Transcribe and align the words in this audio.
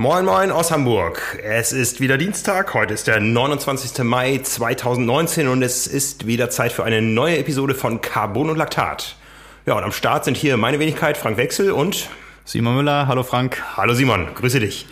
Moin 0.00 0.24
Moin 0.24 0.50
aus 0.50 0.70
Hamburg. 0.70 1.38
Es 1.44 1.74
ist 1.74 2.00
wieder 2.00 2.16
Dienstag, 2.16 2.72
heute 2.72 2.94
ist 2.94 3.06
der 3.06 3.20
29. 3.20 4.02
Mai 4.02 4.38
2019 4.42 5.46
und 5.46 5.62
es 5.62 5.86
ist 5.86 6.26
wieder 6.26 6.48
Zeit 6.48 6.72
für 6.72 6.84
eine 6.84 7.02
neue 7.02 7.36
Episode 7.36 7.74
von 7.74 8.00
Carbon 8.00 8.48
und 8.48 8.56
Laktat. 8.56 9.16
Ja, 9.66 9.74
und 9.74 9.84
am 9.84 9.92
Start 9.92 10.24
sind 10.24 10.38
hier 10.38 10.56
meine 10.56 10.78
Wenigkeit 10.78 11.18
Frank 11.18 11.36
Wechsel 11.36 11.70
und 11.70 12.08
Simon 12.46 12.76
Müller. 12.76 13.08
Hallo 13.08 13.24
Frank. 13.24 13.62
Hallo 13.76 13.92
Simon, 13.92 14.28
grüße 14.34 14.60
dich. 14.60 14.86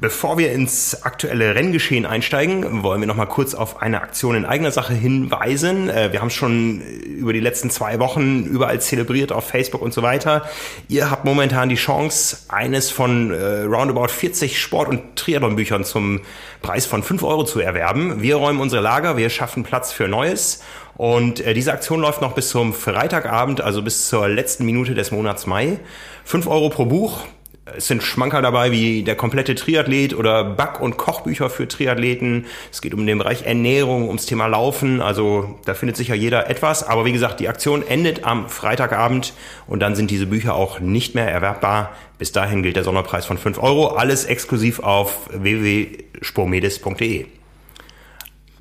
Bevor 0.00 0.38
wir 0.38 0.50
ins 0.50 1.04
aktuelle 1.04 1.54
Renngeschehen 1.54 2.04
einsteigen, 2.04 2.82
wollen 2.82 3.00
wir 3.00 3.06
noch 3.06 3.14
mal 3.14 3.26
kurz 3.26 3.54
auf 3.54 3.80
eine 3.80 4.02
Aktion 4.02 4.34
in 4.34 4.44
eigener 4.44 4.72
Sache 4.72 4.92
hinweisen. 4.92 5.88
Äh, 5.88 6.10
wir 6.10 6.20
haben 6.20 6.30
schon 6.30 6.80
über 6.80 7.32
die 7.32 7.38
letzten 7.38 7.70
zwei 7.70 8.00
Wochen 8.00 8.42
überall 8.44 8.80
zelebriert 8.80 9.30
auf 9.30 9.46
Facebook 9.46 9.80
und 9.80 9.94
so 9.94 10.02
weiter. 10.02 10.48
Ihr 10.88 11.12
habt 11.12 11.24
momentan 11.24 11.68
die 11.68 11.76
Chance, 11.76 12.38
eines 12.48 12.90
von 12.90 13.30
äh, 13.30 13.62
roundabout 13.62 14.08
40 14.08 14.60
Sport- 14.60 14.88
und 14.88 15.14
Triathlon-Büchern 15.14 15.84
zum 15.84 16.22
Preis 16.60 16.86
von 16.86 17.04
5 17.04 17.22
Euro 17.22 17.44
zu 17.44 17.60
erwerben. 17.60 18.20
Wir 18.20 18.34
räumen 18.34 18.58
unsere 18.58 18.82
Lager, 18.82 19.16
wir 19.16 19.30
schaffen 19.30 19.62
Platz 19.62 19.92
für 19.92 20.08
Neues. 20.08 20.60
Und 20.96 21.38
äh, 21.38 21.54
diese 21.54 21.72
Aktion 21.72 22.00
läuft 22.00 22.20
noch 22.20 22.34
bis 22.34 22.48
zum 22.48 22.74
Freitagabend, 22.74 23.60
also 23.60 23.80
bis 23.80 24.08
zur 24.08 24.26
letzten 24.28 24.64
Minute 24.64 24.94
des 24.94 25.12
Monats 25.12 25.46
Mai. 25.46 25.78
5 26.24 26.48
Euro 26.48 26.68
pro 26.68 26.84
Buch 26.84 27.20
es 27.66 27.86
sind 27.86 28.02
Schmankerl 28.02 28.42
dabei 28.42 28.72
wie 28.72 29.02
der 29.02 29.16
komplette 29.16 29.54
Triathlet 29.54 30.14
oder 30.14 30.44
Back- 30.44 30.80
und 30.80 30.98
Kochbücher 30.98 31.48
für 31.48 31.66
Triathleten. 31.66 32.44
Es 32.70 32.82
geht 32.82 32.92
um 32.92 33.06
den 33.06 33.16
Bereich 33.16 33.46
Ernährung, 33.46 34.08
ums 34.08 34.26
Thema 34.26 34.46
Laufen. 34.46 35.00
Also 35.00 35.58
da 35.64 35.72
findet 35.72 35.96
sicher 35.96 36.14
jeder 36.14 36.50
etwas. 36.50 36.86
Aber 36.86 37.06
wie 37.06 37.12
gesagt, 37.12 37.40
die 37.40 37.48
Aktion 37.48 37.86
endet 37.86 38.24
am 38.24 38.50
Freitagabend 38.50 39.32
und 39.66 39.80
dann 39.80 39.96
sind 39.96 40.10
diese 40.10 40.26
Bücher 40.26 40.54
auch 40.54 40.78
nicht 40.80 41.14
mehr 41.14 41.30
erwerbbar. 41.30 41.92
Bis 42.18 42.32
dahin 42.32 42.62
gilt 42.62 42.76
der 42.76 42.84
Sonderpreis 42.84 43.24
von 43.24 43.38
5 43.38 43.58
Euro. 43.62 43.88
Alles 43.88 44.26
exklusiv 44.26 44.80
auf 44.80 45.30
www.spormedis.de. 45.32 47.26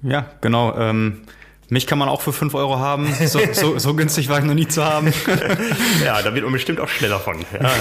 Ja, 0.02 0.26
genau. 0.40 0.78
Ähm 0.78 1.24
mich 1.70 1.88
kann 1.88 1.98
man 1.98 2.10
auch 2.10 2.22
für 2.22 2.34
5 2.34 2.54
Euro 2.56 2.80
haben. 2.80 3.14
So, 3.26 3.40
so, 3.54 3.80
so 3.80 3.94
günstig 3.96 4.30
war 4.30 4.40
ich 4.40 4.46
noch 4.46 4.54
nie 4.54 4.68
zu 4.68 4.84
haben. 4.84 5.14
ja, 6.06 6.22
da 6.22 6.34
wird 6.34 6.44
man 6.44 6.54
bestimmt 6.54 6.80
auch 6.80 6.90
schneller 6.90 7.20
von. 7.20 7.38
Ja, 7.60 7.72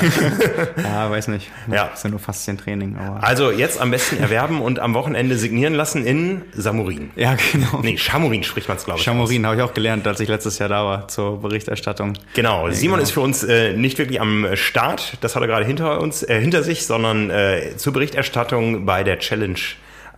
ja 0.83 1.11
weiß 1.11 1.28
nicht. 1.28 1.50
Ja. 1.70 1.89
Das 1.89 1.98
ist 1.98 2.05
ja 2.05 2.11
nur 2.11 2.20
Faszientraining. 2.20 2.97
Aber. 2.97 3.22
Also 3.22 3.50
jetzt 3.50 3.80
am 3.80 3.91
besten 3.91 4.19
erwerben 4.19 4.62
und 4.62 4.78
am 4.78 4.94
Wochenende 4.94 5.36
signieren 5.36 5.74
lassen 5.74 6.06
in 6.06 6.42
Samurin. 6.52 7.11
Ja, 7.16 7.36
genau. 7.52 7.80
Nee, 7.83 7.98
Chamorin 7.98 8.44
spricht 8.44 8.69
man 8.69 8.77
es, 8.77 8.84
glaube 8.84 9.00
ich. 9.00 9.05
Chamorin 9.05 9.44
habe 9.47 9.56
ich 9.56 9.62
auch 9.62 9.74
gelernt, 9.74 10.06
als 10.06 10.20
ich 10.20 10.28
letztes 10.28 10.58
Jahr 10.58 10.69
da 10.69 10.84
war 10.84 11.08
zur 11.08 11.41
Berichterstattung. 11.41 12.14
Genau. 12.34 12.69
Ja, 12.69 12.74
Simon 12.74 12.96
genau. 12.96 13.02
ist 13.02 13.11
für 13.11 13.20
uns 13.20 13.42
äh, 13.42 13.74
nicht 13.74 13.98
wirklich 13.98 14.20
am 14.20 14.46
Start. 14.55 15.19
Das 15.20 15.34
hat 15.34 15.42
er 15.42 15.48
gerade 15.48 15.64
hinter 15.64 16.00
uns, 16.00 16.22
äh, 16.22 16.41
hinter 16.41 16.62
sich, 16.62 16.86
sondern 16.86 17.30
äh, 17.30 17.77
zur 17.77 17.92
Berichterstattung 17.92 18.86
bei 18.86 19.02
der 19.02 19.19
Challenge 19.19 19.58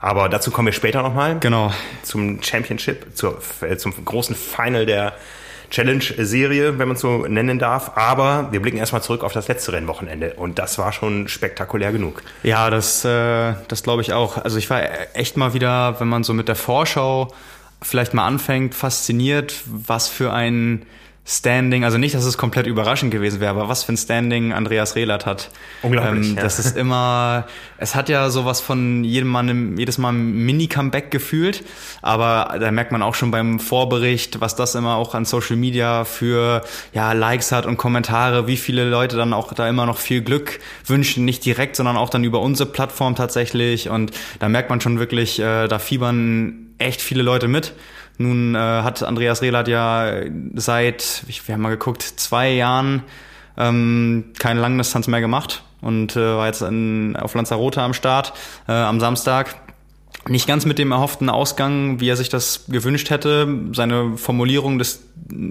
aber 0.04 0.28
dazu 0.28 0.50
kommen 0.50 0.66
wir 0.66 0.74
später 0.74 1.02
nochmal. 1.02 1.38
Genau. 1.40 1.72
Zum 2.02 2.42
Championship, 2.42 3.16
zur, 3.16 3.40
äh, 3.62 3.78
zum 3.78 4.04
großen 4.04 4.36
Final 4.36 4.84
der 4.84 5.14
Challenge-Serie, 5.70 6.78
wenn 6.78 6.88
man 6.88 6.98
so 6.98 7.26
nennen 7.26 7.58
darf. 7.58 7.92
Aber 7.94 8.48
wir 8.52 8.60
blicken 8.60 8.76
erstmal 8.76 9.02
zurück 9.02 9.24
auf 9.24 9.32
das 9.32 9.48
letzte 9.48 9.72
Rennwochenende 9.72 10.34
und 10.34 10.58
das 10.58 10.76
war 10.76 10.92
schon 10.92 11.26
spektakulär 11.28 11.90
genug. 11.90 12.22
Ja, 12.42 12.68
das, 12.68 13.02
äh, 13.06 13.54
das 13.68 13.82
glaube 13.82 14.02
ich 14.02 14.12
auch. 14.12 14.36
Also 14.36 14.58
ich 14.58 14.68
war 14.68 14.82
echt 15.14 15.38
mal 15.38 15.54
wieder, 15.54 15.98
wenn 15.98 16.08
man 16.08 16.22
so 16.22 16.34
mit 16.34 16.48
der 16.48 16.56
Vorschau 16.56 17.32
vielleicht 17.80 18.12
mal 18.12 18.26
anfängt, 18.26 18.74
fasziniert, 18.74 19.62
was 19.64 20.08
für 20.08 20.34
ein 20.34 20.84
Standing, 21.26 21.84
also 21.84 21.96
nicht, 21.96 22.14
dass 22.14 22.26
es 22.26 22.36
komplett 22.36 22.66
überraschend 22.66 23.10
gewesen 23.10 23.40
wäre, 23.40 23.50
aber 23.50 23.66
was 23.70 23.82
für 23.82 23.94
ein 23.94 23.96
Standing 23.96 24.52
Andreas 24.52 24.94
Rehlert 24.94 25.24
hat. 25.24 25.50
Unglaublich. 25.80 26.28
Ähm, 26.28 26.36
ja. 26.36 26.42
Das 26.42 26.58
ist 26.58 26.76
immer, 26.76 27.46
es 27.78 27.94
hat 27.94 28.10
ja 28.10 28.28
sowas 28.28 28.60
von 28.60 29.04
jedem 29.04 29.28
Mal, 29.28 29.48
jedes 29.78 29.96
Mal 29.96 30.12
ein 30.12 30.44
Mini-Comeback 30.44 31.10
gefühlt, 31.10 31.64
aber 32.02 32.58
da 32.60 32.70
merkt 32.70 32.92
man 32.92 33.00
auch 33.00 33.14
schon 33.14 33.30
beim 33.30 33.58
Vorbericht, 33.58 34.42
was 34.42 34.54
das 34.54 34.74
immer 34.74 34.96
auch 34.96 35.14
an 35.14 35.24
Social 35.24 35.56
Media 35.56 36.04
für 36.04 36.60
ja, 36.92 37.12
Likes 37.12 37.52
hat 37.52 37.64
und 37.64 37.78
Kommentare, 37.78 38.46
wie 38.46 38.58
viele 38.58 38.84
Leute 38.84 39.16
dann 39.16 39.32
auch 39.32 39.54
da 39.54 39.66
immer 39.66 39.86
noch 39.86 39.96
viel 39.96 40.20
Glück 40.20 40.60
wünschen, 40.84 41.24
nicht 41.24 41.42
direkt, 41.46 41.76
sondern 41.76 41.96
auch 41.96 42.10
dann 42.10 42.24
über 42.24 42.40
unsere 42.40 42.68
Plattform 42.68 43.14
tatsächlich 43.14 43.88
und 43.88 44.10
da 44.40 44.50
merkt 44.50 44.68
man 44.68 44.82
schon 44.82 44.98
wirklich, 44.98 45.40
äh, 45.40 45.68
da 45.68 45.78
fiebern 45.78 46.74
echt 46.76 47.00
viele 47.00 47.22
Leute 47.22 47.48
mit. 47.48 47.72
Nun 48.18 48.54
äh, 48.54 48.58
hat 48.58 49.02
Andreas 49.02 49.42
Rehlert 49.42 49.68
ja 49.68 50.22
seit, 50.54 51.24
ich, 51.26 51.46
wir 51.48 51.54
haben 51.54 51.62
mal 51.62 51.70
geguckt, 51.70 52.02
zwei 52.02 52.52
Jahren 52.52 53.02
ähm, 53.56 54.32
keine 54.38 54.60
Langdistanz 54.60 55.06
mehr 55.06 55.20
gemacht 55.20 55.64
und 55.80 56.16
äh, 56.16 56.20
war 56.20 56.46
jetzt 56.46 56.62
in, 56.62 57.16
auf 57.16 57.34
Lanzarote 57.34 57.82
am 57.82 57.94
Start 57.94 58.32
äh, 58.68 58.72
am 58.72 59.00
Samstag. 59.00 59.56
Nicht 60.26 60.46
ganz 60.46 60.64
mit 60.64 60.78
dem 60.78 60.90
erhofften 60.90 61.28
Ausgang, 61.28 62.00
wie 62.00 62.08
er 62.08 62.16
sich 62.16 62.30
das 62.30 62.64
gewünscht 62.68 63.10
hätte. 63.10 63.46
Seine 63.72 64.16
Formulierung 64.16 64.78
des 64.78 65.02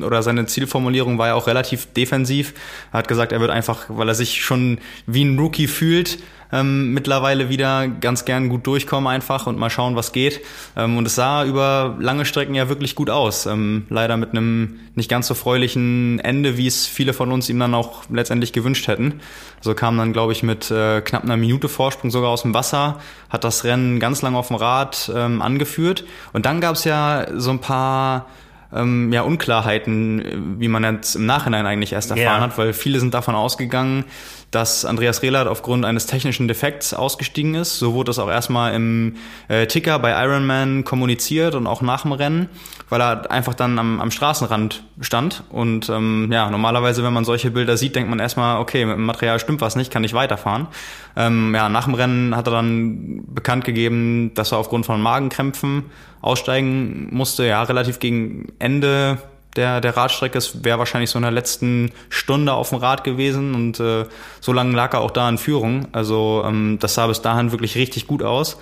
oder 0.03 0.22
seine 0.24 0.46
Zielformulierung 0.46 1.18
war 1.18 1.28
ja 1.28 1.35
auch 1.35 1.47
relativ 1.47 1.88
defensiv. 1.94 2.53
Er 2.91 3.00
hat 3.00 3.07
gesagt, 3.07 3.31
er 3.31 3.40
wird 3.40 3.51
einfach, 3.51 3.85
weil 3.88 4.07
er 4.07 4.16
sich 4.16 4.44
schon 4.44 4.79
wie 5.07 5.24
ein 5.24 5.38
Rookie 5.40 5.68
fühlt, 5.68 6.19
ähm, 6.53 6.94
mittlerweile 6.94 7.50
wieder 7.50 7.88
ganz 7.88 8.25
gern 8.25 8.47
gut 8.47 8.68
durchkommen 8.68 9.07
einfach 9.07 9.47
und 9.47 9.57
mal 9.57 9.72
schauen, 9.72 9.96
was 9.96 10.12
geht. 10.12 10.41
Ähm, 10.78 10.97
und 10.97 11.07
es 11.07 11.16
sah 11.16 11.44
über 11.44 11.97
lange 12.00 12.25
Strecken 12.25 12.53
ja 12.53 12.69
wirklich 12.69 12.94
gut 12.94 13.09
aus. 13.09 13.47
Ähm, 13.47 13.88
leider 13.90 14.18
mit 14.18 14.31
einem 14.31 14.79
nicht 14.94 15.09
ganz 15.09 15.28
so 15.28 15.34
freulichen 15.34 16.19
Ende, 16.19 16.56
wie 16.56 16.68
es 16.68 16.85
viele 16.85 17.13
von 17.13 17.31
uns 17.31 17.50
ihm 17.50 17.57
dann 17.59 17.74
auch 17.74 18.03
letztendlich 18.12 18.53
gewünscht 18.53 18.88
hätten. 18.88 19.22
So 19.62 19.74
kam 19.74 19.97
dann, 19.97 20.13
glaube 20.13 20.34
ich, 20.34 20.44
mit 20.44 20.69
äh, 20.69 21.01
knapp 21.01 21.24
einer 21.24 21.38
Minute 21.38 21.69
Vorsprung 21.69 22.12
sogar 22.12 22.30
aus 22.30 22.44
dem 22.44 22.53
Wasser, 22.53 23.00
hat 23.30 23.44
das 23.44 23.63
Rennen 23.63 24.00
ganz 24.00 24.22
lang 24.22 24.35
auf 24.35 24.50
dem 24.50 24.57
Rad 24.57 25.12
ähm, 25.16 25.41
angeführt. 25.41 26.03
Und 26.34 26.45
dann 26.45 26.62
gab 26.62 26.75
es 26.75 26.84
ja 26.84 27.25
so 27.35 27.50
ein 27.50 27.59
paar 27.59 28.28
ähm, 28.73 29.11
ja, 29.13 29.22
Unklarheiten, 29.22 30.56
wie 30.59 30.67
man 30.67 30.84
jetzt 30.84 31.16
im 31.16 31.25
Nachhinein 31.25 31.66
eigentlich 31.66 31.94
erst 31.94 32.11
erfahren 32.11 32.25
yeah. 32.25 32.41
hat, 32.41 32.57
weil 32.57 32.73
viele 32.73 33.00
sind 33.00 33.13
davon 33.13 33.35
ausgegangen, 33.35 34.06
dass 34.55 34.85
Andreas 34.85 35.21
Rehlert 35.21 35.47
aufgrund 35.47 35.83
eines 35.83 36.05
technischen 36.05 36.47
Defekts 36.47 36.93
ausgestiegen 36.93 37.55
ist. 37.55 37.79
So 37.79 37.93
wurde 37.93 38.09
das 38.09 38.19
auch 38.19 38.29
erstmal 38.29 38.73
im 38.73 39.15
äh, 39.47 39.65
Ticker 39.65 39.97
bei 39.99 40.11
Ironman 40.23 40.83
kommuniziert 40.83 41.55
und 41.55 41.65
auch 41.65 41.81
nach 41.81 42.03
dem 42.03 42.11
Rennen, 42.11 42.49
weil 42.89 43.01
er 43.01 43.31
einfach 43.31 43.55
dann 43.55 43.79
am, 43.79 43.99
am 43.99 44.11
Straßenrand 44.11 44.83
stand. 45.01 45.43
Und 45.49 45.89
ähm, 45.89 46.29
ja, 46.31 46.49
normalerweise, 46.49 47.03
wenn 47.03 47.13
man 47.13 47.25
solche 47.25 47.49
Bilder 47.51 47.77
sieht, 47.77 47.95
denkt 47.95 48.09
man 48.09 48.19
erstmal, 48.19 48.59
okay, 48.59 48.85
mit 48.85 48.95
dem 48.95 49.05
Material 49.05 49.39
stimmt 49.39 49.61
was 49.61 49.75
nicht, 49.75 49.91
kann 49.91 50.03
ich 50.03 50.13
weiterfahren. 50.13 50.67
Ähm, 51.15 51.55
ja, 51.55 51.69
nach 51.69 51.85
dem 51.85 51.95
Rennen 51.95 52.35
hat 52.35 52.47
er 52.47 52.51
dann 52.51 53.23
bekannt 53.33 53.65
gegeben, 53.65 54.33
dass 54.35 54.51
er 54.51 54.59
aufgrund 54.59 54.85
von 54.85 55.01
Magenkrämpfen 55.01 55.85
aussteigen 56.21 57.07
musste. 57.11 57.45
Ja, 57.45 57.63
relativ 57.63 57.99
gegen 57.99 58.53
Ende 58.59 59.17
der, 59.55 59.81
der 59.81 59.95
Radstrecke. 59.95 60.37
Es 60.37 60.63
wäre 60.63 60.79
wahrscheinlich 60.79 61.09
so 61.09 61.17
in 61.17 61.23
der 61.23 61.31
letzten 61.31 61.91
Stunde 62.09 62.53
auf 62.53 62.69
dem 62.69 62.79
Rad 62.79 63.03
gewesen 63.03 63.55
und 63.55 63.79
äh, 63.79 64.05
so 64.39 64.53
lange 64.53 64.75
lag 64.75 64.93
er 64.93 65.01
auch 65.01 65.11
da 65.11 65.27
in 65.29 65.37
Führung. 65.37 65.87
Also 65.91 66.43
ähm, 66.45 66.77
das 66.79 66.95
sah 66.95 67.07
bis 67.07 67.21
dahin 67.21 67.51
wirklich 67.51 67.75
richtig 67.75 68.07
gut 68.07 68.23
aus. 68.23 68.57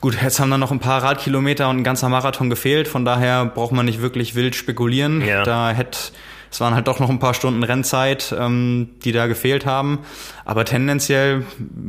Gut, 0.00 0.20
jetzt 0.20 0.40
haben 0.40 0.50
dann 0.50 0.60
noch 0.60 0.72
ein 0.72 0.80
paar 0.80 1.02
Radkilometer 1.02 1.68
und 1.68 1.78
ein 1.78 1.84
ganzer 1.84 2.08
Marathon 2.08 2.50
gefehlt, 2.50 2.88
von 2.88 3.04
daher 3.04 3.44
braucht 3.44 3.70
man 3.70 3.86
nicht 3.86 4.02
wirklich 4.02 4.34
wild 4.34 4.56
spekulieren. 4.56 5.24
Ja. 5.24 5.44
Da 5.44 5.70
hätte 5.70 5.98
es 6.52 6.60
waren 6.60 6.74
halt 6.74 6.86
doch 6.86 6.98
noch 6.98 7.08
ein 7.08 7.18
paar 7.18 7.32
Stunden 7.32 7.62
Rennzeit, 7.62 8.34
ähm, 8.38 8.90
die 9.04 9.12
da 9.12 9.26
gefehlt 9.26 9.64
haben. 9.64 10.00
Aber 10.44 10.64
tendenziell 10.64 11.44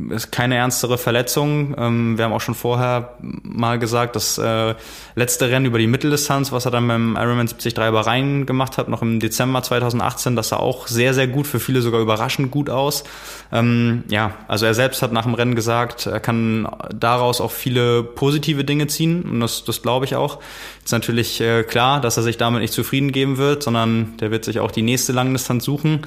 ist 0.10 0.32
keine 0.32 0.56
ernstere 0.56 0.98
Verletzung. 0.98 1.76
Ähm, 1.78 2.18
wir 2.18 2.26
haben 2.26 2.34
auch 2.34 2.42
schon 2.42 2.56
vorher 2.56 3.18
mal 3.22 3.80
gesagt, 3.80 4.16
das 4.16 4.38
äh, 4.38 4.76
letzte 5.16 5.50
Rennen 5.50 5.66
über 5.66 5.80
die 5.80 5.88
Mitteldistanz, 5.88 6.52
was 6.52 6.66
er 6.66 6.72
dann 6.72 6.88
beim 6.88 7.16
Ironman 7.16 7.48
73 7.48 7.74
Bahrain 7.76 8.46
gemacht 8.46 8.78
hat, 8.78 8.90
noch 8.90 9.02
im 9.02 9.20
Dezember 9.20 9.64
2018, 9.64 10.36
das 10.36 10.50
sah 10.50 10.58
auch 10.58 10.88
sehr, 10.88 11.14
sehr 11.14 11.28
gut, 11.28 11.48
für 11.48 11.60
viele 11.60 11.82
sogar 11.82 12.02
überraschend 12.02 12.52
gut 12.52 12.70
aus. 12.70 13.04
Ähm, 13.52 14.04
ja, 14.10 14.34
also 14.48 14.66
er 14.66 14.74
selbst 14.74 15.02
hat 15.02 15.12
nach 15.12 15.24
dem 15.24 15.34
Rennen 15.34 15.56
gesagt, 15.56 16.06
er 16.06 16.20
kann 16.20 16.68
daraus 16.96 17.42
auch 17.42 17.52
viele 17.52 18.04
positive 18.04 18.64
Dinge 18.64 18.88
ziehen 18.88 19.24
und 19.24 19.40
das, 19.40 19.64
das 19.64 19.82
glaube 19.82 20.06
ich 20.06 20.16
auch. 20.16 20.40
Ist 20.84 20.92
natürlich 20.92 21.42
äh, 21.42 21.64
klar, 21.64 22.02
dass 22.02 22.18
er 22.18 22.24
sich 22.24 22.38
damit 22.38 22.62
nicht 22.62 22.74
zufrieden 22.74 23.12
geben 23.12 23.38
wird, 23.38 23.64
sondern 23.64 24.18
der 24.18 24.32
wird 24.32 24.46
sich 24.46 24.60
auch 24.60 24.72
die 24.72 24.82
nächste 24.82 25.12
Langdistanz 25.12 25.64
suchen 25.64 26.02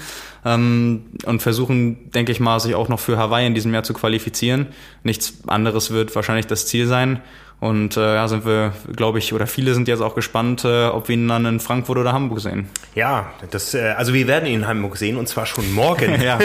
ähm, 0.46 1.06
und 1.24 1.42
versuchen, 1.42 2.10
denke 2.12 2.30
ich 2.30 2.38
mal, 2.38 2.60
sich 2.60 2.76
auch 2.76 2.88
noch 2.88 3.00
für 3.00 3.18
Hawaii 3.18 3.46
in 3.46 3.54
diesem 3.54 3.74
Jahr 3.74 3.82
zu 3.82 3.92
qualifizieren. 3.92 4.68
Nichts 5.02 5.40
anderes 5.48 5.90
wird 5.90 6.14
wahrscheinlich 6.14 6.46
das 6.46 6.66
Ziel 6.66 6.86
sein. 6.86 7.20
Und 7.58 7.96
äh, 7.96 8.16
ja, 8.16 8.28
sind 8.28 8.44
wir, 8.44 8.74
glaube 8.94 9.18
ich, 9.18 9.32
oder 9.32 9.46
viele 9.46 9.72
sind 9.72 9.88
jetzt 9.88 10.02
auch 10.02 10.14
gespannt, 10.14 10.64
äh, 10.66 10.86
ob 10.86 11.08
wir 11.08 11.14
ihn 11.16 11.26
dann 11.26 11.46
in 11.46 11.58
Frankfurt 11.58 11.96
oder 11.96 12.12
Hamburg 12.12 12.40
sehen. 12.40 12.68
Ja, 12.94 13.32
das, 13.50 13.72
äh, 13.72 13.94
also 13.96 14.12
wir 14.12 14.26
werden 14.26 14.46
ihn 14.46 14.60
in 14.60 14.66
Hamburg 14.66 14.98
sehen 14.98 15.16
und 15.16 15.26
zwar 15.26 15.46
schon 15.46 15.72
morgen. 15.72 16.20
ja. 16.22 16.38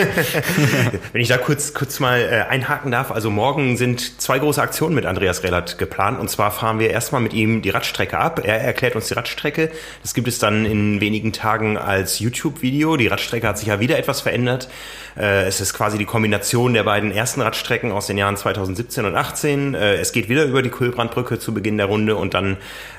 Wenn 1.12 1.20
ich 1.20 1.28
da 1.28 1.36
kurz, 1.36 1.74
kurz 1.74 2.00
mal 2.00 2.18
äh, 2.18 2.50
einhaken 2.50 2.90
darf, 2.90 3.10
also 3.10 3.28
morgen 3.28 3.76
sind 3.76 4.22
zwei 4.22 4.38
große 4.38 4.60
Aktionen 4.62 4.94
mit 4.94 5.04
Andreas 5.04 5.42
Rehlert 5.42 5.76
geplant. 5.76 6.18
Und 6.18 6.30
zwar 6.30 6.50
fahren 6.50 6.78
wir 6.78 6.88
erstmal 6.88 7.20
mit 7.20 7.34
ihm 7.34 7.60
die 7.60 7.70
Radstrecke 7.70 8.18
ab. 8.18 8.40
Er 8.42 8.62
erklärt 8.62 8.96
uns 8.96 9.08
die 9.08 9.14
Radstrecke. 9.14 9.70
Das 10.00 10.14
gibt 10.14 10.28
es 10.28 10.38
dann 10.38 10.64
in 10.64 11.02
wenigen 11.02 11.34
Tagen 11.34 11.76
als 11.76 12.20
YouTube-Video. 12.20 12.96
Die 12.96 13.08
Radstrecke 13.08 13.46
hat 13.46 13.58
sich 13.58 13.68
ja 13.68 13.80
wieder 13.80 13.98
etwas 13.98 14.22
verändert. 14.22 14.70
Äh, 15.16 15.44
es 15.44 15.60
ist 15.60 15.74
quasi 15.74 15.98
die 15.98 16.06
Kombination 16.06 16.72
der 16.72 16.84
beiden 16.84 17.12
ersten 17.12 17.42
Radstrecken 17.42 17.92
aus 17.92 18.06
den 18.06 18.16
Jahren 18.16 18.38
2017 18.38 19.04
und 19.04 19.14
18. 19.14 19.74
Äh, 19.74 19.96
es 19.96 20.12
geht 20.12 20.30
wieder 20.30 20.44
über 20.44 20.62
die 20.62 20.70
Kulbrandbrücke 21.02 21.38
zu 21.38 21.52
Beginn 21.54 21.76
der 21.76 21.86
Runde 21.86 22.16
und 22.16 22.34
dann, 22.34 22.56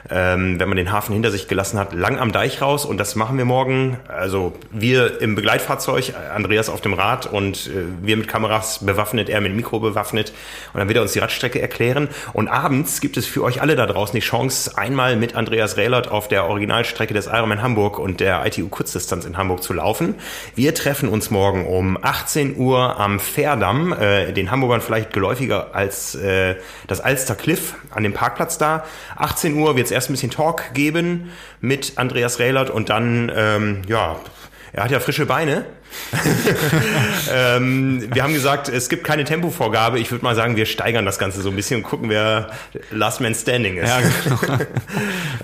ähm, 0.10 0.60
wenn 0.60 0.68
man 0.68 0.78
den 0.78 0.92
Hafen 0.92 1.14
hinter 1.14 1.32
sich 1.32 1.48
gelassen 1.48 1.80
hat, 1.80 1.94
lang 1.94 2.20
am 2.20 2.32
Deich 2.32 2.62
raus. 2.62 2.86
Und 2.86 2.98
das 2.98 3.16
machen 3.16 3.38
wir 3.38 3.46
morgen. 3.46 3.98
Also 4.08 4.54
wir 4.72 5.22
im 5.22 5.36
Begleitfahrzeug, 5.36 6.14
Andreas 6.34 6.70
auf 6.70 6.82
dem 6.82 6.94
Rad 6.94 7.26
und 7.26 7.68
äh, 7.68 7.86
wir 8.02 8.18
mit 8.18 8.28
Kameras 8.28 8.86
bewaffnet, 8.86 9.30
er 9.30 9.42
mit 9.42 9.56
Mikro 9.56 9.80
bewaffnet. 9.80 10.34
Und 10.74 10.80
dann 10.80 10.88
wird 10.88 10.98
er 10.98 11.02
uns 11.02 11.14
die 11.14 11.20
Radstrecke 11.20 11.62
erklären. 11.62 12.10
Und 12.34 12.48
abends 12.48 13.02
gibt 13.02 13.18
es 13.18 13.26
für 13.26 13.44
euch 13.44 13.62
alle 13.62 13.76
da 13.76 13.86
draußen 13.86 14.16
die 14.16 14.26
Chance, 14.26 14.78
einmal 14.78 15.16
mit 15.16 15.36
Andreas 15.36 15.78
Rehlert 15.78 16.10
auf 16.10 16.28
der 16.28 16.46
Originalstrecke 16.46 17.14
des 17.14 17.28
Ironman 17.28 17.62
Hamburg 17.62 18.00
und 18.00 18.20
der 18.20 18.46
ITU 18.46 18.68
Kurzdistanz 18.68 19.26
in 19.26 19.38
Hamburg 19.38 19.64
zu 19.64 19.74
laufen. 19.74 20.16
Wir 20.56 20.76
treffen 20.76 21.10
uns 21.10 21.32
morgen 21.32 21.66
um 21.66 21.98
18 22.02 22.58
Uhr 22.58 23.00
am 23.00 23.20
Fährdamm, 23.20 23.94
äh, 23.94 24.34
den 24.34 24.52
Hamburgern 24.52 24.82
vielleicht 24.82 25.14
geläufiger 25.14 25.74
als 25.74 26.16
äh, 26.16 26.56
das 26.88 27.00
Alster 27.00 27.36
Cliff 27.36 27.76
an 27.94 28.04
dem 28.04 28.14
Parkplatz 28.14 28.58
da. 28.58 28.86
18 29.16 29.56
Uhr 29.56 29.76
wird 29.76 29.86
es 29.86 29.92
erst 29.92 30.10
ein 30.10 30.14
bisschen 30.14 30.32
Talk 30.32 30.74
geben 30.74 31.32
mit 31.62 31.94
Andreas 31.98 32.40
Rehlert 32.40 32.70
und 32.70 32.90
dann, 32.90 33.32
ähm, 33.36 33.82
ja, 33.88 34.18
er 34.74 34.86
hat 34.86 34.92
ja 34.92 35.00
frische 35.00 35.28
Beine. 35.28 35.66
ähm, 37.32 38.10
wir 38.12 38.24
haben 38.24 38.34
gesagt, 38.34 38.70
es 38.70 38.90
gibt 38.90 39.04
keine 39.04 39.24
Tempovorgabe. 39.24 40.00
Ich 40.00 40.12
würde 40.12 40.24
mal 40.24 40.36
sagen, 40.36 40.56
wir 40.56 40.66
steigern 40.66 41.06
das 41.06 41.20
Ganze 41.20 41.44
so 41.44 41.50
ein 41.50 41.56
bisschen 41.56 41.78
und 41.78 41.84
gucken, 41.84 42.10
wer 42.10 42.50
Last 42.90 43.22
Man 43.22 43.36
Standing 43.36 43.78
ist. 43.78 43.88
Ja, 43.88 44.00
genau. 44.02 44.64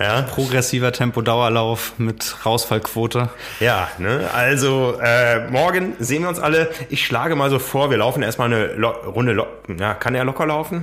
ja. 0.00 0.22
Progressiver 0.22 0.90
Tempodauerlauf 0.90 1.92
mit 1.98 2.44
Rausfallquote. 2.44 3.28
Ja, 3.60 3.88
ne? 3.98 4.28
also 4.34 4.98
äh, 5.00 5.48
morgen 5.48 5.94
sehen 6.00 6.22
wir 6.22 6.28
uns 6.28 6.40
alle. 6.40 6.70
Ich 6.88 7.06
schlage 7.06 7.36
mal 7.36 7.50
so 7.50 7.60
vor, 7.60 7.90
wir 7.90 7.98
laufen 7.98 8.24
erstmal 8.24 8.52
eine 8.52 8.72
Lo 8.74 8.90
Runde. 8.90 9.32
Lo 9.32 9.46
ja, 9.78 9.94
kann 9.94 10.16
er 10.16 10.24
locker 10.24 10.46
laufen? 10.46 10.82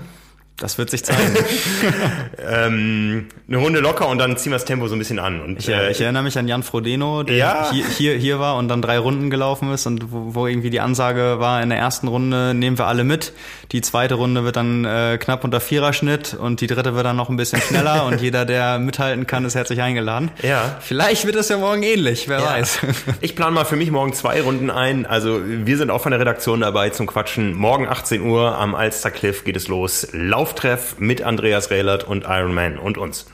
Das 0.59 0.80
wird 0.80 0.89
sich 0.89 1.06
zeigen. 1.06 1.38
ähm, 2.39 3.27
eine 3.48 3.57
Runde 3.57 3.80
locker 3.80 4.07
und 4.07 4.18
dann 4.18 4.38
ziehen 4.38 4.51
wir 4.51 4.56
das 4.56 4.65
Tempo 4.65 4.88
so 4.88 4.95
ein 4.95 5.00
bisschen 5.00 5.19
an. 5.19 5.39
Und, 5.39 5.59
ich, 5.59 5.69
äh, 5.69 5.92
ich 5.92 6.01
erinnere 6.01 6.24
mich 6.24 6.36
an 6.39 6.48
Jan 6.48 6.63
Frodeno, 6.63 7.21
der 7.21 7.36
ja. 7.36 7.71
hier, 7.71 7.86
hier, 7.86 8.15
hier 8.15 8.39
war 8.39 8.57
und 8.57 8.68
dann 8.68 8.81
drei 8.81 8.98
Runden 8.98 9.30
gelaufen 9.30 9.71
ist 9.71 9.86
und 9.86 10.12
wo, 10.12 10.33
wo 10.33 10.48
irgendwie 10.48 10.71
die 10.71 10.80
Ansage 10.80 11.36
war, 11.38 11.62
in 11.62 11.69
der 11.69 11.77
ersten 11.77 12.07
Runde 12.07 12.56
nehmen 12.56 12.80
wir 12.80 12.88
alle 12.88 13.04
mit. 13.04 13.33
Die 13.71 13.81
zweite 13.81 14.15
Runde 14.15 14.45
wird 14.45 14.56
dann 14.56 14.83
äh, 14.83 15.19
knapp 15.19 15.44
unter 15.44 15.59
Viererschnitt 15.59 16.33
und 16.33 16.60
die 16.60 16.68
dritte 16.68 16.95
wird 16.95 17.06
dann 17.06 17.18
noch 17.18 17.30
ein 17.30 17.38
bisschen 17.38 17.62
schneller 17.62 18.06
und 18.06 18.19
jeder, 18.19 18.45
der 18.45 18.80
mithalten 18.80 19.27
kann, 19.27 19.45
ist 19.45 19.53
herzlich 19.53 19.81
eingeladen. 19.81 20.31
Ja. 20.42 20.77
Vielleicht 20.80 21.25
wird 21.27 21.36
es 21.36 21.50
ja 21.50 21.57
morgen 21.57 21.83
ähnlich, 21.83 22.27
wer 22.30 22.39
ja. 22.39 22.45
weiß. 22.45 22.80
Ich 23.21 23.36
plane 23.36 23.51
mal 23.51 23.65
für 23.65 23.75
mich 23.75 23.92
morgen 23.92 24.13
zwei 24.13 24.42
Runden 24.42 24.69
ein. 24.69 25.06
Also 25.06 25.39
wir 25.44 25.77
sind 25.77 25.92
auch 25.92 26.01
von 26.01 26.12
der 26.12 26.19
Redaktion 26.19 26.62
dabei 26.62 26.89
zum 26.89 27.07
Quatschen. 27.07 27.53
Morgen 27.53 27.88
18 27.88 28.21
Uhr 28.21 28.57
am 28.57 28.74
Alster 28.74 29.12
Cliff 29.12 29.44
geht 29.44 29.56
es 29.56 29.68
los. 29.68 30.07
Lauf 30.12 30.46
Auftreff 30.47 30.95
mit 30.97 31.21
Andreas 31.21 31.71
Rehlert 31.71 32.05
und 32.05 32.23
Iron 32.23 32.53
Man 32.53 32.79
und 32.79 32.97
uns. 32.97 33.25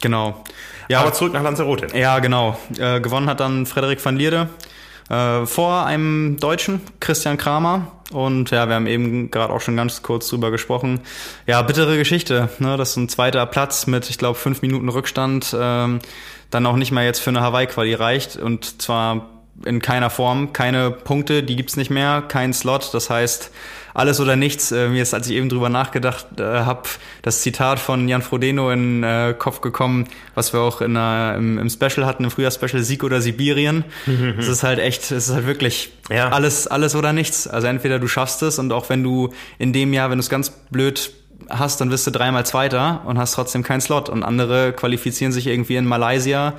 Genau. 0.00 0.42
Ja, 0.88 1.00
aber 1.00 1.12
zurück 1.12 1.34
nach 1.34 1.42
Lanzarote. 1.42 1.88
Ja, 1.94 2.20
genau. 2.20 2.58
Äh, 2.78 3.02
gewonnen 3.02 3.28
hat 3.28 3.40
dann 3.40 3.66
Frederik 3.66 4.02
van 4.02 4.16
Lierde 4.16 4.48
äh, 5.10 5.44
vor 5.44 5.84
einem 5.84 6.38
Deutschen, 6.40 6.80
Christian 7.00 7.36
Kramer. 7.36 7.92
Und 8.10 8.50
ja, 8.50 8.66
wir 8.66 8.76
haben 8.76 8.86
eben 8.86 9.30
gerade 9.30 9.52
auch 9.52 9.60
schon 9.60 9.76
ganz 9.76 10.02
kurz 10.02 10.30
drüber 10.30 10.50
gesprochen. 10.50 11.00
Ja, 11.46 11.60
bittere 11.60 11.98
Geschichte. 11.98 12.48
Ne? 12.60 12.78
Das 12.78 12.90
ist 12.90 12.96
ein 12.96 13.10
zweiter 13.10 13.44
Platz 13.44 13.86
mit, 13.86 14.08
ich 14.08 14.16
glaube, 14.16 14.38
fünf 14.38 14.62
Minuten 14.62 14.88
Rückstand. 14.88 15.54
Ähm, 15.58 15.98
dann 16.48 16.64
auch 16.64 16.76
nicht 16.76 16.92
mehr 16.92 17.04
jetzt 17.04 17.18
für 17.18 17.28
eine 17.28 17.42
Hawaii-Quali 17.42 17.92
reicht. 17.92 18.36
Und 18.36 18.80
zwar 18.80 19.28
in 19.66 19.82
keiner 19.82 20.08
Form, 20.08 20.54
keine 20.54 20.90
Punkte, 20.90 21.42
die 21.42 21.56
gibt's 21.56 21.76
nicht 21.76 21.90
mehr, 21.90 22.22
kein 22.26 22.54
Slot. 22.54 22.94
Das 22.94 23.10
heißt, 23.10 23.50
alles 23.94 24.20
oder 24.20 24.36
nichts. 24.36 24.72
Äh, 24.72 24.88
mir 24.88 25.02
ist, 25.02 25.14
als 25.14 25.28
ich 25.28 25.36
eben 25.36 25.48
drüber 25.48 25.68
nachgedacht 25.68 26.26
äh, 26.38 26.42
habe, 26.42 26.88
das 27.22 27.42
Zitat 27.42 27.78
von 27.78 28.08
Jan 28.08 28.22
Frodeno 28.22 28.70
in 28.70 29.02
äh, 29.02 29.34
Kopf 29.38 29.60
gekommen, 29.60 30.06
was 30.34 30.52
wir 30.52 30.60
auch 30.60 30.80
in 30.80 30.96
einer, 30.96 31.36
im, 31.36 31.58
im 31.58 31.70
Special 31.70 32.06
hatten, 32.06 32.24
im 32.24 32.30
Frühjahrsspecial 32.30 32.82
Sieg 32.82 33.04
oder 33.04 33.20
Sibirien. 33.20 33.84
Es 34.38 34.46
ist 34.46 34.62
halt 34.62 34.78
echt, 34.78 35.10
es 35.10 35.28
ist 35.28 35.34
halt 35.34 35.46
wirklich 35.46 35.90
ja. 36.10 36.28
alles, 36.28 36.66
alles 36.66 36.94
oder 36.94 37.12
nichts. 37.12 37.46
Also 37.46 37.66
entweder 37.66 37.98
du 37.98 38.08
schaffst 38.08 38.42
es 38.42 38.58
und 38.58 38.72
auch 38.72 38.88
wenn 38.88 39.02
du 39.02 39.30
in 39.58 39.72
dem 39.72 39.92
Jahr, 39.92 40.10
wenn 40.10 40.18
du 40.18 40.22
es 40.22 40.28
ganz 40.28 40.50
blöd 40.50 41.10
hast, 41.48 41.80
dann 41.80 41.90
wirst 41.90 42.06
du 42.06 42.10
dreimal 42.10 42.44
Zweiter 42.46 43.02
und 43.06 43.18
hast 43.18 43.32
trotzdem 43.34 43.62
keinen 43.62 43.80
Slot. 43.80 44.08
Und 44.08 44.22
andere 44.22 44.72
qualifizieren 44.72 45.32
sich 45.32 45.46
irgendwie 45.46 45.76
in 45.76 45.86
Malaysia 45.86 46.54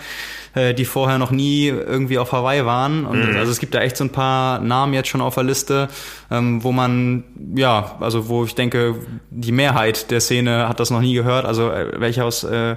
äh, 0.59 0.73
die 0.73 0.85
vorher 0.85 1.17
noch 1.17 1.31
nie 1.31 1.67
irgendwie 1.67 2.17
auf 2.17 2.31
Hawaii 2.31 2.65
waren. 2.65 3.05
Und 3.05 3.31
mhm. 3.31 3.37
also 3.37 3.51
es 3.51 3.59
gibt 3.59 3.73
da 3.73 3.79
echt 3.79 3.95
so 3.97 4.03
ein 4.03 4.09
paar 4.09 4.59
Namen 4.59 4.93
jetzt 4.93 5.07
schon 5.07 5.21
auf 5.21 5.35
der 5.35 5.43
Liste, 5.43 5.87
ähm, 6.29 6.63
wo 6.63 6.71
man, 6.71 7.23
ja, 7.55 7.95
also 7.99 8.27
wo 8.27 8.43
ich 8.43 8.55
denke, 8.55 8.95
die 9.29 9.51
Mehrheit 9.51 10.11
der 10.11 10.19
Szene 10.19 10.67
hat 10.67 10.79
das 10.79 10.91
noch 10.91 11.01
nie 11.01 11.13
gehört. 11.13 11.45
Also 11.45 11.71
äh, 11.71 11.99
welche 11.99 12.25
aus, 12.25 12.43
äh, 12.43 12.75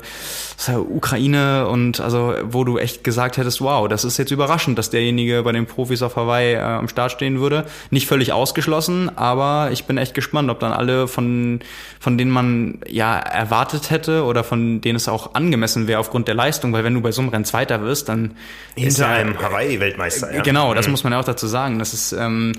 aus 0.57 0.67
der 0.67 0.81
Ukraine 0.81 1.67
und 1.69 2.01
also 2.01 2.35
wo 2.45 2.65
du 2.65 2.79
echt 2.79 3.05
gesagt 3.05 3.37
hättest, 3.37 3.61
wow, 3.61 3.89
das 3.89 4.05
ist 4.05 4.17
jetzt 4.19 4.31
überraschend, 4.31 4.79
dass 4.79 4.91
derjenige 4.91 5.43
bei 5.43 5.53
den 5.53 5.67
Profis 5.67 6.03
auf 6.03 6.17
Hawaii 6.17 6.55
äh, 6.55 6.61
am 6.61 6.89
Start 6.89 7.13
stehen 7.13 7.41
würde. 7.41 7.67
Nicht 7.91 8.07
völlig 8.07 8.33
ausgeschlossen, 8.33 9.11
aber 9.17 9.71
ich 9.73 9.85
bin 9.85 9.99
echt 9.99 10.15
gespannt, 10.15 10.51
ob 10.51 10.61
dann 10.61 10.73
alle 10.73 11.09
von, 11.09 11.61
von 11.99 12.17
denen 12.17 12.31
man 12.31 12.79
ja 12.89 13.19
erwartet 13.19 13.91
hätte 13.91 14.25
oder 14.25 14.45
von 14.45 14.81
denen 14.81 14.97
es 14.97 15.09
auch 15.09 15.35
angemessen 15.35 15.89
wäre 15.89 15.99
aufgrund 15.99 16.29
der 16.29 16.35
Leistung, 16.35 16.73
weil 16.73 16.85
wenn 16.85 16.95
du 16.95 17.01
bei 17.01 17.13
so 17.13 17.23
einem 17.23 17.31
Rennen 17.31 17.45
Zweiter 17.45 17.72
Zweiter 17.73 17.83
wirst, 17.83 18.09
dann 18.09 18.37
hinter 18.77 19.09
einem 19.09 19.41
Hawaii-Weltmeister. 19.41 20.35
Ja. 20.35 20.43
Genau, 20.43 20.75
das 20.75 20.87
mhm. 20.87 20.93
muss 20.93 21.05
man 21.05 21.13
ja 21.13 21.21
auch 21.21 21.25
dazu 21.25 21.47
sagen. 21.47 21.79
Das 21.79 21.95
ist 21.95 22.13
ähm, 22.13 22.53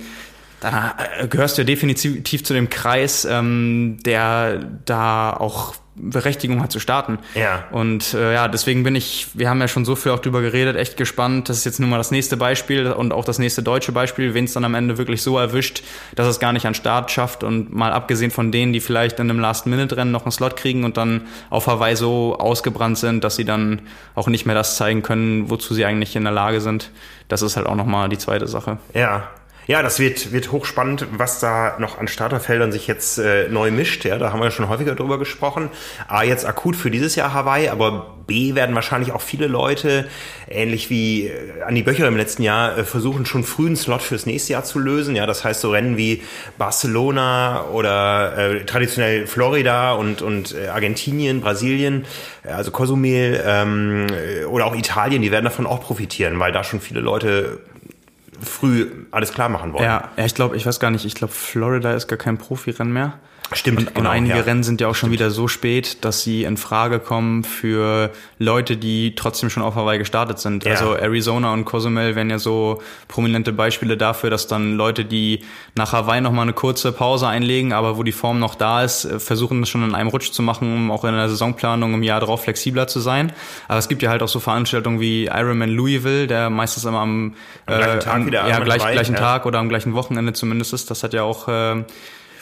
da 0.59 0.95
gehörst 1.29 1.57
du 1.57 1.63
ja 1.63 1.65
definitiv 1.65 2.43
zu 2.43 2.53
dem 2.53 2.69
Kreis, 2.69 3.25
ähm, 3.25 3.97
der 4.05 4.63
da 4.85 5.31
auch 5.31 5.75
Berechtigung 5.95 6.61
hat 6.61 6.71
zu 6.71 6.79
starten. 6.79 7.19
Ja. 7.35 7.65
Und 7.71 8.13
äh, 8.13 8.33
ja, 8.33 8.47
deswegen 8.47 8.83
bin 8.83 8.95
ich, 8.95 9.27
wir 9.33 9.49
haben 9.49 9.59
ja 9.61 9.67
schon 9.67 9.85
so 9.85 9.95
viel 9.95 10.11
auch 10.11 10.19
drüber 10.19 10.41
geredet, 10.41 10.75
echt 10.75 10.97
gespannt. 10.97 11.49
Das 11.49 11.57
ist 11.57 11.65
jetzt 11.65 11.79
nun 11.79 11.89
mal 11.89 11.97
das 11.97 12.09
nächste 12.09 12.35
Beispiel 12.35 12.91
und 12.91 13.13
auch 13.13 13.25
das 13.25 13.37
nächste 13.37 13.61
deutsche 13.61 13.91
Beispiel, 13.91 14.33
wen 14.33 14.45
es 14.45 14.53
dann 14.53 14.65
am 14.65 14.73
Ende 14.73 14.97
wirklich 14.97 15.21
so 15.21 15.37
erwischt, 15.37 15.83
dass 16.15 16.27
es 16.27 16.39
gar 16.39 16.51
nicht 16.51 16.65
an 16.65 16.73
Start 16.73 17.11
schafft 17.11 17.43
und 17.43 17.73
mal 17.73 17.93
abgesehen 17.93 18.31
von 18.31 18.51
denen, 18.51 18.73
die 18.73 18.79
vielleicht 18.79 19.19
in 19.19 19.29
einem 19.29 19.39
Last-Minute-Rennen 19.39 20.11
noch 20.11 20.23
einen 20.23 20.31
Slot 20.31 20.55
kriegen 20.55 20.83
und 20.83 20.97
dann 20.97 21.27
auf 21.49 21.67
Hawaii 21.67 21.95
so 21.95 22.37
ausgebrannt 22.39 22.97
sind, 22.97 23.23
dass 23.23 23.35
sie 23.35 23.45
dann 23.45 23.83
auch 24.15 24.27
nicht 24.27 24.45
mehr 24.45 24.55
das 24.55 24.77
zeigen 24.77 25.03
können, 25.03 25.49
wozu 25.49 25.73
sie 25.73 25.85
eigentlich 25.85 26.15
in 26.15 26.23
der 26.23 26.33
Lage 26.33 26.59
sind. 26.59 26.89
Das 27.27 27.41
ist 27.41 27.55
halt 27.55 27.67
auch 27.67 27.75
nochmal 27.75 28.09
die 28.09 28.17
zweite 28.17 28.47
Sache. 28.47 28.77
Ja, 28.93 29.29
ja, 29.67 29.81
das 29.81 29.99
wird, 29.99 30.31
wird 30.31 30.51
hochspannend, 30.51 31.07
was 31.11 31.39
da 31.39 31.77
noch 31.79 31.97
an 31.97 32.07
Starterfeldern 32.07 32.71
sich 32.71 32.87
jetzt 32.87 33.17
äh, 33.17 33.47
neu 33.47 33.71
mischt. 33.71 34.03
Ja, 34.05 34.17
da 34.17 34.31
haben 34.31 34.41
wir 34.41 34.51
schon 34.51 34.67
häufiger 34.67 34.95
drüber 34.95 35.17
gesprochen. 35.17 35.69
A, 36.07 36.23
jetzt 36.23 36.45
akut 36.45 36.75
für 36.75 36.91
dieses 36.91 37.15
Jahr 37.15 37.33
Hawaii, 37.33 37.69
aber 37.69 38.13
B, 38.27 38.55
werden 38.55 38.75
wahrscheinlich 38.75 39.11
auch 39.11 39.21
viele 39.21 39.47
Leute, 39.47 40.07
ähnlich 40.49 40.89
wie 40.89 41.27
äh, 41.27 41.61
Andi 41.65 41.83
Böcher 41.83 42.07
im 42.07 42.17
letzten 42.17 42.43
Jahr, 42.43 42.77
äh, 42.77 42.83
versuchen 42.83 43.25
schon 43.25 43.43
früh 43.43 43.67
einen 43.67 43.75
Slot 43.75 44.01
fürs 44.01 44.25
nächste 44.25 44.53
Jahr 44.53 44.63
zu 44.63 44.79
lösen. 44.79 45.15
Ja, 45.15 45.25
das 45.25 45.43
heißt 45.43 45.61
so 45.61 45.71
Rennen 45.71 45.97
wie 45.97 46.21
Barcelona 46.57 47.65
oder 47.71 48.37
äh, 48.37 48.65
traditionell 48.65 49.27
Florida 49.27 49.93
und, 49.93 50.21
und 50.21 50.55
äh, 50.55 50.67
Argentinien, 50.67 51.41
Brasilien, 51.41 52.05
äh, 52.43 52.49
also 52.49 52.71
Cozumel 52.71 53.41
ähm, 53.45 54.07
oder 54.49 54.65
auch 54.65 54.75
Italien, 54.75 55.21
die 55.21 55.31
werden 55.31 55.45
davon 55.45 55.65
auch 55.65 55.81
profitieren, 55.81 56.39
weil 56.39 56.51
da 56.51 56.63
schon 56.63 56.81
viele 56.81 56.99
Leute 56.99 57.59
früh 58.43 58.89
alles 59.11 59.33
klar 59.33 59.49
machen 59.49 59.73
wollen. 59.73 59.83
Ja, 59.83 60.09
ja 60.17 60.25
ich 60.25 60.35
glaube, 60.35 60.55
ich 60.57 60.65
weiß 60.65 60.79
gar 60.79 60.91
nicht, 60.91 61.05
ich 61.05 61.15
glaube, 61.15 61.33
Florida 61.33 61.93
ist 61.93 62.07
gar 62.07 62.17
kein 62.17 62.37
Profirennen 62.37 62.93
mehr. 62.93 63.13
Stimmt. 63.55 63.79
Und, 63.79 63.87
genau, 63.95 63.99
und 64.01 64.07
einige 64.07 64.35
ja. 64.35 64.41
Rennen 64.41 64.63
sind 64.63 64.81
ja 64.81 64.87
auch 64.87 64.95
schon 64.95 65.11
wieder 65.11 65.31
so 65.31 65.47
spät, 65.47 66.03
dass 66.03 66.23
sie 66.23 66.43
in 66.43 66.57
Frage 66.57 66.99
kommen 66.99 67.43
für 67.43 68.11
Leute, 68.39 68.77
die 68.77 69.15
trotzdem 69.15 69.49
schon 69.49 69.63
auf 69.63 69.75
Hawaii 69.75 69.97
gestartet 69.97 70.39
sind. 70.39 70.65
Ja. 70.65 70.71
Also 70.71 70.95
Arizona 70.95 71.53
und 71.53 71.65
Cozumel 71.65 72.15
wären 72.15 72.29
ja 72.29 72.39
so 72.39 72.81
prominente 73.07 73.53
Beispiele 73.53 73.97
dafür, 73.97 74.29
dass 74.29 74.47
dann 74.47 74.75
Leute, 74.75 75.05
die 75.05 75.41
nach 75.75 75.93
Hawaii 75.93 76.21
nochmal 76.21 76.43
eine 76.43 76.53
kurze 76.53 76.91
Pause 76.91 77.27
einlegen, 77.27 77.73
aber 77.73 77.97
wo 77.97 78.03
die 78.03 78.11
Form 78.11 78.39
noch 78.39 78.55
da 78.55 78.83
ist, 78.83 79.07
versuchen 79.17 79.61
das 79.61 79.69
schon 79.69 79.83
in 79.83 79.95
einem 79.95 80.09
Rutsch 80.09 80.31
zu 80.31 80.41
machen, 80.41 80.73
um 80.73 80.91
auch 80.91 81.03
in 81.03 81.13
der 81.13 81.29
Saisonplanung 81.29 81.93
im 81.93 82.03
Jahr 82.03 82.19
darauf 82.19 82.43
flexibler 82.43 82.87
zu 82.87 82.99
sein. 82.99 83.31
Aber 83.67 83.79
es 83.79 83.87
gibt 83.87 84.01
ja 84.01 84.09
halt 84.09 84.23
auch 84.23 84.27
so 84.27 84.39
Veranstaltungen 84.39 84.99
wie 84.99 85.25
Ironman 85.25 85.69
Louisville, 85.69 86.27
der 86.27 86.49
meistens 86.49 86.85
immer 86.85 86.99
am, 86.99 87.35
am 87.65 87.77
gleichen 87.77 87.99
Tag, 87.99 88.27
äh, 88.27 88.33
ja, 88.33 88.59
gleich, 88.59 88.81
gleichen. 88.81 89.15
Tag 89.15 89.45
oder 89.45 89.59
am 89.59 89.69
gleichen 89.69 89.93
Wochenende 89.93 90.33
zumindest 90.33 90.73
ist. 90.73 90.89
Das 90.91 91.03
hat 91.03 91.13
ja 91.13 91.23
auch 91.23 91.47
äh, 91.47 91.83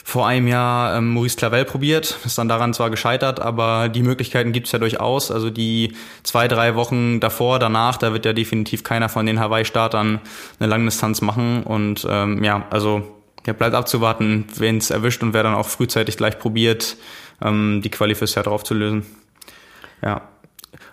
vor 0.04 0.26
einem 0.26 0.48
Jahr 0.48 0.96
ähm, 0.96 1.10
Maurice 1.14 1.36
Clavel 1.36 1.64
probiert, 1.64 2.18
ist 2.24 2.36
dann 2.36 2.48
daran 2.48 2.74
zwar 2.74 2.90
gescheitert, 2.90 3.40
aber 3.40 3.88
die 3.88 4.02
Möglichkeiten 4.02 4.52
gibt 4.52 4.66
es 4.66 4.72
ja 4.72 4.78
durchaus. 4.78 5.30
Also 5.30 5.50
die 5.50 5.94
zwei, 6.22 6.48
drei 6.48 6.74
Wochen 6.74 7.20
davor, 7.20 7.58
danach, 7.58 7.96
da 7.96 8.12
wird 8.12 8.24
ja 8.24 8.32
definitiv 8.32 8.82
keiner 8.82 9.08
von 9.08 9.26
den 9.26 9.38
Hawaii-Startern 9.38 10.20
eine 10.58 10.68
Langdistanz 10.68 11.20
machen. 11.20 11.62
Und 11.62 12.06
ähm, 12.08 12.42
ja, 12.42 12.66
also 12.70 13.02
ja, 13.46 13.52
bleibt 13.52 13.74
abzuwarten, 13.74 14.46
wen 14.56 14.78
es 14.78 14.90
erwischt 14.90 15.22
und 15.22 15.34
wer 15.34 15.42
dann 15.42 15.54
auch 15.54 15.68
frühzeitig 15.68 16.16
gleich 16.16 16.38
probiert, 16.38 16.96
ähm, 17.40 17.80
die 17.82 17.90
Quali 17.90 18.14
fürs 18.14 18.34
Jahr 18.34 18.44
drauf 18.44 18.64
zu 18.64 18.74
lösen. 18.74 19.06
Ja. 20.02 20.31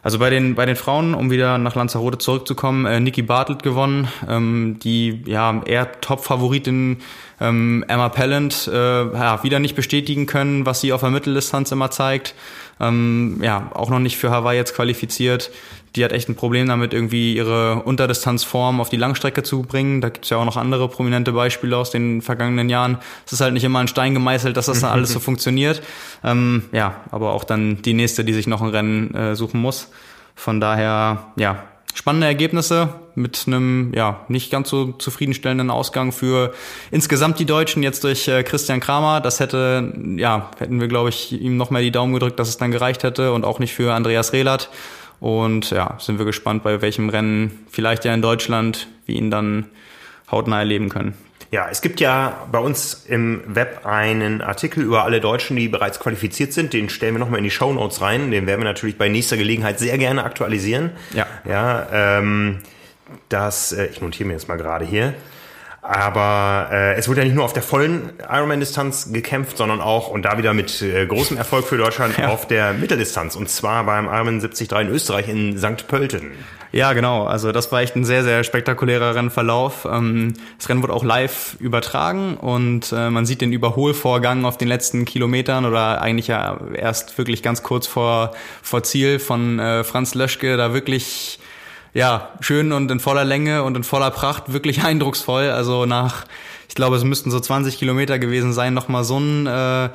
Also 0.02 0.20
bei 0.20 0.30
den, 0.30 0.56
bei 0.56 0.66
den 0.66 0.76
Frauen, 0.76 1.14
um 1.14 1.30
wieder 1.30 1.58
nach 1.58 1.76
Lanzarote 1.76 2.18
zurückzukommen, 2.18 2.86
äh, 2.86 3.00
Niki 3.00 3.22
Bartelt 3.22 3.64
gewonnen, 3.64 4.08
ähm, 4.28 4.78
die 4.82 5.24
ja 5.26 5.62
eher 5.66 6.00
Top-Favoritin 6.00 6.98
ähm, 7.42 7.84
Emma 7.88 8.10
Pellant 8.10 8.70
äh, 8.72 8.78
ja, 8.78 9.44
wieder 9.44 9.60
nicht 9.60 9.76
bestätigen 9.76 10.26
können, 10.26 10.66
was 10.66 10.82
sie 10.82 10.94
auf 10.94 11.02
der 11.02 11.10
Mitteldistanz 11.10 11.72
immer 11.72 11.92
zeigt. 11.92 12.34
Ähm, 12.80 13.40
ja, 13.42 13.70
auch 13.74 13.90
noch 13.90 14.00
nicht 14.00 14.18
für 14.18 14.32
Hawaii 14.32 14.58
jetzt 14.58 14.74
qualifiziert. 14.74 15.52
Die 15.96 16.04
hat 16.04 16.12
echt 16.12 16.30
ein 16.30 16.36
Problem 16.36 16.68
damit, 16.68 16.94
irgendwie 16.94 17.36
ihre 17.36 17.84
Unterdistanzform 17.84 18.80
auf 18.80 18.90
die 18.90 18.98
Langstrecke 18.98 19.44
zu 19.44 19.64
bringen. 19.64 20.02
Da 20.02 20.10
gibt's 20.10 20.30
ja 20.30 20.38
auch 20.38 20.46
noch 20.46 20.58
andere 20.58 20.88
prominente 20.88 21.32
Beispiele 21.32 21.76
aus 21.76 21.92
den 21.92 22.22
vergangenen 22.22 22.70
Jahren. 22.70 23.00
Es 23.26 23.34
ist 23.34 23.42
halt 23.42 23.54
nicht 23.54 23.64
immer 23.64 23.80
ein 23.80 23.88
Stein 23.88 24.14
gemeißelt, 24.14 24.56
dass 24.56 24.68
das 24.68 24.82
dann 24.82 24.92
alles 24.92 25.12
so 25.12 25.20
funktioniert. 25.20 25.82
Ähm, 26.24 26.64
ja, 26.72 26.98
aber 27.12 27.34
auch 27.34 27.44
dann 27.44 27.82
die 27.82 27.94
nächste, 27.94 28.24
die 28.24 28.34
sich 28.34 28.48
noch 28.48 28.62
ein 28.62 28.70
Rennen 28.70 29.14
äh, 29.16 29.36
suchen 29.36 29.60
muss. 29.62 29.90
Von 30.36 30.62
daher, 30.62 31.32
ja, 31.36 31.64
spannende 31.94 32.28
Ergebnisse 32.28 32.94
mit 33.16 33.44
einem 33.46 33.92
ja 33.94 34.22
nicht 34.30 34.52
ganz 34.52 34.70
so 34.70 34.94
zufriedenstellenden 34.94 35.70
Ausgang 35.70 36.12
für 36.12 36.54
insgesamt 36.92 37.40
die 37.40 37.46
Deutschen 37.46 37.84
jetzt 37.84 38.04
durch 38.04 38.28
äh, 38.28 38.44
Christian 38.44 38.80
Kramer. 38.80 39.20
Das 39.20 39.40
hätte 39.40 39.94
ja 40.16 40.50
hätten 40.58 40.80
wir 40.80 40.88
glaube 40.88 41.10
ich 41.10 41.34
ihm 41.34 41.58
noch 41.58 41.72
mehr 41.72 41.82
die 41.82 41.92
Daumen 41.92 42.14
gedrückt, 42.14 42.40
dass 42.40 42.48
es 42.48 42.58
dann 42.58 42.72
gereicht 42.72 43.04
hätte 43.04 43.34
und 43.34 43.44
auch 43.44 43.60
nicht 43.60 43.74
für 43.74 43.94
Andreas 43.94 44.32
Rehlert. 44.32 44.70
Und 45.20 45.72
ja, 45.72 45.98
sind 46.00 46.18
wir 46.18 46.26
gespannt, 46.26 46.64
bei 46.64 46.82
welchem 46.82 47.10
Rennen 47.10 47.66
vielleicht 47.70 48.06
ja 48.06 48.14
in 48.14 48.22
Deutschland 48.22 48.88
wir 49.06 49.16
ihn 49.16 49.32
dann 49.32 49.66
hautnah 50.32 50.60
erleben 50.60 50.90
können. 50.90 51.14
Ja, 51.52 51.68
es 51.70 51.82
gibt 51.82 52.00
ja 52.00 52.48
bei 52.52 52.60
uns 52.60 53.06
im 53.08 53.42
Web 53.48 53.86
einen 53.86 54.42
Artikel 54.42 54.84
über 54.84 55.04
alle 55.04 55.20
Deutschen, 55.20 55.58
die 55.58 55.68
bereits 55.68 56.00
qualifiziert 56.00 56.54
sind. 56.54 56.74
Den 56.74 56.90
stellen 56.90 57.16
wir 57.16 57.20
nochmal 57.20 57.40
in 57.40 57.44
die 57.44 57.52
Show 57.52 57.74
Notes 57.74 58.02
rein. 58.02 58.30
Den 58.30 58.46
werden 58.46 58.60
wir 58.60 58.66
natürlich 58.66 59.00
bei 59.00 59.10
nächster 59.10 59.36
Gelegenheit 59.36 59.80
sehr 59.80 59.98
gerne 59.98 60.24
aktualisieren. 60.24 60.92
Ja. 61.14 61.26
Ja, 61.46 61.88
ähm, 61.92 62.60
das, 63.30 63.72
äh, 63.72 63.88
ich 63.88 64.00
notiere 64.00 64.28
mir 64.28 64.34
jetzt 64.34 64.48
mal 64.48 64.58
gerade 64.58 64.86
hier. 64.86 65.16
Aber 65.82 66.70
äh, 66.72 66.96
es 66.96 67.08
wurde 67.08 67.22
ja 67.22 67.26
nicht 67.26 67.36
nur 67.36 67.46
auf 67.46 67.54
der 67.54 67.64
vollen 67.64 68.12
Ironman-Distanz 68.30 69.12
gekämpft, 69.14 69.58
sondern 69.58 69.82
auch, 69.82 70.10
und 70.10 70.24
da 70.24 70.38
wieder 70.38 70.54
mit 70.54 70.82
äh, 70.82 71.06
großem 71.06 71.38
Erfolg 71.38 71.66
für 71.66 71.78
Deutschland, 71.78 72.18
ja. 72.18 72.28
auf 72.28 72.48
der 72.48 72.74
Mitteldistanz. 72.74 73.36
Und 73.36 73.50
zwar 73.50 73.86
beim 73.86 74.06
Ironman 74.06 74.40
73 74.40 74.72
in 74.72 74.90
Österreich 74.90 75.30
in 75.30 75.58
St. 75.58 75.88
Pölten. 75.88 76.32
Ja, 76.72 76.94
genau. 76.94 77.26
Also 77.26 77.52
das 77.52 77.72
war 77.72 77.82
echt 77.82 77.96
ein 77.96 78.06
sehr, 78.06 78.24
sehr 78.24 78.44
spektakulärer 78.44 79.16
Rennverlauf. 79.16 79.88
Ähm, 79.90 80.34
das 80.58 80.70
Rennen 80.70 80.84
wurde 80.84 80.94
auch 80.94 81.04
live 81.04 81.56
übertragen 81.60 82.38
und 82.38 82.92
äh, 82.92 83.10
man 83.10 83.26
sieht 83.26 83.42
den 83.42 83.54
Überholvorgang 83.54 84.46
auf 84.46 84.58
den 84.58 84.68
letzten 84.68 85.06
Kilometern 85.06 85.66
oder 85.66 86.02
eigentlich 86.02 86.28
ja 86.28 86.60
erst 86.76 87.18
wirklich 87.18 87.42
ganz 87.42 87.64
kurz 87.64 87.88
vor, 87.88 88.32
vor 88.62 88.84
Ziel 88.84 89.18
von 89.20 89.58
äh, 89.60 89.84
Franz 89.84 90.14
Löschke 90.14 90.58
da 90.58 90.74
wirklich 90.74 91.40
ja, 91.94 92.30
schön 92.42 92.72
und 92.72 92.90
in 92.92 93.00
voller 93.00 93.26
Länge 93.26 93.64
und 93.64 93.76
in 93.76 93.84
voller 93.84 94.12
Pracht, 94.12 94.54
wirklich 94.54 94.84
eindrucksvoll. 94.84 95.50
Also 95.50 95.86
nach, 95.86 96.26
ich 96.68 96.76
glaube, 96.76 96.96
es 96.96 97.04
müssten 97.04 97.32
so 97.32 97.40
20 97.40 97.78
Kilometer 97.78 98.20
gewesen 98.20 98.54
sein, 98.54 98.74
nochmal 98.74 99.04
so 99.04 99.20
ein 99.20 99.48
äh, 99.48 99.90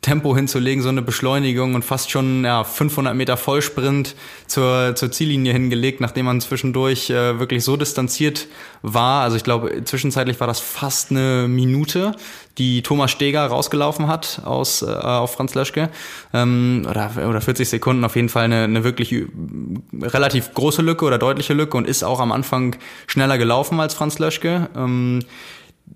Tempo 0.00 0.36
hinzulegen, 0.36 0.80
so 0.80 0.90
eine 0.90 1.02
Beschleunigung 1.02 1.74
und 1.74 1.84
fast 1.84 2.10
schon 2.10 2.44
ja, 2.44 2.62
500 2.62 3.16
Meter 3.16 3.36
Vollsprint 3.36 4.14
zur, 4.46 4.94
zur 4.94 5.10
Ziellinie 5.10 5.52
hingelegt, 5.52 6.00
nachdem 6.00 6.26
man 6.26 6.40
zwischendurch 6.40 7.10
äh, 7.10 7.40
wirklich 7.40 7.64
so 7.64 7.76
distanziert 7.76 8.46
war. 8.82 9.22
Also 9.22 9.36
ich 9.36 9.42
glaube, 9.42 9.82
zwischenzeitlich 9.84 10.38
war 10.38 10.46
das 10.46 10.60
fast 10.60 11.10
eine 11.10 11.48
Minute, 11.48 12.12
die 12.58 12.82
Thomas 12.82 13.10
Steger 13.10 13.46
rausgelaufen 13.46 14.08
hat 14.08 14.42
aus 14.44 14.82
äh, 14.82 14.86
auf 14.86 15.34
Franz 15.34 15.54
Löschke. 15.54 15.90
Ähm, 16.34 16.86
oder, 16.88 17.10
oder 17.28 17.40
40 17.40 17.68
Sekunden, 17.68 18.04
auf 18.04 18.16
jeden 18.16 18.28
Fall 18.28 18.44
eine, 18.44 18.64
eine 18.64 18.84
wirklich 18.84 19.14
relativ 20.00 20.52
große 20.54 20.82
Lücke 20.82 21.04
oder 21.04 21.18
deutliche 21.18 21.54
Lücke 21.54 21.76
und 21.76 21.86
ist 21.86 22.02
auch 22.02 22.20
am 22.20 22.32
Anfang 22.32 22.76
schneller 23.06 23.38
gelaufen 23.38 23.80
als 23.80 23.94
Franz 23.94 24.18
Löschke. 24.18 24.68
Ähm, 24.76 25.20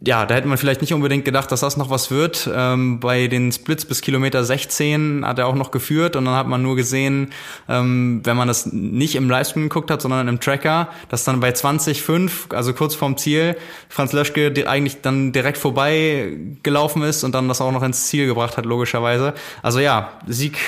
ja, 0.00 0.26
da 0.26 0.34
hätte 0.34 0.49
man 0.49 0.58
vielleicht 0.58 0.80
nicht 0.80 0.92
unbedingt 0.94 1.25
gedacht, 1.25 1.52
dass 1.52 1.61
das 1.61 1.76
noch 1.76 1.90
was 1.90 2.11
wird. 2.11 2.49
Ähm, 2.52 3.00
bei 3.00 3.28
den 3.28 3.52
Splits 3.52 3.84
bis 3.84 4.00
Kilometer 4.00 4.44
16 4.44 5.25
hat 5.26 5.38
er 5.38 5.46
auch 5.46 5.54
noch 5.54 5.70
geführt 5.70 6.16
und 6.16 6.25
dann 6.25 6.34
hat 6.34 6.46
man 6.46 6.62
nur 6.62 6.76
gesehen, 6.76 7.32
ähm, 7.68 8.20
wenn 8.25 8.37
man 8.37 8.49
das 8.49 8.66
nicht 8.66 9.14
im 9.14 9.28
Livestream 9.28 9.68
geguckt 9.68 9.90
hat, 9.90 10.02
sondern 10.02 10.28
im 10.28 10.40
Tracker, 10.40 10.88
dass 11.08 11.25
dann 11.25 11.40
bei 11.40 11.50
20,5, 11.50 12.54
also 12.54 12.72
kurz 12.72 12.94
vorm 12.94 13.16
Ziel, 13.16 13.56
Franz 13.88 14.12
Löschke 14.12 14.52
eigentlich 14.66 15.02
dann 15.02 15.32
direkt 15.32 15.58
vorbei 15.58 16.37
gelaufen 16.62 17.02
ist 17.02 17.25
und 17.25 17.34
dann 17.34 17.49
das 17.49 17.61
auch 17.61 17.72
noch 17.72 17.82
ins 17.82 18.06
Ziel 18.06 18.26
gebracht 18.26 18.56
hat, 18.56 18.66
logischerweise. 18.66 19.34
Also 19.62 19.80
ja, 19.80 20.12
Sieg 20.26 20.58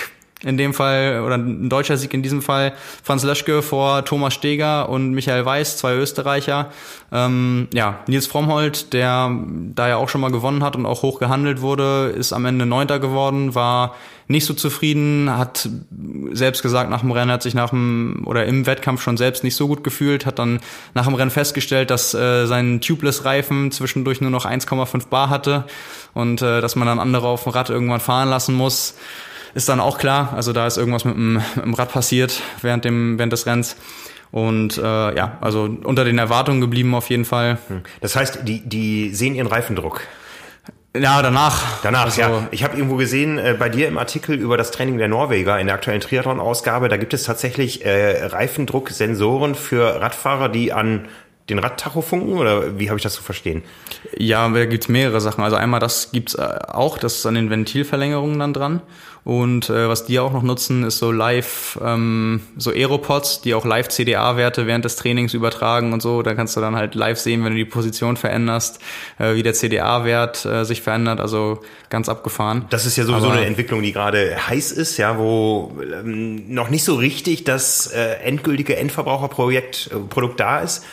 in 0.45 0.57
dem 0.57 0.75
Fall, 0.75 1.23
oder 1.25 1.37
ein 1.37 1.69
deutscher 1.69 1.97
Sieg 1.97 2.13
in 2.15 2.23
diesem 2.23 2.43
Fall, 2.43 2.73
Franz 3.03 3.23
Löschke 3.25 3.63
vor 3.63 4.05
Thomas 4.05 4.35
Steger 4.35 4.89
und 4.89 5.13
Michael 5.13 5.45
Weiß, 5.45 5.79
zwei 5.79 5.95
Österreicher. 5.95 6.71
Ähm, 7.13 7.69
ja, 7.73 8.01
Nils 8.07 8.27
Frommholt, 8.27 8.93
der 8.93 9.31
da 9.75 9.89
ja 9.89 9.97
auch 9.97 10.09
schon 10.09 10.21
mal 10.21 10.31
gewonnen 10.31 10.63
hat 10.63 10.77
und 10.77 10.87
auch 10.87 11.03
hoch 11.03 11.19
gehandelt 11.19 11.61
wurde, 11.61 12.13
ist 12.17 12.33
am 12.33 12.45
Ende 12.45 12.67
Neunter 12.67 12.99
geworden, 12.99 13.55
war 13.55 13.95
nicht 14.27 14.47
so 14.47 14.55
zufrieden, 14.55 15.31
hat 15.31 15.69
selbst 16.33 16.63
gesagt, 16.63 16.89
nach 16.89 17.01
dem 17.01 17.11
Rennen 17.11 17.31
hat 17.31 17.43
sich 17.43 17.55
nach 17.55 17.71
dem 17.71 18.23
oder 18.25 18.47
im 18.47 18.67
Wettkampf 18.67 19.03
schon 19.03 19.17
selbst 19.17 19.45
nicht 19.45 19.55
so 19.55 19.69
gut 19.69 19.85
gefühlt, 19.85 20.25
hat 20.25 20.39
dann 20.39 20.61
nach 20.95 21.05
dem 21.05 21.15
Rennen 21.15 21.31
festgestellt, 21.31 21.91
dass 21.91 22.15
äh, 22.15 22.47
sein 22.47 22.81
Tubeless-Reifen 22.81 23.71
zwischendurch 23.71 24.21
nur 24.21 24.31
noch 24.31 24.47
1,5 24.47 25.09
Bar 25.09 25.29
hatte 25.29 25.65
und 26.15 26.41
äh, 26.41 26.61
dass 26.63 26.75
man 26.75 26.89
dann 26.89 27.01
andere 27.01 27.29
auf 27.29 27.45
dem 27.45 27.53
Rad 27.53 27.69
irgendwann 27.69 28.01
fahren 28.01 28.31
lassen 28.31 28.55
muss 28.55 28.95
ist 29.55 29.69
dann 29.69 29.81
auch 29.81 29.99
klar. 29.99 30.33
Also 30.35 30.53
da 30.53 30.67
ist 30.67 30.77
irgendwas 30.77 31.05
mit 31.05 31.15
dem, 31.15 31.35
mit 31.35 31.65
dem 31.65 31.75
Rad 31.75 31.93
passiert 31.93 32.43
während, 32.63 32.85
dem, 32.85 33.19
während 33.19 33.33
des 33.33 33.47
Rennens. 33.47 33.77
Und 34.31 34.79
äh, 34.79 34.83
ja, 35.17 35.39
also 35.41 35.69
unter 35.85 36.05
den 36.05 36.19
Erwartungen 36.19 36.61
geblieben 36.61 36.95
auf 36.95 37.09
jeden 37.09 37.25
Fall. 37.25 37.59
Hm. 37.69 37.83
Das 38.01 38.17
heißt, 38.17 38.41
die, 38.43 38.61
die 38.61 39.15
sehen 39.15 39.35
ihren 39.35 39.47
Reifendruck. 39.47 40.03
Ja, 40.97 41.23
danach. 41.23 41.83
Danach, 41.83 42.05
also, 42.05 42.21
ja. 42.21 42.49
Ich 42.53 42.63
habe 42.63 42.77
irgendwo 42.77 42.97
gesehen, 42.97 43.39
äh, 43.39 43.57
bei 43.59 43.69
dir 43.69 43.89
im 43.89 43.99
Artikel 43.99 44.37
über 44.37 44.57
das 44.57 44.71
Training 44.71 44.99
der 44.99 45.09
Norweger 45.09 45.59
in 45.59 45.67
der 45.67 45.75
aktuellen 45.75 46.01
Triathlon-Ausgabe, 46.01 46.89
da 46.89 46.97
gibt 46.97 47.15
es 47.15 47.25
tatsächlich 47.25 47.85
äh, 47.85 48.27
Reifendrucksensoren 48.27 49.57
für 49.57 50.01
Radfahrer, 50.01 50.49
die 50.49 50.73
an 50.73 51.07
den 51.51 51.59
Radtacho 51.59 52.01
funken 52.01 52.39
oder 52.39 52.79
wie 52.79 52.89
habe 52.89 52.99
ich 52.99 53.03
das 53.03 53.15
zu 53.15 53.23
verstehen? 53.23 53.63
Ja, 54.17 54.49
da 54.49 54.65
gibt's 54.65 54.89
mehrere 54.89 55.21
Sachen. 55.21 55.45
Also 55.45 55.57
einmal 55.57 55.81
das 55.81 56.11
gibt's 56.11 56.35
äh, 56.35 56.59
auch, 56.69 56.97
das 56.97 57.17
ist 57.17 57.27
an 57.27 57.35
den 57.35 57.51
Ventilverlängerungen 57.51 58.39
dann 58.39 58.55
dran. 58.55 58.83
Und 59.25 59.71
äh, 59.71 59.89
was 59.89 60.05
die 60.05 60.19
auch 60.19 60.33
noch 60.33 60.43
nutzen, 60.43 60.85
ist 60.85 60.99
so 60.99 61.11
Live, 61.11 61.79
ähm, 61.83 62.43
so 62.59 62.71
Aeropods, 62.71 63.41
die 63.41 63.55
auch 63.55 63.65
Live-CDA-Werte 63.65 64.67
während 64.67 64.85
des 64.85 64.97
Trainings 64.97 65.33
übertragen 65.33 65.95
und 65.95 66.03
so. 66.03 66.21
Da 66.21 66.35
kannst 66.35 66.57
du 66.57 66.61
dann 66.61 66.77
halt 66.77 66.95
live 66.95 67.19
sehen, 67.19 67.43
wenn 67.43 67.53
du 67.53 67.57
die 67.57 67.65
Position 67.65 68.19
veränderst, 68.19 68.81
äh, 69.19 69.35
wie 69.35 69.43
der 69.43 69.55
CDA-Wert 69.55 70.45
äh, 70.45 70.65
sich 70.65 70.83
verändert. 70.83 71.21
Also 71.21 71.61
ganz 71.89 72.11
abgefahren. 72.11 72.67
Das 72.69 72.85
ist 72.85 72.97
ja 72.97 73.05
sowieso 73.05 73.29
Aber, 73.29 73.37
eine 73.37 73.47
Entwicklung, 73.47 73.81
die 73.81 73.93
gerade 73.93 74.37
heiß 74.47 74.73
ist, 74.73 74.99
ja, 74.99 75.19
wo 75.19 75.75
ähm, 75.81 76.53
noch 76.53 76.69
nicht 76.69 76.85
so 76.85 76.95
richtig 76.95 77.45
das 77.45 77.87
äh, 77.87 78.17
endgültige 78.25 78.77
Endverbraucherprojekt 78.77 79.91
äh, 79.91 79.97
Produkt 80.01 80.39
da 80.39 80.61
ist. 80.61 80.85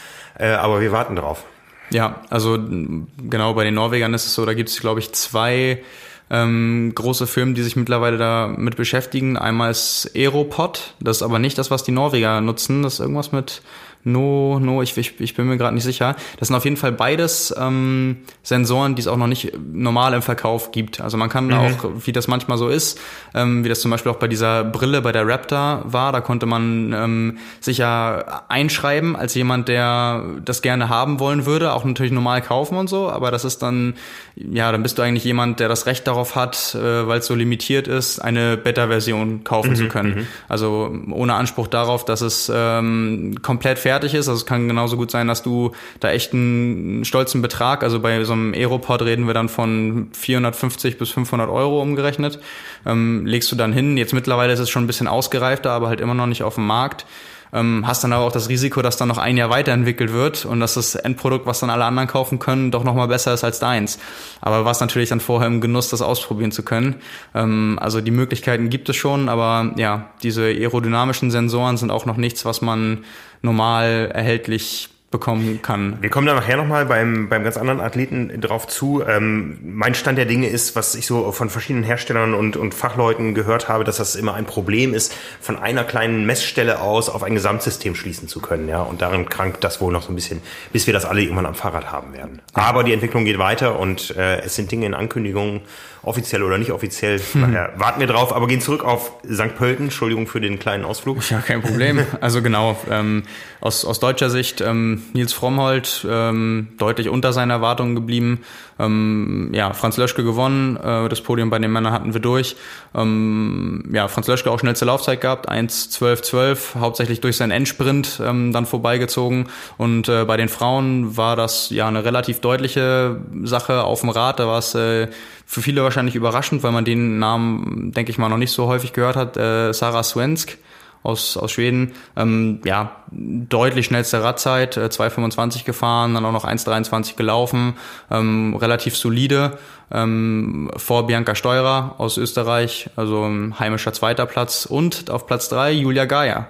Äh, 0.42 0.54
aber 0.54 0.82
wir 0.82 0.92
warten 0.92 1.16
drauf. 1.16 1.46
Ja, 1.92 2.22
also 2.30 2.58
genau 2.58 3.54
bei 3.54 3.64
den 3.64 3.76
Norwegern 3.76 4.14
ist 4.14 4.26
es 4.26 4.34
so, 4.34 4.46
da 4.46 4.54
gibt 4.54 4.70
es, 4.70 4.80
glaube 4.80 5.00
ich, 5.00 5.12
zwei 5.14 5.84
ähm, 6.32 6.94
große 6.96 7.28
Firmen, 7.28 7.54
die 7.54 7.62
sich 7.62 7.76
mittlerweile 7.76 8.18
damit 8.18 8.76
beschäftigen. 8.76 9.38
Einmal 9.38 9.70
ist 9.70 10.10
Aeropod, 10.16 10.96
das 11.00 11.18
ist 11.18 11.24
aber 11.24 11.38
nicht 11.38 11.58
das, 11.58 11.70
was 11.70 11.84
die 11.84 11.92
Norweger 11.92 12.42
nutzen. 12.42 12.82
Das 12.82 12.96
ist 12.96 13.00
irgendwas 13.02 13.32
mit 13.32 13.62
No, 14.04 14.60
No, 14.60 14.82
ich, 14.82 14.98
ich, 14.98 15.20
ich 15.20 15.36
bin 15.36 15.48
mir 15.48 15.58
gerade 15.58 15.74
nicht 15.74 15.84
sicher. 15.84 16.16
Das 16.40 16.48
sind 16.48 16.58
auf 16.58 16.64
jeden 16.64 16.78
Fall 16.78 16.92
beides 16.92 17.54
ähm, 17.58 18.18
Sensoren, 18.44 18.96
die 18.96 19.02
es 19.02 19.08
auch 19.08 19.18
noch 19.18 19.28
nicht 19.28 19.54
normal 19.74 20.14
im 20.14 20.22
Verkauf 20.22 20.72
gibt. 20.72 21.02
Also 21.02 21.18
man 21.18 21.30
kann 21.30 21.48
mhm. 21.48 21.54
auch, 21.54 21.86
wie 22.06 22.12
das 22.12 22.28
manchmal 22.28 22.58
so 22.58 22.68
ist, 22.68 23.00
ähm, 23.34 23.64
wie 23.64 23.70
das 23.70 23.82
zum 23.82 23.92
Beispiel 23.92 24.12
auch 24.12 24.18
bei 24.18 24.28
dieser 24.28 24.64
Brille 24.64 25.02
bei 25.02 25.12
der 25.12 25.28
Raptor 25.28 25.84
war, 25.86 26.12
da 26.12 26.22
konnte 26.22 26.46
man 26.46 26.94
ähm, 26.94 27.38
sich 27.60 27.78
ja 27.78 28.44
einschreiben 28.48 29.16
als 29.16 29.36
jemand, 29.36 29.68
der 29.68 30.24
das 30.44 30.62
gerne 30.62 30.90
haben 30.90 31.20
wollen 31.20 31.46
würde, 31.46 31.74
auch 31.74 31.84
natürlich 31.86 32.12
normal 32.12 32.42
kaufen 32.42 32.78
und 32.78 32.90
so, 32.90 33.10
aber 33.10 33.32
das 33.32 33.46
ist 33.46 33.62
dann, 33.62 33.96
ja, 34.36 34.72
dann 34.72 34.84
bist 34.84 34.98
du 34.98 35.02
eigentlich 35.02 35.24
jemand, 35.24 35.60
der 35.60 35.70
das 35.70 35.86
Recht 35.86 36.08
darauf 36.08 36.36
hat, 36.36 36.76
äh, 36.76 37.08
weil 37.08 37.20
es 37.20 37.28
so 37.28 37.36
limitiert 37.36 37.88
ist, 37.88 38.20
eine 38.20 38.58
Beta-Version 38.58 39.44
kaufen 39.44 39.72
mhm, 39.72 39.76
zu 39.76 39.88
können. 39.88 40.16
Mhm. 40.16 40.28
Also 40.48 40.96
ohne 41.12 41.36
Anspruch 41.36 41.68
darauf, 41.68 42.06
dass 42.06 42.22
es 42.22 42.52
ähm, 42.54 43.36
komplett 43.42 43.80
fair 43.80 43.91
fertig 43.92 44.14
ist. 44.14 44.30
Also 44.30 44.40
es 44.40 44.46
kann 44.46 44.70
genauso 44.70 44.96
gut 44.96 45.12
sein, 45.12 45.28
dass 45.28 45.44
du 45.44 45.72
da 46.00 46.12
echt 46.12 46.34
einen 46.34 47.04
stolzen 47.04 47.42
Betrag, 47.42 47.84
also 47.84 48.00
bei 48.00 48.24
so 48.24 48.32
einem 48.32 48.54
Aeropod 48.54 49.02
reden 49.02 49.28
wir 49.28 49.34
dann 49.34 49.50
von 49.50 50.08
450 50.14 50.98
bis 50.98 51.10
500 51.10 51.50
Euro 51.50 51.82
umgerechnet, 51.82 52.40
ähm, 52.86 53.26
legst 53.26 53.52
du 53.52 53.58
dann 53.58 53.74
hin. 53.74 53.98
Jetzt 53.98 54.14
mittlerweile 54.14 54.54
ist 54.54 54.60
es 54.60 54.70
schon 54.70 54.86
ein 54.86 54.88
bisschen 54.88 55.10
ausgereifter, 55.10 55.72
aber 55.72 55.90
halt 55.90 56.00
immer 56.00 56.14
noch 56.14 56.28
nicht 56.28 56.44
auf 56.44 56.56
dem 56.56 56.68
Markt 56.68 57.06
ähm, 57.54 57.86
hast 57.86 58.04
dann 58.04 58.14
aber 58.14 58.26
auch 58.26 58.32
das 58.32 58.50
Risiko, 58.50 58.82
dass 58.82 58.98
dann 58.98 59.08
noch 59.08 59.18
ein 59.18 59.38
Jahr 59.38 59.50
weiterentwickelt 59.50 60.14
wird 60.14 60.46
und 60.46 60.60
dass 60.60 60.76
das 60.76 60.96
Endprodukt, 60.96 61.46
was 61.46 61.60
dann 61.60 61.70
alle 61.70 61.86
anderen 61.86 62.08
kaufen 62.08 62.40
können, 62.40 62.72
doch 62.72 62.84
nochmal 62.84 63.08
besser 63.08 63.34
ist 63.34 63.44
als 63.44 63.60
deins. 63.60 64.00
Aber 64.42 64.66
was 64.66 64.80
natürlich 64.80 65.10
dann 65.10 65.20
vorher 65.20 65.48
im 65.48 65.62
Genuss, 65.62 65.90
das 65.90 66.02
ausprobieren 66.02 66.52
zu 66.52 66.64
können. 66.64 66.96
Ähm, 67.36 67.78
also 67.82 68.02
die 68.02 68.12
Möglichkeiten 68.12 68.70
gibt 68.70 68.90
es 68.90 68.96
schon, 68.96 69.30
aber 69.30 69.74
ja, 69.78 70.12
diese 70.24 70.44
aerodynamischen 70.44 71.32
Sensoren 71.32 71.78
sind 71.78 71.92
auch 71.92 72.06
noch 72.06 72.18
nichts, 72.18 72.46
was 72.46 72.62
man 72.62 73.04
normal 73.42 74.12
erhältlich 74.14 74.90
bekommen 75.12 75.62
kann. 75.62 75.98
Wir 76.02 76.10
kommen 76.10 76.26
da 76.26 76.34
nachher 76.34 76.56
nochmal 76.56 76.86
beim, 76.86 77.28
beim 77.28 77.44
ganz 77.44 77.58
anderen 77.58 77.82
Athleten 77.82 78.40
drauf 78.40 78.66
zu. 78.68 79.04
Ähm, 79.06 79.60
mein 79.62 79.94
Stand 79.94 80.18
der 80.18 80.26
Dinge 80.26 80.48
ist, 80.48 80.78
was 80.78 80.96
ich 80.96 81.06
so 81.06 81.34
von 81.34 81.50
verschiedenen 81.50 81.84
Herstellern 81.84 82.34
und, 82.34 82.56
und 82.56 82.74
Fachleuten 82.74 83.36
gehört 83.36 83.68
habe, 83.68 83.84
dass 83.84 83.98
das 83.98 84.16
immer 84.16 84.36
ein 84.36 84.46
Problem 84.46 84.94
ist, 84.94 85.14
von 85.42 85.60
einer 85.60 85.84
kleinen 85.84 86.26
Messstelle 86.26 86.80
aus 86.80 87.10
auf 87.10 87.24
ein 87.24 87.36
Gesamtsystem 87.36 87.94
schließen 87.94 88.30
zu 88.30 88.40
können. 88.40 88.70
Ja, 88.70 88.82
und 88.82 89.02
darin 89.02 89.28
krankt 89.28 89.66
das 89.66 89.82
wohl 89.82 89.92
noch 89.92 90.04
so 90.04 90.14
ein 90.14 90.16
bisschen, 90.16 90.42
bis 90.72 90.88
wir 90.88 90.94
das 90.94 91.04
alle 91.04 91.22
irgendwann 91.22 91.46
am 91.46 91.56
Fahrrad 91.56 91.92
haben 91.92 92.14
werden. 92.14 92.42
Ja. 92.56 92.64
Aber 92.64 92.86
die 92.86 92.94
Entwicklung 92.94 93.26
geht 93.26 93.38
weiter 93.38 93.78
und 93.80 94.16
äh, 94.16 94.40
es 94.40 94.56
sind 94.56 94.72
Dinge 94.72 94.86
in 94.86 94.94
Ankündigungen, 94.94 95.62
offiziell 96.04 96.44
oder 96.44 96.58
nicht 96.58 96.72
offiziell. 96.72 97.20
Hm. 97.20 97.42
Daher 97.42 97.74
warten 97.76 98.00
wir 98.00 98.08
drauf, 98.08 98.34
aber 98.34 98.48
gehen 98.48 98.62
zurück 98.62 98.84
auf 98.84 99.12
St. 99.30 99.56
Pölten. 99.56 99.86
Entschuldigung 99.86 100.28
für 100.28 100.42
den 100.42 100.58
kleinen 100.60 100.86
Ausflug. 100.86 101.30
Ja, 101.30 101.40
kein 101.40 101.62
Problem. 101.62 102.06
Also 102.22 102.42
genau, 102.42 102.78
ähm, 102.90 103.24
aus, 103.62 103.84
aus 103.86 104.00
deutscher 104.00 104.30
Sicht, 104.30 104.62
ähm, 104.62 105.01
Nils 105.14 105.34
Frommholt 105.34 106.06
ähm, 106.10 106.70
deutlich 106.78 107.10
unter 107.10 107.34
seinen 107.34 107.52
Erwartungen 107.52 107.96
geblieben. 107.96 108.42
Ähm, 108.80 109.50
ja, 109.54 109.74
Franz 109.74 109.98
Löschke 109.98 110.24
gewonnen, 110.24 110.78
äh, 110.78 111.10
das 111.10 111.22
Podium 111.22 111.50
bei 111.50 111.60
den 111.60 111.72
Männern 111.72 111.94
hatten 111.94 112.14
wir 112.14 112.22
durch. 112.22 112.56
Ähm, 112.96 113.90
ja, 113.94 114.08
Franz 114.08 114.28
Löschke 114.28 114.50
auch 114.50 114.60
schnellste 114.60 114.86
Laufzeit 114.86 115.22
gehabt, 115.22 115.50
1.12.12, 115.50 116.80
hauptsächlich 116.80 117.22
durch 117.22 117.38
seinen 117.38 117.52
Endsprint 117.52 118.22
ähm, 118.24 118.52
dann 118.54 118.66
vorbeigezogen. 118.66 119.50
Und 119.78 120.10
äh, 120.10 120.26
bei 120.26 120.38
den 120.38 120.50
Frauen 120.50 121.18
war 121.18 121.36
das 121.36 121.70
ja 121.70 121.88
eine 121.88 122.04
relativ 122.04 122.40
deutliche 122.40 123.22
Sache 123.44 123.84
auf 123.84 124.02
dem 124.02 124.10
Rad. 124.10 124.40
Da 124.40 124.48
war 124.48 124.60
es 124.60 124.74
äh, 124.76 125.08
für 125.46 125.62
viele 125.62 125.84
wahrscheinlich 125.84 126.16
überraschend, 126.16 126.64
weil 126.64 126.72
man 126.72 126.86
den 126.86 127.20
Namen, 127.20 127.92
denke 127.92 128.12
ich 128.12 128.18
mal, 128.18 128.30
noch 128.30 128.38
nicht 128.38 128.52
so 128.52 128.68
häufig 128.68 128.94
gehört 128.94 129.16
hat. 129.16 129.38
Äh, 129.38 129.74
Sarah 129.74 130.04
Svensk 130.04 130.58
aus, 131.04 131.38
aus 131.38 131.52
Schweden. 131.52 131.94
Ähm, 132.16 132.62
ja, 132.64 132.98
deutlich 133.12 133.88
schnellste 133.88 134.24
Radzeit, 134.24 134.78
äh, 134.78 134.90
2,25 134.90 135.66
gefahren, 135.66 136.14
dann 136.14 136.26
auch 136.26 136.32
noch 136.32 136.46
1,23 136.46 137.16
gelaufen, 137.16 137.76
ähm, 138.10 138.56
relativ 138.56 138.96
solide. 138.96 139.58
Ähm, 139.94 140.72
vor 140.78 141.08
Bianca 141.08 141.36
Steurer 141.36 141.96
aus 141.98 142.18
Österreich, 142.18 142.90
also 142.96 143.26
ein 143.26 143.60
heimischer 143.60 143.92
zweiter 143.94 144.26
Platz. 144.26 144.66
Und 144.66 145.10
auf 145.10 145.28
Platz 145.28 145.50
drei 145.50 145.72
Julia 145.72 146.06
Geier 146.06 146.48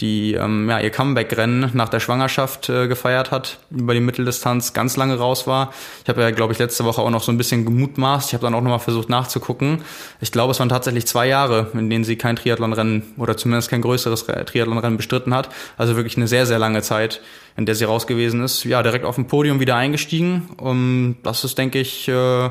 die 0.00 0.34
ähm, 0.34 0.68
ja, 0.68 0.80
ihr 0.80 0.90
Comeback-Rennen 0.90 1.70
nach 1.74 1.88
der 1.88 2.00
Schwangerschaft 2.00 2.68
äh, 2.68 2.88
gefeiert 2.88 3.30
hat, 3.30 3.58
über 3.70 3.94
die 3.94 4.00
Mitteldistanz 4.00 4.72
ganz 4.72 4.96
lange 4.96 5.16
raus 5.18 5.46
war. 5.46 5.72
Ich 6.02 6.08
habe 6.08 6.22
ja, 6.22 6.30
glaube 6.30 6.52
ich, 6.52 6.58
letzte 6.58 6.84
Woche 6.84 7.00
auch 7.00 7.10
noch 7.10 7.22
so 7.22 7.30
ein 7.30 7.38
bisschen 7.38 7.64
gemutmaßt. 7.64 8.28
Ich 8.28 8.34
habe 8.34 8.42
dann 8.42 8.54
auch 8.54 8.60
nochmal 8.60 8.80
versucht 8.80 9.08
nachzugucken. 9.08 9.82
Ich 10.20 10.32
glaube, 10.32 10.50
es 10.50 10.58
waren 10.58 10.68
tatsächlich 10.68 11.06
zwei 11.06 11.28
Jahre, 11.28 11.68
in 11.74 11.90
denen 11.90 12.04
sie 12.04 12.16
kein 12.16 12.36
Triathlonrennen 12.36 13.02
oder 13.18 13.36
zumindest 13.36 13.70
kein 13.70 13.82
größeres 13.82 14.26
Triathlonrennen 14.26 14.96
bestritten 14.96 15.32
hat. 15.32 15.48
Also 15.76 15.94
wirklich 15.94 16.16
eine 16.16 16.26
sehr, 16.26 16.46
sehr 16.46 16.58
lange 16.58 16.82
Zeit, 16.82 17.20
in 17.56 17.66
der 17.66 17.76
sie 17.76 17.84
raus 17.84 18.06
gewesen 18.06 18.42
ist. 18.42 18.64
Ja, 18.64 18.82
direkt 18.82 19.04
auf 19.04 19.14
dem 19.14 19.26
Podium 19.26 19.60
wieder 19.60 19.76
eingestiegen. 19.76 20.48
Um, 20.56 21.16
das 21.22 21.44
ist, 21.44 21.56
denke 21.56 21.78
ich, 21.78 22.08
äh, 22.08 22.50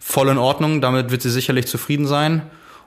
voll 0.00 0.28
in 0.28 0.38
Ordnung. 0.38 0.80
Damit 0.80 1.12
wird 1.12 1.22
sie 1.22 1.30
sicherlich 1.30 1.66
zufrieden 1.66 2.06
sein. 2.06 2.42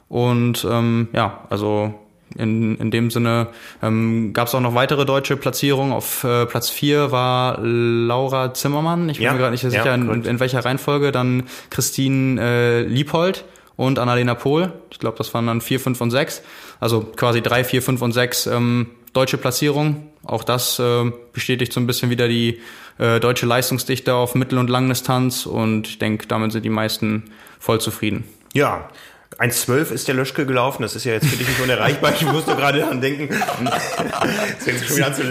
Und 0.09 0.67
ähm, 0.69 1.07
ja, 1.13 1.45
also 1.49 1.93
in, 2.35 2.77
in 2.77 2.91
dem 2.91 3.11
Sinne 3.11 3.47
ähm, 3.81 4.33
gab 4.33 4.47
es 4.47 4.55
auch 4.55 4.59
noch 4.59 4.75
weitere 4.75 5.05
deutsche 5.05 5.37
Platzierungen. 5.37 5.93
Auf 5.93 6.23
äh, 6.23 6.45
Platz 6.45 6.69
vier 6.69 7.11
war 7.11 7.59
Laura 7.61 8.53
Zimmermann. 8.53 9.09
Ich 9.09 9.17
bin 9.17 9.25
ja, 9.25 9.33
mir 9.33 9.39
gerade 9.39 9.51
nicht 9.51 9.61
sicher, 9.61 9.85
ja, 9.85 9.95
in, 9.95 10.23
in, 10.23 10.39
welcher 10.39 10.63
Reihenfolge. 10.63 11.11
Dann 11.11 11.43
Christine 11.69 12.41
äh, 12.41 12.81
Liebhold 12.83 13.45
und 13.75 13.99
Annalena 13.99 14.35
Pohl. 14.35 14.73
Ich 14.91 14.99
glaube, 14.99 15.17
das 15.17 15.33
waren 15.33 15.47
dann 15.47 15.61
vier, 15.61 15.79
fünf 15.79 16.01
und 16.01 16.11
sechs. 16.11 16.41
Also 16.79 17.01
quasi 17.01 17.41
drei, 17.41 17.63
vier, 17.63 17.81
fünf 17.81 18.01
und 18.01 18.11
sechs 18.11 18.47
ähm, 18.47 18.87
deutsche 19.13 19.37
Platzierungen. 19.37 20.09
Auch 20.25 20.43
das 20.43 20.79
äh, 20.79 21.11
bestätigt 21.33 21.73
so 21.73 21.79
ein 21.79 21.87
bisschen 21.87 22.09
wieder 22.09 22.27
die 22.27 22.59
äh, 22.97 23.19
deutsche 23.19 23.45
Leistungsdichte 23.45 24.13
auf 24.13 24.35
Mittel- 24.35 24.57
und 24.57 24.69
Langdistanz. 24.69 25.45
Und 25.45 25.87
ich 25.87 25.99
denke, 25.99 26.27
damit 26.27 26.51
sind 26.51 26.63
die 26.63 26.69
meisten 26.69 27.31
voll 27.59 27.79
zufrieden. 27.79 28.23
Ja, 28.53 28.89
1,12 29.37 29.91
ist 29.91 30.07
der 30.07 30.15
Löschke 30.15 30.45
gelaufen, 30.45 30.83
das 30.83 30.95
ist 30.95 31.05
ja 31.05 31.13
jetzt 31.13 31.27
für 31.27 31.35
dich 31.35 31.47
nicht 31.47 31.59
unerreichbar. 31.61 32.13
Ich 32.13 32.25
musste 32.25 32.55
gerade 32.55 32.79
daran 32.79 33.01
denken. 33.01 33.29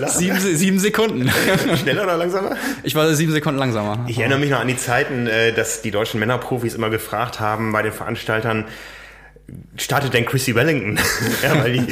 Sieben, 0.09 0.39
sieben 0.39 0.79
Sekunden. 0.79 1.31
Schneller 1.77 2.05
oder 2.05 2.17
langsamer? 2.17 2.57
Ich 2.83 2.95
war 2.95 3.13
sieben 3.15 3.33
Sekunden 3.33 3.59
langsamer. 3.59 4.05
Ich 4.09 4.19
erinnere 4.19 4.39
mich 4.39 4.51
noch 4.51 4.61
an 4.61 4.69
die 4.69 4.77
Zeiten, 4.77 5.27
äh, 5.27 5.53
dass 5.53 5.83
die 5.83 5.91
deutschen 5.91 6.21
Männerprofis 6.21 6.75
immer 6.75 6.91
gefragt 6.91 7.41
haben 7.41 7.73
bei 7.73 7.83
den 7.83 7.93
Veranstaltern, 7.93 8.67
startet 9.77 10.15
denn 10.15 10.27
Chrissy 10.27 10.55
Wellington? 10.55 10.99
ja, 11.43 11.63
weil 11.63 11.73
die 11.73 11.87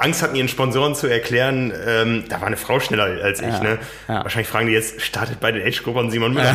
Angst 0.00 0.22
hatten, 0.22 0.34
ihren 0.34 0.48
Sponsoren 0.48 0.94
zu 0.94 1.06
erklären, 1.06 1.72
ähm, 1.86 2.24
da 2.28 2.40
war 2.40 2.46
eine 2.46 2.56
Frau 2.56 2.80
schneller 2.80 3.22
als 3.22 3.40
ich. 3.40 3.46
Ja, 3.46 3.60
ne? 3.60 3.78
Ja. 4.08 4.22
Wahrscheinlich 4.22 4.48
fragen 4.48 4.66
die 4.66 4.72
jetzt, 4.72 5.00
startet 5.02 5.40
bei 5.40 5.52
den 5.52 5.66
Age-Gruppern 5.66 6.10
Simon 6.10 6.32
Müller? 6.32 6.54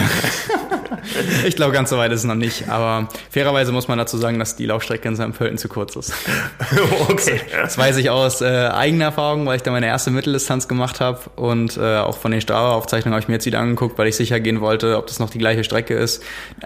ich 1.45 1.55
glaube, 1.55 1.71
ganz 1.71 1.91
so 1.91 1.97
weit 1.97 2.11
ist 2.11 2.21
es 2.21 2.25
noch 2.25 2.35
nicht. 2.35 2.69
Aber 2.69 3.07
fairerweise 3.29 3.71
muss 3.71 3.87
man 3.87 3.99
dazu 3.99 4.17
sagen, 4.17 4.39
dass 4.39 4.55
die 4.55 4.65
Laufstrecke 4.65 5.07
in 5.07 5.15
St. 5.15 5.33
Pölten 5.37 5.59
zu 5.59 5.67
kurz 5.67 5.95
ist. 5.95 6.13
okay. 7.07 7.39
Das 7.51 7.77
weiß 7.77 7.97
ich 7.97 8.09
aus 8.09 8.41
äh, 8.41 8.45
eigener 8.45 9.05
Erfahrung, 9.05 9.45
weil 9.45 9.57
ich 9.57 9.61
da 9.61 9.71
meine 9.71 9.87
erste 9.87 10.09
Mitteldistanz 10.09 10.67
gemacht 10.67 10.99
habe. 10.99 11.19
Und 11.35 11.77
äh, 11.77 11.97
auch 11.97 12.17
von 12.17 12.31
den 12.31 12.41
Strava-Aufzeichnungen 12.41 13.13
habe 13.13 13.21
ich 13.21 13.27
mir 13.27 13.35
jetzt 13.35 13.45
wieder 13.45 13.59
angeguckt, 13.59 13.97
weil 13.99 14.07
ich 14.07 14.15
sicher 14.15 14.39
gehen 14.39 14.59
wollte, 14.59 14.97
ob 14.97 15.05
das 15.05 15.19
noch 15.19 15.29
die 15.29 15.37
gleiche 15.37 15.63
Strecke 15.63 15.93
ist. 15.93 16.23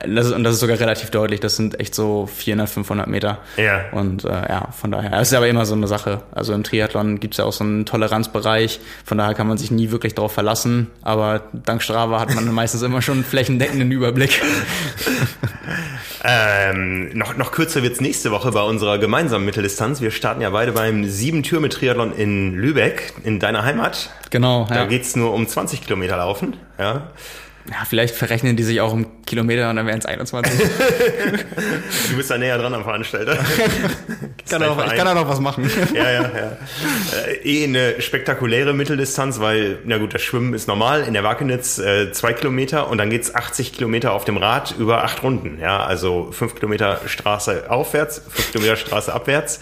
Das 0.08 0.28
ist 0.28 0.32
und 0.32 0.46
das 0.46 0.54
ist 0.54 0.60
sogar 0.62 0.80
relativ 0.80 1.12
deutlich. 1.12 1.42
Das 1.42 1.58
sind 1.58 1.80
echt 1.80 1.94
so 1.94 2.26
400, 2.28 2.70
500 2.70 3.08
Meter. 3.08 3.40
Ja. 3.58 3.86
Und 3.92 4.24
äh, 4.24 4.30
ja, 4.30 4.70
von 4.72 4.92
daher. 4.92 5.20
Es 5.20 5.30
ist 5.30 5.34
aber 5.34 5.50
immer 5.50 5.66
so 5.66 5.76
eine 5.76 5.88
Sache. 5.88 6.22
Also 6.32 6.54
im 6.54 6.64
Triathlon 6.70 7.20
gibt 7.20 7.34
es 7.34 7.38
ja 7.40 7.46
auch 7.46 7.54
so 7.54 7.64
einen 7.64 7.86
Toleranzbereich. 7.86 8.80
Von 9.06 9.18
daher 9.18 9.34
kann 9.34 9.48
man 9.48 9.58
sich 9.58 9.72
nie 9.72 9.92
wirklich 9.92 10.16
darauf 10.16 10.32
verlassen. 10.32 10.88
Aber 11.02 11.44
dank 11.54 11.82
Strava 11.82 12.20
hat 12.20 12.34
man 12.36 12.46
meistens 12.54 12.82
immer 12.82 13.02
schon 13.02 13.16
einen 13.16 13.24
flächendeckenden 13.24 13.92
Überblick. 13.92 14.42
ähm, 16.24 17.10
noch, 17.18 17.36
noch 17.38 17.52
kürzer 17.52 17.84
wird's 17.84 18.02
nächste 18.02 18.32
Woche 18.32 18.52
bei 18.52 18.62
unserer 18.62 18.98
gemeinsamen 18.98 19.46
Mitteldistanz. 19.46 20.02
Wir 20.02 20.12
starten 20.12 20.42
ja 20.42 20.50
beide 20.52 20.72
beim 20.72 21.06
sieben 21.06 21.44
Türme 21.44 21.70
Triathlon 21.70 22.14
in 22.14 22.56
Lübeck, 22.56 23.14
in 23.24 23.40
deiner 23.40 23.64
Heimat. 23.64 24.12
Genau. 24.30 24.66
Da 24.70 24.76
ja. 24.76 24.86
geht's 24.86 25.16
nur 25.16 25.34
um 25.34 25.48
20 25.48 25.82
Kilometer 25.82 26.18
laufen. 26.18 26.58
Ja. 26.78 27.08
Ja, 27.70 27.86
vielleicht 27.88 28.16
verrechnen 28.16 28.56
die 28.56 28.64
sich 28.64 28.82
auch 28.82 28.92
um 28.94 29.06
Kilometer 29.26 29.70
und 29.70 29.76
dann 29.76 29.86
wären 29.86 30.00
es 30.00 30.06
21. 30.06 30.52
du 32.10 32.18
bist 32.18 32.32
da 32.32 32.38
näher 32.38 32.58
dran 32.58 32.74
am 32.74 32.84
Veranstalter. 32.84 33.34
ich, 34.44 34.50
kann 34.50 34.64
auch, 34.64 34.84
ich 34.84 34.96
kann 34.96 35.08
auch 35.08 35.14
noch 35.14 35.30
was 35.30 35.40
machen. 35.40 35.70
ja, 35.94 36.12
ja, 36.12 36.22
ja. 36.22 36.58
Äh, 37.28 37.36
eh 37.44 37.64
eine 37.66 38.02
spektakuläre 38.02 38.74
Mitteldistanz, 38.74 39.40
weil, 39.40 39.80
na 39.86 40.00
gut, 40.00 40.16
das 40.16 40.24
Schwimmen 40.24 40.56
ist 40.56 40.68
normal. 40.68 41.04
In 41.04 41.14
der 41.14 41.24
Wakenitz 41.24 41.78
äh, 41.78 42.12
zwei 42.12 42.34
Kilometer 42.34 42.90
und 42.90 42.98
dann 42.98 43.12
geht's 43.12 43.36
80 43.36 43.74
Kilometer 43.74 44.14
auf 44.14 44.26
dem 44.26 44.38
Rad 44.38 44.74
über 44.80 45.04
acht 45.04 45.22
Runden. 45.22 45.60
Ja, 45.60 45.84
also 45.84 46.32
fünf 46.32 46.56
Kilometer 46.56 47.02
Straße 47.06 47.70
aufwärts, 47.70 48.24
fünf 48.30 48.52
Kilometer 48.52 48.78
Straße 48.78 49.14
abwärts. 49.14 49.60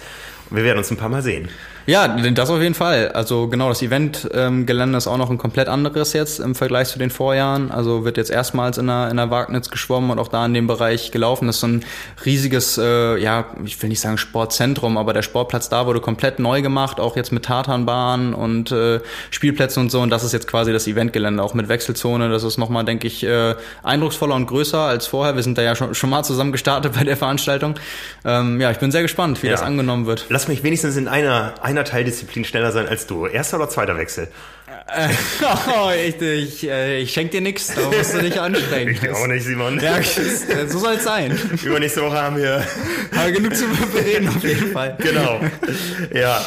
Wir 0.50 0.64
werden 0.64 0.78
uns 0.78 0.90
ein 0.92 0.98
paar 0.98 1.10
Mal 1.10 1.24
sehen. 1.24 1.50
Ja, 1.88 2.06
das 2.10 2.50
auf 2.50 2.62
jeden 2.62 2.76
Fall. 2.76 3.14
Also 3.14 3.48
genau, 3.48 3.70
das 3.70 3.82
Eventgelände 3.82 4.98
ist 4.98 5.08
auch 5.08 5.16
noch 5.16 5.30
ein 5.30 5.38
komplett 5.38 5.70
anderes 5.70 6.12
jetzt 6.12 6.42
im 6.42 6.54
Vergleich 6.54 6.90
zu 6.90 7.00
den 7.00 7.10
Vorjahren. 7.10 7.72
Also 7.72 8.04
wird 8.04 8.18
jetzt 8.18 8.30
erstmals 8.30 8.78
in 8.78 8.88
der, 8.88 9.10
in 9.10 9.16
der 9.16 9.30
Wagnitz 9.30 9.70
geschwommen 9.70 10.12
und 10.12 10.20
auch 10.20 10.28
da 10.28 10.46
in 10.46 10.54
dem 10.54 10.68
Bereich 10.68 11.12
gelaufen. 11.12 11.48
Das 11.48 11.56
ist 11.56 11.62
so 11.62 11.68
ein 11.68 11.86
riesiges, 12.26 12.78
äh, 12.78 13.18
ja, 13.18 13.46
ich 13.64 13.82
will 13.82 13.88
nicht 13.88 14.02
sagen 14.02 14.18
Sportzentrum, 14.18 14.98
aber 14.98 15.14
der 15.14 15.22
Sportplatz 15.22 15.70
da 15.70 15.86
wurde 15.86 16.02
komplett 16.02 16.40
neu 16.40 16.62
gemacht, 16.62 17.00
auch 17.00 17.16
jetzt 17.16 17.32
mit 17.32 17.46
Tatanbahn 17.46 18.34
und 18.34 18.74
äh, 18.74 19.00
Spielplätzen 19.32 19.84
und 19.84 19.90
so. 19.90 20.02
Und 20.02 20.10
das 20.10 20.26
ist 20.26 20.34
jetzt 20.34 20.48
quasi 20.48 20.74
das 20.74 20.88
Eventgelände, 20.88 21.42
auch 21.42 21.54
mit 21.54 21.70
Wechselzone. 21.70 22.28
Das 22.28 22.44
ist 22.44 22.58
nochmal, 22.58 22.84
denke 22.84 23.08
ich, 23.08 23.24
äh, 23.24 23.56
eindrucksvoller 23.84 24.36
und 24.36 24.48
größer 24.48 24.82
als 24.82 25.08
vorher. 25.08 25.38
Wir 25.38 25.44
sind 25.44 25.58
da 25.58 25.62
ja 25.62 25.74
schon, 25.74 25.96
schon 25.96 26.10
mal 26.10 26.24
zusammen 26.24 26.52
gestartet 26.52 26.92
bei 26.98 27.06
der 27.06 27.16
Veranstaltung. 27.16 27.76
Ähm, 28.26 28.60
ja, 28.60 28.72
ich 28.72 28.80
bin 28.80 28.92
sehr 28.92 29.04
gespannt, 29.04 29.42
wie 29.42 29.48
ja. 29.48 29.54
das 29.54 29.62
angenommen 29.62 30.06
wird. 30.06 30.26
Lass 30.28 30.50
mich 30.50 30.64
wenigstens 30.64 30.98
in 30.98 31.08
einer, 31.08 31.54
einer 31.62 31.77
einer 31.78 31.86
Teildisziplin 31.86 32.44
schneller 32.44 32.72
sein 32.72 32.88
als 32.88 33.08
du. 33.08 33.26
Erster 33.26 33.58
oder 33.58 33.70
zweiter 33.70 33.98
Wechsel? 33.98 34.28
oh, 35.42 35.92
ich, 35.92 36.22
ich, 36.22 36.70
äh, 36.70 37.02
ich 37.02 37.12
schenke 37.12 37.32
dir 37.32 37.42
nichts, 37.42 37.74
da 37.76 37.82
musst 37.90 38.14
du 38.14 38.22
dich 38.22 38.40
anstrengen. 38.40 38.98
Ich 39.02 39.10
auch 39.10 39.28
nicht, 39.28 39.44
Simon. 39.44 39.80
Ja, 39.80 40.02
so 40.68 40.80
soll 40.80 40.94
es 40.94 41.04
sein. 41.04 41.38
Übernächste 41.62 42.02
Woche 42.02 42.22
haben 42.22 42.38
wir 42.38 42.66
Aber 43.12 43.32
genug 43.32 43.54
zu 43.54 43.66
bereden 43.94 44.30
auf 44.30 44.44
jeden 44.44 44.72
Fall. 44.72 44.98
Genau. 45.00 45.42
Ja, 46.14 46.40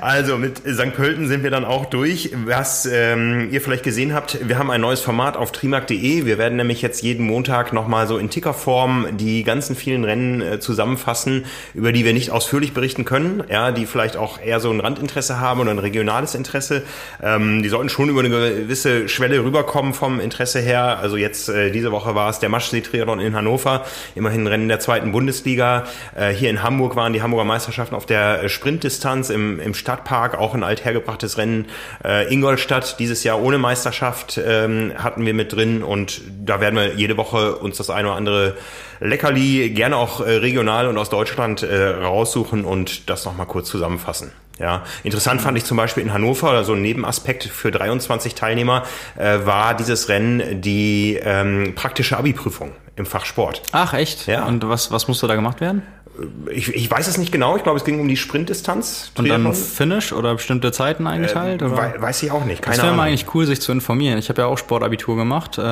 also 0.00 0.38
mit 0.38 0.58
St. 0.58 0.94
Pölten 0.94 1.26
sind 1.26 1.42
wir 1.42 1.50
dann 1.50 1.64
auch 1.64 1.86
durch. 1.86 2.30
Was 2.44 2.86
ähm, 2.86 3.48
ihr 3.50 3.60
vielleicht 3.60 3.82
gesehen 3.82 4.14
habt, 4.14 4.48
wir 4.48 4.58
haben 4.58 4.70
ein 4.70 4.80
neues 4.80 5.00
Format 5.00 5.36
auf 5.36 5.50
trimark.de. 5.50 6.24
Wir 6.24 6.38
werden 6.38 6.56
nämlich 6.56 6.82
jetzt 6.82 7.02
jeden 7.02 7.26
Montag 7.26 7.72
nochmal 7.72 8.06
so 8.06 8.16
in 8.16 8.30
Tickerform 8.30 9.08
die 9.16 9.42
ganzen 9.42 9.74
vielen 9.74 10.04
Rennen 10.04 10.40
äh, 10.40 10.60
zusammenfassen, 10.60 11.46
über 11.74 11.90
die 11.90 12.04
wir 12.04 12.12
nicht 12.12 12.30
ausführlich 12.30 12.72
berichten 12.72 13.04
können, 13.04 13.42
ja, 13.50 13.72
die 13.72 13.86
vielleicht 13.86 14.16
auch 14.16 14.40
eher 14.40 14.60
so 14.60 14.70
ein 14.70 14.80
Randinteresse 14.80 15.40
haben 15.40 15.60
oder 15.60 15.72
ein 15.72 15.80
regionales 15.80 16.36
Interesse. 16.36 16.84
Ähm, 17.20 17.62
die 17.62 17.68
sollten 17.68 17.87
schon 17.88 18.08
über 18.08 18.20
eine 18.20 18.30
gewisse 18.30 19.08
Schwelle 19.08 19.44
rüberkommen 19.44 19.94
vom 19.94 20.20
Interesse 20.20 20.60
her. 20.60 20.98
Also 20.98 21.16
jetzt 21.16 21.48
äh, 21.48 21.70
diese 21.70 21.92
Woche 21.92 22.14
war 22.14 22.30
es 22.30 22.38
der 22.38 22.48
Maschsee-Triathlon 22.48 23.20
in 23.20 23.34
Hannover, 23.34 23.84
immerhin 24.14 24.46
Rennen 24.46 24.68
der 24.68 24.80
zweiten 24.80 25.12
Bundesliga. 25.12 25.84
Äh, 26.14 26.30
hier 26.30 26.50
in 26.50 26.62
Hamburg 26.62 26.96
waren 26.96 27.12
die 27.12 27.22
Hamburger 27.22 27.44
Meisterschaften 27.44 27.94
auf 27.94 28.06
der 28.06 28.44
äh, 28.44 28.48
Sprintdistanz 28.48 29.30
im, 29.30 29.60
im 29.60 29.74
Stadtpark, 29.74 30.38
auch 30.38 30.54
ein 30.54 30.62
althergebrachtes 30.62 31.38
Rennen. 31.38 31.66
Äh, 32.04 32.32
Ingolstadt 32.32 32.98
dieses 32.98 33.24
Jahr 33.24 33.40
ohne 33.40 33.58
Meisterschaft 33.58 34.40
ähm, 34.44 34.92
hatten 34.96 35.24
wir 35.24 35.34
mit 35.34 35.52
drin 35.52 35.82
und 35.82 36.20
da 36.44 36.60
werden 36.60 36.76
wir 36.76 36.94
jede 36.94 37.16
Woche 37.16 37.56
uns 37.56 37.76
das 37.76 37.90
eine 37.90 38.08
oder 38.08 38.16
andere 38.16 38.56
Leckerli, 39.00 39.70
gerne 39.70 39.96
auch 39.96 40.20
äh, 40.20 40.30
regional 40.32 40.88
und 40.88 40.98
aus 40.98 41.10
Deutschland 41.10 41.62
äh, 41.62 41.88
raussuchen 41.88 42.64
und 42.64 43.08
das 43.08 43.24
nochmal 43.24 43.46
kurz 43.46 43.68
zusammenfassen. 43.68 44.32
Ja, 44.58 44.82
interessant 45.04 45.40
fand 45.40 45.56
ich 45.56 45.64
zum 45.64 45.76
Beispiel 45.76 46.02
in 46.02 46.12
Hannover, 46.12 46.50
also 46.50 46.72
ein 46.72 46.82
Nebenaspekt 46.82 47.44
für 47.44 47.70
23 47.70 48.34
Teilnehmer, 48.34 48.82
äh, 49.16 49.38
war 49.44 49.74
dieses 49.74 50.08
Rennen 50.08 50.60
die 50.60 51.18
ähm, 51.22 51.74
praktische 51.76 52.16
Abi-Prüfung 52.16 52.72
im 52.96 53.06
Fach 53.06 53.24
Sport. 53.24 53.62
Ach, 53.72 53.94
echt? 53.94 54.26
Ja. 54.26 54.44
Und 54.46 54.68
was, 54.68 54.90
was 54.90 55.06
musste 55.06 55.28
da 55.28 55.34
gemacht 55.36 55.60
werden? 55.60 55.82
Ich, 56.50 56.74
ich 56.74 56.90
weiß 56.90 57.06
es 57.06 57.16
nicht 57.16 57.30
genau, 57.30 57.56
ich 57.56 57.62
glaube, 57.62 57.78
es 57.78 57.84
ging 57.84 58.00
um 58.00 58.08
die 58.08 58.16
Sprintdistanz. 58.16 59.12
Und 59.16 59.28
dann. 59.28 59.54
Finish 59.54 60.12
oder 60.12 60.34
bestimmte 60.34 60.72
Zeiten 60.72 61.06
eingeteilt? 61.06 61.62
oder? 61.62 61.76
Wei- 61.76 61.94
weiß 62.02 62.24
ich 62.24 62.32
auch 62.32 62.44
nicht, 62.44 62.60
keine 62.60 62.74
Das 62.76 62.84
wäre 62.84 62.96
mal 62.96 63.04
eigentlich 63.06 63.32
cool, 63.34 63.46
sich 63.46 63.60
zu 63.60 63.70
informieren. 63.70 64.18
Ich 64.18 64.28
habe 64.28 64.42
ja 64.42 64.48
auch 64.48 64.58
Sportabitur 64.58 65.14
gemacht. 65.14 65.58
äh, 65.58 65.62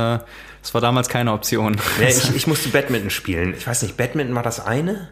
Das 0.62 0.72
war 0.74 0.80
damals 0.80 1.08
keine 1.08 1.32
Option. 1.32 1.76
Ja, 2.00 2.06
ich, 2.06 2.32
ich 2.36 2.46
musste 2.46 2.68
Badminton 2.68 3.10
spielen. 3.10 3.54
Ich 3.58 3.66
weiß 3.66 3.82
nicht, 3.82 3.96
Badminton 3.96 4.36
war 4.36 4.44
das 4.44 4.64
eine? 4.64 5.08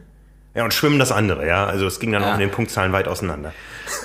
Ja, 0.54 0.64
und 0.64 0.72
Schwimmen 0.72 0.98
das 1.00 1.10
andere, 1.12 1.46
ja. 1.46 1.66
Also 1.66 1.86
es 1.86 1.98
ging 2.00 2.12
dann 2.12 2.22
Ja. 2.22 2.30
auch 2.30 2.34
in 2.34 2.40
den 2.40 2.50
Punktzahlen 2.50 2.92
weit 2.92 3.08
auseinander. 3.08 3.52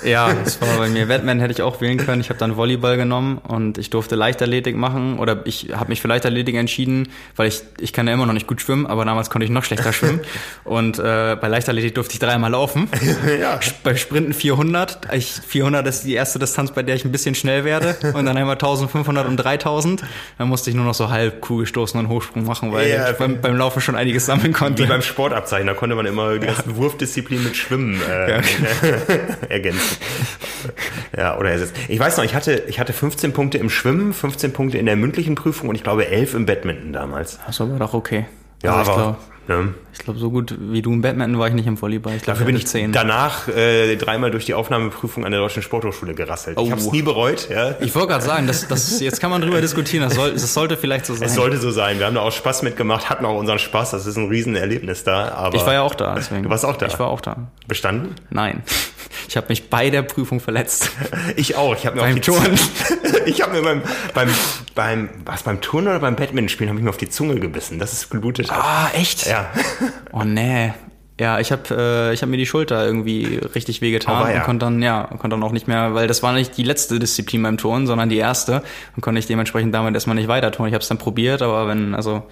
Ja, 0.04 0.32
das 0.44 0.60
war 0.60 0.76
bei 0.78 0.88
mir. 0.88 1.06
Batman 1.08 1.40
hätte 1.40 1.52
ich 1.52 1.62
auch 1.62 1.80
wählen 1.80 1.96
können. 1.96 2.20
Ich 2.20 2.28
habe 2.28 2.38
dann 2.38 2.56
Volleyball 2.56 2.96
genommen 2.98 3.38
und 3.38 3.78
ich 3.78 3.88
durfte 3.88 4.14
Leichtathletik 4.14 4.76
machen 4.76 5.18
oder 5.18 5.40
ich 5.46 5.68
habe 5.74 5.88
mich 5.88 6.02
für 6.02 6.08
Leichtathletik 6.08 6.54
entschieden, 6.56 7.08
weil 7.36 7.48
ich 7.48 7.62
ich 7.78 7.92
kann 7.94 8.06
ja 8.06 8.12
immer 8.12 8.26
noch 8.26 8.34
nicht 8.34 8.46
gut 8.46 8.60
schwimmen, 8.60 8.86
aber 8.86 9.04
damals 9.06 9.30
konnte 9.30 9.44
ich 9.46 9.50
noch 9.50 9.64
schlechter 9.64 9.92
schwimmen 9.94 10.20
und 10.64 10.98
äh, 10.98 11.36
bei 11.40 11.48
Leichtathletik 11.48 11.94
durfte 11.94 12.12
ich 12.14 12.18
dreimal 12.18 12.50
laufen. 12.50 12.88
ja. 13.40 13.58
Bei 13.82 13.96
Sprinten 13.96 14.34
400. 14.34 15.14
Ich, 15.14 15.32
400 15.46 15.86
ist 15.86 16.02
die 16.04 16.14
erste 16.14 16.38
Distanz, 16.38 16.72
bei 16.72 16.82
der 16.82 16.94
ich 16.96 17.04
ein 17.06 17.12
bisschen 17.12 17.34
schnell 17.34 17.64
werde 17.64 17.96
und 18.12 18.26
dann 18.26 18.36
einmal 18.36 18.56
1500 18.56 19.26
und 19.26 19.36
3000. 19.38 20.02
Dann 20.36 20.48
musste 20.48 20.68
ich 20.70 20.76
nur 20.76 20.84
noch 20.84 20.94
so 20.94 21.08
halb 21.10 21.40
Kugelstoßen 21.40 21.98
und 21.98 22.08
Hochsprung 22.08 22.44
machen, 22.44 22.70
weil 22.72 22.88
Ja, 22.90 23.10
ich 23.10 23.16
beim, 23.16 23.40
beim 23.40 23.56
Laufen 23.56 23.80
schon 23.80 23.96
einiges 23.96 24.26
sammeln 24.26 24.52
konnte. 24.52 24.82
Wie 24.82 24.88
beim 24.88 25.02
Sportabzeichen, 25.02 25.66
da 25.66 25.74
konnte 25.74 25.96
man 25.96 26.04
immer 26.06 26.38
die 26.40 26.46
ganzen 26.46 26.76
Wurfdisziplinen 26.76 27.44
mit 27.44 27.56
Schwimmen 27.56 28.00
äh, 28.08 28.30
Ja. 28.30 28.40
ergänzen. 29.48 29.96
Ja, 31.16 31.38
oder 31.38 31.50
ersetzen. 31.50 31.74
Ich 31.88 31.98
weiß 31.98 32.16
noch, 32.16 32.24
ich 32.24 32.34
hatte, 32.34 32.64
ich 32.68 32.78
hatte 32.80 32.92
15 32.92 33.32
Punkte 33.32 33.58
im 33.58 33.70
Schwimmen, 33.70 34.12
15 34.12 34.52
Punkte 34.52 34.78
in 34.78 34.86
der 34.86 34.96
mündlichen 34.96 35.34
Prüfung 35.34 35.68
und 35.68 35.74
ich 35.74 35.82
glaube 35.82 36.06
11 36.08 36.34
im 36.34 36.46
Badminton 36.46 36.92
damals. 36.92 37.38
Das 37.46 37.60
war 37.60 37.68
aber 37.68 37.78
doch 37.78 37.94
okay. 37.94 38.26
Ja, 38.62 38.74
Also 38.76 38.92
aber 38.92 39.18
ne, 39.48 39.74
ich 40.00 40.04
glaub, 40.04 40.16
so 40.16 40.30
gut 40.30 40.56
wie 40.58 40.80
du 40.80 40.92
im 40.94 41.02
Badminton 41.02 41.38
war 41.38 41.48
ich 41.48 41.52
nicht 41.52 41.66
im 41.66 41.80
Volleyball. 41.80 42.14
Ich 42.16 42.22
glaub, 42.22 42.34
dafür 42.36 42.46
bin 42.46 42.56
ich 42.56 42.66
10. 42.66 42.92
danach 42.92 43.48
äh, 43.48 43.96
dreimal 43.96 44.30
durch 44.30 44.46
die 44.46 44.54
Aufnahmeprüfung 44.54 45.26
an 45.26 45.30
der 45.32 45.40
Deutschen 45.42 45.62
Sporthochschule 45.62 46.14
gerasselt. 46.14 46.58
Ich 46.58 46.66
Oh. 46.66 46.70
habe 46.70 46.80
es 46.80 46.90
nie 46.90 47.02
bereut. 47.02 47.48
Ja. 47.50 47.74
Ich 47.80 47.94
wollte 47.94 48.08
gerade 48.08 48.24
sagen, 48.24 48.46
das, 48.46 48.66
das, 48.66 48.98
jetzt 49.00 49.20
kann 49.20 49.30
man 49.30 49.42
drüber 49.42 49.60
diskutieren. 49.60 50.04
Das, 50.04 50.14
soll, 50.14 50.32
das 50.32 50.54
sollte 50.54 50.78
vielleicht 50.78 51.04
so 51.04 51.14
sein. 51.14 51.28
Es 51.28 51.34
sollte 51.34 51.58
so 51.58 51.70
sein. 51.70 51.98
Wir 51.98 52.06
haben 52.06 52.14
da 52.14 52.22
auch 52.22 52.32
Spaß 52.32 52.62
mitgemacht, 52.62 53.10
hatten 53.10 53.26
auch 53.26 53.36
unseren 53.38 53.58
Spaß. 53.58 53.90
Das 53.90 54.06
ist 54.06 54.16
ein 54.16 54.28
Riesenerlebnis 54.28 55.04
da. 55.04 55.28
Aber 55.32 55.54
ich 55.54 55.66
war 55.66 55.74
ja 55.74 55.82
auch 55.82 55.94
da. 55.94 56.14
Deswegen. 56.14 56.44
Du 56.44 56.48
warst 56.48 56.64
auch 56.64 56.76
da? 56.78 56.86
Ich 56.86 56.98
war 56.98 57.08
auch 57.08 57.20
da. 57.20 57.48
bestanden? 57.68 58.14
Nein. 58.30 58.62
Ich 59.28 59.36
habe 59.36 59.48
mich 59.50 59.68
bei 59.68 59.90
der 59.90 60.02
Prüfung 60.02 60.40
verletzt. 60.40 60.90
Ich 61.36 61.56
auch. 61.56 61.76
Ich 61.76 61.84
habe 61.86 61.96
mir 61.96 62.02
Beim 62.02 62.14
auf 62.14 62.20
die 62.20 63.26
ich 63.30 63.42
habe 63.42 63.52
mir 63.52 63.62
beim 63.62 63.82
beim 64.14 64.28
beim 64.74 65.10
was 65.24 65.42
beim 65.42 65.60
Turnen 65.60 65.88
oder 65.88 66.00
beim 66.00 66.16
Badminton 66.16 66.48
spielen 66.48 66.70
habe 66.70 66.78
ich 66.78 66.84
mir 66.84 66.90
auf 66.90 66.96
die 66.96 67.08
Zunge 67.08 67.36
gebissen, 67.36 67.78
dass 67.78 67.92
es 67.92 68.10
geblutet 68.10 68.50
hat. 68.50 68.58
Ah, 68.62 68.90
echt? 68.94 69.26
Ja. 69.26 69.50
Oh 70.12 70.24
nee. 70.24 70.72
Ja, 71.20 71.38
ich 71.38 71.52
habe 71.52 71.62
äh, 71.70 72.14
ich 72.14 72.22
hab 72.22 72.30
mir 72.30 72.38
die 72.38 72.46
Schulter 72.46 72.84
irgendwie 72.84 73.38
richtig 73.54 73.82
wehgetan 73.82 74.16
Aber 74.16 74.30
ja. 74.30 74.38
und 74.38 74.44
konnte 74.44 74.66
dann 74.66 74.82
ja 74.82 75.04
konnte 75.04 75.36
dann 75.36 75.42
auch 75.42 75.52
nicht 75.52 75.68
mehr, 75.68 75.94
weil 75.94 76.08
das 76.08 76.22
war 76.22 76.32
nicht 76.32 76.56
die 76.56 76.62
letzte 76.62 76.98
Disziplin 76.98 77.42
beim 77.42 77.58
Turnen, 77.58 77.86
sondern 77.86 78.08
die 78.08 78.16
erste 78.16 78.62
und 78.96 79.02
konnte 79.02 79.18
ich 79.18 79.26
dementsprechend 79.26 79.74
damit 79.74 79.94
erstmal 79.94 80.16
nicht 80.16 80.28
weiter 80.28 80.50
turnen. 80.50 80.70
Ich 80.70 80.74
habe 80.74 80.82
es 80.82 80.88
dann 80.88 80.98
probiert, 80.98 81.42
aber 81.42 81.68
wenn 81.68 81.94
also 81.94 82.24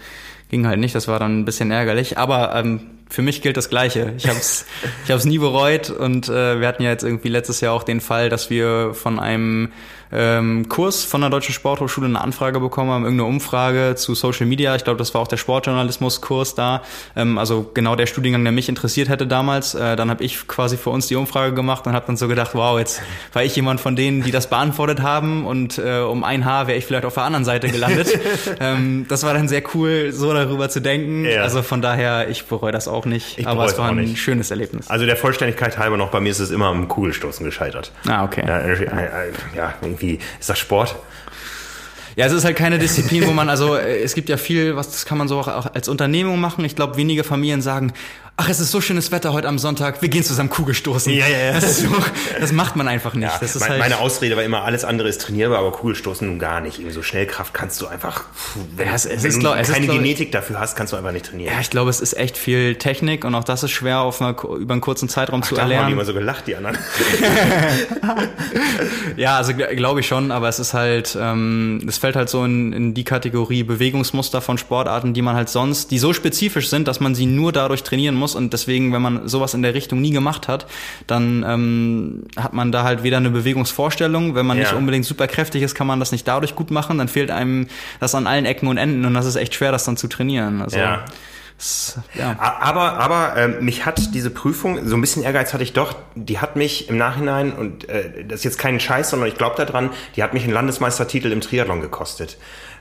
ging 0.49 0.67
halt 0.67 0.81
nicht, 0.81 0.95
das 0.95 1.07
war 1.07 1.19
dann 1.19 1.41
ein 1.41 1.45
bisschen 1.45 1.71
ärgerlich. 1.71 2.19
Aber 2.19 2.55
ähm, 2.55 2.81
für 3.11 3.23
mich 3.23 3.43
gilt 3.43 3.57
das 3.57 3.69
Gleiche. 3.69 4.15
Ich 4.17 4.27
habe 4.27 4.39
es 4.39 4.65
ich 5.05 5.11
hab's 5.11 5.25
nie 5.25 5.39
bereut 5.39 5.91
und 5.91 6.29
äh, 6.29 6.59
wir 6.61 6.67
hatten 6.67 6.83
ja 6.83 6.91
jetzt 6.91 7.05
irgendwie 7.05 7.29
letztes 7.29 7.61
Jahr 7.61 7.75
auch 7.75 7.83
den 7.83 8.01
Fall, 8.01 8.29
dass 8.31 8.51
wir 8.51 8.95
von 8.95 9.19
einem 9.21 9.73
ähm, 10.13 10.69
Kurs 10.69 11.05
von 11.05 11.21
der 11.21 11.31
Deutschen 11.31 11.55
Sporthochschule 11.55 12.07
eine 12.07 12.21
Anfrage 12.21 12.61
bekommen 12.61 12.91
haben, 12.91 13.05
irgendeine 13.05 13.29
Umfrage 13.29 13.95
zu 13.97 14.15
Social 14.15 14.47
Media. 14.47 14.75
Ich 14.75 14.85
glaube, 14.85 14.99
das 14.99 15.15
war 15.15 15.21
auch 15.21 15.29
der 15.29 15.37
Sportjournalismus-Kurs 15.37 16.55
da. 16.55 16.83
Ähm, 17.17 17.39
also 17.39 17.71
genau 17.75 17.97
der 17.97 18.07
Studiengang, 18.07 18.43
der 18.45 18.53
mich 18.53 18.69
interessiert 18.69 19.09
hätte 19.09 19.27
damals. 19.27 19.75
Äh, 19.75 19.97
dann 19.97 20.11
habe 20.11 20.25
ich 20.25 20.47
quasi 20.49 20.77
für 20.77 20.91
uns 20.91 21.07
die 21.09 21.17
Umfrage 21.17 21.55
gemacht 21.55 21.87
und 21.87 21.93
habe 21.95 22.07
dann 22.07 22.17
so 22.17 22.29
gedacht, 22.29 22.55
wow, 22.55 22.79
jetzt 22.79 23.03
war 23.33 23.43
ich 23.43 23.55
jemand 23.57 23.81
von 23.81 23.97
denen, 23.97 24.23
die 24.23 24.31
das 24.31 24.49
beantwortet 24.49 25.03
haben 25.03 25.47
und 25.47 25.79
äh, 25.79 26.01
um 26.01 26.25
ein 26.25 26.45
Haar 26.45 26.67
wäre 26.67 26.79
ich 26.79 26.85
vielleicht 26.85 27.05
auf 27.05 27.15
der 27.15 27.25
anderen 27.25 27.45
Seite 27.45 27.69
gelandet. 27.69 28.09
ähm, 28.61 29.07
das 29.09 29.25
war 29.25 29.35
dann 29.35 29.49
sehr 29.49 29.63
cool, 29.75 30.13
so 30.13 30.33
darüber 30.33 30.69
zu 30.69 30.81
denken. 30.81 31.25
Ja. 31.25 31.43
Also 31.43 31.63
von 31.63 31.83
daher, 31.83 32.29
ich 32.29 32.47
bereue 32.47 32.73
das 32.73 32.89
auch 32.89 33.05
nicht. 33.05 33.39
Ich 33.39 33.47
aber 33.47 33.67
es 33.67 33.79
war 33.79 33.91
ein 33.91 33.97
nicht. 33.97 34.19
schönes 34.19 34.51
Erlebnis. 34.51 34.89
Also 34.89 35.07
der 35.07 35.17
Vollständigkeit 35.17 35.79
halber 35.79 35.97
noch, 35.97 36.11
bei 36.11 36.21
mir 36.21 36.31
ist 36.31 36.41
es 36.41 36.51
immer 36.51 36.67
am 36.67 36.89
Kugelstoßen 36.89 37.45
gescheitert. 37.45 37.93
Ah, 38.07 38.25
okay. 38.25 38.45
Ja, 38.47 38.59
äh, 38.59 38.73
äh, 38.73 39.33
ja 39.57 39.75
irgendwie 39.99 40.19
ist 40.39 40.49
das 40.49 40.59
Sport. 40.59 40.97
Ja, 42.17 42.27
es 42.27 42.33
ist 42.33 42.45
halt 42.45 42.57
keine 42.57 42.79
Disziplin, 42.79 43.27
wo 43.27 43.33
man, 43.33 43.49
also 43.49 43.77
äh, 43.77 44.03
es 44.03 44.15
gibt 44.15 44.29
ja 44.29 44.37
viel, 44.37 44.75
was 44.75 44.91
das 44.91 45.07
kann 45.07 45.19
man 45.19 45.29
so 45.29 45.39
auch, 45.39 45.49
auch 45.49 45.75
als 45.75 45.89
Unternehmung 45.89 46.41
machen. 46.41 46.65
Ich 46.65 46.75
glaube, 46.75 46.97
wenige 46.97 47.23
Familien 47.23 47.63
sagen, 47.63 47.93
ach, 48.41 48.49
es 48.49 48.61
ist 48.61 48.71
so 48.71 48.81
schönes 48.81 49.11
Wetter 49.11 49.33
heute 49.33 49.49
am 49.49 49.59
Sonntag, 49.59 50.01
wir 50.01 50.09
gehen 50.09 50.23
zusammen 50.23 50.49
Kugelstoßen. 50.49 51.13
Ja, 51.13 51.27
ja, 51.27 51.39
ja. 51.39 51.53
Das, 51.55 51.65
ist 51.65 51.81
so, 51.81 51.89
das 52.41 52.53
macht 52.53 52.77
man 52.77 52.87
einfach 52.89 53.13
nicht. 53.15 53.25
Ja, 53.31 53.37
das 53.41 53.57
ist 53.57 53.61
mein, 53.61 53.71
halt, 53.71 53.81
meine 53.81 53.99
Ausrede 53.99 54.37
war 54.37 54.45
immer, 54.45 54.63
alles 54.63 54.85
andere 54.85 55.09
ist 55.09 55.21
trainierbar, 55.21 55.59
aber 55.59 55.73
Kugelstoßen 55.73 56.27
nun 56.27 56.39
gar 56.39 56.61
nicht. 56.61 56.79
Irgendwie 56.79 56.95
so 56.95 57.03
Schnellkraft 57.03 57.53
kannst 57.53 57.81
du 57.81 57.89
einfach, 57.89 58.25
wenn, 58.77 58.87
Ja, 58.87 58.95
es- 58.95 59.07
es 59.07 59.23
wenn 59.25 59.31
ist 59.31 59.43
du 59.43 59.51
ist 59.53 59.73
keine 59.73 59.87
glaub- 59.87 59.97
Genetik 59.99 60.31
dafür 60.33 60.61
hast, 60.61 60.77
kannst 60.77 60.93
du 60.93 60.97
einfach 60.97 61.11
nicht 61.13 61.27
trainieren. 61.27 61.53
ja, 61.53 61.61
ich 61.61 61.71
glaube, 61.71 61.91
es 61.91 62.01
ist 62.01 62.17
echt 62.17 62.39
viel 62.39 62.77
Technik 62.77 63.25
und 63.25 63.35
auch 63.35 63.45
das 63.45 63.65
ist 63.65 63.73
schwer 63.73 64.01
auf 64.01 64.23
einer, 64.23 64.37
über 64.59 64.73
einen 64.73 64.81
kurzen 64.81 65.09
Zeitraum 65.09 65.43
zu 65.43 65.57
da 65.57 65.63
haben 65.63 65.69
die 65.69 65.75
erlernen. 65.75 65.93
immer 65.95 66.05
so 66.05 66.15
gelacht, 66.15 66.47
die 66.47 66.55
anderen. 66.57 66.79
Ja, 69.17 69.37
also 69.37 69.53
gl- 69.53 69.75
glaube 69.75 70.01
ich 70.01 70.07
schon, 70.07 70.31
aber 70.31 70.49
es 70.49 70.59
ist 70.59 70.75
halt, 70.75 71.17
ähm, 71.21 71.81
es 71.89 71.99
fällt 71.99 72.15
halt 72.17 72.29
so 72.29 72.45
in, 72.45 72.73
in 72.73 72.95
die 72.95 73.05
Kategorie 73.05 73.63
Bewegungsmuster 73.65 74.41
von 74.41 74.59
Sportarten, 74.59 75.13
die 75.13 75.23
man 75.23 75.35
halt 75.35 75.49
sonst, 75.49 75.91
die 75.91 75.99
so 75.99 76.13
spezifisch 76.13 76.69
sind, 76.71 76.87
dass 76.89 77.01
man 77.01 77.15
sie 77.15 77.27
nur 77.27 77.53
dadurch 77.53 77.83
trainieren 77.83 78.15
muss 78.15 78.28
und 78.35 78.53
deswegen, 78.53 78.93
wenn 78.93 79.03
man 79.03 79.29
sowas 79.29 79.55
in 79.55 79.63
der 79.63 79.75
Richtung 79.75 80.01
nie 80.01 80.11
gemacht 80.11 80.49
hat, 80.49 80.67
dann 81.07 81.45
ähm, 81.47 82.25
hat 82.37 82.53
man 82.53 82.73
da 82.73 82.83
halt 82.83 83.03
weder 83.03 83.17
eine 83.19 83.31
Bewegungsvorstellung, 83.31 84.35
wenn 84.35 84.47
man 84.47 84.57
Ja. 84.59 84.65
nicht 84.65 84.73
unbedingt 84.75 85.05
super 85.05 85.27
kräftig 85.27 85.63
ist, 85.63 85.75
kann 85.75 85.87
man 85.87 86.01
das 86.01 86.13
nicht 86.13 86.27
dadurch 86.27 86.55
gut 86.55 86.71
machen, 86.71 86.99
dann 86.99 87.09
fehlt 87.09 87.31
einem 87.31 87.69
das 88.01 88.15
an 88.15 88.27
allen 88.27 88.45
Ecken 88.45 88.69
und 88.69 88.77
Enden 88.79 89.05
und 89.05 89.15
das 89.15 89.27
ist 89.27 89.37
echt 89.37 89.55
schwer, 89.55 89.73
das 89.73 89.85
dann 89.85 89.97
zu 89.97 90.09
trainieren. 90.09 90.63
Also, 90.63 90.79
Ja. 90.79 91.05
ja. 92.15 92.37
Aber, 92.39 92.99
aber 92.99 93.37
ähm, 93.37 93.57
mich 93.65 93.85
hat 93.85 94.15
diese 94.15 94.31
Prüfung, 94.31 94.87
so 94.87 94.97
ein 94.97 95.01
bisschen 95.01 95.23
Ehrgeiz 95.25 95.53
hatte 95.53 95.65
ich 95.65 95.73
doch, 95.73 95.97
die 96.15 96.39
hat 96.39 96.55
mich 96.57 96.89
im 96.89 96.99
Nachhinein, 96.99 97.53
und 97.53 97.89
äh, 97.89 98.25
das 98.25 98.41
ist 98.41 98.45
jetzt 98.45 98.59
kein 98.59 98.79
Scheiß, 98.79 99.11
sondern 99.11 99.29
ich 99.29 99.35
glaube 99.35 99.57
daran, 99.65 99.91
die 100.17 100.23
hat 100.23 100.35
mich 100.35 100.45
einen 100.45 100.53
Landesmeistertitel 100.53 101.33
im 101.33 101.41
Triathlon 101.41 101.81
gekostet. 101.81 102.39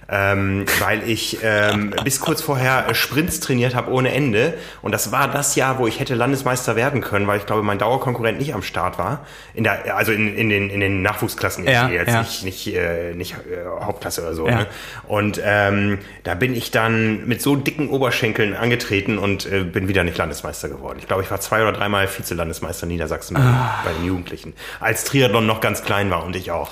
Ähm, 0.10 0.66
weil 0.80 1.08
ich 1.10 1.40
ähm, 1.44 1.94
bis 2.04 2.20
kurz 2.22 2.42
vorher 2.42 2.94
Sprints 2.96 3.40
trainiert 3.42 3.76
habe 3.76 3.92
ohne 3.92 4.12
Ende. 4.14 4.54
Und 4.82 4.92
das 4.94 5.12
war 5.12 5.28
das 5.28 5.56
Jahr, 5.56 5.80
wo 5.80 5.88
ich 5.88 6.00
hätte 6.00 6.16
Landesmeister 6.16 6.76
werden 6.76 7.02
können, 7.02 7.28
weil 7.28 7.40
ich 7.40 7.46
glaube, 7.46 7.64
mein 7.64 7.78
Dauerkonkurrent 7.78 8.40
nicht 8.40 8.54
am 8.54 8.64
Start 8.64 8.98
war. 8.98 9.26
In 9.54 9.64
der, 9.66 9.96
also 9.98 10.12
in, 10.14 10.34
in, 10.36 10.50
den, 10.50 10.70
in 10.70 10.80
den 10.80 11.02
Nachwuchsklassen 11.02 11.66
Ja, 11.66 11.90
jetzt, 11.90 12.08
ja. 12.10 12.20
nicht, 12.22 12.44
nicht, 12.44 12.68
äh, 12.76 13.14
nicht 13.14 13.34
äh, 13.34 13.66
Hauptklasse 13.84 14.22
oder 14.22 14.34
so. 14.34 14.48
Ja. 14.48 14.60
Ne? 14.60 14.68
Und 15.08 15.42
ähm, 15.44 16.00
da 16.24 16.36
bin 16.36 16.56
ich 16.56 16.72
dann 16.72 17.28
mit 17.28 17.42
so 17.42 17.56
dicken 17.56 17.90
Oberschenkeln 17.90 18.56
angetreten 18.56 19.18
und 19.18 19.46
äh, 19.46 19.64
bin 19.64 19.88
wieder 19.88 20.04
nicht 20.04 20.18
Landesmeister 20.18 20.70
geworden. 20.70 20.98
Ich 21.00 21.08
glaube, 21.08 21.24
ich 21.24 21.32
war 21.32 21.40
zwei 21.42 21.62
oder 21.62 21.74
dreimal 21.74 22.08
Vize-Landesmeister 22.08 22.84
in 22.84 22.90
Niedersachsen 22.90 23.34
bei, 23.34 23.42
Ah. 23.42 23.82
bei 23.84 23.92
den 23.94 24.06
Jugendlichen. 24.06 24.54
Als 24.80 25.04
Triathlon 25.04 25.46
noch 25.46 25.60
ganz 25.62 25.84
klein 25.84 26.10
war 26.12 26.24
und 26.24 26.36
ich 26.36 26.52
auch. 26.52 26.70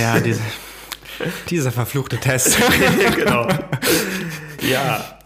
Ja, 0.00 0.18
diese, 0.20 0.40
dieser 1.48 1.72
verfluchte 1.72 2.18
Test. 2.18 2.58
genau. 3.16 3.48
Ja. 4.62 5.18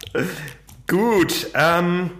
Gut. 0.87 1.47
Ähm, 1.53 2.11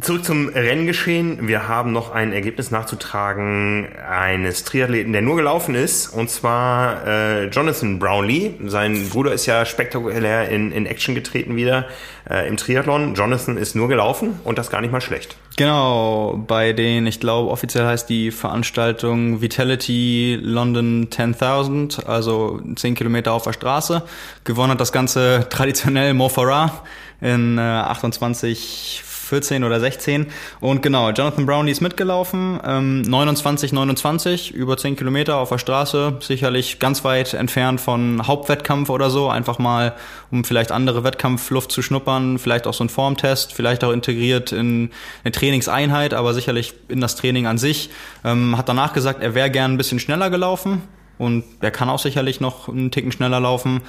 zurück 0.00 0.22
zum 0.24 0.48
Renngeschehen. 0.48 1.48
Wir 1.48 1.66
haben 1.66 1.92
noch 1.92 2.10
ein 2.10 2.32
Ergebnis 2.32 2.70
nachzutragen 2.70 3.88
eines 4.06 4.64
Triathleten, 4.64 5.12
der 5.12 5.22
nur 5.22 5.36
gelaufen 5.36 5.74
ist. 5.74 6.08
Und 6.08 6.28
zwar 6.28 7.06
äh, 7.06 7.46
Jonathan 7.46 7.98
Brownlee. 7.98 8.54
Sein 8.66 9.08
Bruder 9.08 9.32
ist 9.32 9.46
ja 9.46 9.64
spektakulär 9.64 10.50
in, 10.50 10.72
in 10.72 10.84
Action 10.84 11.14
getreten 11.14 11.56
wieder 11.56 11.86
äh, 12.28 12.46
im 12.46 12.58
Triathlon. 12.58 13.14
Jonathan 13.14 13.56
ist 13.56 13.74
nur 13.74 13.88
gelaufen 13.88 14.38
und 14.44 14.58
das 14.58 14.68
gar 14.68 14.82
nicht 14.82 14.92
mal 14.92 15.00
schlecht. 15.00 15.36
Genau, 15.56 16.44
bei 16.46 16.74
den, 16.74 17.06
ich 17.06 17.18
glaube, 17.18 17.50
offiziell 17.50 17.86
heißt 17.86 18.10
die 18.10 18.30
Veranstaltung 18.30 19.40
Vitality 19.40 20.38
London 20.40 21.08
10.000, 21.08 22.04
also 22.04 22.60
10 22.76 22.94
Kilometer 22.94 23.32
auf 23.32 23.44
der 23.44 23.54
Straße. 23.54 24.02
Gewonnen 24.44 24.72
hat 24.72 24.80
das 24.80 24.92
Ganze 24.92 25.46
traditionell 25.48 26.12
Mo 26.12 26.28
Farah 26.28 26.84
in 27.20 27.58
äh, 27.58 27.62
28 27.62 29.02
14 29.28 29.62
oder 29.64 29.78
16. 29.78 30.26
Und 30.60 30.82
genau, 30.82 31.10
Jonathan 31.10 31.46
Brownlee 31.46 31.72
ist 31.72 31.80
mitgelaufen. 31.80 32.58
Ähm, 32.64 33.02
29, 33.02 33.72
29, 33.72 34.54
über 34.54 34.76
10 34.76 34.96
Kilometer 34.96 35.36
auf 35.36 35.50
der 35.50 35.58
Straße. 35.58 36.16
Sicherlich 36.20 36.78
ganz 36.78 37.04
weit 37.04 37.34
entfernt 37.34 37.80
von 37.80 38.26
Hauptwettkampf 38.26 38.90
oder 38.90 39.10
so. 39.10 39.28
Einfach 39.28 39.58
mal, 39.58 39.94
um 40.30 40.44
vielleicht 40.44 40.72
andere 40.72 41.04
Wettkampfluft 41.04 41.70
zu 41.70 41.82
schnuppern. 41.82 42.38
Vielleicht 42.38 42.66
auch 42.66 42.74
so 42.74 42.84
ein 42.84 42.88
Formtest. 42.88 43.52
Vielleicht 43.52 43.84
auch 43.84 43.92
integriert 43.92 44.52
in 44.52 44.90
eine 45.24 45.32
Trainingseinheit, 45.32 46.14
aber 46.14 46.34
sicherlich 46.34 46.74
in 46.88 47.00
das 47.00 47.16
Training 47.16 47.46
an 47.46 47.58
sich. 47.58 47.90
Ähm, 48.24 48.56
hat 48.56 48.68
danach 48.68 48.92
gesagt, 48.92 49.22
er 49.22 49.34
wäre 49.34 49.50
gern 49.50 49.74
ein 49.74 49.76
bisschen 49.76 50.00
schneller 50.00 50.30
gelaufen. 50.30 50.82
Und 51.18 51.44
er 51.60 51.70
kann 51.70 51.88
auch 51.88 51.98
sicherlich 51.98 52.40
noch 52.40 52.68
einen 52.68 52.90
Ticken 52.90 53.12
schneller 53.12 53.40
laufen. 53.40 53.82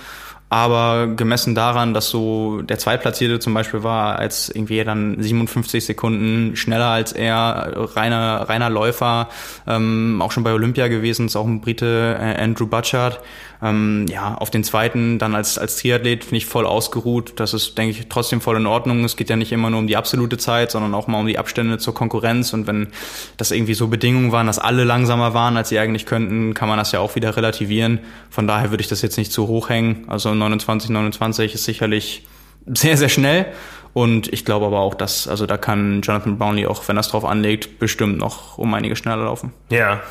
Aber 0.49 1.07
gemessen 1.15 1.53
daran, 1.53 1.93
dass 1.93 2.09
so 2.09 2.63
der 2.63 2.79
Zweitplatzierte 2.79 3.39
zum 3.39 3.53
Beispiel 3.53 3.83
war, 3.83 4.17
als 4.17 4.49
irgendwie 4.49 4.83
dann 4.83 5.21
57 5.21 5.85
Sekunden 5.85 6.55
schneller 6.55 6.88
als 6.88 7.12
er, 7.12 7.71
reiner, 7.95 8.49
reiner 8.49 8.71
Läufer, 8.71 9.29
ähm, 9.67 10.21
auch 10.23 10.31
schon 10.31 10.43
bei 10.43 10.51
Olympia 10.51 10.88
gewesen, 10.88 11.27
ist 11.27 11.35
auch 11.35 11.45
ein 11.45 11.62
Brite, 11.62 12.17
äh, 12.19 12.41
Andrew 12.41 12.65
Butchard. 12.65 13.19
Ähm, 13.62 14.06
ja, 14.10 14.36
auf 14.36 14.50
den 14.50 14.63
zweiten 14.63 15.19
dann 15.19 15.36
als, 15.36 15.58
als 15.58 15.76
Triathlet 15.76 16.24
finde 16.24 16.38
ich 16.38 16.45
voll 16.45 16.65
ausgeruht. 16.65 17.34
Das 17.38 17.54
ist, 17.54 17.78
denke 17.78 17.91
ich, 17.91 18.08
trotzdem 18.08 18.39
voll 18.39 18.56
in 18.56 18.65
Ordnung. 18.65 19.04
Es 19.04 19.17
geht 19.17 19.30
ja 19.30 19.36
nicht 19.36 19.52
immer 19.52 19.69
nur 19.69 19.80
um 19.80 19.88
die 19.88 19.98
absolute 19.98 20.38
Zeit, 20.38 20.72
sondern 20.72 20.93
auch 20.93 21.08
mal 21.08 21.19
um 21.19 21.28
die 21.28 21.38
Abstände 21.38 21.78
zur 21.78 21.93
Konkurrenz. 21.93 22.54
Und 22.54 22.67
wenn 22.67 22.88
das 23.36 23.52
irgendwie 23.52 23.74
so 23.74 23.88
Bedingungen 23.88 24.32
waren, 24.32 24.48
dass 24.48 24.60
alle 24.60 24.86
langsamer 24.86 25.34
waren, 25.34 25.58
als 25.58 25.69
sie 25.69 25.80
eigentlich 25.80 26.06
könnten, 26.06 26.54
kann 26.54 26.69
man 26.69 26.78
das 26.78 26.93
ja 26.93 27.02
auch 27.02 27.15
wieder 27.15 27.36
relativieren. 27.36 28.00
Von 28.30 28.48
daher 28.48 28.72
würde 28.72 28.82
ich 28.82 28.88
das 28.88 29.02
jetzt 29.02 29.17
nicht 29.17 29.34
zu 29.34 29.48
hoch 29.48 29.69
hängen. 29.69 30.06
Also 30.08 30.34
29, 30.34 30.89
29 30.89 31.56
ist 31.56 31.65
sicherlich 31.65 32.26
sehr, 32.65 32.95
sehr 32.95 33.10
schnell. 33.10 33.48
Und 33.93 34.32
ich 34.32 34.45
glaube 34.45 34.67
aber 34.67 34.80
auch, 34.80 34.93
dass, 34.93 35.28
also 35.28 35.45
da 35.45 35.58
kann 35.58 36.02
Jonathan 36.02 36.38
Brownlee 36.38 36.67
auch, 36.67 36.88
wenn 36.88 36.95
das 36.95 37.10
drauf 37.10 37.26
anlegt, 37.26 37.80
bestimmt 37.80 38.19
noch 38.19 38.58
um 38.58 38.74
einige 38.74 38.95
schneller 38.95 39.26
laufen. 39.26 39.52
Ja. 39.69 40.02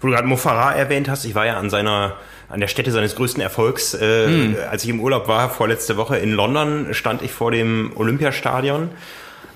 Wo 0.00 0.06
du 0.06 0.12
gerade 0.12 0.28
Mofara 0.28 0.72
erwähnt 0.72 1.08
hast, 1.08 1.24
ich 1.24 1.34
war 1.34 1.46
ja 1.46 1.56
an 1.56 1.70
seiner 1.70 2.14
an 2.54 2.60
der 2.60 2.68
Stätte 2.68 2.92
seines 2.92 3.16
größten 3.16 3.42
Erfolgs, 3.42 3.94
äh, 3.94 4.54
als 4.70 4.84
ich 4.84 4.90
im 4.90 5.00
Urlaub 5.00 5.26
war, 5.26 5.50
vorletzte 5.50 5.96
Woche 5.96 6.16
in 6.18 6.32
London, 6.32 6.88
stand 6.94 7.20
ich 7.22 7.32
vor 7.32 7.50
dem 7.50 7.90
Olympiastadion. 7.96 8.90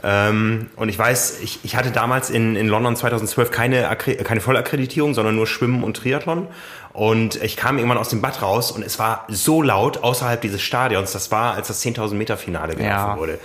Ähm, 0.02 0.66
und 0.76 0.88
ich 0.88 0.98
weiß, 0.98 1.38
ich, 1.42 1.60
ich 1.64 1.76
hatte 1.76 1.90
damals 1.92 2.28
in, 2.30 2.56
in 2.56 2.68
London 2.68 2.96
2012 2.96 3.50
keine, 3.50 3.88
Akkre 3.88 4.14
keine 4.16 4.40
Vollakkreditierung, 4.40 5.14
sondern 5.14 5.36
nur 5.36 5.46
Schwimmen 5.46 5.82
und 5.84 5.96
Triathlon. 5.96 6.48
Und 6.92 7.40
ich 7.42 7.56
kam 7.56 7.78
irgendwann 7.78 7.98
aus 7.98 8.08
dem 8.08 8.20
Bad 8.20 8.42
raus 8.42 8.72
und 8.72 8.84
es 8.84 8.98
war 8.98 9.24
so 9.28 9.62
laut 9.62 10.02
außerhalb 10.02 10.40
dieses 10.40 10.60
Stadions. 10.62 11.12
Das 11.12 11.30
war, 11.30 11.54
als 11.54 11.68
das 11.68 11.80
10.000 11.84 12.14
Meter 12.14 12.36
Finale 12.36 12.74
gelaufen 12.74 12.88
Ja. 13.12 13.16
wurde. 13.16 13.38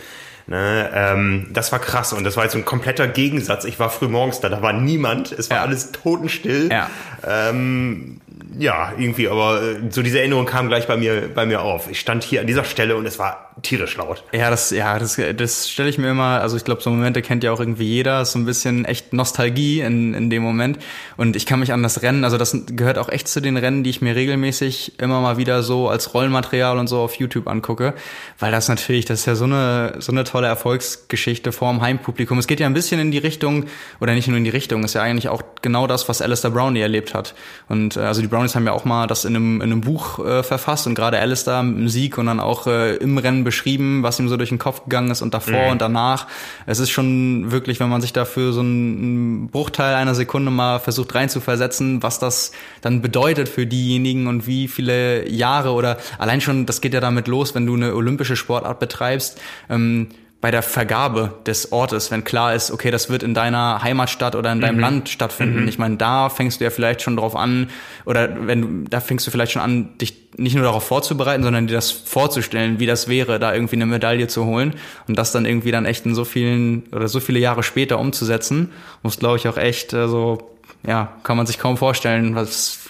Ne, 0.45 0.89
ähm, 0.93 1.47
das 1.53 1.71
war 1.71 1.79
krass 1.79 2.11
und 2.11 2.25
das 2.25 2.35
war 2.35 2.43
jetzt 2.43 2.51
so 2.51 2.57
ein 2.57 2.65
kompletter 2.65 3.07
Gegensatz. 3.07 3.63
Ich 3.63 3.79
war 3.79 3.89
früh 3.89 4.09
morgens 4.09 4.41
da, 4.41 4.49
da 4.49 4.61
war 4.61 4.73
niemand, 4.73 5.31
es 5.31 5.49
war 5.49 5.57
Ja. 5.57 5.63
alles 5.63 5.93
totenstill. 5.93 6.69
Ja. 6.69 6.89
Ähm, 7.25 8.19
ja, 8.57 8.93
irgendwie, 8.97 9.27
aber 9.27 9.61
äh, 9.61 9.75
so 9.89 10.01
diese 10.01 10.19
Erinnerung 10.19 10.45
kam 10.45 10.67
gleich 10.67 10.87
bei 10.87 10.97
mir, 10.97 11.29
bei 11.33 11.45
mir 11.45 11.61
auf. 11.61 11.89
Ich 11.89 11.99
stand 11.99 12.23
hier 12.23 12.41
an 12.41 12.47
dieser 12.47 12.63
Stelle 12.63 12.95
und 12.95 13.05
es 13.05 13.19
war 13.19 13.51
tierisch 13.61 13.97
laut. 13.97 14.23
Ja, 14.31 14.49
das, 14.49 14.71
ja, 14.71 14.97
das, 14.97 15.19
das 15.35 15.69
stelle 15.69 15.89
ich 15.89 15.97
mir 15.97 16.09
immer, 16.09 16.41
also 16.41 16.57
ich 16.57 16.63
glaube, 16.63 16.81
so 16.81 16.89
Momente 16.89 17.21
kennt 17.21 17.43
ja 17.43 17.51
auch 17.51 17.59
irgendwie 17.59 17.85
jeder, 17.85 18.25
so 18.25 18.39
ein 18.39 18.45
bisschen 18.45 18.85
echt 18.85 19.13
Nostalgie 19.13 19.81
in, 19.81 20.13
in 20.13 20.29
dem 20.29 20.41
Moment. 20.41 20.79
Und 21.17 21.35
ich 21.35 21.45
kann 21.45 21.59
mich 21.59 21.71
an 21.71 21.83
das 21.83 22.01
Rennen, 22.01 22.23
also 22.23 22.37
das 22.37 22.57
gehört 22.67 22.97
auch 22.97 23.09
echt 23.09 23.27
zu 23.27 23.41
den 23.41 23.57
Rennen, 23.57 23.83
die 23.83 23.89
ich 23.89 24.01
mir 24.01 24.15
regelmäßig 24.15 24.99
immer 24.99 25.21
mal 25.21 25.37
wieder 25.37 25.63
so 25.63 25.89
als 25.89 26.13
Rollmaterial 26.13 26.77
und 26.77 26.87
so 26.87 26.99
auf 26.99 27.15
YouTube 27.15 27.47
angucke, 27.47 27.93
weil 28.39 28.51
das 28.51 28.67
natürlich, 28.67 29.05
das 29.05 29.21
ist 29.21 29.25
ja 29.25 29.35
so 29.35 29.45
eine, 29.45 29.95
so 29.99 30.11
eine 30.11 30.23
tolle 30.23 30.47
Erfolgsgeschichte 30.47 31.51
vorm 31.51 31.81
Heimpublikum. 31.81 32.39
Es 32.39 32.47
geht 32.47 32.59
ja 32.59 32.67
ein 32.67 32.73
bisschen 32.73 32.99
in 32.99 33.11
die 33.11 33.19
Richtung, 33.19 33.65
oder 33.99 34.13
nicht 34.13 34.27
nur 34.27 34.37
in 34.37 34.43
die 34.43 34.49
Richtung, 34.49 34.83
ist 34.83 34.95
ja 34.95 35.01
eigentlich 35.01 35.29
auch 35.29 35.43
genau 35.61 35.87
das, 35.87 36.09
was 36.09 36.21
Alistair 36.21 36.51
Brownlee 36.51 36.81
erlebt 36.81 37.13
hat. 37.13 37.35
Und 37.69 37.97
äh, 37.97 38.01
also 38.01 38.21
die 38.21 38.27
Brownies 38.33 38.55
haben 38.55 38.65
ja 38.65 38.71
auch 38.71 38.83
mal 38.83 39.05
das 39.05 39.25
in 39.25 39.35
einem, 39.35 39.55
in 39.57 39.71
einem 39.71 39.81
Buch 39.81 40.17
äh, 40.17 40.41
verfasst 40.41 40.87
und 40.87 40.95
gerade 40.95 41.19
Alistair 41.19 41.61
mit 41.61 41.77
dem 41.77 41.87
Sieg 41.87 42.17
und 42.17 42.25
dann 42.25 42.39
auch 42.39 42.65
äh, 42.65 42.95
im 42.95 43.19
Rennen 43.19 43.43
beschrieben, 43.43 44.01
was 44.01 44.19
ihm 44.19 44.27
so 44.27 44.37
durch 44.37 44.49
den 44.49 44.57
Kopf 44.57 44.85
gegangen 44.85 45.11
ist 45.11 45.21
und 45.21 45.35
davor 45.35 45.67
und 45.67 45.81
danach. 45.81 46.25
Es 46.65 46.79
ist 46.79 46.89
schon 46.89 47.51
wirklich, 47.51 47.79
wenn 47.79 47.89
man 47.89 48.01
sich 48.01 48.11
dafür 48.11 48.51
so 48.51 48.61
einen 48.61 49.49
Bruchteil 49.49 49.93
einer 49.93 50.15
Sekunde 50.15 50.49
mal 50.49 50.79
versucht 50.79 51.13
reinzuversetzen, 51.13 52.01
was 52.01 52.17
das 52.17 52.53
dann 52.81 53.03
bedeutet 53.03 53.49
für 53.49 53.67
diejenigen 53.67 54.25
und 54.25 54.47
wie 54.47 54.67
viele 54.67 55.29
Jahre 55.29 55.73
oder 55.73 55.97
allein 56.17 56.41
schon, 56.41 56.65
das 56.65 56.81
geht 56.81 56.95
ja 56.95 57.01
damit 57.01 57.27
los, 57.27 57.53
wenn 57.53 57.67
du 57.67 57.75
eine 57.75 57.93
olympische 57.93 58.35
Sportart 58.35 58.79
betreibst, 58.79 59.39
ähm, 59.69 60.07
bei 60.43 60.51
der 60.51 60.61
Vergabe 60.61 61.35
des 61.45 61.71
Ortes, 61.71 62.11
wenn 62.11 62.25
klar 62.25 62.53
ist, 62.53 62.69
okay, 62.69 62.91
das 62.91 63.09
wird 63.09 63.23
in 63.23 63.33
deiner 63.33 63.81
Heimatstadt 63.81 64.35
oder 64.35 64.51
in 64.51 64.59
deinem 64.59 64.77
Land 64.77 65.07
stattfinden. 65.07 65.69
Ich 65.69 65.79
meine, 65.79 65.95
da 65.95 66.27
fängst 66.27 66.59
du 66.59 66.65
ja 66.65 66.69
vielleicht 66.69 67.01
schon 67.01 67.15
drauf 67.15 67.33
an, 67.33 67.69
oder 68.03 68.45
wenn 68.45 68.61
du, 68.61 68.89
da 68.89 68.99
fängst 68.99 69.25
du 69.25 69.31
vielleicht 69.31 69.53
schon 69.53 69.61
an, 69.61 69.97
dich 69.99 70.15
nicht 70.35 70.55
nur 70.55 70.65
darauf 70.65 70.83
vorzubereiten, 70.83 71.43
sondern 71.43 71.67
dir 71.67 71.75
das 71.75 71.91
vorzustellen, 71.91 72.81
wie 72.81 72.85
das 72.85 73.07
wäre, 73.07 73.39
da 73.39 73.53
irgendwie 73.53 73.77
eine 73.77 73.85
Medaille 73.85 74.27
zu 74.27 74.43
holen 74.43 74.73
und 75.07 75.17
das 75.17 75.31
dann 75.31 75.45
irgendwie 75.45 75.71
dann 75.71 75.85
echt 75.85 76.05
in 76.05 76.13
so 76.13 76.25
vielen 76.25 76.87
oder 76.91 77.07
so 77.07 77.21
viele 77.21 77.39
Jahre 77.39 77.63
später 77.63 77.97
umzusetzen, 77.97 78.73
muss 79.01 79.19
glaube 79.19 79.37
ich 79.37 79.47
auch 79.47 79.55
echt, 79.55 79.93
also 79.93 80.51
ja, 80.85 81.13
kann 81.23 81.37
man 81.37 81.45
sich 81.45 81.57
kaum 81.57 81.77
vorstellen, 81.77 82.35
was 82.35 82.82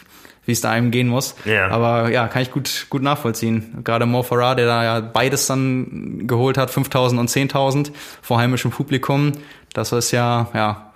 wie 0.45 0.51
es 0.51 0.61
da 0.61 0.71
einem 0.71 0.91
gehen 0.91 1.07
muss. 1.07 1.35
Ja. 1.45 1.69
Aber 1.69 2.09
ja, 2.11 2.27
kann 2.27 2.41
ich 2.41 2.51
gut, 2.51 2.87
gut 2.89 3.01
nachvollziehen. 3.01 3.81
Gerade 3.83 4.05
Mo 4.05 4.23
Farah, 4.23 4.55
der 4.55 4.65
da 4.65 4.83
ja 4.83 4.99
beides 4.99 5.47
dann 5.47 6.27
geholt 6.27 6.57
hat, 6.57 6.69
5000 6.69 7.19
und 7.19 7.29
10.000 7.29 7.91
vor 8.21 8.39
heimischem 8.39 8.71
Publikum. 8.71 9.31
Das 9.73 9.91
ist 9.91 10.11
ja, 10.11 10.49
ja, 10.53 10.93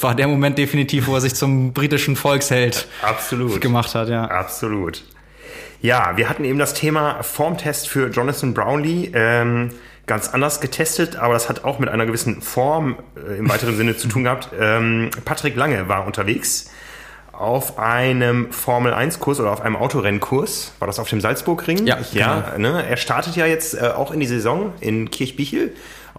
war 0.00 0.14
der 0.14 0.28
Moment 0.28 0.58
definitiv, 0.58 1.06
wo 1.06 1.14
er 1.14 1.20
sich 1.20 1.34
zum 1.34 1.72
britischen 1.72 2.16
Volksheld 2.16 2.88
Absolut. 3.02 3.60
gemacht 3.60 3.94
hat, 3.94 4.08
ja. 4.08 4.24
Absolut. 4.24 5.04
Ja, 5.80 6.16
wir 6.16 6.28
hatten 6.28 6.44
eben 6.44 6.58
das 6.58 6.74
Thema 6.74 7.22
Formtest 7.22 7.88
für 7.88 8.08
Jonathan 8.08 8.52
Brownlee. 8.52 9.12
Ähm, 9.14 9.70
ganz 10.06 10.30
anders 10.30 10.60
getestet, 10.60 11.16
aber 11.16 11.34
das 11.34 11.48
hat 11.48 11.64
auch 11.64 11.78
mit 11.78 11.88
einer 11.88 12.06
gewissen 12.06 12.42
Form 12.42 12.96
äh, 13.14 13.38
im 13.38 13.48
weiteren 13.48 13.76
Sinne 13.76 13.96
zu 13.96 14.08
tun 14.08 14.24
gehabt. 14.24 14.48
Ähm, 14.58 15.10
Patrick 15.24 15.54
Lange 15.54 15.88
war 15.88 16.04
unterwegs 16.06 16.70
auf 17.38 17.78
einem 17.78 18.52
Formel 18.52 18.92
1 18.92 19.20
Kurs 19.20 19.38
oder 19.38 19.52
auf 19.52 19.60
einem 19.60 19.76
Autorennkurs. 19.76 20.72
War 20.80 20.86
das 20.86 20.98
auf 20.98 21.08
dem 21.08 21.20
Salzburgring? 21.20 21.86
Ja, 21.86 21.98
ja 22.12 22.54
ne? 22.58 22.84
Er 22.84 22.96
startet 22.96 23.36
ja 23.36 23.46
jetzt 23.46 23.74
äh, 23.74 23.92
auch 23.94 24.10
in 24.10 24.18
die 24.18 24.26
Saison 24.26 24.72
in 24.80 25.10
Kirchbichel. 25.10 25.72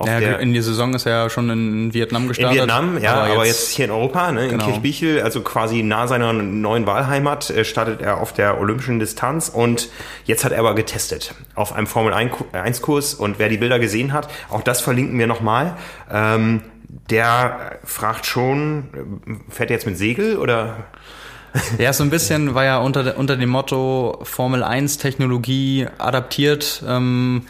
Ja 0.05 0.19
der, 0.19 0.39
in 0.39 0.53
die 0.53 0.62
Saison 0.62 0.93
ist 0.93 1.05
er 1.05 1.23
ja 1.23 1.29
schon 1.29 1.49
in 1.49 1.93
Vietnam 1.93 2.21
in 2.21 2.27
gestartet. 2.29 2.58
Vietnam, 2.58 2.97
ja, 3.01 3.15
aber 3.15 3.45
jetzt, 3.45 3.71
hier 3.71 3.84
in 3.84 3.91
Europa, 3.91 4.32
ne, 4.32 4.45
in 4.45 4.51
Genau. 4.51 4.65
Kirchbichel, 4.65 5.21
also 5.21 5.41
quasi 5.41 5.84
nah 5.84 6.08
seiner 6.08 6.32
neuen 6.32 6.86
Wahlheimat, 6.86 7.49
äh, 7.49 7.65
startet 7.65 8.01
er 8.01 8.21
auf 8.21 8.32
der 8.32 8.62
olympischen 8.62 8.99
Distanz 8.99 9.49
und 9.49 9.89
jetzt 10.23 10.45
hat 10.45 10.53
er 10.53 10.60
aber 10.60 10.73
getestet 10.73 11.36
auf 11.53 11.73
einem 11.73 11.88
Formel 11.88 12.13
1 12.13 12.82
Kurs 12.82 13.13
und 13.13 13.39
wer 13.39 13.49
die 13.49 13.58
Bilder 13.58 13.77
gesehen 13.77 14.13
hat, 14.13 14.29
auch 14.49 14.62
das 14.62 14.79
verlinken 14.79 15.19
wir 15.19 15.27
nochmal, 15.27 15.75
ähm, 16.10 16.62
der 16.89 17.80
fragt 17.84 18.25
schon, 18.25 18.89
äh, 19.28 19.52
fährt 19.52 19.69
er 19.69 19.75
jetzt 19.75 19.86
mit 19.86 19.97
Segel 19.97 20.38
oder? 20.38 20.88
Ja, 21.80 21.93
so 21.93 22.04
ein 22.04 22.12
bisschen 22.12 22.54
war 22.54 22.63
ja 22.63 22.78
unter, 22.78 23.17
unter 23.17 23.36
dem 23.36 23.49
Motto 23.49 24.19
Formel 24.21 24.63
1 24.63 24.99
Technologie 24.99 25.88
adaptiert. 25.97 26.84
Ähm, 26.88 27.43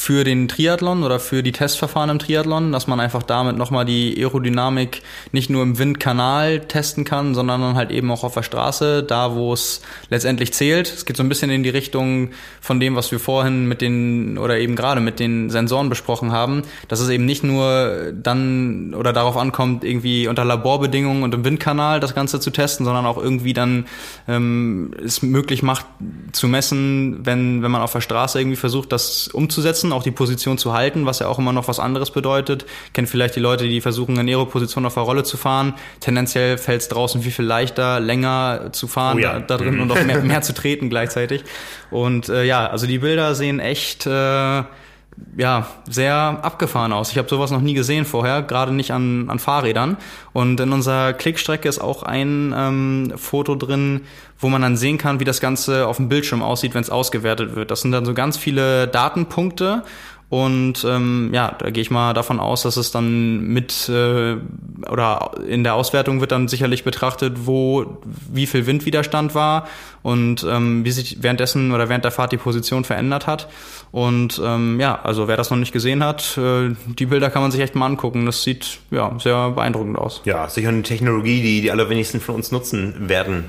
für 0.00 0.24
den 0.24 0.48
Triathlon 0.48 1.02
oder 1.02 1.20
für 1.20 1.42
die 1.42 1.52
Testverfahren 1.52 2.08
im 2.08 2.18
Triathlon, 2.18 2.72
dass 2.72 2.86
man 2.86 3.00
einfach 3.00 3.22
damit 3.22 3.58
nochmal 3.58 3.84
die 3.84 4.16
Aerodynamik 4.16 5.02
nicht 5.32 5.50
nur 5.50 5.62
im 5.62 5.78
Windkanal 5.78 6.60
testen 6.60 7.04
kann, 7.04 7.34
sondern 7.34 7.60
dann 7.60 7.74
halt 7.74 7.90
eben 7.90 8.10
auch 8.10 8.24
auf 8.24 8.32
der 8.32 8.42
Straße, 8.42 9.02
da 9.02 9.34
wo 9.34 9.52
es 9.52 9.82
letztendlich 10.08 10.54
zählt. 10.54 10.90
Es 10.90 11.04
geht 11.04 11.18
so 11.18 11.22
ein 11.22 11.28
bisschen 11.28 11.50
in 11.50 11.62
die 11.62 11.68
Richtung 11.68 12.30
von 12.62 12.80
dem, 12.80 12.96
was 12.96 13.12
wir 13.12 13.20
vorhin 13.20 13.66
mit 13.66 13.82
den 13.82 14.38
oder 14.38 14.58
eben 14.58 14.74
gerade 14.74 15.02
mit 15.02 15.20
den 15.20 15.50
Sensoren 15.50 15.90
besprochen 15.90 16.32
haben, 16.32 16.62
dass 16.88 17.00
es 17.00 17.10
eben 17.10 17.26
nicht 17.26 17.44
nur 17.44 18.14
dann 18.14 18.94
oder 18.94 19.12
darauf 19.12 19.36
ankommt, 19.36 19.84
irgendwie 19.84 20.28
unter 20.28 20.46
Laborbedingungen 20.46 21.24
und 21.24 21.34
im 21.34 21.44
Windkanal 21.44 22.00
das 22.00 22.14
Ganze 22.14 22.40
zu 22.40 22.50
testen, 22.50 22.86
sondern 22.86 23.04
auch 23.04 23.18
irgendwie 23.18 23.52
dann 23.52 23.84
ähm, 24.26 24.94
es 25.04 25.20
möglich 25.20 25.62
macht 25.62 25.84
zu 26.32 26.48
messen, 26.48 27.18
wenn, 27.26 27.62
wenn 27.62 27.70
man 27.70 27.82
auf 27.82 27.92
der 27.92 28.00
Straße 28.00 28.40
irgendwie 28.40 28.56
versucht, 28.56 28.92
das 28.92 29.28
umzusetzen 29.28 29.89
auch 29.92 30.02
die 30.02 30.10
Position 30.10 30.58
zu 30.58 30.72
halten, 30.72 31.06
was 31.06 31.18
ja 31.18 31.28
auch 31.28 31.38
immer 31.38 31.52
noch 31.52 31.68
was 31.68 31.78
anderes 31.78 32.10
bedeutet. 32.10 32.66
Kennt 32.92 33.08
vielleicht 33.08 33.36
die 33.36 33.40
Leute, 33.40 33.68
die 33.68 33.80
versuchen, 33.80 34.16
in 34.18 34.28
ihre 34.28 34.46
Position 34.46 34.86
auf 34.86 34.94
der 34.94 35.02
Rolle 35.02 35.24
zu 35.24 35.36
fahren. 35.36 35.74
Tendenziell 36.00 36.58
fällt 36.58 36.82
es 36.82 36.88
draußen 36.88 37.22
viel, 37.22 37.32
viel 37.32 37.44
leichter, 37.44 38.00
länger 38.00 38.70
zu 38.72 38.88
fahren 38.88 39.18
oh 39.18 39.20
ja. 39.20 39.32
da, 39.34 39.40
da, 39.40 39.56
drin 39.58 39.76
mhm. 39.76 39.82
und 39.82 39.92
auch 39.92 40.04
mehr, 40.04 40.22
mehr 40.22 40.42
zu 40.42 40.54
treten 40.54 40.90
gleichzeitig. 40.90 41.44
Und 41.90 42.28
äh, 42.28 42.44
ja, 42.44 42.66
also 42.66 42.86
die 42.86 42.98
Bilder 42.98 43.34
sehen 43.34 43.60
echt... 43.60 44.06
Äh, 44.06 44.62
ja, 45.36 45.68
sehr 45.88 46.14
abgefahren 46.42 46.92
aus. 46.92 47.10
Ich 47.10 47.18
habe 47.18 47.28
sowas 47.28 47.50
noch 47.50 47.60
nie 47.60 47.74
gesehen 47.74 48.04
vorher, 48.04 48.42
gerade 48.42 48.72
nicht 48.72 48.92
an, 48.92 49.28
an 49.28 49.38
Fahrrädern. 49.38 49.96
Und 50.32 50.60
in 50.60 50.72
unserer 50.72 51.12
Klickstrecke 51.12 51.68
ist 51.68 51.78
auch 51.78 52.02
ein 52.02 52.54
ähm, 52.56 53.12
Foto 53.16 53.54
drin, 53.54 54.02
wo 54.40 54.48
man 54.48 54.62
dann 54.62 54.76
sehen 54.76 54.98
kann, 54.98 55.20
wie 55.20 55.24
das 55.24 55.40
Ganze 55.40 55.86
auf 55.86 55.96
dem 55.98 56.08
Bildschirm 56.08 56.42
aussieht, 56.42 56.74
wenn 56.74 56.82
es 56.82 56.90
ausgewertet 56.90 57.54
wird. 57.54 57.70
Das 57.70 57.82
sind 57.82 57.92
dann 57.92 58.04
so 58.04 58.14
ganz 58.14 58.36
viele 58.36 58.88
Datenpunkte 58.88 59.82
und 60.30 60.86
ähm, 60.88 61.30
ja, 61.32 61.56
da 61.58 61.70
gehe 61.70 61.82
ich 61.82 61.90
mal 61.90 62.14
davon 62.14 62.38
aus, 62.38 62.62
dass 62.62 62.76
es 62.76 62.92
dann 62.92 63.40
mit 63.48 63.88
äh, 63.88 64.36
oder 64.88 65.32
in 65.48 65.64
der 65.64 65.74
Auswertung 65.74 66.20
wird 66.20 66.30
dann 66.30 66.46
sicherlich 66.46 66.84
betrachtet, 66.84 67.46
wo 67.46 67.98
wie 68.32 68.46
viel 68.46 68.64
Windwiderstand 68.64 69.34
war 69.34 69.66
und 70.02 70.46
ähm, 70.48 70.84
wie 70.84 70.92
sich 70.92 71.20
währenddessen 71.20 71.72
oder 71.72 71.88
während 71.88 72.04
der 72.04 72.12
Fahrt 72.12 72.30
die 72.30 72.36
Position 72.36 72.84
verändert 72.84 73.26
hat. 73.26 73.48
Und 73.90 74.40
ähm, 74.42 74.78
ja, 74.78 75.00
also 75.02 75.26
wer 75.26 75.36
das 75.36 75.50
noch 75.50 75.58
nicht 75.58 75.72
gesehen 75.72 76.04
hat, 76.04 76.38
äh, 76.38 76.76
die 76.86 77.06
Bilder 77.06 77.28
kann 77.28 77.42
man 77.42 77.50
sich 77.50 77.60
echt 77.60 77.74
mal 77.74 77.86
angucken. 77.86 78.24
Das 78.24 78.44
sieht 78.44 78.78
ja 78.92 79.12
sehr 79.18 79.50
beeindruckend 79.50 79.98
aus. 79.98 80.22
Ja, 80.26 80.48
sicher 80.48 80.68
eine 80.68 80.84
Technologie, 80.84 81.42
die 81.42 81.60
die 81.60 81.72
allerwenigsten 81.72 82.20
von 82.20 82.36
uns 82.36 82.52
nutzen 82.52 83.08
werden. 83.08 83.46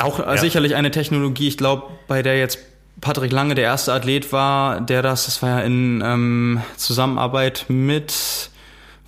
Auch 0.00 0.18
ja. 0.18 0.36
sicherlich 0.36 0.74
eine 0.74 0.90
Technologie, 0.90 1.48
ich 1.48 1.56
glaube, 1.56 1.84
bei 2.06 2.22
der 2.22 2.38
jetzt 2.38 2.58
Patrick 3.00 3.32
Lange 3.32 3.54
der 3.54 3.64
erste 3.64 3.92
Athlet 3.92 4.32
war, 4.32 4.80
der 4.80 5.02
das, 5.02 5.24
das 5.24 5.42
war 5.42 5.48
ja 5.48 5.60
in 5.60 6.02
ähm, 6.04 6.62
Zusammenarbeit 6.76 7.66
mit 7.68 8.50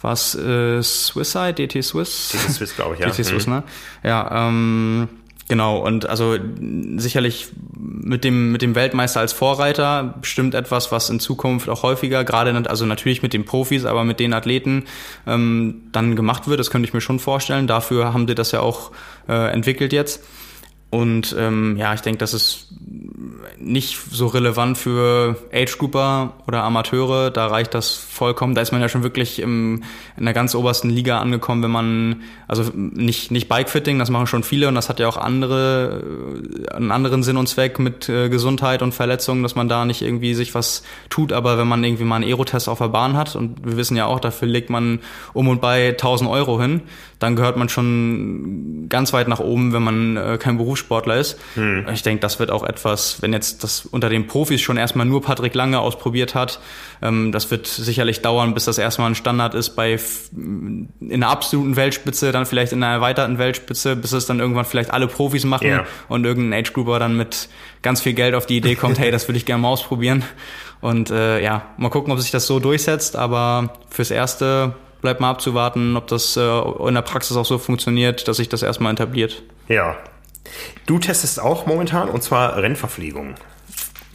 was 0.00 0.34
äh, 0.34 0.82
Swisside, 0.82 1.54
DT 1.54 1.82
Swiss? 1.82 2.28
DT 2.28 2.52
Swiss, 2.52 2.76
glaube 2.76 2.94
ich, 2.94 3.00
ja. 3.00 3.08
DT 3.08 3.24
Swiss, 3.24 3.46
mhm. 3.46 3.54
ne? 3.54 3.62
Ja, 4.02 4.48
ähm, 4.48 5.08
genau. 5.48 5.78
Und 5.78 6.06
also 6.08 6.36
sicherlich 6.96 7.48
mit 7.78 8.24
dem 8.24 8.52
mit 8.52 8.60
dem 8.60 8.74
Weltmeister 8.74 9.20
als 9.20 9.32
Vorreiter 9.32 10.14
bestimmt 10.20 10.54
etwas, 10.54 10.92
was 10.92 11.08
in 11.08 11.20
Zukunft 11.20 11.68
auch 11.68 11.82
häufiger, 11.82 12.24
gerade 12.24 12.54
also 12.68 12.84
natürlich 12.84 13.22
mit 13.22 13.32
den 13.32 13.44
Profis, 13.44 13.84
aber 13.86 14.04
mit 14.04 14.20
den 14.20 14.34
Athleten 14.34 14.84
ähm, 15.26 15.82
dann 15.92 16.16
gemacht 16.16 16.48
wird. 16.48 16.60
Das 16.60 16.70
könnte 16.70 16.86
ich 16.86 16.94
mir 16.94 17.00
schon 17.00 17.18
vorstellen. 17.18 17.66
Dafür 17.66 18.12
haben 18.12 18.28
sie 18.28 18.34
das 18.34 18.52
ja 18.52 18.60
auch 18.60 18.92
äh, 19.28 19.52
entwickelt 19.52 19.92
jetzt. 19.92 20.22
Und 20.94 21.34
ähm, 21.36 21.76
ja, 21.76 21.92
ich 21.92 22.02
denke, 22.02 22.18
das 22.18 22.34
ist 22.34 22.68
nicht 23.58 23.98
so 24.12 24.28
relevant 24.28 24.78
für 24.78 25.36
Age-Grouper 25.52 26.34
oder 26.46 26.62
Amateure. 26.62 27.32
Da 27.32 27.48
reicht 27.48 27.74
das 27.74 27.94
vollkommen. 27.94 28.54
Da 28.54 28.60
ist 28.60 28.70
man 28.70 28.80
ja 28.80 28.88
schon 28.88 29.02
wirklich 29.02 29.40
im, 29.40 29.82
in 30.16 30.24
der 30.24 30.34
ganz 30.34 30.54
obersten 30.54 30.90
Liga 30.90 31.18
angekommen, 31.18 31.64
wenn 31.64 31.72
man, 31.72 32.22
also 32.46 32.70
nicht, 32.74 33.32
nicht 33.32 33.48
Bikefitting, 33.48 33.98
das 33.98 34.08
machen 34.08 34.28
schon 34.28 34.44
viele 34.44 34.68
und 34.68 34.76
das 34.76 34.88
hat 34.88 35.00
ja 35.00 35.08
auch 35.08 35.16
andere, 35.16 36.04
einen 36.72 36.92
anderen 36.92 37.24
Sinn 37.24 37.38
und 37.38 37.48
Zweck 37.48 37.80
mit 37.80 38.08
äh, 38.08 38.28
Gesundheit 38.28 38.80
und 38.80 38.92
Verletzungen, 38.92 39.42
dass 39.42 39.56
man 39.56 39.68
da 39.68 39.84
nicht 39.84 40.00
irgendwie 40.00 40.34
sich 40.34 40.54
was 40.54 40.84
tut. 41.10 41.32
Aber 41.32 41.58
wenn 41.58 41.66
man 41.66 41.82
irgendwie 41.82 42.04
mal 42.04 42.16
einen 42.16 42.24
Aerotest 42.24 42.68
auf 42.68 42.78
der 42.78 42.88
Bahn 42.88 43.16
hat 43.16 43.34
und 43.34 43.66
wir 43.66 43.76
wissen 43.76 43.96
ja 43.96 44.06
auch, 44.06 44.20
dafür 44.20 44.46
legt 44.46 44.70
man 44.70 45.00
um 45.32 45.48
und 45.48 45.60
bei 45.60 45.88
1000 45.88 46.30
Euro 46.30 46.60
hin, 46.60 46.82
dann 47.24 47.36
gehört 47.36 47.56
man 47.56 47.70
schon 47.70 48.86
ganz 48.90 49.12
weit 49.14 49.28
nach 49.28 49.40
oben, 49.40 49.72
wenn 49.72 49.82
man 49.82 50.16
äh, 50.16 50.38
kein 50.38 50.58
Berufssportler 50.58 51.16
ist. 51.16 51.40
Hm. 51.54 51.86
Ich 51.92 52.02
denke, 52.02 52.20
das 52.20 52.38
wird 52.38 52.50
auch 52.50 52.62
etwas, 52.64 53.22
wenn 53.22 53.32
jetzt 53.32 53.64
das 53.64 53.86
unter 53.86 54.10
den 54.10 54.26
Profis 54.26 54.60
schon 54.60 54.76
erstmal 54.76 55.06
nur 55.06 55.22
Patrick 55.22 55.54
Lange 55.54 55.80
ausprobiert 55.80 56.34
hat, 56.34 56.60
ähm, 57.00 57.32
das 57.32 57.50
wird 57.50 57.66
sicherlich 57.66 58.20
dauern, 58.20 58.52
bis 58.52 58.66
das 58.66 58.76
erstmal 58.76 59.10
ein 59.10 59.14
Standard 59.14 59.54
ist 59.54 59.70
bei 59.70 59.98
in 60.32 60.90
der 61.00 61.30
absoluten 61.30 61.76
Weltspitze, 61.76 62.30
dann 62.30 62.44
vielleicht 62.44 62.72
in 62.72 62.82
einer 62.82 62.92
erweiterten 62.92 63.38
Weltspitze, 63.38 63.96
bis 63.96 64.12
es 64.12 64.26
dann 64.26 64.38
irgendwann 64.38 64.66
vielleicht 64.66 64.92
alle 64.92 65.06
Profis 65.06 65.44
machen 65.44 65.66
yeah. 65.66 65.86
und 66.08 66.26
irgendein 66.26 66.60
Age-Grouper 66.60 66.98
dann 66.98 67.16
mit 67.16 67.48
ganz 67.80 68.02
viel 68.02 68.12
Geld 68.12 68.34
auf 68.34 68.44
die 68.44 68.58
Idee 68.58 68.74
kommt, 68.74 68.98
hey, 69.00 69.10
das 69.10 69.28
würde 69.28 69.38
ich 69.38 69.46
gerne 69.46 69.62
mal 69.62 69.68
ausprobieren. 69.68 70.24
Und 70.82 71.10
äh, 71.10 71.42
ja, 71.42 71.62
mal 71.78 71.88
gucken, 71.88 72.12
ob 72.12 72.20
sich 72.20 72.30
das 72.30 72.46
so 72.46 72.60
durchsetzt, 72.60 73.16
aber 73.16 73.70
fürs 73.88 74.10
Erste 74.10 74.74
bleibt 75.04 75.20
mal 75.20 75.30
abzuwarten, 75.30 75.96
ob 75.96 76.06
das 76.06 76.36
äh, 76.36 76.60
in 76.88 76.94
der 76.94 77.02
Praxis 77.02 77.36
auch 77.36 77.44
so 77.44 77.58
funktioniert, 77.58 78.26
dass 78.26 78.38
sich 78.38 78.48
das 78.48 78.62
erstmal 78.62 78.94
etabliert. 78.94 79.42
Ja. 79.68 79.96
Du 80.86 80.98
testest 80.98 81.38
auch 81.38 81.66
momentan 81.66 82.08
und 82.08 82.22
zwar 82.22 82.56
Rennverpflegung. 82.56 83.34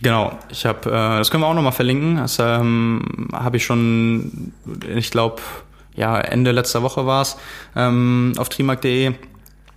Genau, 0.02 0.38
ich 0.50 0.66
habe, 0.66 0.90
äh, 0.90 1.18
das 1.20 1.30
können 1.30 1.44
wir 1.44 1.48
auch 1.48 1.54
nochmal 1.54 1.74
verlinken. 1.74 2.18
Das 2.18 2.40
ähm, 2.40 3.30
habe 3.32 3.58
ich 3.58 3.66
schon, 3.66 4.52
ich 4.96 5.12
glaube, 5.12 5.42
ja 5.96 6.20
Ende 6.20 6.52
letzter 6.52 6.82
Woche 6.82 7.06
war 7.06 7.22
es, 7.22 7.38
ähm, 7.76 8.34
auf 8.38 8.50
trimark.de 8.50 9.14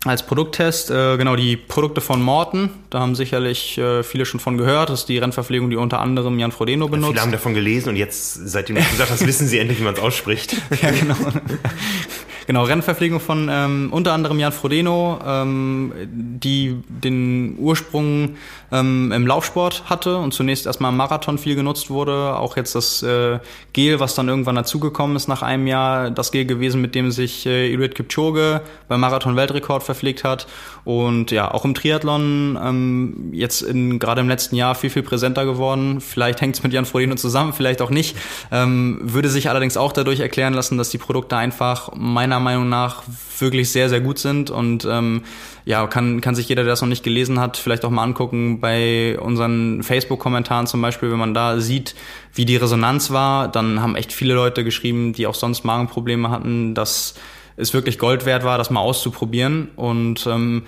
als 0.05 0.25
Produkttest, 0.25 0.91
äh, 0.91 1.17
genau, 1.17 1.37
die 1.37 1.57
Produkte 1.57 2.01
von 2.01 2.21
Morten, 2.21 2.71
da 2.91 3.01
haben 3.01 3.15
sicherlich 3.15 3.79
äh, 3.79 4.03
viele 4.03 4.27
schon 4.27 4.41
von 4.41 4.59
gehört. 4.59 4.91
Das 4.91 5.01
ist 5.01 5.09
die 5.09 5.19
Rennverpflegung, 5.19 5.71
die 5.71 5.77
unter 5.77 6.01
anderem 6.01 6.39
Jan 6.39 6.51
Frodeno 6.51 6.89
benutzt. 6.89 7.15
viele 7.15 7.23
haben 7.23 7.33
davon 7.33 7.55
gelesen 7.55 7.91
und 7.91 7.97
jetzt, 7.97 8.35
seitdem 8.49 8.77
du 8.77 8.83
gesagt 8.83 9.11
hast, 9.11 9.27
wissen 9.27 9.47
sie 9.47 9.59
endlich, 9.59 9.79
wie 9.79 9.85
man 9.85 9.95
es 9.95 10.01
ausspricht. 10.01 10.57
ja, 10.83 10.91
genau. 10.91 11.17
genau, 12.53 12.65
Rennverpflegung 12.65 13.19
von 13.19 13.49
ähm, 13.51 13.89
unter 13.93 14.13
anderem 14.13 14.39
Jan 14.39 14.53
Frodeno, 14.53 15.19
ähm, 15.25 15.91
die 16.05 16.77
den 16.87 17.57
Ursprung 17.59 18.37
ähm, 18.71 19.11
im 19.11 19.27
Laufsport 19.27 19.85
hatte 19.87 20.19
und 20.19 20.35
zunächst 20.35 20.67
erstmal 20.67 20.91
im 20.91 20.99
Marathon 20.99 21.39
viel 21.39 21.55
genutzt 21.55 21.89
wurde. 21.89 22.37
Auch 22.37 22.59
jetzt 22.59 22.75
das 22.75 23.03
äh, 23.03 23.39
Gel, 23.73 24.01
was 24.01 24.15
dann 24.15 24.29
irgendwann 24.29 24.57
dazugekommen 24.57 25.17
ist 25.17 25.29
nach 25.29 25.41
einem 25.41 25.67
Jahr, 25.67 26.11
das 26.11 26.31
Gel 26.31 26.45
gewesen, 26.45 26.83
mit 26.83 26.95
dem 26.95 27.11
sich 27.11 27.47
äh, 27.47 27.73
Eliud 27.73 27.95
Kipchoge 27.95 28.61
beim 28.87 29.01
Marathon-Weltrekord 29.01 29.83
verpflegt 29.83 30.23
hat. 30.23 30.47
Und 30.85 31.31
ja, 31.31 31.51
auch 31.51 31.65
im 31.65 31.73
Triathlon 31.73 32.59
ähm, 32.63 33.31
jetzt 33.33 33.63
in, 33.63 33.99
gerade 33.99 34.21
im 34.21 34.29
letzten 34.29 34.57
Jahr 34.57 34.75
viel, 34.75 34.91
viel 34.91 35.03
präsenter 35.03 35.47
geworden. 35.47 36.03
Vielleicht 36.03 36.43
hängt 36.43 36.57
es 36.57 36.63
mit 36.63 36.75
Jan 36.75 36.85
Frodeno 36.85 37.15
zusammen, 37.15 37.55
vielleicht 37.55 37.81
auch 37.81 37.91
nicht. 37.91 38.15
Ähm, 38.51 38.99
würde 39.01 39.31
sich 39.31 39.49
allerdings 39.49 39.79
auch 39.79 39.93
dadurch 39.93 40.21
erklären 40.21 40.53
lassen, 40.53 40.77
dass 40.77 40.91
die 40.91 40.99
Produkte 40.99 41.39
einfach 41.39 41.93
meiner 41.95 42.42
Meinung 42.43 42.69
nach 42.69 43.03
wirklich 43.39 43.73
sehr, 43.73 43.89
sehr 43.89 44.01
gut 44.01 44.19
sind 44.19 44.51
und 44.51 44.85
ähm, 44.85 45.23
ja, 45.65 45.87
kann, 45.87 46.21
kann 46.21 46.35
sich 46.35 46.49
jeder, 46.49 46.63
der 46.63 46.73
das 46.73 46.83
noch 46.83 46.89
nicht 46.89 47.05
gelesen 47.05 47.41
hat, 47.41 47.57
vielleicht 47.57 47.85
auch 47.85 47.91
mal 47.91 48.03
angucken 48.03 48.61
bei 48.61 49.19
unseren 49.19 49.83
Facebook-Kommentaren 49.83 50.67
zum 50.67 50.83
Beispiel, 50.83 51.11
wenn 51.11 51.19
man 51.19 51.35
da 51.35 51.61
sieht, 51.61 51.95
wie 52.35 52.45
die 52.45 52.57
Resonanz 52.57 53.11
war, 53.11 53.49
dann 53.49 53.81
haben 53.81 53.97
echt 53.97 54.13
viele 54.13 54.35
Leute 54.35 54.65
geschrieben, 54.65 55.13
die 55.13 55.27
auch 55.27 55.35
sonst 55.35 55.65
Magenprobleme 55.65 56.31
hatten, 56.31 56.75
dass 56.75 57.15
es 57.57 57.75
wirklich 57.75 57.99
Gold 57.99 58.27
wert 58.27 58.45
war, 58.45 58.59
das 58.59 58.71
mal 58.71 58.81
auszuprobieren. 58.81 59.69
Und 59.77 60.27
ähm, 60.27 60.65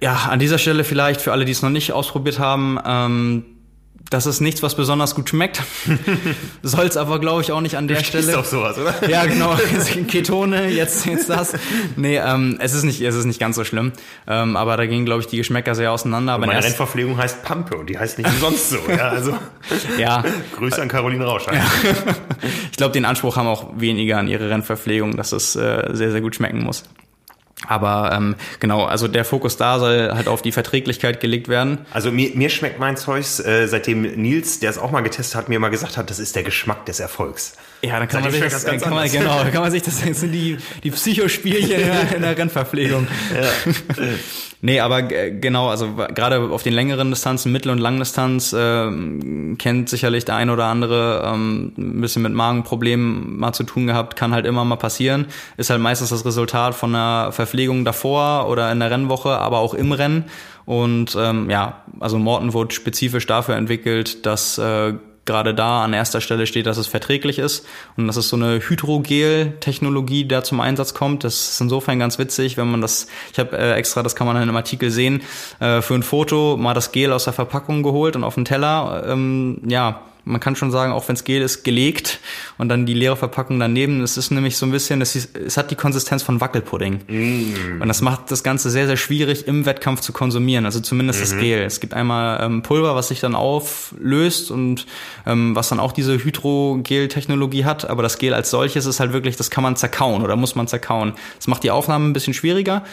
ja, 0.00 0.14
an 0.28 0.38
dieser 0.38 0.58
Stelle 0.58 0.84
vielleicht 0.84 1.20
für 1.20 1.32
alle, 1.32 1.44
die 1.44 1.52
es 1.52 1.62
noch 1.62 1.70
nicht 1.70 1.92
ausprobiert 1.92 2.38
haben, 2.38 2.78
ähm, 2.84 3.44
das 4.12 4.26
ist 4.26 4.40
nichts, 4.40 4.62
was 4.62 4.74
besonders 4.74 5.14
gut 5.14 5.28
schmeckt. 5.28 5.62
Soll 6.62 6.86
es 6.86 6.96
aber, 6.96 7.18
glaube 7.18 7.42
ich, 7.42 7.52
auch 7.52 7.60
nicht 7.60 7.76
an 7.76 7.88
der 7.88 7.98
du 7.98 8.04
Stelle. 8.04 8.38
auf 8.38 8.46
sowas, 8.46 8.76
oder? 8.78 9.08
Ja, 9.08 9.24
genau. 9.24 9.56
Ketone, 10.08 10.68
jetzt, 10.68 11.06
jetzt 11.06 11.30
das. 11.30 11.54
Nee, 11.96 12.18
ähm, 12.18 12.58
es 12.60 12.74
ist 12.74 12.82
nicht, 12.82 13.00
es 13.00 13.14
ist 13.14 13.24
nicht 13.24 13.40
ganz 13.40 13.56
so 13.56 13.64
schlimm. 13.64 13.92
Ähm, 14.26 14.56
aber 14.56 14.76
da 14.76 14.86
gehen, 14.86 15.04
glaube 15.04 15.22
ich, 15.22 15.26
die 15.28 15.38
Geschmäcker 15.38 15.74
sehr 15.74 15.92
auseinander. 15.92 16.34
Aber 16.34 16.46
meine 16.46 16.62
Rennverpflegung 16.62 17.16
heißt 17.16 17.42
Pampe 17.42 17.76
und 17.76 17.88
die 17.88 17.98
heißt 17.98 18.18
nicht 18.18 18.28
umsonst 18.28 18.70
so. 18.70 18.78
Ja, 18.88 19.08
also. 19.08 19.36
ja. 19.98 20.22
Grüße 20.56 20.80
an 20.80 20.88
Caroline 20.88 21.24
Rausch. 21.24 21.46
Ja. 21.46 21.64
ich 22.70 22.76
glaube, 22.76 22.92
den 22.92 23.04
Anspruch 23.04 23.36
haben 23.36 23.46
auch 23.46 23.70
weniger 23.76 24.18
an 24.18 24.28
ihre 24.28 24.50
Rennverpflegung, 24.50 25.16
dass 25.16 25.32
es 25.32 25.56
äh, 25.56 25.90
sehr, 25.92 26.12
sehr 26.12 26.20
gut 26.20 26.34
schmecken 26.34 26.62
muss. 26.62 26.84
Aber 27.68 28.10
ähm, 28.12 28.36
genau, 28.60 28.84
also 28.84 29.08
der 29.08 29.24
Fokus 29.24 29.56
da 29.56 29.78
soll 29.78 30.10
halt 30.12 30.28
auf 30.28 30.42
die 30.42 30.52
Verträglichkeit 30.52 31.20
gelegt 31.20 31.48
werden. 31.48 31.78
Also 31.92 32.10
mir, 32.10 32.30
mir 32.34 32.50
schmeckt 32.50 32.78
mein 32.78 32.96
Zeugs, 32.96 33.40
äh, 33.40 33.66
seitdem 33.68 34.02
Nils, 34.02 34.60
der 34.60 34.70
es 34.70 34.78
auch 34.78 34.90
mal 34.90 35.02
getestet 35.02 35.36
hat, 35.36 35.48
mir 35.48 35.60
mal 35.60 35.68
gesagt 35.68 35.96
hat, 35.96 36.10
das 36.10 36.18
ist 36.18 36.36
der 36.36 36.42
Geschmack 36.42 36.86
des 36.86 37.00
Erfolgs. 37.00 37.54
Ja, 37.84 37.98
dann 37.98 38.06
kann 38.06 38.22
man 38.22 38.30
sich 38.30 38.40
das, 38.40 38.64
das 38.64 38.80
kann 38.80 38.94
man, 38.94 39.10
genau, 39.10 39.42
kann 39.50 39.62
man 39.62 39.70
sich 39.72 39.82
das, 39.82 40.00
das 40.00 40.20
sind 40.20 40.30
die, 40.30 40.56
die 40.84 40.92
Psychospielchen 40.92 41.80
in 41.80 41.86
der, 41.86 42.16
in 42.16 42.22
der 42.22 42.38
Rennverpflegung. 42.38 43.08
Ja. 43.34 44.04
nee, 44.60 44.78
aber 44.78 45.02
genau, 45.02 45.68
also 45.68 45.92
gerade 46.14 46.38
auf 46.50 46.62
den 46.62 46.74
längeren 46.74 47.10
Distanzen, 47.10 47.50
Mittel- 47.50 47.72
und 47.72 47.78
Langdistanz, 47.78 48.52
äh, 48.52 48.88
kennt 49.58 49.88
sicherlich 49.88 50.24
der 50.24 50.36
ein 50.36 50.50
oder 50.50 50.66
andere 50.66 51.24
ähm, 51.26 51.72
ein 51.76 52.00
bisschen 52.00 52.22
mit 52.22 52.32
Magenproblemen 52.32 53.38
mal 53.40 53.52
zu 53.52 53.64
tun 53.64 53.88
gehabt, 53.88 54.14
kann 54.14 54.32
halt 54.32 54.46
immer 54.46 54.64
mal 54.64 54.76
passieren. 54.76 55.26
Ist 55.56 55.70
halt 55.70 55.80
meistens 55.80 56.10
das 56.10 56.24
Resultat 56.24 56.76
von 56.76 56.94
einer 56.94 57.32
Verpflegung 57.32 57.84
davor 57.84 58.48
oder 58.48 58.70
in 58.70 58.78
der 58.78 58.92
Rennwoche, 58.92 59.30
aber 59.38 59.58
auch 59.58 59.74
im 59.74 59.90
Rennen. 59.90 60.26
Und 60.66 61.16
ähm, 61.18 61.50
ja, 61.50 61.82
also 61.98 62.20
Morton 62.20 62.52
wurde 62.52 62.72
spezifisch 62.72 63.26
dafür 63.26 63.56
entwickelt, 63.56 64.24
dass 64.24 64.58
äh, 64.58 64.94
gerade 65.24 65.54
da 65.54 65.84
an 65.84 65.92
erster 65.92 66.20
Stelle 66.20 66.46
steht, 66.46 66.66
dass 66.66 66.78
es 66.78 66.86
verträglich 66.86 67.38
ist 67.38 67.66
und 67.96 68.06
dass 68.06 68.16
es 68.16 68.28
so 68.28 68.36
eine 68.36 68.60
Hydrogel-Technologie 68.60 70.26
da 70.26 70.42
zum 70.42 70.60
Einsatz 70.60 70.94
kommt. 70.94 71.24
Das 71.24 71.50
ist 71.50 71.60
insofern 71.60 71.98
ganz 71.98 72.18
witzig, 72.18 72.56
wenn 72.56 72.70
man 72.70 72.80
das, 72.80 73.06
ich 73.32 73.38
habe 73.38 73.56
äh, 73.56 73.72
extra, 73.74 74.02
das 74.02 74.16
kann 74.16 74.26
man 74.26 74.36
in 74.36 74.42
einem 74.42 74.56
Artikel 74.56 74.90
sehen, 74.90 75.22
äh, 75.60 75.80
für 75.80 75.94
ein 75.94 76.02
Foto 76.02 76.56
mal 76.56 76.74
das 76.74 76.92
Gel 76.92 77.12
aus 77.12 77.24
der 77.24 77.32
Verpackung 77.32 77.82
geholt 77.82 78.16
und 78.16 78.24
auf 78.24 78.34
den 78.34 78.44
Teller, 78.44 79.04
ähm, 79.06 79.60
ja, 79.66 80.02
man 80.24 80.40
kann 80.40 80.56
schon 80.56 80.70
sagen, 80.70 80.92
auch 80.92 81.08
wenn 81.08 81.16
es 81.16 81.24
Gel 81.24 81.42
ist, 81.42 81.64
gelegt 81.64 82.20
und 82.58 82.68
dann 82.68 82.86
die 82.86 82.94
leere 82.94 83.16
Verpackung 83.16 83.58
daneben. 83.58 84.02
Es 84.02 84.16
ist 84.16 84.30
nämlich 84.30 84.56
so 84.56 84.66
ein 84.66 84.72
bisschen, 84.72 85.00
es, 85.00 85.16
ist, 85.16 85.36
es 85.36 85.56
hat 85.56 85.70
die 85.70 85.74
Konsistenz 85.74 86.22
von 86.22 86.40
Wackelpudding. 86.40 87.00
Mm. 87.08 87.82
Und 87.82 87.88
das 87.88 88.02
macht 88.02 88.30
das 88.30 88.42
Ganze 88.42 88.70
sehr, 88.70 88.86
sehr 88.86 88.96
schwierig 88.96 89.48
im 89.48 89.66
Wettkampf 89.66 90.00
zu 90.00 90.12
konsumieren. 90.12 90.64
Also 90.64 90.80
zumindest 90.80 91.18
mhm. 91.18 91.22
das 91.22 91.38
Gel. 91.38 91.62
Es 91.62 91.80
gibt 91.80 91.94
einmal 91.94 92.42
ähm, 92.42 92.62
Pulver, 92.62 92.94
was 92.94 93.08
sich 93.08 93.20
dann 93.20 93.34
auflöst 93.34 94.50
und 94.50 94.86
ähm, 95.26 95.56
was 95.56 95.68
dann 95.68 95.80
auch 95.80 95.92
diese 95.92 96.22
Hydrogel-Technologie 96.22 97.64
hat. 97.64 97.88
Aber 97.88 98.02
das 98.02 98.18
Gel 98.18 98.34
als 98.34 98.50
solches 98.50 98.86
ist 98.86 99.00
halt 99.00 99.12
wirklich, 99.12 99.36
das 99.36 99.50
kann 99.50 99.62
man 99.62 99.76
zerkauen 99.76 100.22
oder 100.22 100.36
muss 100.36 100.54
man 100.54 100.68
zerkauen. 100.68 101.14
Das 101.36 101.48
macht 101.48 101.64
die 101.64 101.70
Aufnahme 101.70 102.08
ein 102.08 102.12
bisschen 102.12 102.34
schwieriger. 102.34 102.84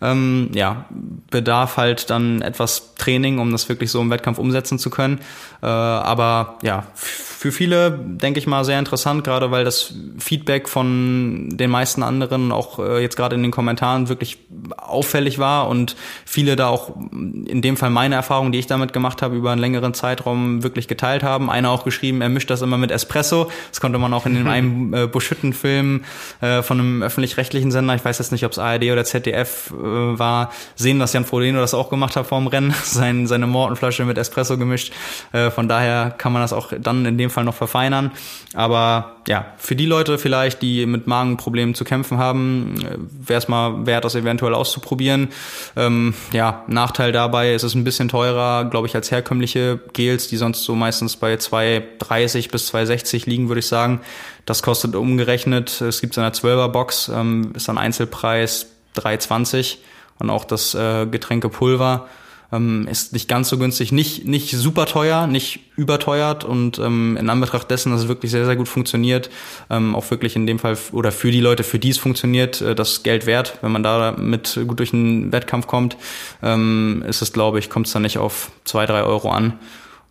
Ähm, 0.00 0.50
ja, 0.54 0.86
bedarf 1.30 1.76
halt 1.76 2.08
dann 2.10 2.40
etwas 2.40 2.94
Training, 2.96 3.38
um 3.38 3.50
das 3.52 3.68
wirklich 3.68 3.90
so 3.90 4.00
im 4.00 4.10
Wettkampf 4.10 4.38
umsetzen 4.38 4.78
zu 4.78 4.90
können. 4.90 5.20
Äh, 5.62 5.66
aber 5.66 6.58
ja, 6.62 6.77
für 6.92 7.52
viele, 7.52 7.92
denke 7.92 8.40
ich 8.40 8.48
mal, 8.48 8.64
sehr 8.64 8.80
interessant, 8.80 9.22
gerade 9.22 9.52
weil 9.52 9.64
das 9.64 9.94
Feedback 10.18 10.68
von 10.68 11.50
den 11.52 11.70
meisten 11.70 12.02
anderen 12.02 12.50
auch 12.50 12.80
äh, 12.80 13.00
jetzt 13.00 13.16
gerade 13.16 13.36
in 13.36 13.42
den 13.42 13.52
Kommentaren 13.52 14.08
wirklich 14.08 14.38
auffällig 14.76 15.38
war 15.38 15.68
und 15.68 15.94
viele 16.24 16.56
da 16.56 16.66
auch 16.66 16.96
in 16.96 17.62
dem 17.62 17.76
Fall 17.76 17.90
meine 17.90 18.16
Erfahrungen, 18.16 18.50
die 18.50 18.58
ich 18.58 18.66
damit 18.66 18.92
gemacht 18.92 19.22
habe, 19.22 19.36
über 19.36 19.52
einen 19.52 19.60
längeren 19.60 19.94
Zeitraum 19.94 20.64
wirklich 20.64 20.88
geteilt 20.88 21.22
haben. 21.22 21.48
Einer 21.48 21.70
auch 21.70 21.84
geschrieben, 21.84 22.22
er 22.22 22.28
mischt 22.28 22.50
das 22.50 22.60
immer 22.60 22.76
mit 22.76 22.90
Espresso. 22.90 23.50
Das 23.70 23.80
konnte 23.80 23.98
man 23.98 24.12
auch 24.14 24.26
in 24.26 24.34
dem 24.34 24.48
einen 24.48 24.92
äh, 24.92 25.06
Buschhütten-Film 25.06 26.02
äh, 26.40 26.62
von 26.62 26.80
einem 26.80 27.02
öffentlich-rechtlichen 27.04 27.70
Sender, 27.70 27.94
ich 27.94 28.04
weiß 28.04 28.18
jetzt 28.18 28.32
nicht, 28.32 28.44
ob 28.44 28.50
es 28.50 28.58
ARD 28.58 28.90
oder 28.90 29.04
ZDF 29.04 29.70
äh, 29.70 30.18
war, 30.18 30.50
sehen, 30.74 30.98
dass 30.98 31.12
Jan 31.12 31.24
Frodeno 31.24 31.60
das 31.60 31.72
auch 31.72 31.88
gemacht 31.88 32.16
hat 32.16 32.26
vorm 32.26 32.48
Rennen, 32.48 32.74
sein, 32.82 33.28
seine 33.28 33.46
Mortenflasche 33.46 34.04
mit 34.04 34.18
Espresso 34.18 34.58
gemischt. 34.58 34.92
Äh, 35.30 35.50
von 35.52 35.68
daher 35.68 36.10
kann 36.18 36.32
man 36.32 36.42
das 36.42 36.52
auch 36.52 36.67
dann 36.78 37.06
in 37.06 37.18
dem 37.18 37.30
Fall 37.30 37.44
noch 37.44 37.54
verfeinern. 37.54 38.12
Aber 38.54 39.16
ja, 39.26 39.46
für 39.58 39.76
die 39.76 39.86
Leute 39.86 40.18
vielleicht, 40.18 40.62
die 40.62 40.86
mit 40.86 41.06
Magenproblemen 41.06 41.74
zu 41.74 41.84
kämpfen 41.84 42.18
haben, 42.18 42.74
äh, 42.80 42.96
wäre 43.28 43.38
es 43.38 43.48
mal 43.48 43.86
wert, 43.86 44.04
das 44.04 44.14
eventuell 44.14 44.54
auszuprobieren. 44.54 45.28
Ähm, 45.76 46.14
ja, 46.32 46.64
Nachteil 46.66 47.12
dabei 47.12 47.54
ist 47.54 47.62
es 47.62 47.74
ein 47.74 47.84
bisschen 47.84 48.08
teurer, 48.08 48.64
glaube 48.64 48.86
ich, 48.86 48.94
als 48.94 49.10
herkömmliche 49.10 49.80
Gels, 49.92 50.28
die 50.28 50.36
sonst 50.36 50.64
so 50.64 50.74
meistens 50.74 51.16
bei 51.16 51.34
2,30 51.34 52.50
bis 52.50 52.72
2,60 52.72 53.28
liegen, 53.28 53.48
würde 53.48 53.60
ich 53.60 53.66
sagen. 53.66 54.00
Das 54.46 54.62
kostet 54.62 54.94
umgerechnet, 54.94 55.80
es 55.80 56.00
gibt 56.00 56.14
es 56.14 56.16
in 56.16 56.22
einer 56.22 56.32
12er 56.32 56.68
Box, 56.68 57.10
ähm, 57.14 57.52
ist 57.54 57.68
ein 57.68 57.78
Einzelpreis 57.78 58.66
3,20 58.96 59.76
und 60.18 60.30
auch 60.30 60.44
das 60.44 60.74
äh, 60.74 61.06
Getränkepulver 61.06 62.08
ähm, 62.52 62.88
ist 62.90 63.12
nicht 63.12 63.28
ganz 63.28 63.48
so 63.48 63.58
günstig, 63.58 63.92
nicht, 63.92 64.26
nicht 64.26 64.50
super 64.50 64.86
teuer, 64.86 65.26
nicht 65.26 65.60
überteuert 65.76 66.44
und 66.44 66.78
ähm, 66.78 67.16
in 67.18 67.28
Anbetracht 67.28 67.70
dessen, 67.70 67.92
dass 67.92 68.02
es 68.02 68.08
wirklich 68.08 68.30
sehr, 68.30 68.46
sehr 68.46 68.56
gut 68.56 68.68
funktioniert, 68.68 69.30
ähm, 69.70 69.94
auch 69.94 70.10
wirklich 70.10 70.34
in 70.34 70.46
dem 70.46 70.58
Fall 70.58 70.76
oder 70.92 71.12
für 71.12 71.30
die 71.30 71.40
Leute, 71.40 71.62
für 71.62 71.78
die 71.78 71.90
es 71.90 71.98
funktioniert, 71.98 72.60
äh, 72.60 72.74
das 72.74 73.02
Geld 73.02 73.26
wert. 73.26 73.58
Wenn 73.60 73.72
man 73.72 73.82
da 73.82 74.12
mit 74.16 74.58
gut 74.66 74.78
durch 74.78 74.90
den 74.90 75.30
Wettkampf 75.30 75.66
kommt, 75.66 75.96
ähm, 76.42 77.04
ist 77.06 77.22
es, 77.22 77.32
glaube 77.32 77.58
ich, 77.58 77.68
kommt 77.68 77.86
es 77.86 77.92
dann 77.92 78.02
nicht 78.02 78.18
auf 78.18 78.50
zwei, 78.64 78.86
drei 78.86 79.02
Euro 79.02 79.30
an. 79.30 79.58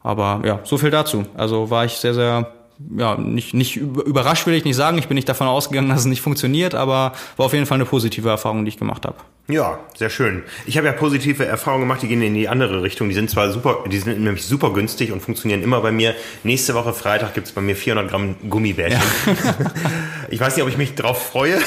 Aber 0.03 0.41
ja, 0.45 0.59
so 0.63 0.77
viel 0.77 0.91
dazu. 0.91 1.25
Also 1.35 1.69
war 1.69 1.85
ich 1.85 1.93
sehr, 1.93 2.13
sehr 2.13 2.53
ja, 2.95 3.15
nicht, 3.17 3.53
nicht 3.53 3.75
überrascht 3.77 4.45
will 4.45 4.53
ich 4.53 4.63
nicht 4.63 4.75
sagen. 4.75 4.97
Ich 4.97 5.07
bin 5.07 5.15
nicht 5.15 5.27
davon 5.27 5.47
ausgegangen, 5.47 5.89
dass 5.89 6.01
es 6.01 6.05
nicht 6.05 6.21
funktioniert, 6.21 6.75
aber 6.75 7.13
war 7.35 7.45
auf 7.45 7.53
jeden 7.53 7.65
Fall 7.65 7.75
eine 7.75 7.85
positive 7.85 8.29
Erfahrung, 8.29 8.65
die 8.65 8.69
ich 8.69 8.77
gemacht 8.77 9.05
habe. 9.05 9.15
Ja, 9.49 9.79
sehr 9.95 10.09
schön. 10.09 10.43
Ich 10.65 10.77
habe 10.77 10.87
ja 10.87 10.93
positive 10.93 11.45
Erfahrungen 11.45 11.83
gemacht, 11.83 12.01
die 12.01 12.07
gehen 12.07 12.21
in 12.21 12.33
die 12.33 12.49
andere 12.49 12.83
Richtung. 12.83 13.07
Die 13.07 13.15
sind 13.15 13.29
zwar 13.29 13.51
super, 13.51 13.85
die 13.89 13.97
sind 13.97 14.19
nämlich 14.19 14.43
super 14.43 14.73
günstig 14.73 15.11
und 15.11 15.21
funktionieren 15.21 15.63
immer 15.63 15.81
bei 15.81 15.91
mir. 15.91 16.15
Nächste 16.43 16.73
Woche 16.73 16.93
Freitag 16.93 17.33
gibt's 17.33 17.53
bei 17.53 17.61
mir 17.61 17.75
400 17.75 18.09
Gramm 18.09 18.35
Gummibärchen. 18.49 18.99
Ja. 19.25 19.55
ich 20.29 20.39
weiß 20.39 20.55
nicht, 20.55 20.63
ob 20.63 20.69
ich 20.69 20.77
mich 20.77 20.95
drauf 20.95 21.29
freue. 21.29 21.57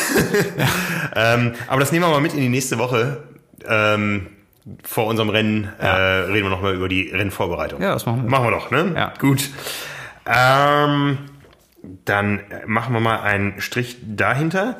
Ja. 0.59 1.35
ähm, 1.35 1.55
aber 1.69 1.81
das 1.81 1.91
nehmen 1.91 2.05
wir 2.05 2.11
mal 2.11 2.21
mit 2.21 2.35
in 2.35 2.41
die 2.41 2.49
nächste 2.49 2.79
Woche. 2.79 3.25
Ähm, 3.67 4.27
vor 4.85 5.07
unserem 5.07 5.31
Rennen 5.31 5.73
ja. 5.81 5.87
äh, 5.87 6.21
reden 6.25 6.45
wir 6.45 6.51
nochmal 6.51 6.75
über 6.75 6.89
die 6.89 7.09
Rennvorbereitung. 7.09 7.81
Ja, 7.81 7.95
das 7.95 8.05
machen 8.05 8.25
wir. 8.25 8.31
Machen 8.31 8.45
wir 8.45 8.51
doch, 8.51 8.71
ne? 8.71 8.93
Ja. 8.95 9.15
Gut. 9.19 9.49
Ähm, 10.33 11.19
dann 12.05 12.41
machen 12.67 12.95
wir 12.95 13.01
mal 13.01 13.21
einen 13.21 13.61
Strich 13.61 13.97
dahinter. 14.03 14.79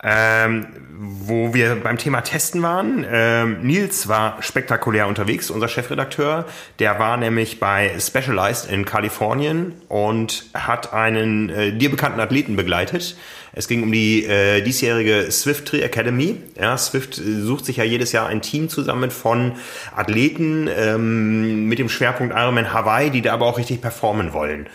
Ähm, 0.00 0.66
wo 1.00 1.54
wir 1.54 1.76
beim 1.76 1.98
Thema 1.98 2.20
Testen 2.20 2.62
waren. 2.62 3.04
Ähm, 3.10 3.62
Nils 3.62 4.06
war 4.06 4.40
spektakulär 4.42 5.08
unterwegs, 5.08 5.50
unser 5.50 5.66
Chefredakteur. 5.66 6.44
Der 6.78 7.00
war 7.00 7.16
nämlich 7.16 7.58
bei 7.58 7.92
Specialized 7.98 8.70
in 8.70 8.84
Kalifornien 8.84 9.74
und 9.88 10.46
hat 10.54 10.92
einen 10.92 11.50
äh, 11.50 11.72
dir 11.72 11.90
bekannten 11.90 12.20
Athleten 12.20 12.54
begleitet. 12.54 13.16
Es 13.52 13.66
ging 13.66 13.82
um 13.82 13.90
die 13.90 14.24
äh, 14.24 14.60
diesjährige 14.60 15.32
Swift 15.32 15.66
Tree 15.66 15.82
Academy. 15.82 16.42
Ja, 16.60 16.76
Swift 16.78 17.14
sucht 17.14 17.64
sich 17.64 17.78
ja 17.78 17.84
jedes 17.84 18.12
Jahr 18.12 18.28
ein 18.28 18.40
Team 18.40 18.68
zusammen 18.68 19.10
von 19.10 19.54
Athleten 19.96 20.68
ähm, 20.72 21.66
mit 21.66 21.80
dem 21.80 21.88
Schwerpunkt 21.88 22.34
Ironman 22.36 22.72
Hawaii, 22.72 23.10
die 23.10 23.22
da 23.22 23.34
aber 23.34 23.46
auch 23.46 23.58
richtig 23.58 23.80
performen 23.80 24.32
wollen. 24.32 24.68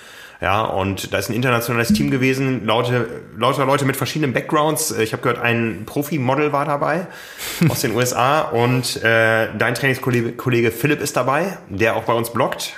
Ja, 0.44 0.64
und 0.64 1.14
da 1.14 1.20
ist 1.20 1.30
ein 1.30 1.36
internationales 1.36 1.94
Team 1.94 2.12
gewesen, 2.12 2.66
lauter, 2.66 3.06
lauter 3.38 3.66
Leute 3.66 3.86
mit 3.86 3.96
verschiedenen 3.96 4.34
Backgrounds. 4.34 4.92
Ich 4.92 5.14
habe 5.14 5.24
gehört, 5.24 5.40
ein 5.40 5.84
Profi-Model 5.86 6.52
war 6.52 6.66
dabei 6.66 7.08
aus 7.70 7.80
den 7.80 7.96
USA 7.96 8.42
und 8.42 9.02
äh, 9.02 9.48
dein 9.58 9.74
Trainingskollege 9.74 10.72
Philipp 10.72 11.00
ist 11.00 11.16
dabei, 11.16 11.58
der 11.70 11.96
auch 11.96 12.04
bei 12.04 12.12
uns 12.12 12.30
bloggt. 12.30 12.74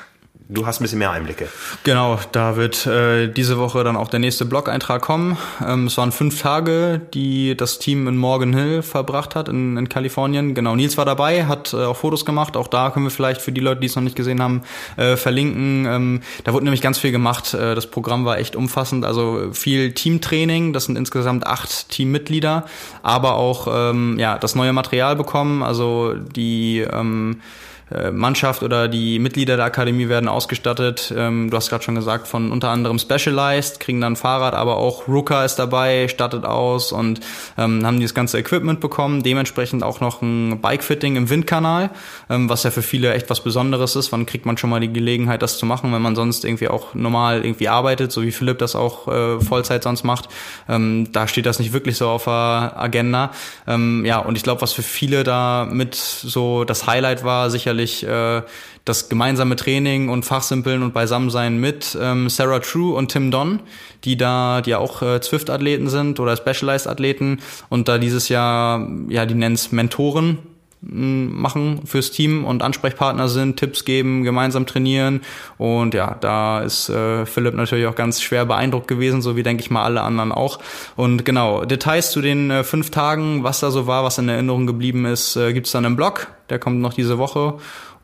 Du 0.48 0.68
hast 0.68 0.80
ein 0.80 0.84
bisschen 0.84 1.00
mehr 1.00 1.10
Einblicke. 1.10 1.48
Genau, 1.84 2.20
da 2.32 2.56
wird 2.56 2.86
äh, 2.86 3.28
diese 3.28 3.58
Woche 3.58 3.84
dann 3.84 3.96
auch 3.96 4.10
der 4.10 4.20
nächste 4.20 4.46
Blog-Eintrag 4.46 5.02
kommen. 5.02 5.38
Ähm, 5.66 5.88
es 5.88 5.98
waren 5.98 6.12
fünf 6.12 6.40
Tage, 6.40 7.02
die 7.16 7.58
das 7.58 7.80
Team 7.80 8.08
in 8.08 8.16
Morgan 8.16 8.54
Hill 8.54 8.84
verbracht 8.84 9.34
hat, 9.34 9.50
in, 9.50 9.76
in 9.76 9.90
Kalifornien. 9.90 10.54
Genau, 10.54 10.76
Nils 10.76 10.98
war 10.98 11.06
dabei, 11.06 11.48
hat 11.48 11.74
äh, 11.74 11.78
auch 11.86 11.98
Fotos 11.98 12.26
gemacht. 12.26 12.58
Auch 12.58 12.68
da 12.68 12.92
können 12.92 13.08
wir 13.08 13.10
vielleicht 13.10 13.42
für 13.42 13.52
die 13.52 13.60
Leute, 13.60 13.82
die 13.82 13.88
es 13.88 13.96
noch 13.96 14.04
nicht 14.04 14.16
gesehen 14.16 14.40
haben, 14.40 14.62
äh, 14.98 15.16
verlinken. 15.16 15.88
Ähm, 15.88 16.22
da 16.44 16.54
wurde 16.54 16.66
nämlich 16.66 16.82
ganz 16.82 17.00
viel 17.00 17.12
gemacht. 17.12 17.56
Äh, 17.56 17.74
das 17.74 17.88
Programm 17.88 18.26
war 18.26 18.38
echt 18.38 18.56
umfassend. 18.56 19.04
Also 19.04 19.52
viel 19.52 19.94
Teamtraining, 19.94 20.74
das 20.74 20.86
sind 20.86 20.96
insgesamt 20.96 21.48
acht 21.48 21.90
Teammitglieder, 21.90 22.66
aber 23.02 23.34
auch 23.34 23.68
ähm, 23.72 24.20
ja 24.20 24.38
das 24.38 24.54
neue 24.54 24.74
Material 24.74 25.16
bekommen. 25.16 25.64
Also 25.64 26.14
die 26.14 26.82
ähm, 26.82 27.38
äh, 27.42 27.75
Mannschaft 28.12 28.64
oder 28.64 28.88
die 28.88 29.20
Mitglieder 29.20 29.58
der 29.58 29.66
Akademie 29.66 30.10
werden 30.10 30.28
ausgestattet. 30.28 31.14
Ähm, 31.16 31.52
du 31.52 31.58
hast 31.58 31.70
gerade 31.70 31.84
schon 31.84 31.94
gesagt, 31.94 32.28
von 32.28 32.52
unter 32.52 32.70
anderem 32.70 32.98
Specialized, 32.98 33.80
kriegen 33.80 34.02
dann 34.02 34.16
Fahrrad, 34.16 34.56
aber 34.56 34.78
auch 34.78 35.08
Ruka 35.08 35.46
ist 35.46 35.58
dabei, 35.58 36.08
stattet 36.08 36.46
aus 36.46 36.92
und 36.92 37.20
ähm, 37.60 37.86
haben 37.86 38.00
dieses 38.00 38.16
ganze 38.16 38.40
Equipment 38.40 38.80
bekommen. 38.80 39.22
Dementsprechend 39.22 39.84
auch 39.84 40.00
noch 40.00 40.24
ein 40.24 40.62
Bikefitting 40.62 41.16
im 41.16 41.30
Windkanal, 41.30 41.92
ähm, 42.30 42.50
was 42.50 42.64
ja 42.64 42.72
für 42.72 42.82
viele 42.82 43.14
echt 43.14 43.30
was 43.30 43.42
Besonderes 43.42 43.96
ist. 43.96 44.12
Wann 44.12 44.26
kriegt 44.26 44.48
man 44.48 44.58
schon 44.58 44.72
mal 44.72 44.80
die 44.80 44.92
Gelegenheit, 44.92 45.44
das 45.44 45.60
zu 45.60 45.68
machen, 45.68 45.94
wenn 45.94 46.02
man 46.02 46.16
sonst 46.16 46.44
irgendwie 46.44 46.70
auch 46.70 46.96
normal 46.96 47.46
irgendwie 47.46 47.70
arbeitet, 47.70 48.12
so 48.12 48.24
wie 48.24 48.32
Philipp 48.32 48.58
das 48.58 48.76
auch 48.76 49.08
äh, 49.08 49.40
Vollzeit 49.40 49.84
sonst 49.84 50.04
macht. 50.04 50.28
Ähm, 50.68 51.12
da 51.12 51.28
steht 51.28 51.46
das 51.46 51.60
nicht 51.60 51.72
wirklich 51.72 51.98
so 51.98 52.10
auf 52.10 52.24
der 52.24 52.74
Agenda. 52.76 53.30
Ähm, 53.68 54.06
ja, 54.06 54.18
und 54.18 54.38
ich 54.38 54.44
glaube, 54.44 54.62
was 54.62 54.74
für 54.74 54.82
viele 54.82 55.24
da 55.24 55.68
mit 55.70 55.94
so 55.94 56.64
das 56.64 56.88
Highlight 56.88 57.24
war, 57.24 57.52
sicherlich 57.52 57.75
sicherlich 57.76 58.06
äh, 58.08 58.42
das 58.86 59.10
gemeinsame 59.10 59.56
Training 59.56 60.10
und 60.10 60.24
Fachsimpeln 60.24 60.84
und 60.84 60.94
Beisammensein 60.94 61.60
mit 61.60 61.98
ähm, 62.00 62.30
Sarah 62.30 62.60
True 62.60 62.96
und 62.96 63.12
Tim 63.12 63.32
Don, 63.32 63.60
die 64.04 64.18
da, 64.18 64.62
die 64.62 64.72
ja 64.72 64.78
auch 64.78 65.02
äh, 65.02 65.20
Zwift-Athleten 65.22 65.90
sind 65.90 66.20
oder 66.20 66.38
Specialized-Athleten 66.38 67.40
und 67.70 67.88
da 67.88 67.98
dieses 67.98 68.30
Jahr, 68.30 68.88
ja, 69.10 69.26
die 69.26 69.36
nennen 69.36 69.56
es 69.56 69.72
Mentoren 69.72 70.40
machen 70.88 71.82
fürs 71.86 72.12
Team 72.12 72.46
und 72.46 72.62
Ansprechpartner 72.62 73.28
sind, 73.28 73.58
Tipps 73.58 73.86
geben, 73.86 74.24
gemeinsam 74.24 74.66
trainieren. 74.66 75.22
Und 75.58 75.94
ja, 75.94 76.16
da 76.20 76.62
ist 76.62 76.90
äh, 76.90 77.26
Philipp 77.26 77.56
natürlich 77.56 77.88
auch 77.88 77.96
ganz 77.96 78.22
schwer 78.22 78.46
beeindruckt 78.46 78.88
gewesen, 78.88 79.22
so 79.22 79.36
wie 79.36 79.44
denke 79.44 79.62
ich 79.62 79.72
mal 79.72 79.84
alle 79.84 80.02
anderen 80.02 80.32
auch. 80.32 80.60
Und 80.96 81.26
genau, 81.26 81.66
Details 81.66 82.12
zu 82.12 82.22
den 82.22 82.52
äh, 82.52 82.64
fünf 82.64 82.92
Tagen, 82.92 83.44
was 83.44 83.60
da 83.60 83.72
so 83.72 83.88
war, 83.88 84.04
was 84.04 84.18
in 84.18 84.30
Erinnerung 84.30 84.68
geblieben 84.68 85.06
ist, 85.06 85.36
äh, 85.36 85.54
gibt's 85.54 85.72
dann 85.72 85.86
im 85.86 85.96
Blog. 85.96 86.28
Der 86.50 86.60
kommt 86.60 86.80
noch 86.80 86.94
diese 86.94 87.18
Woche. 87.18 87.56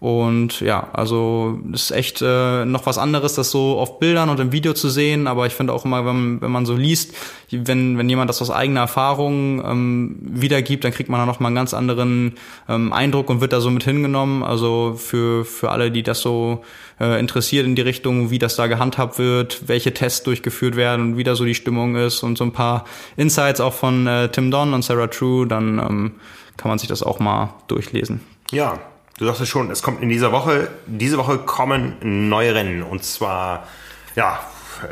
Und 0.02 0.62
ja, 0.62 0.88
also 0.94 1.60
ist 1.72 1.92
echt 1.92 2.24
äh, 2.24 2.66
noch 2.66 2.88
was 2.88 2.98
anderes, 2.98 3.36
das 3.36 3.52
so 3.52 3.78
auf 3.78 4.00
Bildern 4.00 4.30
und 4.30 4.40
im 4.40 4.52
Video 4.52 4.74
zu 4.74 4.90
sehen. 4.90 5.28
Aber 5.28 5.46
ich 5.46 5.54
finde 5.54 5.74
auch 5.74 5.86
immer, 5.86 6.04
wenn, 6.08 6.42
wenn 6.42 6.50
man 6.50 6.66
so 6.66 6.76
liest, 6.76 7.14
wenn, 7.52 8.00
wenn 8.00 8.10
jemand 8.10 8.28
das 8.28 8.42
aus 8.42 8.50
eigener 8.50 8.80
Erfahrung 8.80 9.64
ähm, 9.64 10.18
wiedergibt, 10.20 10.84
dann 10.84 10.92
kriegt 10.92 11.08
man 11.08 11.20
da 11.20 11.28
noch 11.28 11.40
mal 11.40 11.50
einen 11.50 11.56
ganz 11.56 11.76
anderen 11.76 12.34
ähm, 12.68 12.92
Eindruck 12.94 13.30
und 13.30 13.42
wird 13.42 13.54
da 13.54 13.62
so 13.62 13.70
mit 13.70 13.84
hingenommen. 13.84 14.42
Also 14.42 14.96
für, 14.98 15.46
für 15.46 15.70
alle, 15.70 15.92
die 15.92 16.02
das 16.02 16.22
so 16.22 16.64
äh, 17.00 17.20
interessiert 17.20 17.68
in 17.68 17.76
die 17.76 17.84
Richtung, 17.84 18.32
wie 18.32 18.40
das 18.40 18.56
da 18.56 18.66
gehandhabt 18.66 19.20
wird, 19.20 19.68
welche 19.68 19.94
Tests 19.94 20.24
durchgeführt 20.24 20.76
werden 20.76 21.12
und 21.12 21.18
wie 21.18 21.24
da 21.24 21.36
so 21.36 21.46
die 21.46 21.54
Stimmung 21.54 21.96
ist 21.96 22.24
und 22.24 22.40
so 22.40 22.44
ein 22.44 22.54
paar 22.54 22.86
Insights 23.18 23.62
auch 23.62 23.74
von 23.74 24.08
äh, 24.08 24.30
Tim 24.30 24.50
Don 24.50 24.74
und 24.74 24.84
Sarah 24.84 25.06
True, 25.06 25.46
dann 25.46 25.78
ähm, 25.78 26.12
kann 26.58 26.70
man 26.70 26.80
sich 26.80 26.90
das 26.90 27.04
auch 27.04 27.20
mal 27.20 27.54
durchlesen. 27.68 28.22
Ja, 28.52 28.80
du 29.22 29.28
sagst 29.28 29.42
es 29.42 29.50
schon, 29.50 29.70
es 29.70 29.84
kommt 29.84 30.02
in 30.02 30.10
dieser 30.10 30.32
Woche, 30.32 30.70
diese 30.88 31.20
Woche 31.20 31.38
kommen 31.38 31.94
neue 32.02 32.56
Rennen 32.56 32.82
und 32.82 33.04
zwar, 33.04 33.68
ja, 34.16 34.40
äh, 34.82 34.88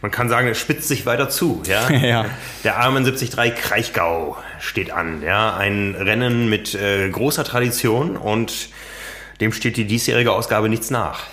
man 0.00 0.10
kann 0.10 0.30
sagen, 0.30 0.48
es 0.48 0.58
spitzt 0.58 0.88
sich 0.88 1.04
weiter 1.04 1.28
zu. 1.28 1.62
Ja? 1.66 1.90
ja. 1.90 2.24
Der 2.64 2.78
Armen 2.78 3.04
73 3.04 3.54
Kraichgau 3.54 4.38
steht 4.60 4.92
an. 4.92 5.20
Ja? 5.22 5.54
Ein 5.56 5.94
Rennen 5.94 6.48
mit 6.48 6.74
äh, 6.74 7.10
großer 7.10 7.44
Tradition 7.44 8.16
und 8.16 8.70
dem 9.42 9.52
steht 9.52 9.76
die 9.76 9.84
diesjährige 9.84 10.32
Ausgabe 10.32 10.70
nichts 10.70 10.90
nach. 10.90 11.24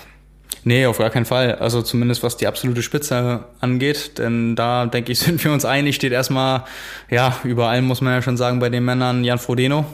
Nee, 0.64 0.84
auf 0.84 0.98
gar 0.98 1.08
keinen 1.08 1.24
Fall. 1.24 1.54
Also 1.54 1.80
zumindest 1.80 2.22
was 2.22 2.36
die 2.36 2.46
absolute 2.46 2.82
Spitze 2.82 3.44
angeht. 3.60 4.18
Denn 4.18 4.54
da, 4.54 4.84
denke 4.84 5.12
ich, 5.12 5.18
sind 5.20 5.42
wir 5.42 5.50
uns 5.50 5.64
einig, 5.64 5.96
steht 5.96 6.12
erstmal, 6.12 6.64
ja, 7.08 7.38
über 7.42 7.68
allem 7.68 7.86
muss 7.86 8.02
man 8.02 8.12
ja 8.12 8.20
schon 8.20 8.36
sagen, 8.36 8.58
bei 8.58 8.68
den 8.68 8.84
Männern 8.84 9.24
Jan 9.24 9.38
Frodeno. 9.38 9.86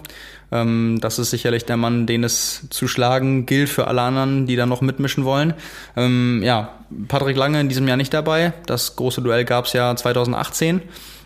Ähm, 0.53 0.99
das 1.01 1.19
ist 1.19 1.31
sicherlich 1.31 1.65
der 1.65 1.77
Mann, 1.77 2.07
den 2.07 2.25
es 2.25 2.67
zu 2.71 2.89
schlagen 2.89 3.47
gilt 3.47 3.69
für 3.69 3.87
alle 3.87 4.03
anderen, 4.03 4.47
die 4.47 4.57
da 4.57 4.67
noch 4.67 4.81
mitmischen 4.81 5.25
wollen. 5.25 5.55
Ähm, 5.97 6.43
ja, 6.43 6.71
Patrick 7.09 7.37
Lange 7.37 7.61
in 7.61 7.69
diesem 7.69 7.87
Jahr 7.87 7.97
nicht 7.97 8.13
dabei. 8.13 8.53
Das 8.67 8.97
große 8.97 9.23
Duell 9.23 9.45
gab 9.45 9.67
es 9.67 9.73
ja 9.73 9.95
2018. 9.95 10.83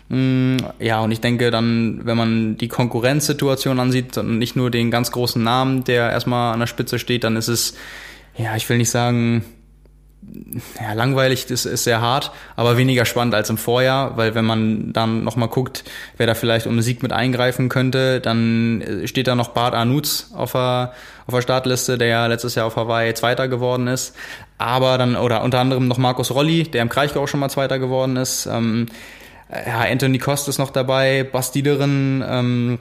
Mm, 0.09 0.57
ja, 0.79 1.01
und 1.01 1.11
ich 1.11 1.21
denke 1.21 1.49
dann, 1.49 2.01
wenn 2.03 2.17
man 2.17 2.57
die 2.57 2.67
Konkurrenzsituation 2.67 3.79
ansieht 3.79 4.17
und 4.17 4.37
nicht 4.37 4.55
nur 4.55 4.69
den 4.69 4.91
ganz 4.91 5.11
großen 5.11 5.41
Namen, 5.41 5.83
der 5.83 6.11
erstmal 6.11 6.53
an 6.53 6.59
der 6.59 6.67
Spitze 6.67 6.99
steht, 6.99 7.23
dann 7.23 7.35
ist 7.35 7.47
es, 7.47 7.75
ja, 8.37 8.55
ich 8.55 8.69
will 8.69 8.77
nicht 8.77 8.91
sagen, 8.91 9.43
ja, 10.79 10.93
langweilig 10.93 11.49
ist, 11.49 11.65
ist 11.65 11.83
sehr 11.83 12.01
hart, 12.01 12.31
aber 12.55 12.77
weniger 12.77 13.05
spannend 13.05 13.35
als 13.35 13.49
im 13.49 13.57
Vorjahr, 13.57 14.17
weil 14.17 14.35
wenn 14.35 14.45
man 14.45 14.93
dann 14.93 15.23
nochmal 15.23 15.49
guckt, 15.49 15.83
wer 16.17 16.27
da 16.27 16.33
vielleicht 16.33 16.65
um 16.67 16.73
einen 16.73 16.81
Sieg 16.81 17.03
mit 17.03 17.11
eingreifen 17.11 17.69
könnte, 17.69 18.19
dann 18.21 18.81
äh, 18.81 19.07
steht 19.07 19.27
da 19.27 19.35
noch 19.35 19.49
Bart 19.49 19.73
Anutz 19.73 20.31
auf 20.35 20.53
der, 20.53 20.93
auf 21.27 21.33
der 21.33 21.41
Startliste, 21.41 21.97
der 21.97 22.07
ja 22.07 22.25
letztes 22.27 22.55
Jahr 22.55 22.65
auf 22.65 22.75
Hawaii 22.75 23.13
Zweiter 23.13 23.47
geworden 23.47 23.87
ist. 23.87 24.15
Aber 24.57 24.97
dann, 24.97 25.15
oder 25.15 25.43
unter 25.43 25.59
anderem 25.59 25.87
noch 25.87 25.97
Markus 25.97 26.31
Rolli, 26.31 26.63
der 26.63 26.81
im 26.81 26.89
Kraichgau 26.89 27.23
auch 27.23 27.27
schon 27.27 27.39
mal 27.39 27.49
Zweiter 27.49 27.79
geworden 27.79 28.15
ist. 28.17 28.45
Ähm, 28.45 28.87
ja, 29.49 29.81
Anthony 29.81 30.17
Kost 30.17 30.47
ist 30.47 30.57
noch 30.57 30.71
dabei, 30.71 31.23
Bastilerin, 31.23 32.23
ähm, 32.27 32.79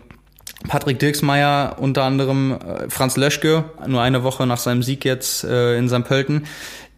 Patrick 0.68 0.98
Dirksmeier, 0.98 1.76
unter 1.78 2.04
anderem 2.04 2.52
äh, 2.52 2.88
Franz 2.88 3.16
Löschke, 3.16 3.64
nur 3.86 4.00
eine 4.00 4.22
Woche 4.22 4.46
nach 4.46 4.58
seinem 4.58 4.82
Sieg 4.82 5.04
jetzt 5.04 5.44
äh, 5.44 5.76
in 5.76 5.88
St. 5.88 6.04
Pölten. 6.04 6.44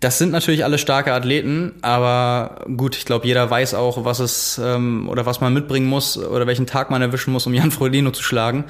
Das 0.00 0.18
sind 0.18 0.30
natürlich 0.30 0.62
alle 0.62 0.78
starke 0.78 1.12
Athleten, 1.12 1.72
aber 1.80 2.66
gut, 2.76 2.96
ich 2.96 3.06
glaube, 3.06 3.26
jeder 3.26 3.50
weiß 3.50 3.74
auch, 3.74 4.04
was 4.04 4.20
es 4.20 4.60
ähm, 4.62 5.08
oder 5.08 5.24
was 5.24 5.40
man 5.40 5.54
mitbringen 5.54 5.86
muss 5.86 6.18
oder 6.18 6.46
welchen 6.46 6.66
Tag 6.66 6.90
man 6.90 7.00
erwischen 7.00 7.32
muss, 7.32 7.46
um 7.46 7.54
Jan 7.54 7.70
Frodeno 7.70 8.10
zu 8.10 8.22
schlagen. 8.22 8.64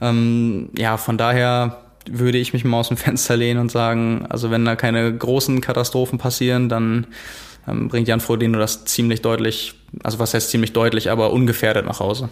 Ähm, 0.00 0.70
ja, 0.76 0.96
von 0.96 1.18
daher 1.18 1.82
würde 2.10 2.38
ich 2.38 2.52
mich 2.52 2.64
mal 2.64 2.78
aus 2.78 2.88
dem 2.88 2.96
Fenster 2.96 3.36
lehnen 3.36 3.60
und 3.60 3.70
sagen, 3.70 4.26
also 4.30 4.50
wenn 4.50 4.64
da 4.64 4.74
keine 4.74 5.14
großen 5.14 5.60
Katastrophen 5.60 6.18
passieren, 6.18 6.68
dann 6.68 7.06
ähm, 7.68 7.88
bringt 7.88 8.08
Jan 8.08 8.20
Frodeno 8.20 8.58
das 8.58 8.86
ziemlich 8.86 9.20
deutlich, 9.20 9.74
also 10.02 10.18
was 10.18 10.32
heißt 10.32 10.50
ziemlich 10.50 10.72
deutlich, 10.72 11.10
aber 11.10 11.30
ungefährdet 11.30 11.84
nach 11.84 12.00
Hause 12.00 12.30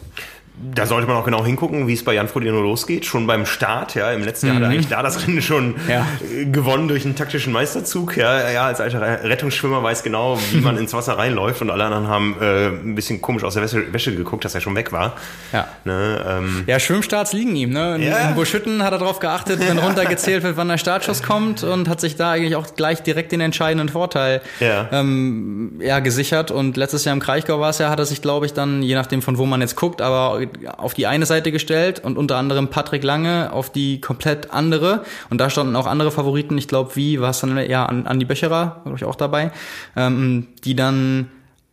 da 0.61 0.87
sollte 0.87 1.07
man 1.07 1.17
auch 1.17 1.25
genau 1.25 1.45
hingucken, 1.45 1.87
wie 1.87 1.93
es 1.93 2.05
bei 2.05 2.15
Jan 2.15 2.27
Frodeno 2.27 2.61
losgeht. 2.61 3.05
Schon 3.05 3.27
beim 3.27 3.47
Start, 3.47 3.95
ja, 3.95 4.11
im 4.13 4.25
letzten 4.25 4.47
Jahr 4.47 4.57
hat 4.57 4.63
er 4.63 4.69
mhm. 4.69 4.75
eigentlich 4.75 4.89
da 4.89 5.03
das 5.03 5.27
Rennen 5.27 5.41
schon 5.41 5.77
ja. 5.89 6.05
gewonnen 6.51 6.89
durch 6.89 7.05
einen 7.05 7.15
taktischen 7.15 7.53
Meisterzug. 7.53 8.17
Ja, 8.17 8.51
ja, 8.51 8.67
als 8.67 8.81
alter 8.81 9.01
Rettungsschwimmer 9.23 9.83
weiß 9.83 10.03
genau, 10.03 10.39
wie 10.51 10.61
man 10.61 10.77
ins 10.79 10.93
Wasser 10.95 11.17
reinläuft 11.17 11.63
und 11.63 11.71
alle 11.71 11.85
anderen 11.85 12.09
haben 12.09 12.37
äh, 12.41 12.69
ein 12.69 12.95
bisschen 12.97 13.23
komisch 13.23 13.45
aus 13.45 13.55
der 13.55 13.63
Wäsche, 13.63 13.93
Wäsche 13.93 14.15
geguckt, 14.15 14.45
dass 14.45 14.55
er 14.55 14.61
schon 14.61 14.75
weg 14.75 14.91
war. 14.91 15.15
Ja, 15.53 15.69
ne, 15.85 16.25
ähm, 16.29 16.65
ja 16.67 16.81
Schwimmstarts 16.81 17.33
liegen 17.33 17.55
ihm. 17.55 17.71
Ne? 17.71 17.97
In, 17.97 18.03
ja. 18.03 18.29
in 18.29 18.35
Buschütten 18.35 18.83
hat 18.83 18.93
er 18.93 18.99
darauf 18.99 19.21
geachtet, 19.21 19.61
wenn 19.61 19.79
runtergezählt 19.79 20.43
wird, 20.43 20.57
wann 20.57 20.69
der 20.69 20.79
Startschuss 20.79 21.23
kommt 21.23 21.63
und 21.63 21.89
hat 21.89 22.01
sich 22.01 22.17
da 22.17 22.33
eigentlich 22.33 22.57
auch 22.57 22.75
gleich 22.75 23.03
direkt 23.03 23.31
den 23.31 23.41
entscheidenden 23.41 23.89
Vorteil 23.89 24.41
ja. 24.59 24.89
Ähm, 24.91 25.75
ja, 25.81 26.01
gesichert. 26.01 26.51
Und 26.51 26.77
letztes 26.77 27.05
Jahr 27.05 27.15
im 27.15 27.21
Kraichgau 27.21 27.61
war 27.61 27.71
es 27.71 27.79
ja, 27.79 27.91
hat 27.91 28.01
er 28.01 28.07
sich, 28.07 28.23
glaube 28.23 28.47
ich, 28.47 28.55
dann, 28.55 28.83
je 28.83 28.97
nachdem 28.97 29.23
von 29.23 29.39
wo 29.39 29.47
man 29.47 29.61
jetzt 29.61 29.77
guckt, 29.77 30.03
aber 30.03 30.41
auf 30.77 30.95
die 30.95 31.07
eine 31.07 31.27
Seite 31.27 31.53
gestellt 31.53 32.01
und 32.05 32.19
unter 32.19 32.37
anderem 32.37 32.69
Patrick 32.69 33.05
Lange 33.05 33.53
auf 33.53 33.71
die 33.71 34.01
komplett 34.01 34.53
andere. 34.53 35.05
Und 35.31 35.41
da 35.41 35.51
standen 35.51 35.77
auch 35.77 35.87
andere 35.87 36.11
Favoriten, 36.11 36.59
ich 36.59 36.69
glaube, 36.69 36.97
wie 36.97 37.21
war 37.21 37.31
es 37.31 37.41
dann 37.41 37.57
ja 37.69 37.87
an, 37.87 38.07
an 38.07 38.19
die 38.19 38.27
Böcherer, 38.27 38.81
glaube 38.83 38.97
ich 38.97 39.05
auch 39.05 39.17
dabei, 39.17 39.53
ähm, 39.97 40.49
die 40.65 40.75
dann 40.75 41.29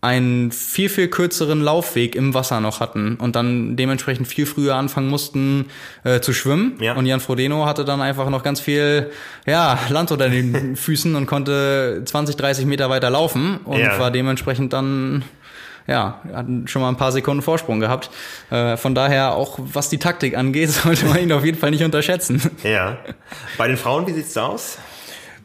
einen 0.06 0.52
viel, 0.52 0.88
viel 0.88 1.08
kürzeren 1.08 1.62
Laufweg 1.62 2.16
im 2.16 2.36
Wasser 2.36 2.62
noch 2.62 2.80
hatten 2.80 3.16
und 3.16 3.36
dann 3.36 3.76
dementsprechend 3.76 4.28
viel 4.28 4.46
früher 4.46 4.76
anfangen 4.76 5.10
mussten 5.10 5.66
äh, 6.04 6.20
zu 6.20 6.32
schwimmen. 6.32 6.78
Ja. 6.80 6.94
Und 6.94 7.08
Jan 7.08 7.20
Frodeno 7.20 7.66
hatte 7.66 7.86
dann 7.86 8.02
einfach 8.02 8.30
noch 8.30 8.44
ganz 8.44 8.60
viel 8.60 9.10
ja, 9.48 9.80
Land 9.90 10.12
unter 10.12 10.30
den 10.30 10.76
Füßen 10.76 11.16
und 11.16 11.26
konnte 11.26 12.04
20, 12.06 12.36
30 12.36 12.68
Meter 12.68 12.90
weiter 12.92 13.10
laufen 13.10 13.58
und 13.66 13.80
ja. 13.80 13.98
war 13.98 14.12
dementsprechend 14.12 14.74
dann 14.74 15.24
ja, 15.88 16.20
hatten 16.34 16.68
schon 16.68 16.82
mal 16.82 16.90
ein 16.90 16.98
paar 16.98 17.12
Sekunden 17.12 17.42
Vorsprung 17.42 17.80
gehabt. 17.80 18.10
Äh, 18.50 18.78
von 18.78 18.96
daher 18.96 19.36
auch, 19.36 19.60
was 19.60 19.90
die 19.90 20.00
Taktik 20.00 20.38
angeht, 20.38 20.70
sollte 20.72 21.06
man 21.06 21.20
ihn 21.20 21.32
auf 21.32 21.46
jeden 21.46 21.58
Fall 21.58 21.72
nicht 21.72 21.84
unterschätzen. 21.84 22.42
Ja. 22.64 22.98
Bei 23.58 23.68
den 23.68 23.78
Frauen, 23.78 24.08
wie 24.08 24.14
sieht's 24.14 24.34
da 24.34 24.48
aus? 24.48 24.78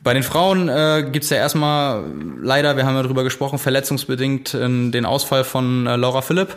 Bei 0.03 0.15
den 0.15 0.23
Frauen 0.23 0.69
äh, 0.71 1.07
gibt 1.13 1.29
ja 1.29 1.37
erstmal 1.37 2.05
leider, 2.41 2.77
wir 2.77 2.87
haben 2.87 2.95
ja 2.95 3.03
drüber 3.03 3.23
gesprochen, 3.23 3.59
verletzungsbedingt 3.59 4.55
äh, 4.55 4.91
den 4.91 5.05
Ausfall 5.05 5.45
von 5.45 5.87
äh, 5.87 5.97
Laura 5.97 6.23
Philipp. 6.23 6.57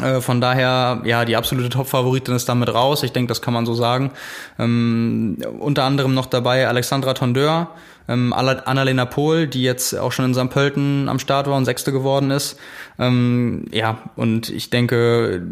Äh, 0.00 0.20
von 0.20 0.40
daher, 0.40 1.02
ja, 1.04 1.24
die 1.24 1.36
absolute 1.36 1.68
Top-Favoritin 1.68 2.34
ist 2.34 2.48
damit 2.48 2.72
raus. 2.72 3.02
Ich 3.02 3.12
denke, 3.12 3.28
das 3.28 3.42
kann 3.42 3.54
man 3.54 3.66
so 3.66 3.74
sagen. 3.74 4.12
Ähm, 4.58 5.38
unter 5.58 5.84
anderem 5.84 6.14
noch 6.14 6.26
dabei 6.26 6.68
Alexandra 6.68 7.14
Tondeur, 7.14 7.68
ähm, 8.08 8.32
Annalena 8.32 9.04
Pohl, 9.04 9.46
die 9.46 9.62
jetzt 9.62 9.94
auch 9.94 10.12
schon 10.12 10.24
in 10.24 10.34
St. 10.34 10.50
Pölten 10.50 11.08
am 11.08 11.18
Start 11.18 11.46
war 11.46 11.56
und 11.56 11.66
Sechste 11.66 11.92
geworden 11.92 12.30
ist. 12.30 12.58
Ähm, 12.98 13.66
ja, 13.70 14.10
und 14.16 14.48
ich 14.48 14.70
denke, 14.70 15.42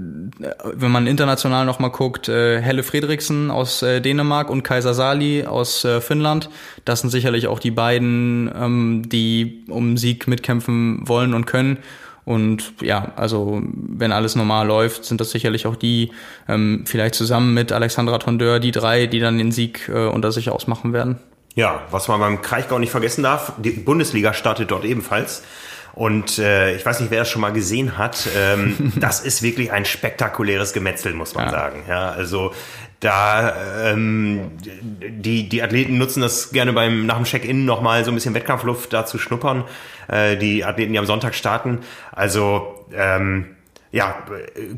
wenn 0.64 0.90
man 0.90 1.06
international 1.06 1.66
nochmal 1.66 1.90
guckt, 1.90 2.28
äh, 2.28 2.60
Helle 2.60 2.82
Fredriksen 2.82 3.50
aus 3.50 3.82
äh, 3.82 4.00
Dänemark 4.00 4.50
und 4.50 4.62
Kaiser 4.62 4.94
Sali 4.94 5.44
aus 5.46 5.84
äh, 5.84 6.00
Finnland, 6.00 6.48
das 6.84 7.00
sind 7.00 7.10
sicherlich 7.10 7.46
auch 7.46 7.58
die 7.58 7.70
beiden, 7.70 8.50
ähm, 8.58 9.02
die 9.06 9.64
um 9.68 9.96
Sieg 9.96 10.26
mitkämpfen 10.26 11.06
wollen 11.06 11.34
und 11.34 11.46
können. 11.46 11.78
Und 12.24 12.72
ja, 12.82 13.12
also 13.14 13.62
wenn 13.70 14.10
alles 14.10 14.34
normal 14.34 14.66
läuft, 14.66 15.04
sind 15.04 15.20
das 15.20 15.30
sicherlich 15.30 15.64
auch 15.64 15.76
die, 15.76 16.10
ähm, 16.48 16.82
vielleicht 16.84 17.14
zusammen 17.14 17.54
mit 17.54 17.70
Alexandra 17.70 18.18
Tondeur, 18.18 18.58
die 18.58 18.72
drei, 18.72 19.06
die 19.06 19.20
dann 19.20 19.38
den 19.38 19.52
Sieg 19.52 19.88
äh, 19.88 20.06
unter 20.06 20.32
sich 20.32 20.50
ausmachen 20.50 20.92
werden. 20.92 21.20
Ja, 21.56 21.82
was 21.90 22.06
man 22.06 22.20
beim 22.20 22.42
Kraichgau 22.42 22.78
nicht 22.78 22.90
vergessen 22.90 23.22
darf, 23.22 23.52
die 23.56 23.70
Bundesliga 23.70 24.34
startet 24.34 24.70
dort 24.70 24.84
ebenfalls. 24.84 25.42
Und 25.94 26.38
äh, 26.38 26.76
ich 26.76 26.84
weiß 26.84 27.00
nicht, 27.00 27.10
wer 27.10 27.20
das 27.20 27.30
schon 27.30 27.40
mal 27.40 27.52
gesehen 27.52 27.96
hat. 27.96 28.28
Ähm, 28.36 28.92
das 29.00 29.20
ist 29.20 29.42
wirklich 29.42 29.72
ein 29.72 29.86
spektakuläres 29.86 30.74
Gemetzel, 30.74 31.14
muss 31.14 31.34
man 31.34 31.46
ja. 31.46 31.50
sagen. 31.50 31.82
Ja, 31.88 32.10
also 32.10 32.52
da 33.00 33.90
ähm, 33.90 34.52
die 34.60 35.48
die 35.48 35.62
Athleten 35.62 35.96
nutzen 35.96 36.20
das 36.20 36.50
gerne 36.50 36.74
beim 36.74 37.06
nach 37.06 37.16
dem 37.16 37.24
Check-in 37.24 37.64
noch 37.64 37.80
mal 37.80 38.04
so 38.04 38.10
ein 38.10 38.14
bisschen 38.14 38.34
Wettkampfluft 38.34 38.92
da 38.92 39.06
zu 39.06 39.16
schnuppern. 39.18 39.64
Äh, 40.08 40.36
die 40.36 40.62
Athleten, 40.62 40.92
die 40.92 40.98
am 40.98 41.06
Sonntag 41.06 41.34
starten. 41.34 41.80
Also 42.12 42.84
ähm, 42.94 43.55
ja, 43.92 44.24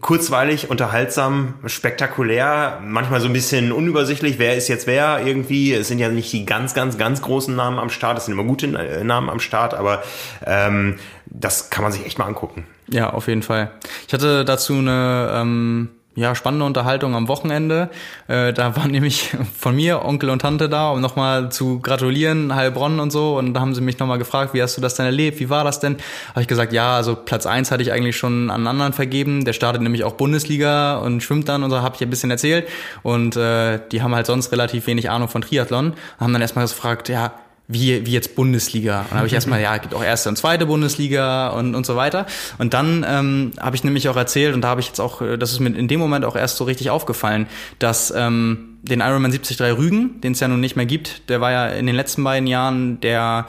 kurzweilig, 0.01 0.71
unterhaltsam, 0.71 1.55
spektakulär, 1.67 2.81
manchmal 2.85 3.21
so 3.21 3.27
ein 3.27 3.33
bisschen 3.33 3.73
unübersichtlich, 3.73 4.39
wer 4.39 4.57
ist 4.57 4.69
jetzt 4.69 4.87
wer 4.87 5.25
irgendwie. 5.27 5.73
Es 5.73 5.89
sind 5.89 5.99
ja 5.99 6.09
nicht 6.09 6.33
die 6.33 6.45
ganz, 6.45 6.75
ganz, 6.75 6.99
ganz 6.99 7.23
großen 7.23 7.55
Namen 7.55 7.79
am 7.79 7.91
Start, 7.91 8.19
es 8.19 8.27
sind 8.27 8.35
immer 8.35 8.45
gute 8.45 8.67
äh, 8.67 9.05
Namen 9.05 9.31
am 9.31 9.41
Start, 9.41 9.75
aber 9.75 10.03
ähm, 10.45 10.99
das 11.27 11.71
kann 11.71 11.83
man 11.83 11.93
sich 11.93 12.05
echt 12.07 12.19
mal 12.19 12.27
angucken. 12.27 12.67
Ja, 12.91 13.11
auf 13.11 13.29
jeden 13.29 13.43
Fall. 13.43 13.71
Ich 14.07 14.15
hatte 14.15 14.45
dazu 14.45 14.75
eine 14.75 15.31
ähm 15.35 15.89
ja, 16.19 16.35
spannende 16.35 16.67
Unterhaltung 16.67 17.15
am 17.15 17.29
Wochenende. 17.29 17.91
Äh, 18.27 18.53
da 18.53 18.77
waren 18.77 18.91
nämlich 18.91 19.37
von 19.57 19.77
mir 19.77 20.05
Onkel 20.05 20.31
und 20.31 20.41
Tante 20.41 20.69
da, 20.69 20.91
um 20.91 21.01
nochmal 21.01 21.51
zu 21.53 21.79
gratulieren, 21.79 22.55
Heilbronn 22.55 22.99
und 22.99 23.13
so. 23.13 23.39
Und 23.39 23.55
da 23.55 23.61
haben 23.61 23.73
sie 23.75 23.81
mich 23.81 24.01
nochmal 24.01 24.19
gefragt, 24.19 24.53
wie 24.53 24.61
hast 24.61 24.77
du 24.77 24.81
das 24.81 24.97
denn 24.97 25.07
erlebt? 25.07 25.39
Wie 25.39 25.49
war 25.49 25.63
das 25.63 25.79
denn? 25.79 25.97
Habe 26.31 26.43
ich 26.43 26.49
gesagt, 26.49 26.73
ja, 26.73 26.97
also 26.97 27.15
Platz 27.15 27.47
eins 27.47 27.71
hatte 27.71 27.85
ich 27.85 27.93
eigentlich 27.93 28.17
schon 28.17 28.51
an 28.51 28.67
anderen 28.67 28.93
vergeben. 28.93 29.45
Der 29.45 29.53
startet 29.53 29.81
nämlich 29.81 30.03
auch 30.03 30.15
Bundesliga 30.15 30.97
und 30.97 31.23
schwimmt 31.23 31.49
dann 31.49 31.63
und 31.63 31.71
so, 31.71 31.83
habe 31.83 31.95
ich 31.95 32.03
ein 32.03 32.11
bisschen 32.11 32.33
erzählt. 32.33 32.69
Und 33.05 33.37
äh, 33.37 33.79
die 33.93 34.03
haben 34.03 34.15
halt 34.15 34.27
sonst 34.27 34.51
relativ 34.51 34.89
wenig 34.89 35.11
Ahnung 35.11 35.29
von 35.29 35.43
Triathlon. 35.43 35.95
Haben 36.19 36.33
dann 36.33 36.43
erstmal 36.43 36.67
gefragt, 36.67 37.09
ja, 37.09 37.33
wie, 37.69 38.07
wie 38.07 38.13
jetzt 38.13 38.35
Bundesliga. 38.35 39.05
Und 39.11 39.19
habe 39.19 39.27
ich 39.27 39.35
erstmal, 39.35 39.61
ja, 39.61 39.77
gibt 39.77 39.95
auch 39.95 40.03
erste 40.03 40.31
und 40.31 40.37
zweite 40.37 40.67
Bundesliga 40.67 41.49
und, 41.49 41.75
und 41.75 41.85
so 41.85 41.97
weiter. 41.97 42.27
Und 42.57 42.73
dann 42.75 43.05
ähm, 43.07 43.53
habe 43.61 43.77
ich 43.77 43.85
nämlich 43.85 44.09
auch 44.09 44.17
erzählt, 44.17 44.55
und 44.55 44.63
da 44.63 44.69
habe 44.69 44.81
ich 44.81 44.89
jetzt 44.89 45.01
auch, 45.01 45.21
äh, 45.21 45.37
das 45.37 45.53
ist 45.53 45.61
mir 45.61 45.69
in 45.77 45.87
dem 45.87 46.01
Moment 46.01 46.25
auch 46.25 46.35
erst 46.35 46.57
so 46.57 46.65
richtig 46.65 46.89
aufgefallen, 46.89 47.47
dass 47.79 48.11
ähm, 48.11 48.79
den 48.83 49.01
Ironman 49.01 49.31
73 49.31 49.61
Rügen, 49.77 50.21
den 50.23 50.33
es 50.33 50.41
ja 50.41 50.49
nun 50.49 50.61
nicht 50.61 50.77
mehr 50.77 50.87
gibt, 50.87 51.29
der 51.29 51.43
war 51.43 51.53
ja 51.53 51.69
in 51.69 51.87
den 51.87 51.95
letzten 51.95 52.25
beiden 52.25 52.47
Jahren 52.47 53.01
der 53.01 53.47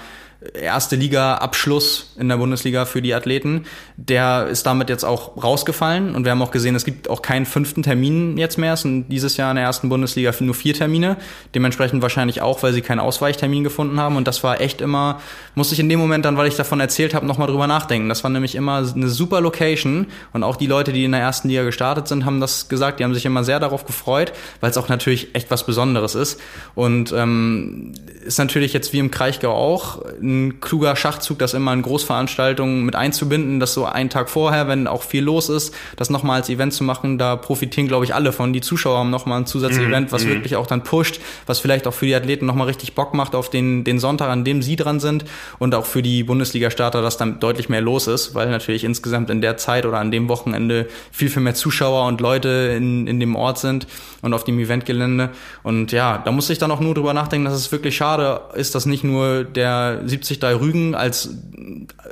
erste 0.54 0.96
Liga-Abschluss 0.96 2.14
in 2.18 2.30
der 2.30 2.38
Bundesliga 2.38 2.86
für 2.86 3.02
die 3.02 3.14
Athleten. 3.14 3.66
Der 3.98 4.48
ist 4.48 4.66
damit 4.66 4.90
jetzt 4.90 5.04
auch 5.04 5.44
rausgefallen 5.44 6.16
und 6.16 6.24
wir 6.24 6.32
haben 6.32 6.42
auch 6.42 6.52
gesehen, 6.52 6.76
es 6.76 6.86
gibt 6.86 7.10
auch 7.10 7.22
keinen 7.22 7.46
fünften 7.46 7.84
Termin 7.84 8.38
jetzt 8.38 8.58
mehr. 8.58 8.74
Es 8.74 8.82
sind 8.84 9.10
dieses 9.10 9.36
Jahr 9.36 9.52
in 9.52 9.58
der 9.58 9.66
ersten 9.66 9.90
Bundesliga 9.90 10.34
nur 10.40 10.56
vier 10.56 10.74
Termine. 10.74 11.18
Dementsprechend 11.54 12.02
wahrscheinlich 12.02 12.42
auch, 12.42 12.64
weil 12.64 12.72
sie 12.72 12.82
keinen 12.82 13.00
Ausweichtermin 13.00 13.66
gefunden 13.66 14.00
haben. 14.00 14.16
Und 14.16 14.28
das 14.30 14.42
war 14.42 14.62
echt 14.62 14.80
immer, 14.80 15.20
musste 15.56 15.74
ich 15.74 15.82
in 15.82 15.90
dem 15.90 16.00
Moment 16.00 16.24
dann, 16.24 16.38
weil 16.38 16.48
ich 16.48 16.56
davon 16.56 16.80
erzählt 16.80 17.14
habe, 17.14 17.26
nochmal 17.26 17.50
drüber 17.50 17.68
nachdenken. 17.68 18.08
Das 18.08 18.24
war 18.24 18.32
nämlich 18.32 18.56
immer 18.56 18.78
eine 18.78 19.10
super 19.10 19.42
Location 19.42 20.08
und 20.32 20.44
auch 20.44 20.56
die 20.56 20.68
Leute, 20.68 20.94
die 20.94 21.04
in 21.04 21.12
der 21.12 21.22
ersten 21.22 21.50
Liga 21.50 21.64
gestartet 21.64 22.08
sind, 22.08 22.24
haben 22.24 22.40
das 22.40 22.70
gesagt. 22.70 23.02
Die 23.02 23.04
haben 23.04 23.14
sich 23.14 23.26
immer 23.26 23.44
sehr 23.44 23.60
darauf 23.60 23.86
gefreut, 23.86 24.32
weil 24.62 24.72
es 24.72 24.78
auch 24.78 24.88
natürlich 24.88 25.36
echt 25.36 25.52
was 25.52 25.66
Besonderes 25.66 26.16
ist. 26.16 26.40
Und 26.76 27.12
ähm, 27.12 27.92
ist 28.26 28.40
natürlich 28.40 28.72
jetzt 28.72 28.94
wie 28.94 29.00
im 29.00 29.12
Kraichgau 29.12 29.52
auch 29.54 30.02
ein 30.30 30.62
kluger 30.62 30.96
Schachzug, 30.96 31.40
das 31.40 31.54
immer 31.54 31.74
in 31.74 31.82
Großveranstaltungen 31.82 32.86
mit 32.86 32.96
einzubinden, 32.96 33.60
dass 33.60 33.74
so 33.74 33.86
einen 33.86 34.10
Tag 34.10 34.30
vorher, 34.30 34.68
wenn 34.68 34.88
auch 34.88 35.04
viel 35.04 35.24
los 35.24 35.50
ist, 35.50 35.74
das 35.98 36.10
nochmal 36.10 36.38
als 36.38 36.50
Event 36.50 36.74
zu 36.74 36.84
machen, 36.84 37.18
da 37.18 37.36
profitieren, 37.36 37.88
glaube 37.88 38.06
ich, 38.06 38.14
alle 38.14 38.32
von. 38.32 38.54
Die 38.54 38.62
Zuschauer 38.62 39.00
haben 39.00 39.10
nochmal 39.10 39.42
ein 39.42 39.46
Zusatzevent, 39.46 40.08
mhm. 40.08 40.12
was 40.12 40.24
mhm. 40.24 40.30
wirklich 40.30 40.56
auch 40.56 40.68
dann 40.68 40.84
pusht, 40.84 41.20
was 41.46 41.60
vielleicht 41.60 41.88
auch 41.88 41.94
für 41.94 42.06
die 42.06 42.16
Athleten 42.16 42.46
nochmal 42.46 42.68
richtig 42.68 42.96
Bock 42.96 43.14
macht 43.14 43.36
auf 43.36 43.50
den, 43.50 43.84
den 43.84 44.00
Sonntag, 44.00 44.30
an 44.30 44.44
dem 44.44 44.62
sie 44.62 44.76
dran 44.76 45.00
sind 45.00 45.26
und 45.58 45.76
auch 45.76 45.86
für 45.86 46.02
die 46.02 46.24
Bundesliga-Starter, 46.24 47.02
dass 47.02 47.18
dann 47.18 47.40
deutlich 47.40 47.68
mehr 47.68 47.82
los 47.82 48.08
ist, 48.08 48.36
weil 48.36 48.50
natürlich 48.50 48.84
insgesamt 48.84 49.30
in 49.30 49.42
der 49.42 49.58
Zeit 49.58 49.86
oder 49.86 50.00
an 50.00 50.12
dem 50.12 50.30
Wochenende 50.30 50.88
viel, 51.12 51.30
viel 51.30 51.42
mehr 51.42 51.56
Zuschauer 51.56 52.08
und 52.08 52.22
Leute 52.22 52.74
in, 52.78 53.08
in 53.08 53.20
dem 53.20 53.36
Ort 53.36 53.58
sind 53.58 53.88
und 54.22 54.34
auf 54.34 54.44
dem 54.44 54.60
Eventgelände. 54.60 55.30
Und 55.64 55.92
ja, 55.92 56.20
da 56.24 56.32
muss 56.32 56.50
ich 56.50 56.58
dann 56.58 56.72
auch 56.72 56.80
nur 56.80 56.94
drüber 56.94 57.14
nachdenken, 57.14 57.46
dass 57.46 57.56
es 57.56 57.72
wirklich 57.72 57.96
schade 57.96 58.42
ist, 58.54 58.76
dass 58.76 58.86
nicht 58.86 59.04
nur 59.04 59.44
der 59.44 60.02
73 60.20 60.60
Rügen 60.60 60.96
als 60.96 61.30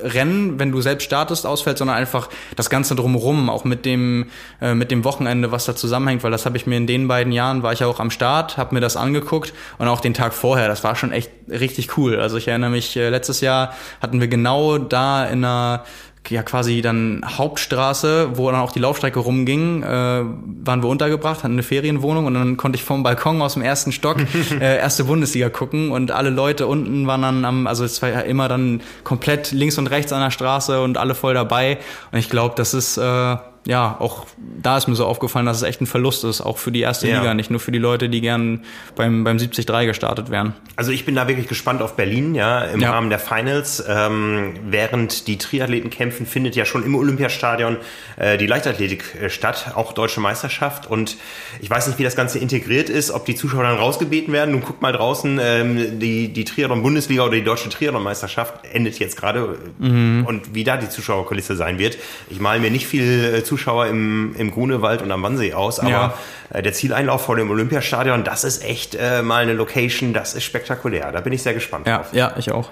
Rennen, 0.02 0.60
wenn 0.60 0.72
du 0.72 0.82
selbst 0.82 1.06
startest, 1.06 1.46
ausfällt, 1.46 1.78
sondern 1.78 1.98
einfach 1.98 2.30
das 2.56 2.70
Ganze 2.70 2.96
drumherum, 2.96 3.50
auch 3.50 3.64
mit 3.64 3.86
dem, 3.86 4.28
äh, 4.62 4.74
mit 4.74 4.92
dem 4.92 5.04
Wochenende, 5.04 5.52
was 5.52 5.66
da 5.66 5.76
zusammenhängt, 5.76 6.24
weil 6.24 6.32
das 6.32 6.46
habe 6.46 6.58
ich 6.58 6.68
mir 6.68 6.78
in 6.78 6.88
den 6.88 7.08
beiden 7.08 7.32
Jahren, 7.32 7.64
war 7.64 7.74
ich 7.74 7.80
ja 7.80 7.88
auch 7.88 8.00
am 8.00 8.12
Start, 8.12 8.58
habe 8.58 8.76
mir 8.76 8.82
das 8.82 8.96
angeguckt 8.96 9.54
und 9.78 9.88
auch 9.88 10.02
den 10.02 10.14
Tag 10.14 10.34
vorher, 10.34 10.68
das 10.68 10.84
war 10.84 10.96
schon 10.96 11.12
echt 11.12 11.32
richtig 11.50 11.98
cool. 11.98 12.20
Also 12.20 12.38
ich 12.38 12.48
erinnere 12.48 12.70
mich, 12.70 12.96
äh, 12.96 13.10
letztes 13.10 13.42
Jahr 13.42 13.74
hatten 14.02 14.20
wir 14.20 14.28
genau 14.28 14.78
da 14.78 15.26
in 15.26 15.44
einer 15.44 15.84
ja 16.30 16.44
quasi 16.44 16.82
dann 16.82 17.24
Hauptstraße, 17.26 18.38
wo 18.38 18.52
dann 18.52 18.60
auch 18.60 18.72
die 18.72 18.80
Laufstrecke 18.80 19.20
rumging, 19.20 19.84
äh, 19.84 19.88
waren 19.88 20.84
wir 20.84 20.90
untergebracht, 20.90 21.44
hatten 21.44 21.54
eine 21.54 21.64
Ferienwohnung 21.64 22.26
und 22.26 22.34
dann 22.34 22.58
konnte 22.58 22.78
ich 22.78 22.84
vom 22.84 23.04
Balkon 23.04 23.42
aus 23.42 23.54
dem 23.54 23.64
ersten 23.64 23.92
Stock 23.92 24.18
äh, 24.60 24.78
erste 24.78 25.06
Bundesliga 25.06 25.50
gucken 25.50 25.92
und 25.92 26.12
alle 26.12 26.30
Leute 26.30 26.68
unten 26.68 27.08
waren 27.08 27.22
dann 27.22 27.46
am, 27.46 27.68
also 27.68 27.84
es 27.84 28.02
war 28.02 28.10
ja 28.10 28.20
immer 28.22 28.48
dann 28.48 28.82
komplett 29.04 29.52
links 29.52 29.78
und 29.78 29.88
rechts 29.88 30.14
an 30.14 30.22
der 30.22 30.32
Straße 30.32 30.82
und 30.82 30.98
alle 30.98 31.16
voll 31.16 31.34
dabei. 31.34 31.78
Und 32.12 32.20
ich 32.20 32.30
glaube, 32.30 32.56
das 32.56 32.74
ist 32.74 32.98
äh, 32.98 33.38
ja, 33.68 33.98
auch 34.00 34.26
da 34.62 34.78
ist 34.78 34.88
mir 34.88 34.96
so 34.96 35.06
aufgefallen, 35.06 35.46
dass 35.46 35.58
es 35.58 35.64
echt 35.64 35.82
ein 35.82 35.88
Verlust 35.88 36.24
ist, 36.24 36.40
auch 36.40 36.58
für 36.58 36.72
die 36.72 36.80
erste 36.80 37.08
ja. 37.08 37.20
Liga, 37.20 37.34
nicht 37.34 37.52
nur 37.52 37.60
für 37.60 37.74
die 37.74 37.80
Leute, 37.80 38.08
die 38.08 38.22
gern 38.22 38.64
beim, 38.96 39.26
beim 39.26 39.38
73 39.38 39.66
gestartet 39.86 40.32
wären. 40.32 40.54
Also 40.78 40.92
ich 40.92 41.04
bin 41.04 41.16
da 41.16 41.28
wirklich 41.28 41.50
gespannt 41.50 41.82
auf 41.82 41.98
Berlin, 41.98 42.34
ja, 42.34 42.62
im 42.62 42.80
ja. 42.80 42.92
Rahmen 42.92 43.10
der 43.10 43.20
Finals. 43.20 43.84
Ähm, 43.86 44.54
während 44.64 45.28
die 45.28 45.38
Triathleten 45.38 45.90
kämpfen, 45.90 46.26
findet 46.26 46.56
ja 46.56 46.64
schon 46.64 46.86
im 46.86 46.96
Olympiastadion 46.96 47.78
äh, 48.16 48.38
die 48.38 48.48
Leichtathletik 48.48 49.16
äh, 49.22 49.30
statt, 49.30 49.74
auch 49.76 49.92
deutsche 49.92 50.22
Meisterschaft. 50.22 50.88
Und 50.88 51.18
ich 51.60 51.70
weiß 51.70 51.88
nicht, 51.88 52.00
wie 52.00 52.04
das 52.04 52.16
Ganze 52.16 52.40
integriert 52.40 52.90
ist, 52.90 53.12
ob 53.12 53.26
die 53.26 53.36
Zuschauer 53.36 53.64
dann 53.64 53.78
rausgebeten 53.78 54.34
werden. 54.34 54.52
Nun 54.52 54.62
guck 54.62 54.82
mal 54.82 54.94
draußen, 54.94 55.40
ähm, 55.42 56.00
die, 56.00 56.32
die 56.32 56.46
Triathlon-Bundesliga 56.46 57.24
oder 57.24 57.36
die 57.36 57.44
deutsche 57.44 57.68
Triathlon-Meisterschaft 57.68 58.66
endet 58.72 58.98
jetzt 59.00 59.18
gerade 59.18 59.58
mhm. 59.78 60.26
und 60.26 60.56
wie 60.56 60.64
da 60.64 60.78
die 60.78 60.88
Zuschauerkulisse 60.88 61.58
sein 61.58 61.80
wird. 61.80 61.98
Ich 62.30 62.40
male 62.40 62.62
mir 62.62 62.72
nicht 62.72 62.88
viel 62.88 63.36
äh, 63.36 63.44
Zuschauer 63.44 63.57
im, 63.88 64.36
im 64.38 64.52
Grunewald 64.52 65.02
und 65.02 65.12
am 65.12 65.24
Wannsee 65.24 65.54
aus, 65.54 65.80
aber 65.80 65.90
ja. 65.90 66.14
äh, 66.50 66.62
der 66.62 66.74
Zieleinlauf 66.74 67.26
vor 67.26 67.36
dem 67.36 67.50
Olympiastadion, 67.50 68.24
das 68.24 68.44
ist 68.44 68.64
echt 68.64 68.96
äh, 68.96 69.22
mal 69.22 69.44
eine 69.44 69.54
Location, 69.54 70.14
das 70.14 70.34
ist 70.34 70.44
spektakulär. 70.44 71.12
Da 71.12 71.22
bin 71.22 71.34
ich 71.34 71.44
sehr 71.44 71.54
gespannt 71.54 71.88
ja, 71.88 71.98
drauf. 71.98 72.14
Ja, 72.14 72.34
ich 72.38 72.52
auch. 72.52 72.70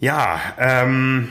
Ja, 0.00 0.40
ähm, 0.58 1.28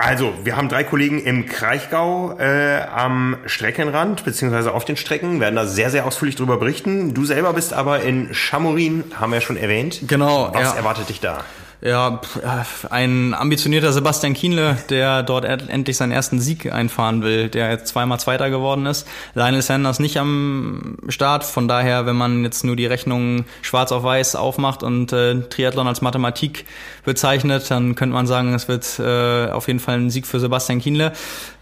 also, 0.00 0.32
wir 0.44 0.56
haben 0.56 0.68
drei 0.68 0.84
Kollegen 0.84 1.20
im 1.20 1.46
Kraichgau 1.46 2.38
äh, 2.38 2.82
am 2.82 3.36
Streckenrand, 3.46 4.24
beziehungsweise 4.24 4.72
auf 4.72 4.84
den 4.84 4.96
Strecken, 4.96 5.40
werden 5.40 5.56
da 5.56 5.66
sehr, 5.66 5.90
sehr 5.90 6.06
ausführlich 6.06 6.36
drüber 6.36 6.56
berichten. 6.56 7.14
Du 7.14 7.24
selber 7.24 7.52
bist 7.52 7.72
aber 7.72 8.02
in 8.02 8.32
Chamorin, 8.32 9.02
haben 9.18 9.32
wir 9.32 9.38
ja 9.38 9.40
schon 9.40 9.56
erwähnt. 9.56 10.02
Genau. 10.06 10.50
Was 10.52 10.62
ja. 10.62 10.76
erwartet 10.76 11.08
dich 11.08 11.18
da? 11.18 11.44
Ja, 11.80 12.20
ein 12.90 13.34
ambitionierter 13.34 13.92
Sebastian 13.92 14.34
Kienle, 14.34 14.78
der 14.90 15.22
dort 15.22 15.44
endlich 15.44 15.96
seinen 15.96 16.10
ersten 16.10 16.40
Sieg 16.40 16.72
einfahren 16.72 17.22
will, 17.22 17.48
der 17.48 17.70
jetzt 17.70 17.86
zweimal 17.86 18.18
Zweiter 18.18 18.50
geworden 18.50 18.84
ist. 18.86 19.06
Lionel 19.34 19.62
Sanders 19.62 20.00
nicht 20.00 20.18
am 20.18 20.96
Start, 21.08 21.44
von 21.44 21.68
daher, 21.68 22.04
wenn 22.04 22.16
man 22.16 22.42
jetzt 22.42 22.64
nur 22.64 22.74
die 22.74 22.86
Rechnung 22.86 23.44
schwarz 23.62 23.92
auf 23.92 24.02
weiß 24.02 24.34
aufmacht 24.34 24.82
und 24.82 25.12
äh, 25.12 25.42
Triathlon 25.42 25.86
als 25.86 26.00
Mathematik 26.00 26.64
bezeichnet, 27.04 27.70
dann 27.70 27.94
könnte 27.94 28.14
man 28.14 28.26
sagen, 28.26 28.54
es 28.54 28.66
wird 28.66 28.98
äh, 28.98 29.52
auf 29.52 29.68
jeden 29.68 29.78
Fall 29.78 29.98
ein 29.98 30.10
Sieg 30.10 30.26
für 30.26 30.40
Sebastian 30.40 30.80
Kienle. 30.80 31.12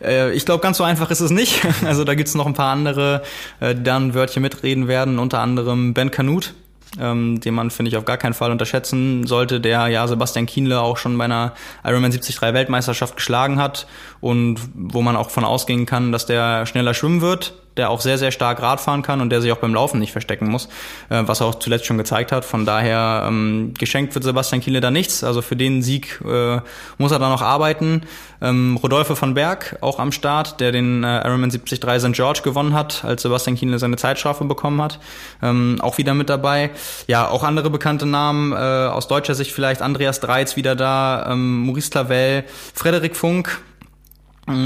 Äh, 0.03 0.33
ich 0.33 0.47
glaube, 0.47 0.63
ganz 0.63 0.79
so 0.79 0.85
einfach 0.85 1.11
ist 1.11 1.21
es 1.21 1.31
nicht. 1.31 1.61
Also 1.87 2.05
da 2.05 2.15
gibt's 2.15 2.35
noch 2.35 2.47
ein 2.47 2.55
paar 2.55 2.73
andere, 2.73 3.23
äh, 3.61 3.75
die 3.75 3.83
dann 3.83 4.15
Wörtchen 4.15 4.43
mitreden 4.43 4.89
werden, 4.89 5.19
unter 5.19 5.41
anderem 5.41 5.95
Ben 5.95 6.11
Kanut, 6.11 6.55
ähm, 7.01 7.41
den 7.41 7.55
man, 7.55 7.71
finde 7.71 7.91
ich, 7.91 7.97
auf 7.97 8.05
gar 8.05 8.17
keinen 8.17 8.35
Fall 8.35 8.51
unterschätzen 8.51 9.27
sollte, 9.27 9.61
der 9.61 9.89
ja 9.89 10.07
Sebastian 10.07 10.47
Kienle 10.47 10.81
auch 10.81 10.97
schon 10.97 11.17
bei 11.19 11.25
einer 11.25 11.53
Ironman 11.85 12.11
73 12.11 12.41
Weltmeisterschaft 12.41 13.17
geschlagen 13.17 13.59
hat 13.59 13.87
und 14.21 14.61
wo 14.75 15.03
man 15.03 15.17
auch 15.17 15.31
von 15.31 15.45
ausgehen 15.45 15.87
kann, 15.87 16.13
dass 16.13 16.27
der 16.27 16.67
schneller 16.67 16.95
schwimmen 16.95 17.21
wird 17.21 17.55
der 17.77 17.91
auch 17.91 18.01
sehr, 18.01 18.19
sehr 18.19 18.31
stark 18.31 18.61
Radfahren 18.63 19.03
kann 19.03 19.21
und 19.21 19.31
der 19.31 19.41
sich 19.41 19.53
auch 19.53 19.59
beim 19.59 19.75
Laufen 19.75 19.99
nicht 20.01 20.13
verstecken 20.13 20.49
muss, 20.49 20.69
äh, 21.09 21.23
was 21.27 21.41
er 21.41 21.47
auch 21.47 21.57
zuletzt 21.57 21.87
schon 21.87 21.99
gezeigt 21.99 22.33
hat. 22.33 22.45
Von 22.45 22.67
daher 22.67 23.25
ähm, 23.29 23.75
geschenkt 23.79 24.15
wird 24.15 24.25
Sebastian 24.25 24.61
Kiele 24.61 24.81
da 24.81 24.91
nichts. 24.91 25.25
Also 25.25 25.43
für 25.43 25.57
den 25.57 25.83
Sieg 25.83 26.21
äh, 26.25 26.61
muss 26.99 27.13
er 27.13 27.19
da 27.19 27.29
noch 27.29 27.43
arbeiten. 27.43 28.03
Ähm, 28.41 28.79
Rodolphe 28.83 29.21
van 29.21 29.35
Berg 29.35 29.79
auch 29.81 29.99
am 29.99 30.13
Start, 30.13 30.61
der 30.61 30.73
den 30.73 31.05
äh, 31.05 31.27
Ironman 31.27 31.51
73 31.51 31.81
St. 32.01 32.13
George 32.13 32.41
gewonnen 32.43 32.75
hat, 32.75 33.05
als 33.05 33.23
Sebastian 33.23 33.57
Kiele 33.57 33.79
seine 33.79 33.97
Zeitstrafe 33.97 34.45
bekommen 34.45 34.81
hat. 34.83 34.99
Ähm, 35.43 35.79
auch 35.81 35.99
wieder 35.99 36.15
mit 36.15 36.29
dabei. 36.29 36.71
Ja, 37.07 37.29
auch 37.29 37.43
andere 37.43 37.71
bekannte 37.71 38.07
Namen, 38.07 38.53
äh, 38.53 38.57
aus 38.57 39.09
deutscher 39.09 39.35
Sicht 39.35 39.53
vielleicht 39.53 39.83
Andreas 39.83 40.21
Dreiz 40.21 40.57
wieder 40.57 40.77
da, 40.77 41.31
ähm, 41.31 41.67
Maurice 41.67 41.91
Clavel, 41.91 42.45
Frederik 42.75 43.17
Funk, 43.17 43.61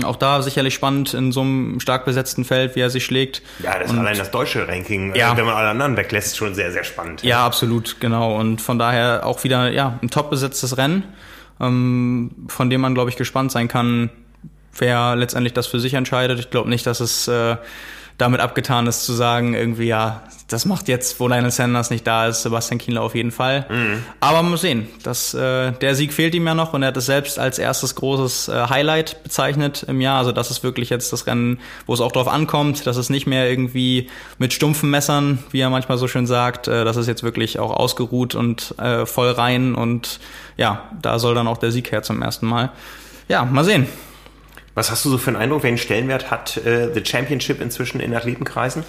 auch 0.04 0.16
da 0.16 0.42
sicherlich 0.42 0.74
spannend 0.74 1.14
in 1.14 1.32
so 1.32 1.40
einem 1.40 1.80
stark 1.80 2.04
besetzten 2.04 2.44
Feld, 2.44 2.76
wie 2.76 2.80
er 2.80 2.90
sich 2.90 3.04
schlägt. 3.04 3.42
Ja, 3.62 3.78
das 3.78 3.90
ist 3.90 3.98
allein 3.98 4.18
das 4.18 4.30
deutsche 4.30 4.68
Ranking, 4.68 5.14
ja. 5.14 5.36
wenn 5.36 5.46
man 5.46 5.54
alle 5.54 5.68
anderen 5.70 5.96
weglässt, 5.96 6.36
schon 6.36 6.54
sehr, 6.54 6.70
sehr 6.70 6.84
spannend. 6.84 7.22
Ja, 7.22 7.46
absolut, 7.46 7.96
genau. 7.98 8.36
Und 8.36 8.60
von 8.60 8.78
daher 8.78 9.24
auch 9.24 9.42
wieder 9.42 9.70
ja 9.70 9.98
ein 10.02 10.10
top 10.10 10.28
besetztes 10.28 10.76
Rennen, 10.76 11.04
ähm, 11.60 12.30
von 12.48 12.68
dem 12.68 12.82
man, 12.82 12.94
glaube 12.94 13.08
ich, 13.08 13.16
gespannt 13.16 13.52
sein 13.52 13.68
kann, 13.68 14.10
wer 14.76 15.16
letztendlich 15.16 15.54
das 15.54 15.66
für 15.66 15.80
sich 15.80 15.94
entscheidet. 15.94 16.38
Ich 16.38 16.50
glaube 16.50 16.68
nicht, 16.68 16.86
dass 16.86 17.00
es 17.00 17.26
äh, 17.28 17.56
damit 18.20 18.40
abgetan 18.40 18.86
ist 18.86 19.04
zu 19.04 19.12
sagen, 19.12 19.54
irgendwie, 19.54 19.86
ja, 19.86 20.22
das 20.48 20.64
macht 20.64 20.88
jetzt, 20.88 21.20
wo 21.20 21.28
Lionel 21.28 21.50
Sanders 21.50 21.90
nicht 21.90 22.06
da 22.06 22.26
ist, 22.26 22.42
Sebastian 22.42 22.78
Kienle 22.78 23.00
auf 23.00 23.14
jeden 23.14 23.30
Fall. 23.30 23.66
Mhm. 23.68 24.04
Aber 24.18 24.42
man 24.42 24.50
muss 24.50 24.62
sehen, 24.62 24.88
dass, 25.02 25.32
äh, 25.32 25.72
der 25.72 25.94
Sieg 25.94 26.12
fehlt 26.12 26.34
ihm 26.34 26.46
ja 26.46 26.54
noch 26.54 26.72
und 26.72 26.82
er 26.82 26.88
hat 26.88 26.96
es 26.96 27.06
selbst 27.06 27.38
als 27.38 27.58
erstes 27.58 27.94
großes 27.94 28.48
äh, 28.48 28.66
Highlight 28.68 29.22
bezeichnet 29.22 29.84
im 29.86 30.00
Jahr. 30.00 30.18
Also 30.18 30.32
das 30.32 30.50
ist 30.50 30.64
wirklich 30.64 30.90
jetzt 30.90 31.12
das 31.12 31.26
Rennen, 31.26 31.60
wo 31.86 31.94
es 31.94 32.00
auch 32.00 32.12
drauf 32.12 32.26
ankommt, 32.26 32.86
dass 32.86 32.96
es 32.96 33.10
nicht 33.10 33.26
mehr 33.26 33.48
irgendwie 33.48 34.10
mit 34.38 34.52
stumpfen 34.52 34.90
Messern, 34.90 35.38
wie 35.52 35.60
er 35.60 35.70
manchmal 35.70 35.98
so 35.98 36.08
schön 36.08 36.26
sagt, 36.26 36.66
äh, 36.66 36.84
das 36.84 36.96
ist 36.96 37.06
jetzt 37.06 37.22
wirklich 37.22 37.58
auch 37.58 37.70
ausgeruht 37.70 38.34
und 38.34 38.74
äh, 38.78 39.06
voll 39.06 39.30
rein 39.30 39.74
und 39.74 40.18
ja, 40.56 40.90
da 41.00 41.18
soll 41.18 41.34
dann 41.34 41.46
auch 41.46 41.58
der 41.58 41.70
Sieg 41.70 41.92
her 41.92 42.02
zum 42.02 42.20
ersten 42.22 42.46
Mal. 42.46 42.72
Ja, 43.28 43.44
mal 43.44 43.64
sehen. 43.64 43.86
Was 44.80 44.90
hast 44.90 45.04
du 45.04 45.10
so 45.10 45.18
für 45.18 45.28
einen 45.28 45.36
Eindruck, 45.36 45.62
welchen 45.62 45.76
Stellenwert 45.76 46.30
hat 46.30 46.56
äh, 46.56 46.88
The 46.94 47.04
Championship 47.04 47.60
inzwischen 47.60 48.00
in 48.00 48.14
Athletenkreisen? 48.14 48.82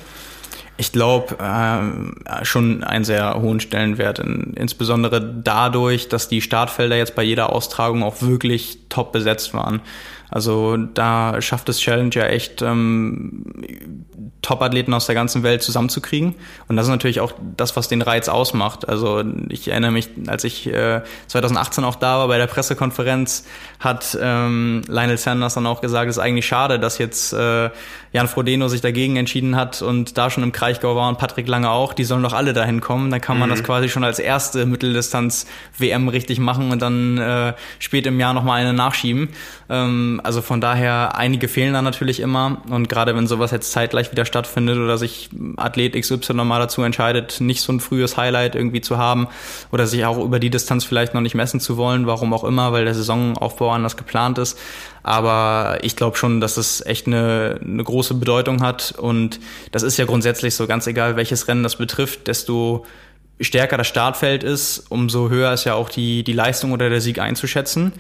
Ich 0.78 0.94
glaube, 0.94 1.36
äh, 1.38 2.46
schon 2.46 2.86
einen 2.86 3.04
sehr 3.04 3.34
hohen 3.42 3.60
Stellenwert, 3.60 4.20
in, 4.20 4.54
insbesondere 4.56 5.20
dadurch, 5.22 6.08
dass 6.08 6.30
die 6.30 6.40
Startfelder 6.40 6.96
jetzt 6.96 7.14
bei 7.14 7.24
jeder 7.24 7.52
Austragung 7.52 8.04
auch 8.04 8.22
wirklich 8.22 8.78
top 8.88 9.12
besetzt 9.12 9.54
waren. 9.54 9.82
Also 10.32 10.78
da 10.78 11.42
schafft 11.42 11.70
es 11.70 11.80
Challenger 11.80 12.30
echt, 12.30 12.62
ähm, 12.62 13.44
Top-Athleten 14.42 14.94
aus 14.94 15.06
der 15.06 15.16
ganzen 15.16 15.44
Welt 15.44 15.62
zusammenzukriegen. 15.62 16.36
Und 16.68 16.76
das 16.76 16.88
ist 16.88 16.90
natürlich 16.90 17.20
auch 17.20 17.34
das, 17.58 17.76
was 17.76 17.88
den 17.88 18.02
Reiz 18.02 18.28
ausmacht. 18.28 18.90
Also 18.90 19.24
ich 19.50 19.68
erinnere 19.68 19.92
mich, 19.92 20.10
als 20.28 20.44
ich 20.44 20.68
äh, 20.68 21.02
2018 21.28 21.84
auch 21.84 21.96
da 21.96 22.20
war 22.20 22.28
bei 22.28 22.38
der 22.38 22.48
Pressekonferenz, 22.48 23.46
hat 23.80 24.18
ähm, 24.20 24.82
Lionel 24.88 25.18
Sanders 25.18 25.54
dann 25.54 25.68
auch 25.68 25.82
gesagt, 25.82 26.10
es 26.10 26.18
ist 26.18 26.24
eigentlich 26.24 26.48
schade, 26.48 26.80
dass 26.80 26.98
jetzt 26.98 27.34
äh, 27.34 27.70
Jan 28.14 28.28
Frodeno 28.28 28.68
sich 28.68 28.82
dagegen 28.82 29.16
entschieden 29.16 29.56
hat 29.56 29.82
und 29.82 30.18
da 30.18 30.30
schon 30.30 30.44
im 30.44 30.52
Kraichgau 30.52 30.98
war 30.98 31.08
und 31.08 31.18
Patrick 31.18 31.48
Lange 31.48 31.70
auch. 31.70 31.94
Die 31.94 32.04
sollen 32.04 32.24
doch 32.24 32.34
alle 32.34 32.52
dahin 32.52 32.82
kommen. 32.82 33.10
Dann 33.10 33.22
kann 33.22 33.40
man 33.40 33.50
mhm. 33.50 33.54
das 33.54 33.64
quasi 33.64 33.88
schon 33.88 34.04
als 34.04 34.20
erste 34.20 34.66
Mitteldistanz-WM 34.66 36.10
richtig 36.10 36.40
machen 36.40 36.72
und 36.72 36.82
dann 36.82 37.18
äh, 37.18 37.54
spät 37.80 38.06
im 38.08 38.20
Jahr 38.20 38.34
nochmal 38.34 38.60
eine 38.60 38.74
nachschieben. 38.74 39.30
Ähm, 39.70 40.20
also 40.26 40.42
von 40.42 40.60
daher, 40.60 41.16
einige 41.16 41.48
fehlen 41.48 41.74
da 41.74 41.82
natürlich 41.82 42.20
immer. 42.20 42.62
Und 42.70 42.90
gerade 42.90 43.16
wenn 43.16 43.28
sowas 43.28 43.52
jetzt 43.52 43.72
zeitgleich 43.72 44.12
wieder 44.12 44.26
stattfindet 44.26 44.78
oder 44.78 44.98
sich 44.98 45.30
Athlet 45.56 45.96
XY 45.96 46.34
nochmal 46.34 46.60
dazu 46.60 46.82
entscheidet, 46.84 47.40
nicht 47.40 47.62
so 47.62 47.72
ein 47.72 47.80
frühes 47.80 48.18
Highlight 48.18 48.56
irgendwie 48.56 48.82
zu 48.82 48.98
haben 48.98 49.30
oder 49.72 49.88
sich 49.88 50.04
auch 50.06 50.18
über 50.18 50.40
die 50.40 50.50
Distanz 50.50 50.84
vielleicht 50.84 51.14
noch 51.14 51.22
nicht 51.22 51.36
messen 51.36 51.62
zu 51.62 51.78
wollen, 51.78 52.08
warum 52.08 52.34
auch 52.34 52.44
immer, 52.44 52.74
weil 52.74 52.84
der 52.84 52.94
Saisonaufbau 52.94 53.72
anders 53.72 53.96
geplant 53.96 54.38
ist. 54.38 54.60
Aber 55.04 55.80
ich 55.82 55.96
glaube 55.96 56.18
schon, 56.18 56.42
dass 56.42 56.58
es 56.58 56.86
echt 56.86 57.08
eine, 57.08 57.60
eine 57.64 57.84
große 57.84 58.14
Bedeutung 58.14 58.62
hat. 58.62 58.94
Und 58.98 59.40
das 59.72 59.84
ist 59.84 59.98
ja 59.98 60.06
grundsätzlich 60.06 60.56
so, 60.56 60.68
ganz 60.68 60.88
egal, 60.88 61.16
welches 61.16 61.48
Rennen 61.48 61.64
das 61.64 61.76
betrifft, 61.76 62.28
desto 62.28 62.86
stärker 63.40 63.78
das 63.78 63.88
Startfeld 63.88 64.44
ist, 64.44 64.86
umso 64.90 65.30
höher 65.30 65.52
ist 65.54 65.64
ja 65.66 65.74
auch 65.74 65.90
die, 65.90 66.24
die 66.24 66.34
Leistung 66.34 66.72
oder 66.72 66.90
der 66.90 67.02
Sieg 67.02 67.20
einzuschätzen. 67.20 67.92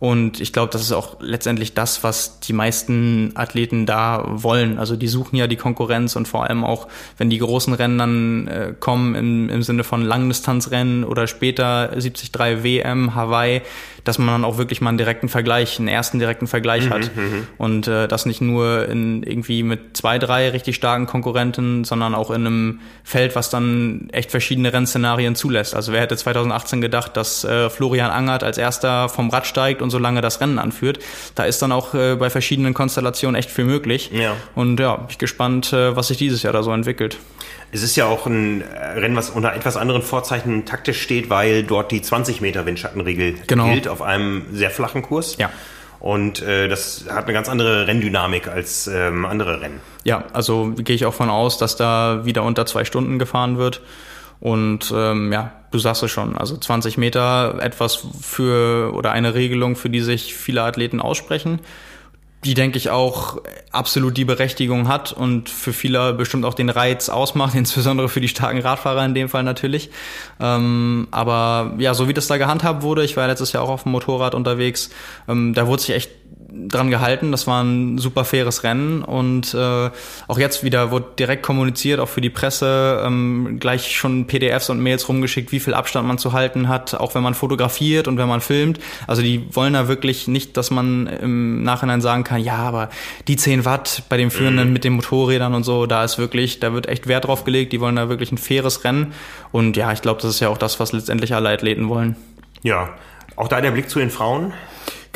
Und 0.00 0.40
ich 0.40 0.52
glaube, 0.52 0.72
das 0.72 0.82
ist 0.82 0.92
auch 0.92 1.16
letztendlich 1.20 1.74
das, 1.74 2.04
was 2.04 2.38
die 2.40 2.52
meisten 2.52 3.32
Athleten 3.34 3.84
da 3.84 4.24
wollen. 4.28 4.78
Also 4.78 4.94
die 4.94 5.08
suchen 5.08 5.36
ja 5.36 5.48
die 5.48 5.56
Konkurrenz 5.56 6.14
und 6.14 6.28
vor 6.28 6.44
allem 6.44 6.64
auch, 6.64 6.86
wenn 7.16 7.30
die 7.30 7.38
großen 7.38 7.74
Rennen 7.74 7.98
dann 7.98 8.46
äh, 8.46 8.74
kommen 8.78 9.16
im, 9.16 9.50
im 9.50 9.62
Sinne 9.62 9.82
von 9.82 10.02
Langdistanzrennen 10.02 11.02
oder 11.02 11.26
später 11.26 11.88
73 11.88 12.30
WM, 12.62 13.16
Hawaii, 13.16 13.62
dass 14.04 14.18
man 14.18 14.28
dann 14.28 14.44
auch 14.44 14.56
wirklich 14.56 14.80
mal 14.80 14.88
einen 14.88 14.98
direkten 14.98 15.28
Vergleich, 15.28 15.78
einen 15.78 15.88
ersten 15.88 16.18
direkten 16.18 16.46
Vergleich 16.46 16.86
mhm, 16.86 16.90
hat. 16.90 17.16
Mhm. 17.16 17.46
Und 17.58 17.88
äh, 17.88 18.08
das 18.08 18.24
nicht 18.24 18.40
nur 18.40 18.88
in 18.88 19.22
irgendwie 19.22 19.62
mit 19.62 19.96
zwei, 19.96 20.18
drei 20.18 20.48
richtig 20.48 20.76
starken 20.76 21.06
Konkurrenten, 21.06 21.84
sondern 21.84 22.14
auch 22.14 22.30
in 22.30 22.46
einem 22.46 22.80
Feld, 23.04 23.36
was 23.36 23.50
dann 23.50 24.08
echt 24.12 24.30
verschiedene 24.30 24.72
Rennszenarien 24.72 25.34
zulässt. 25.34 25.74
Also 25.74 25.92
wer 25.92 26.00
hätte 26.00 26.16
2018 26.16 26.80
gedacht, 26.80 27.16
dass 27.16 27.44
äh, 27.44 27.68
Florian 27.68 28.10
Angert 28.10 28.44
als 28.44 28.56
erster 28.56 29.08
vom 29.08 29.28
Rad 29.28 29.46
steigt 29.46 29.82
und 29.82 29.87
so 29.90 29.98
lange 29.98 30.20
das 30.20 30.40
Rennen 30.40 30.58
anführt. 30.58 30.98
Da 31.34 31.44
ist 31.44 31.62
dann 31.62 31.72
auch 31.72 31.94
äh, 31.94 32.16
bei 32.16 32.30
verschiedenen 32.30 32.74
Konstellationen 32.74 33.36
echt 33.36 33.50
viel 33.50 33.64
möglich. 33.64 34.10
Ja. 34.12 34.36
Und 34.54 34.80
ja, 34.80 34.96
bin 34.96 35.06
ich 35.10 35.18
gespannt, 35.18 35.72
äh, 35.72 35.96
was 35.96 36.08
sich 36.08 36.18
dieses 36.18 36.42
Jahr 36.42 36.52
da 36.52 36.62
so 36.62 36.72
entwickelt. 36.72 37.18
Es 37.70 37.82
ist 37.82 37.96
ja 37.96 38.06
auch 38.06 38.26
ein 38.26 38.62
Rennen, 38.96 39.14
was 39.14 39.28
unter 39.30 39.54
etwas 39.54 39.76
anderen 39.76 40.02
Vorzeichen 40.02 40.64
taktisch 40.64 41.02
steht, 41.02 41.28
weil 41.28 41.64
dort 41.64 41.90
die 41.92 42.00
20 42.00 42.40
Meter 42.40 42.64
Windschattenregel 42.64 43.34
genau. 43.46 43.66
gilt 43.66 43.88
auf 43.88 44.00
einem 44.00 44.46
sehr 44.52 44.70
flachen 44.70 45.02
Kurs. 45.02 45.36
Ja. 45.38 45.50
Und 46.00 46.40
äh, 46.42 46.68
das 46.68 47.06
hat 47.10 47.24
eine 47.24 47.32
ganz 47.32 47.48
andere 47.48 47.86
Renndynamik 47.86 48.48
als 48.48 48.86
ähm, 48.86 49.24
andere 49.24 49.60
Rennen. 49.60 49.80
Ja, 50.04 50.24
also 50.32 50.72
gehe 50.76 50.94
ich 50.94 51.04
auch 51.04 51.14
von 51.14 51.28
aus, 51.28 51.58
dass 51.58 51.76
da 51.76 52.24
wieder 52.24 52.44
unter 52.44 52.66
zwei 52.66 52.84
Stunden 52.84 53.18
gefahren 53.18 53.58
wird. 53.58 53.82
Und 54.40 54.92
ähm, 54.94 55.32
ja, 55.32 55.52
du 55.70 55.78
sagst 55.78 56.02
es 56.02 56.10
schon, 56.10 56.36
also 56.36 56.56
20 56.56 56.98
Meter 56.98 57.58
etwas 57.60 58.06
für 58.20 58.92
oder 58.94 59.12
eine 59.12 59.34
Regelung, 59.34 59.76
für 59.76 59.90
die 59.90 60.00
sich 60.00 60.34
viele 60.34 60.62
Athleten 60.62 61.00
aussprechen 61.00 61.60
die, 62.44 62.54
denke 62.54 62.78
ich, 62.78 62.90
auch 62.90 63.38
absolut 63.72 64.16
die 64.16 64.24
Berechtigung 64.24 64.86
hat 64.86 65.12
und 65.12 65.48
für 65.48 65.72
viele 65.72 66.12
bestimmt 66.12 66.44
auch 66.44 66.54
den 66.54 66.68
Reiz 66.68 67.08
ausmacht, 67.08 67.54
insbesondere 67.56 68.08
für 68.08 68.20
die 68.20 68.28
starken 68.28 68.60
Radfahrer 68.60 69.04
in 69.04 69.14
dem 69.14 69.28
Fall 69.28 69.42
natürlich. 69.42 69.90
Ähm, 70.40 71.08
aber 71.10 71.74
ja, 71.78 71.94
so 71.94 72.06
wie 72.08 72.14
das 72.14 72.28
da 72.28 72.36
gehandhabt 72.36 72.82
wurde, 72.82 73.04
ich 73.04 73.16
war 73.16 73.26
letztes 73.26 73.52
Jahr 73.52 73.64
auch 73.64 73.68
auf 73.68 73.82
dem 73.82 73.92
Motorrad 73.92 74.34
unterwegs, 74.34 74.90
ähm, 75.28 75.52
da 75.52 75.66
wurde 75.66 75.82
sich 75.82 75.94
echt 75.94 76.10
dran 76.50 76.90
gehalten. 76.90 77.30
Das 77.30 77.46
war 77.46 77.62
ein 77.62 77.98
super 77.98 78.24
faires 78.24 78.64
Rennen 78.64 79.02
und 79.02 79.52
äh, 79.54 79.90
auch 80.28 80.38
jetzt 80.38 80.64
wieder 80.64 80.90
wurde 80.90 81.06
direkt 81.18 81.42
kommuniziert, 81.42 82.00
auch 82.00 82.08
für 82.08 82.20
die 82.20 82.30
Presse, 82.30 83.02
ähm, 83.04 83.58
gleich 83.60 83.94
schon 83.94 84.26
PDFs 84.26 84.70
und 84.70 84.80
Mails 84.80 85.08
rumgeschickt, 85.08 85.52
wie 85.52 85.60
viel 85.60 85.74
Abstand 85.74 86.08
man 86.08 86.16
zu 86.16 86.32
halten 86.32 86.68
hat, 86.68 86.94
auch 86.94 87.14
wenn 87.14 87.22
man 87.22 87.34
fotografiert 87.34 88.08
und 88.08 88.16
wenn 88.16 88.28
man 88.28 88.40
filmt. 88.40 88.80
Also 89.06 89.20
die 89.20 89.44
wollen 89.54 89.74
da 89.74 89.88
wirklich 89.88 90.26
nicht, 90.26 90.56
dass 90.56 90.70
man 90.70 91.06
im 91.06 91.62
Nachhinein 91.62 92.00
sagen 92.00 92.24
kann, 92.24 92.40
ja, 92.40 92.56
aber 92.56 92.88
die 93.26 93.36
10 93.36 93.64
Watt 93.64 94.04
bei 94.08 94.16
dem 94.16 94.30
Führenden 94.30 94.68
mhm. 94.68 94.72
mit 94.72 94.84
den 94.84 94.94
Motorrädern 94.94 95.54
und 95.54 95.64
so, 95.64 95.86
da 95.86 96.02
ist 96.02 96.18
wirklich, 96.18 96.60
da 96.60 96.72
wird 96.72 96.88
echt 96.88 97.08
Wert 97.08 97.26
drauf 97.26 97.44
gelegt. 97.44 97.72
Die 97.72 97.80
wollen 97.80 97.96
da 97.96 98.08
wirklich 98.08 98.32
ein 98.32 98.38
faires 98.38 98.84
Rennen 98.84 99.12
und 99.52 99.76
ja, 99.76 99.92
ich 99.92 100.00
glaube, 100.00 100.22
das 100.22 100.30
ist 100.30 100.40
ja 100.40 100.48
auch 100.48 100.58
das, 100.58 100.80
was 100.80 100.92
letztendlich 100.92 101.34
alle 101.34 101.50
Athleten 101.50 101.88
wollen. 101.88 102.16
Ja, 102.62 102.90
auch 103.36 103.48
da 103.48 103.60
der 103.60 103.70
Blick 103.70 103.90
zu 103.90 103.98
den 103.98 104.10
Frauen. 104.10 104.54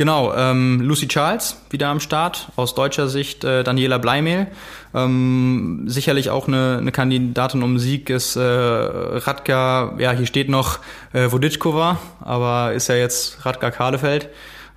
Genau, 0.03 0.35
ähm, 0.35 0.81
Lucy 0.81 1.07
Charles 1.07 1.59
wieder 1.71 1.87
am 1.87 2.01
Start. 2.01 2.49
Aus 2.57 2.75
deutscher 2.75 3.07
Sicht 3.07 3.45
äh, 3.45 3.63
Daniela 3.63 3.99
Bleimehl. 3.99 4.49
Ähm, 4.97 5.85
sicherlich 5.87 6.29
auch 6.29 6.49
eine, 6.49 6.79
eine 6.81 6.91
Kandidatin 6.91 7.63
um 7.63 7.79
Sieg 7.79 8.11
ist 8.11 8.35
äh, 8.35 8.41
Radka, 8.43 9.95
ja, 9.99 10.11
hier 10.11 10.27
steht 10.27 10.49
noch 10.49 10.81
äh, 11.13 11.29
Voditschkova, 11.29 11.99
aber 12.21 12.73
ist 12.73 12.89
ja 12.89 12.97
jetzt 12.97 13.47
Radka 13.47 13.71
Kahlefeld. 13.71 14.29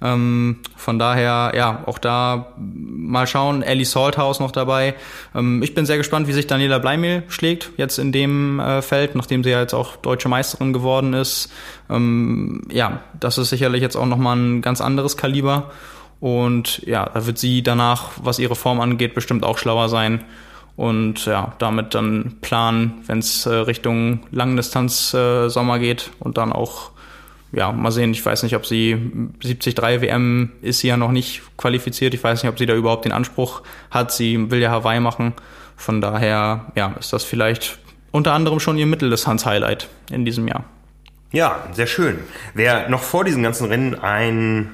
Ähm, 0.01 0.57
von 0.75 0.99
daher, 0.99 1.53
ja, 1.55 1.83
auch 1.85 1.97
da 1.97 2.53
mal 2.57 3.27
schauen. 3.27 3.61
Ellie 3.61 3.85
Salthouse 3.85 4.39
noch 4.39 4.51
dabei. 4.51 4.95
Ähm, 5.33 5.63
ich 5.63 5.73
bin 5.73 5.85
sehr 5.85 5.97
gespannt, 5.97 6.27
wie 6.27 6.33
sich 6.33 6.47
Daniela 6.47 6.79
Bleimehl 6.79 7.23
schlägt 7.27 7.71
jetzt 7.77 7.97
in 7.97 8.11
dem 8.11 8.59
äh, 8.59 8.81
Feld, 8.81 9.15
nachdem 9.15 9.43
sie 9.43 9.51
ja 9.51 9.61
jetzt 9.61 9.73
auch 9.73 9.95
deutsche 9.95 10.29
Meisterin 10.29 10.73
geworden 10.73 11.13
ist. 11.13 11.51
Ähm, 11.89 12.63
ja, 12.71 13.01
das 13.19 13.37
ist 13.37 13.49
sicherlich 13.49 13.81
jetzt 13.81 13.95
auch 13.95 14.05
nochmal 14.05 14.37
ein 14.37 14.61
ganz 14.61 14.81
anderes 14.81 15.17
Kaliber. 15.17 15.71
Und 16.19 16.79
ja, 16.85 17.09
da 17.13 17.25
wird 17.25 17.37
sie 17.37 17.61
danach, 17.61 18.11
was 18.17 18.39
ihre 18.39 18.55
Form 18.55 18.79
angeht, 18.79 19.13
bestimmt 19.13 19.43
auch 19.43 19.57
schlauer 19.57 19.89
sein 19.89 20.23
und 20.75 21.25
ja, 21.25 21.53
damit 21.57 21.95
dann 21.95 22.37
planen, 22.41 23.03
wenn 23.07 23.19
es 23.19 23.45
äh, 23.45 23.53
Richtung 23.53 24.21
Langdistanz 24.31 25.13
äh, 25.13 25.49
Sommer 25.49 25.79
geht 25.79 26.11
und 26.19 26.37
dann 26.37 26.51
auch 26.51 26.91
ja, 27.55 27.71
mal 27.71 27.91
sehen. 27.91 28.11
Ich 28.11 28.25
weiß 28.25 28.43
nicht, 28.43 28.55
ob 28.55 28.65
sie 28.65 28.97
73 29.41 29.77
WM 30.01 30.51
ist 30.61 30.79
sie 30.79 30.87
ja 30.87 30.97
noch 30.97 31.11
nicht 31.11 31.41
qualifiziert. 31.57 32.13
Ich 32.13 32.23
weiß 32.23 32.43
nicht, 32.43 32.51
ob 32.51 32.59
sie 32.59 32.65
da 32.65 32.75
überhaupt 32.75 33.05
den 33.05 33.11
Anspruch 33.11 33.61
hat. 33.89 34.11
Sie 34.11 34.51
will 34.51 34.59
ja 34.59 34.71
Hawaii 34.71 34.99
machen. 34.99 35.33
Von 35.77 36.01
daher, 36.01 36.71
ja, 36.75 36.95
ist 36.99 37.13
das 37.13 37.23
vielleicht 37.23 37.79
unter 38.11 38.33
anderem 38.33 38.59
schon 38.59 38.77
ihr 38.77 38.85
Mitteldistanz-Highlight 38.85 39.87
in 40.11 40.25
diesem 40.25 40.47
Jahr. 40.47 40.65
Ja, 41.31 41.67
sehr 41.73 41.87
schön. 41.87 42.19
Wer 42.53 42.89
noch 42.89 43.01
vor 43.01 43.23
diesem 43.23 43.43
ganzen 43.43 43.67
Rennen 43.67 43.95
ein 43.95 44.71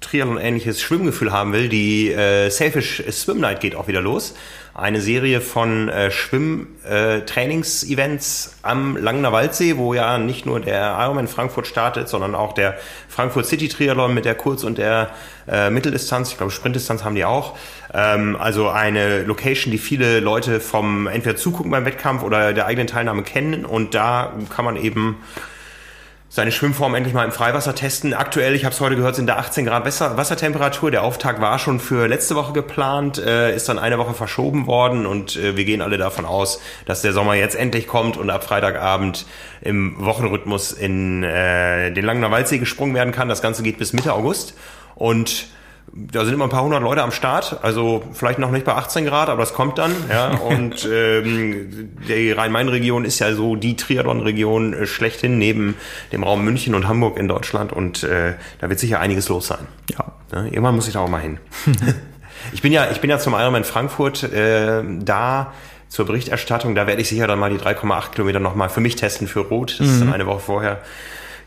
Triathlon-ähnliches 0.00 0.80
Schwimmgefühl 0.80 1.32
haben 1.32 1.52
will, 1.52 1.68
die 1.68 2.12
äh, 2.12 2.50
Selfish 2.50 3.02
Swim 3.10 3.40
Night 3.40 3.60
geht 3.60 3.74
auch 3.74 3.88
wieder 3.88 4.02
los 4.02 4.34
eine 4.74 5.00
Serie 5.00 5.40
von 5.40 5.88
äh, 5.88 6.10
Schwimm-Trainings-Events 6.10 8.46
äh, 8.46 8.50
am 8.62 8.96
Langener 8.96 9.30
Waldsee, 9.30 9.76
wo 9.76 9.94
ja 9.94 10.18
nicht 10.18 10.46
nur 10.46 10.58
der 10.58 10.96
Ironman 10.98 11.28
Frankfurt 11.28 11.68
startet, 11.68 12.08
sondern 12.08 12.34
auch 12.34 12.54
der 12.54 12.76
Frankfurt 13.08 13.46
City 13.46 13.68
Triathlon 13.68 14.12
mit 14.12 14.24
der 14.24 14.34
Kurz- 14.34 14.64
und 14.64 14.78
der 14.78 15.10
äh, 15.46 15.70
Mitteldistanz. 15.70 16.32
Ich 16.32 16.38
glaube, 16.38 16.50
Sprintdistanz 16.50 17.04
haben 17.04 17.14
die 17.14 17.24
auch. 17.24 17.56
Ähm, 17.92 18.34
also 18.36 18.68
eine 18.68 19.22
Location, 19.22 19.70
die 19.70 19.78
viele 19.78 20.18
Leute 20.18 20.58
vom 20.58 21.06
entweder 21.06 21.36
zugucken 21.36 21.70
beim 21.70 21.84
Wettkampf 21.84 22.24
oder 22.24 22.52
der 22.52 22.66
eigenen 22.66 22.88
Teilnahme 22.88 23.22
kennen. 23.22 23.64
Und 23.64 23.94
da 23.94 24.32
kann 24.50 24.64
man 24.64 24.74
eben 24.74 25.22
seine 26.34 26.50
Schwimmform 26.50 26.96
endlich 26.96 27.14
mal 27.14 27.24
im 27.24 27.30
Freiwasser 27.30 27.76
testen. 27.76 28.12
Aktuell, 28.12 28.56
ich 28.56 28.64
habe 28.64 28.74
es 28.74 28.80
heute 28.80 28.96
gehört, 28.96 29.14
sind 29.14 29.28
da 29.28 29.36
18 29.36 29.66
Grad 29.66 29.84
Wasser, 29.84 30.16
Wassertemperatur. 30.16 30.90
Der 30.90 31.04
Auftakt 31.04 31.40
war 31.40 31.60
schon 31.60 31.78
für 31.78 32.08
letzte 32.08 32.34
Woche 32.34 32.52
geplant, 32.52 33.18
äh, 33.18 33.54
ist 33.54 33.68
dann 33.68 33.78
eine 33.78 33.98
Woche 33.98 34.14
verschoben 34.14 34.66
worden 34.66 35.06
und 35.06 35.36
äh, 35.36 35.56
wir 35.56 35.64
gehen 35.64 35.80
alle 35.80 35.96
davon 35.96 36.24
aus, 36.24 36.60
dass 36.86 37.02
der 37.02 37.12
Sommer 37.12 37.34
jetzt 37.34 37.54
endlich 37.54 37.86
kommt 37.86 38.16
und 38.16 38.30
ab 38.30 38.42
Freitagabend 38.42 39.26
im 39.60 39.94
Wochenrhythmus 40.04 40.72
in 40.72 41.22
äh, 41.22 41.92
den 41.92 42.04
Langener 42.04 42.32
Waldsee 42.32 42.58
gesprungen 42.58 42.96
werden 42.96 43.12
kann. 43.12 43.28
Das 43.28 43.40
Ganze 43.40 43.62
geht 43.62 43.78
bis 43.78 43.92
Mitte 43.92 44.12
August 44.12 44.54
und 44.96 45.46
da 45.96 46.24
sind 46.24 46.34
immer 46.34 46.44
ein 46.44 46.50
paar 46.50 46.64
hundert 46.64 46.82
Leute 46.82 47.02
am 47.02 47.12
Start, 47.12 47.58
also 47.62 48.02
vielleicht 48.12 48.40
noch 48.40 48.50
nicht 48.50 48.64
bei 48.64 48.74
18 48.74 49.04
Grad, 49.06 49.28
aber 49.28 49.40
das 49.40 49.54
kommt 49.54 49.78
dann. 49.78 49.92
Ja. 50.10 50.30
Und 50.38 50.88
ähm, 50.90 51.90
die 52.08 52.32
Rhein-Main-Region 52.32 53.04
ist 53.04 53.20
ja 53.20 53.32
so 53.34 53.54
die 53.54 53.76
Triathlon-Region 53.76 54.74
äh, 54.74 54.86
schlechthin 54.86 55.38
neben 55.38 55.76
dem 56.12 56.24
Raum 56.24 56.44
München 56.44 56.74
und 56.74 56.88
Hamburg 56.88 57.16
in 57.16 57.28
Deutschland 57.28 57.72
und 57.72 58.02
äh, 58.02 58.34
da 58.60 58.68
wird 58.68 58.80
sicher 58.80 59.00
einiges 59.00 59.28
los 59.28 59.46
sein. 59.46 59.66
Ja. 59.90 60.12
ja 60.32 60.44
irgendwann 60.44 60.74
muss 60.74 60.88
ich 60.88 60.94
da 60.94 61.00
auch 61.00 61.08
mal 61.08 61.20
hin. 61.20 61.38
Ich 62.52 62.62
bin 62.62 62.72
ja, 62.72 62.90
ich 62.90 63.00
bin 63.00 63.08
ja 63.08 63.18
zum 63.18 63.32
Ironman 63.32 63.64
Frankfurt 63.64 64.22
äh, 64.24 64.82
da 65.00 65.54
zur 65.88 66.06
Berichterstattung. 66.06 66.74
Da 66.74 66.86
werde 66.86 67.00
ich 67.00 67.08
sicher 67.08 67.26
dann 67.26 67.38
mal 67.38 67.50
die 67.50 67.58
3,8 67.58 68.10
Kilometer 68.10 68.40
nochmal 68.40 68.68
für 68.68 68.80
mich 68.80 68.96
testen 68.96 69.28
für 69.28 69.40
Rot. 69.40 69.76
Das 69.78 69.86
mhm. 69.86 69.92
ist 69.92 70.00
dann 70.00 70.12
eine 70.12 70.26
Woche 70.26 70.40
vorher. 70.40 70.80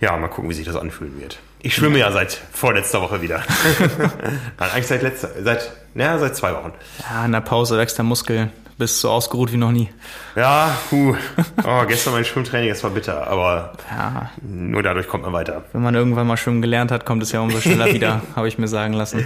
Ja, 0.01 0.15
mal 0.17 0.27
gucken, 0.27 0.49
wie 0.49 0.53
sich 0.53 0.65
das 0.65 0.75
anfühlen 0.75 1.19
wird. 1.19 1.39
Ich 1.59 1.75
schwimme 1.75 1.99
ja 1.99 2.11
seit 2.11 2.39
vorletzter 2.53 3.01
Woche 3.01 3.21
wieder. 3.21 3.41
Nein, 4.59 4.69
eigentlich 4.71 4.87
seit 4.87 5.01
letzter, 5.01 5.29
seit, 5.41 5.71
ja, 5.95 6.17
seit 6.19 6.35
zwei 6.35 6.53
Wochen. 6.53 6.71
Ja, 7.09 7.25
in 7.25 7.31
der 7.31 7.41
Pause 7.41 7.77
wächst 7.77 7.97
der 7.97 8.05
Muskel. 8.05 8.51
Bist 8.77 9.01
so 9.01 9.09
ausgeruht 9.09 9.51
wie 9.51 9.57
noch 9.57 9.71
nie. 9.71 9.89
Ja, 10.35 10.77
puh. 10.91 11.15
Oh, 11.63 11.83
gestern 11.87 12.13
mein 12.13 12.25
Schwimmtraining, 12.25 12.69
das 12.69 12.83
war 12.83 12.91
bitter, 12.91 13.25
aber 13.25 13.73
ja. 13.89 14.29
nur 14.43 14.83
dadurch 14.83 15.07
kommt 15.07 15.23
man 15.23 15.33
weiter. 15.33 15.63
Wenn 15.73 15.81
man 15.81 15.95
irgendwann 15.95 16.27
mal 16.27 16.37
schwimmen 16.37 16.61
gelernt 16.61 16.91
hat, 16.91 17.03
kommt 17.03 17.23
es 17.23 17.31
ja 17.31 17.39
umso 17.39 17.59
schneller 17.59 17.87
wieder, 17.93 18.21
habe 18.35 18.47
ich 18.47 18.59
mir 18.59 18.67
sagen 18.67 18.93
lassen. 18.93 19.25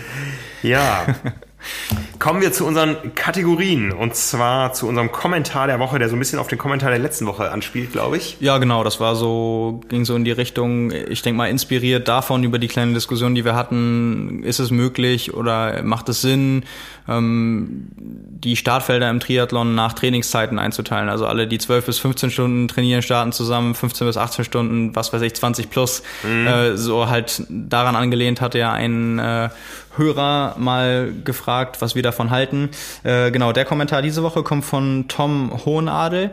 Ja. 0.63 1.05
Kommen 2.21 2.39
wir 2.39 2.53
zu 2.53 2.67
unseren 2.67 3.15
Kategorien 3.15 3.91
und 3.91 4.15
zwar 4.15 4.73
zu 4.73 4.87
unserem 4.87 5.11
Kommentar 5.11 5.65
der 5.65 5.79
Woche, 5.79 5.97
der 5.97 6.07
so 6.07 6.15
ein 6.15 6.19
bisschen 6.19 6.37
auf 6.37 6.47
den 6.47 6.59
Kommentar 6.59 6.91
der 6.91 6.99
letzten 6.99 7.25
Woche 7.25 7.49
anspielt, 7.49 7.93
glaube 7.93 8.17
ich. 8.17 8.37
Ja, 8.39 8.59
genau, 8.59 8.83
das 8.83 8.99
war 8.99 9.15
so, 9.15 9.81
ging 9.89 10.05
so 10.05 10.15
in 10.15 10.23
die 10.23 10.31
Richtung, 10.31 10.91
ich 10.91 11.23
denke 11.23 11.37
mal, 11.39 11.47
inspiriert 11.47 12.07
davon 12.07 12.43
über 12.43 12.59
die 12.59 12.67
kleine 12.67 12.93
Diskussion, 12.93 13.33
die 13.33 13.43
wir 13.43 13.55
hatten, 13.55 14.43
ist 14.43 14.59
es 14.59 14.69
möglich 14.69 15.33
oder 15.33 15.81
macht 15.81 16.09
es 16.09 16.21
Sinn, 16.21 16.63
ähm, 17.09 17.87
die 17.97 18.55
Startfelder 18.55 19.09
im 19.09 19.19
Triathlon 19.19 19.73
nach 19.73 19.93
Trainingszeiten 19.93 20.59
einzuteilen. 20.59 21.09
Also 21.09 21.25
alle, 21.25 21.47
die 21.47 21.57
12 21.57 21.87
bis 21.87 21.97
15 21.97 22.29
Stunden 22.29 22.67
trainieren, 22.67 23.01
starten 23.01 23.31
zusammen, 23.31 23.73
15 23.73 24.05
bis 24.05 24.17
18 24.17 24.45
Stunden, 24.45 24.95
was 24.95 25.11
weiß 25.11 25.23
ich, 25.23 25.33
20 25.33 25.71
plus. 25.71 26.03
Mhm. 26.21 26.45
Äh, 26.45 26.77
so 26.77 27.09
halt 27.09 27.43
daran 27.49 27.95
angelehnt 27.95 28.41
hatte 28.41 28.59
ja 28.59 28.71
ein 28.71 29.17
äh, 29.17 29.49
Hörer 29.97 30.55
mal 30.57 31.11
gefragt, 31.25 31.81
was 31.81 31.95
wir 31.95 32.01
davon 32.11 32.29
halten. 32.29 32.69
Äh, 33.03 33.31
genau, 33.31 33.51
der 33.51 33.65
Kommentar 33.65 34.01
diese 34.01 34.23
Woche 34.23 34.43
kommt 34.43 34.65
von 34.65 35.05
Tom 35.07 35.51
Hohenadel 35.65 36.31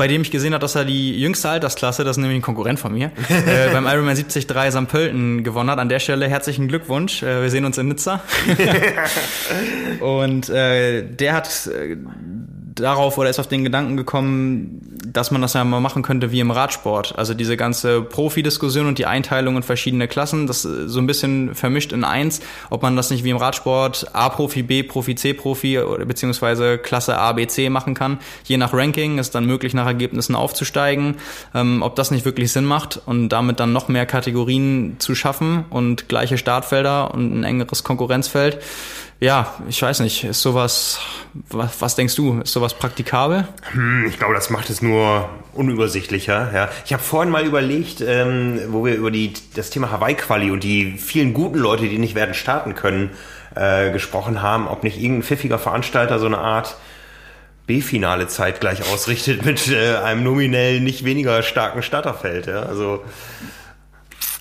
bei 0.00 0.08
dem 0.08 0.22
ich 0.22 0.30
gesehen 0.30 0.54
habe, 0.54 0.62
dass 0.62 0.76
er 0.76 0.86
die 0.86 1.20
jüngste 1.20 1.50
Altersklasse, 1.50 2.04
das 2.04 2.16
ist 2.16 2.22
nämlich 2.22 2.38
ein 2.38 2.42
Konkurrent 2.42 2.80
von 2.80 2.94
mir, 2.94 3.12
äh, 3.28 3.70
beim 3.70 3.84
Ironman 3.84 4.14
73 4.14 4.44
St. 4.44 4.88
Pölten 4.88 5.44
gewonnen 5.44 5.68
hat. 5.68 5.78
An 5.78 5.90
der 5.90 5.98
Stelle 5.98 6.26
herzlichen 6.26 6.68
Glückwunsch. 6.68 7.22
Äh, 7.22 7.42
wir 7.42 7.50
sehen 7.50 7.66
uns 7.66 7.76
in 7.76 7.88
Nizza. 7.88 8.22
und 10.00 10.48
äh, 10.48 11.02
der 11.02 11.34
hat 11.34 11.66
äh, 11.66 11.98
darauf 12.74 13.18
oder 13.18 13.28
ist 13.28 13.38
auf 13.40 13.48
den 13.48 13.62
Gedanken 13.62 13.98
gekommen, 13.98 14.98
dass 15.12 15.30
man 15.30 15.42
das 15.42 15.54
ja 15.54 15.64
mal 15.64 15.80
machen 15.80 16.02
könnte 16.02 16.30
wie 16.30 16.40
im 16.40 16.50
Radsport. 16.50 17.18
Also 17.18 17.34
diese 17.34 17.56
ganze 17.56 18.02
Profi-Diskussion 18.02 18.86
und 18.86 18.98
die 18.98 19.06
Einteilung 19.06 19.56
in 19.56 19.62
verschiedene 19.62 20.08
Klassen, 20.08 20.46
das 20.46 20.62
so 20.62 20.98
ein 20.98 21.06
bisschen 21.06 21.54
vermischt 21.54 21.92
in 21.92 22.04
eins, 22.04 22.40
ob 22.70 22.82
man 22.82 22.96
das 22.96 23.10
nicht 23.10 23.24
wie 23.24 23.30
im 23.30 23.36
Radsport 23.36 24.14
A-Profi, 24.14 24.62
B-Profi, 24.62 25.14
C-Profi 25.14 25.80
oder 25.80 26.04
beziehungsweise 26.04 26.78
Klasse 26.78 27.18
A, 27.18 27.32
B, 27.32 27.46
C 27.46 27.70
machen 27.70 27.94
kann. 27.94 28.18
Je 28.44 28.56
nach 28.56 28.72
Ranking 28.72 29.18
ist 29.18 29.34
dann 29.34 29.46
möglich, 29.46 29.74
nach 29.74 29.86
Ergebnissen 29.86 30.34
aufzusteigen. 30.34 31.16
Ähm, 31.54 31.82
ob 31.82 31.96
das 31.96 32.10
nicht 32.10 32.24
wirklich 32.24 32.52
Sinn 32.52 32.64
macht 32.64 33.00
und 33.06 33.30
damit 33.30 33.60
dann 33.60 33.72
noch 33.72 33.88
mehr 33.88 34.06
Kategorien 34.06 34.96
zu 34.98 35.14
schaffen 35.14 35.64
und 35.70 36.08
gleiche 36.08 36.38
Startfelder 36.38 37.12
und 37.12 37.40
ein 37.40 37.44
engeres 37.44 37.84
Konkurrenzfeld 37.84 38.58
ja, 39.20 39.54
ich 39.68 39.80
weiß 39.82 40.00
nicht, 40.00 40.24
ist 40.24 40.40
sowas, 40.40 40.98
was, 41.50 41.80
was 41.80 41.94
denkst 41.94 42.14
du, 42.14 42.40
ist 42.40 42.52
sowas 42.52 42.72
praktikabel? 42.72 43.46
Hm, 43.72 44.06
ich 44.08 44.18
glaube, 44.18 44.32
das 44.32 44.48
macht 44.48 44.70
es 44.70 44.80
nur 44.80 45.28
unübersichtlicher. 45.52 46.50
Ja. 46.54 46.68
Ich 46.86 46.94
habe 46.94 47.02
vorhin 47.02 47.30
mal 47.30 47.44
überlegt, 47.44 48.00
ähm, 48.00 48.60
wo 48.68 48.84
wir 48.84 48.94
über 48.94 49.10
die, 49.10 49.34
das 49.54 49.68
Thema 49.68 49.90
Hawaii-Quali 49.90 50.50
und 50.50 50.64
die 50.64 50.92
vielen 50.92 51.34
guten 51.34 51.58
Leute, 51.58 51.86
die 51.88 51.98
nicht 51.98 52.14
werden 52.14 52.34
starten 52.34 52.74
können, 52.74 53.10
äh, 53.54 53.90
gesprochen 53.90 54.40
haben, 54.40 54.66
ob 54.66 54.84
nicht 54.84 54.96
irgendein 54.96 55.24
pfiffiger 55.24 55.58
Veranstalter 55.58 56.18
so 56.18 56.26
eine 56.26 56.38
Art 56.38 56.76
B-Finale 57.66 58.26
zeitgleich 58.26 58.90
ausrichtet 58.90 59.44
mit 59.44 59.68
äh, 59.68 59.96
einem 59.96 60.24
nominell 60.24 60.80
nicht 60.80 61.04
weniger 61.04 61.42
starken 61.42 61.82
Starterfeld. 61.82 62.46
Ja. 62.46 62.62
Also 62.62 63.04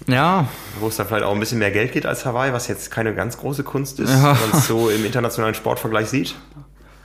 ja. 0.07 0.47
Wo 0.79 0.87
es 0.87 0.97
dann 0.97 1.07
vielleicht 1.07 1.23
auch 1.23 1.33
ein 1.33 1.39
bisschen 1.39 1.59
mehr 1.59 1.71
Geld 1.71 1.91
geht 1.91 2.05
als 2.05 2.25
Hawaii, 2.25 2.53
was 2.53 2.67
jetzt 2.67 2.91
keine 2.91 3.13
ganz 3.13 3.37
große 3.37 3.63
Kunst 3.63 3.99
ist, 3.99 4.09
ja. 4.09 4.39
wenn 4.39 4.49
man 4.49 4.59
es 4.59 4.67
so 4.67 4.89
im 4.89 5.05
internationalen 5.05 5.55
Sportvergleich 5.55 6.07
sieht. 6.07 6.35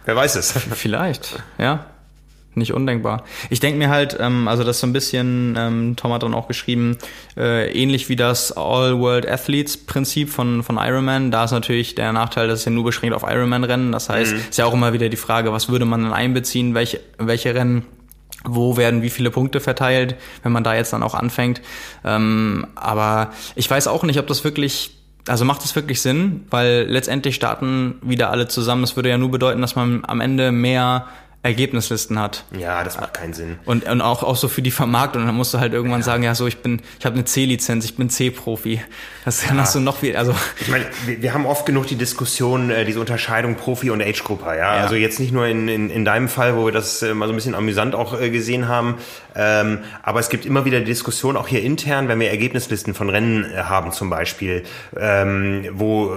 Wer 0.04 0.16
weiß 0.16 0.36
es. 0.36 0.52
Vielleicht, 0.74 1.42
ja. 1.58 1.86
Nicht 2.56 2.72
undenkbar. 2.72 3.24
Ich 3.50 3.58
denke 3.58 3.78
mir 3.78 3.88
halt, 3.88 4.16
ähm, 4.20 4.46
also 4.46 4.62
das 4.62 4.76
ist 4.76 4.80
so 4.80 4.86
ein 4.86 4.92
bisschen, 4.92 5.56
ähm, 5.58 5.96
Tom 5.96 6.12
hat 6.12 6.22
dann 6.22 6.34
auch 6.34 6.46
geschrieben, 6.46 6.98
äh, 7.36 7.72
ähnlich 7.72 8.08
wie 8.08 8.14
das 8.14 8.52
All-World 8.52 9.28
Athletes-Prinzip 9.28 10.30
von, 10.30 10.62
von 10.62 10.76
Ironman. 10.76 11.32
Da 11.32 11.44
ist 11.44 11.50
natürlich 11.50 11.96
der 11.96 12.12
Nachteil, 12.12 12.46
dass 12.46 12.60
es 12.60 12.64
ja 12.64 12.70
nur 12.70 12.84
beschränkt 12.84 13.16
auf 13.16 13.24
Ironman-Rennen. 13.24 13.90
Das 13.90 14.08
heißt, 14.08 14.34
mhm. 14.34 14.38
ist 14.50 14.56
ja 14.56 14.66
auch 14.66 14.72
immer 14.72 14.92
wieder 14.92 15.08
die 15.08 15.16
Frage, 15.16 15.52
was 15.52 15.68
würde 15.68 15.84
man 15.84 16.04
dann 16.04 16.12
einbeziehen, 16.12 16.74
welche, 16.74 17.00
welche 17.18 17.56
Rennen 17.56 17.86
wo 18.44 18.76
werden 18.76 19.02
wie 19.02 19.10
viele 19.10 19.30
Punkte 19.30 19.60
verteilt, 19.60 20.16
wenn 20.42 20.52
man 20.52 20.64
da 20.64 20.74
jetzt 20.74 20.92
dann 20.92 21.02
auch 21.02 21.14
anfängt. 21.14 21.60
Ähm, 22.04 22.66
aber 22.74 23.32
ich 23.54 23.70
weiß 23.70 23.86
auch 23.88 24.02
nicht, 24.02 24.18
ob 24.18 24.26
das 24.26 24.44
wirklich, 24.44 24.96
also 25.26 25.44
macht 25.44 25.64
es 25.64 25.74
wirklich 25.74 26.00
Sinn, 26.00 26.46
weil 26.50 26.86
letztendlich 26.88 27.34
starten 27.34 27.96
wieder 28.02 28.30
alle 28.30 28.46
zusammen. 28.46 28.82
Das 28.82 28.96
würde 28.96 29.08
ja 29.08 29.18
nur 29.18 29.30
bedeuten, 29.30 29.60
dass 29.60 29.76
man 29.76 30.04
am 30.04 30.20
Ende 30.20 30.52
mehr 30.52 31.06
Ergebnislisten 31.44 32.18
hat. 32.18 32.44
Ja, 32.58 32.82
das 32.84 32.98
macht 32.98 33.12
keinen 33.12 33.34
Sinn. 33.34 33.58
Und, 33.66 33.84
und 33.84 34.00
auch, 34.00 34.22
auch 34.22 34.36
so 34.36 34.48
für 34.48 34.62
die 34.62 34.70
Vermarktung. 34.70 35.22
Und 35.22 35.28
dann 35.28 35.36
musst 35.36 35.52
du 35.52 35.58
halt 35.58 35.74
irgendwann 35.74 36.00
ja. 36.00 36.04
sagen, 36.04 36.22
ja, 36.22 36.34
so, 36.34 36.46
ich 36.46 36.62
bin, 36.62 36.80
ich 36.98 37.04
habe 37.04 37.16
eine 37.16 37.26
C-Lizenz, 37.26 37.84
ich 37.84 37.96
bin 37.96 38.08
C-Profi. 38.08 38.80
Das 39.26 39.44
ja. 39.44 39.54
hast 39.54 39.74
du 39.74 39.80
noch 39.80 39.98
viel, 39.98 40.16
also. 40.16 40.34
Ich 40.58 40.68
meine, 40.68 40.86
wir, 41.04 41.20
wir 41.20 41.34
haben 41.34 41.44
oft 41.44 41.66
genug 41.66 41.86
die 41.86 41.96
Diskussion, 41.96 42.70
äh, 42.70 42.86
diese 42.86 42.98
Unterscheidung 42.98 43.56
Profi 43.56 43.90
und 43.90 44.00
Age-Grupper, 44.00 44.56
ja? 44.56 44.76
ja? 44.76 44.82
Also 44.82 44.94
jetzt 44.94 45.20
nicht 45.20 45.32
nur 45.32 45.46
in, 45.46 45.68
in, 45.68 45.90
in 45.90 46.06
deinem 46.06 46.30
Fall, 46.30 46.56
wo 46.56 46.64
wir 46.64 46.72
das 46.72 47.02
äh, 47.02 47.12
mal 47.12 47.26
so 47.26 47.34
ein 47.34 47.36
bisschen 47.36 47.54
amüsant 47.54 47.94
auch 47.94 48.18
äh, 48.18 48.30
gesehen 48.30 48.66
haben, 48.66 48.96
ähm, 49.34 49.78
aber 50.02 50.20
es 50.20 50.28
gibt 50.28 50.46
immer 50.46 50.64
wieder 50.64 50.78
die 50.78 50.86
Diskussion, 50.86 51.36
auch 51.36 51.48
hier 51.48 51.62
intern, 51.62 52.08
wenn 52.08 52.20
wir 52.20 52.30
Ergebnislisten 52.30 52.94
von 52.94 53.10
Rennen 53.10 53.44
äh, 53.44 53.64
haben 53.64 53.92
zum 53.92 54.10
Beispiel, 54.10 54.64
ähm, 54.96 55.68
wo 55.72 56.12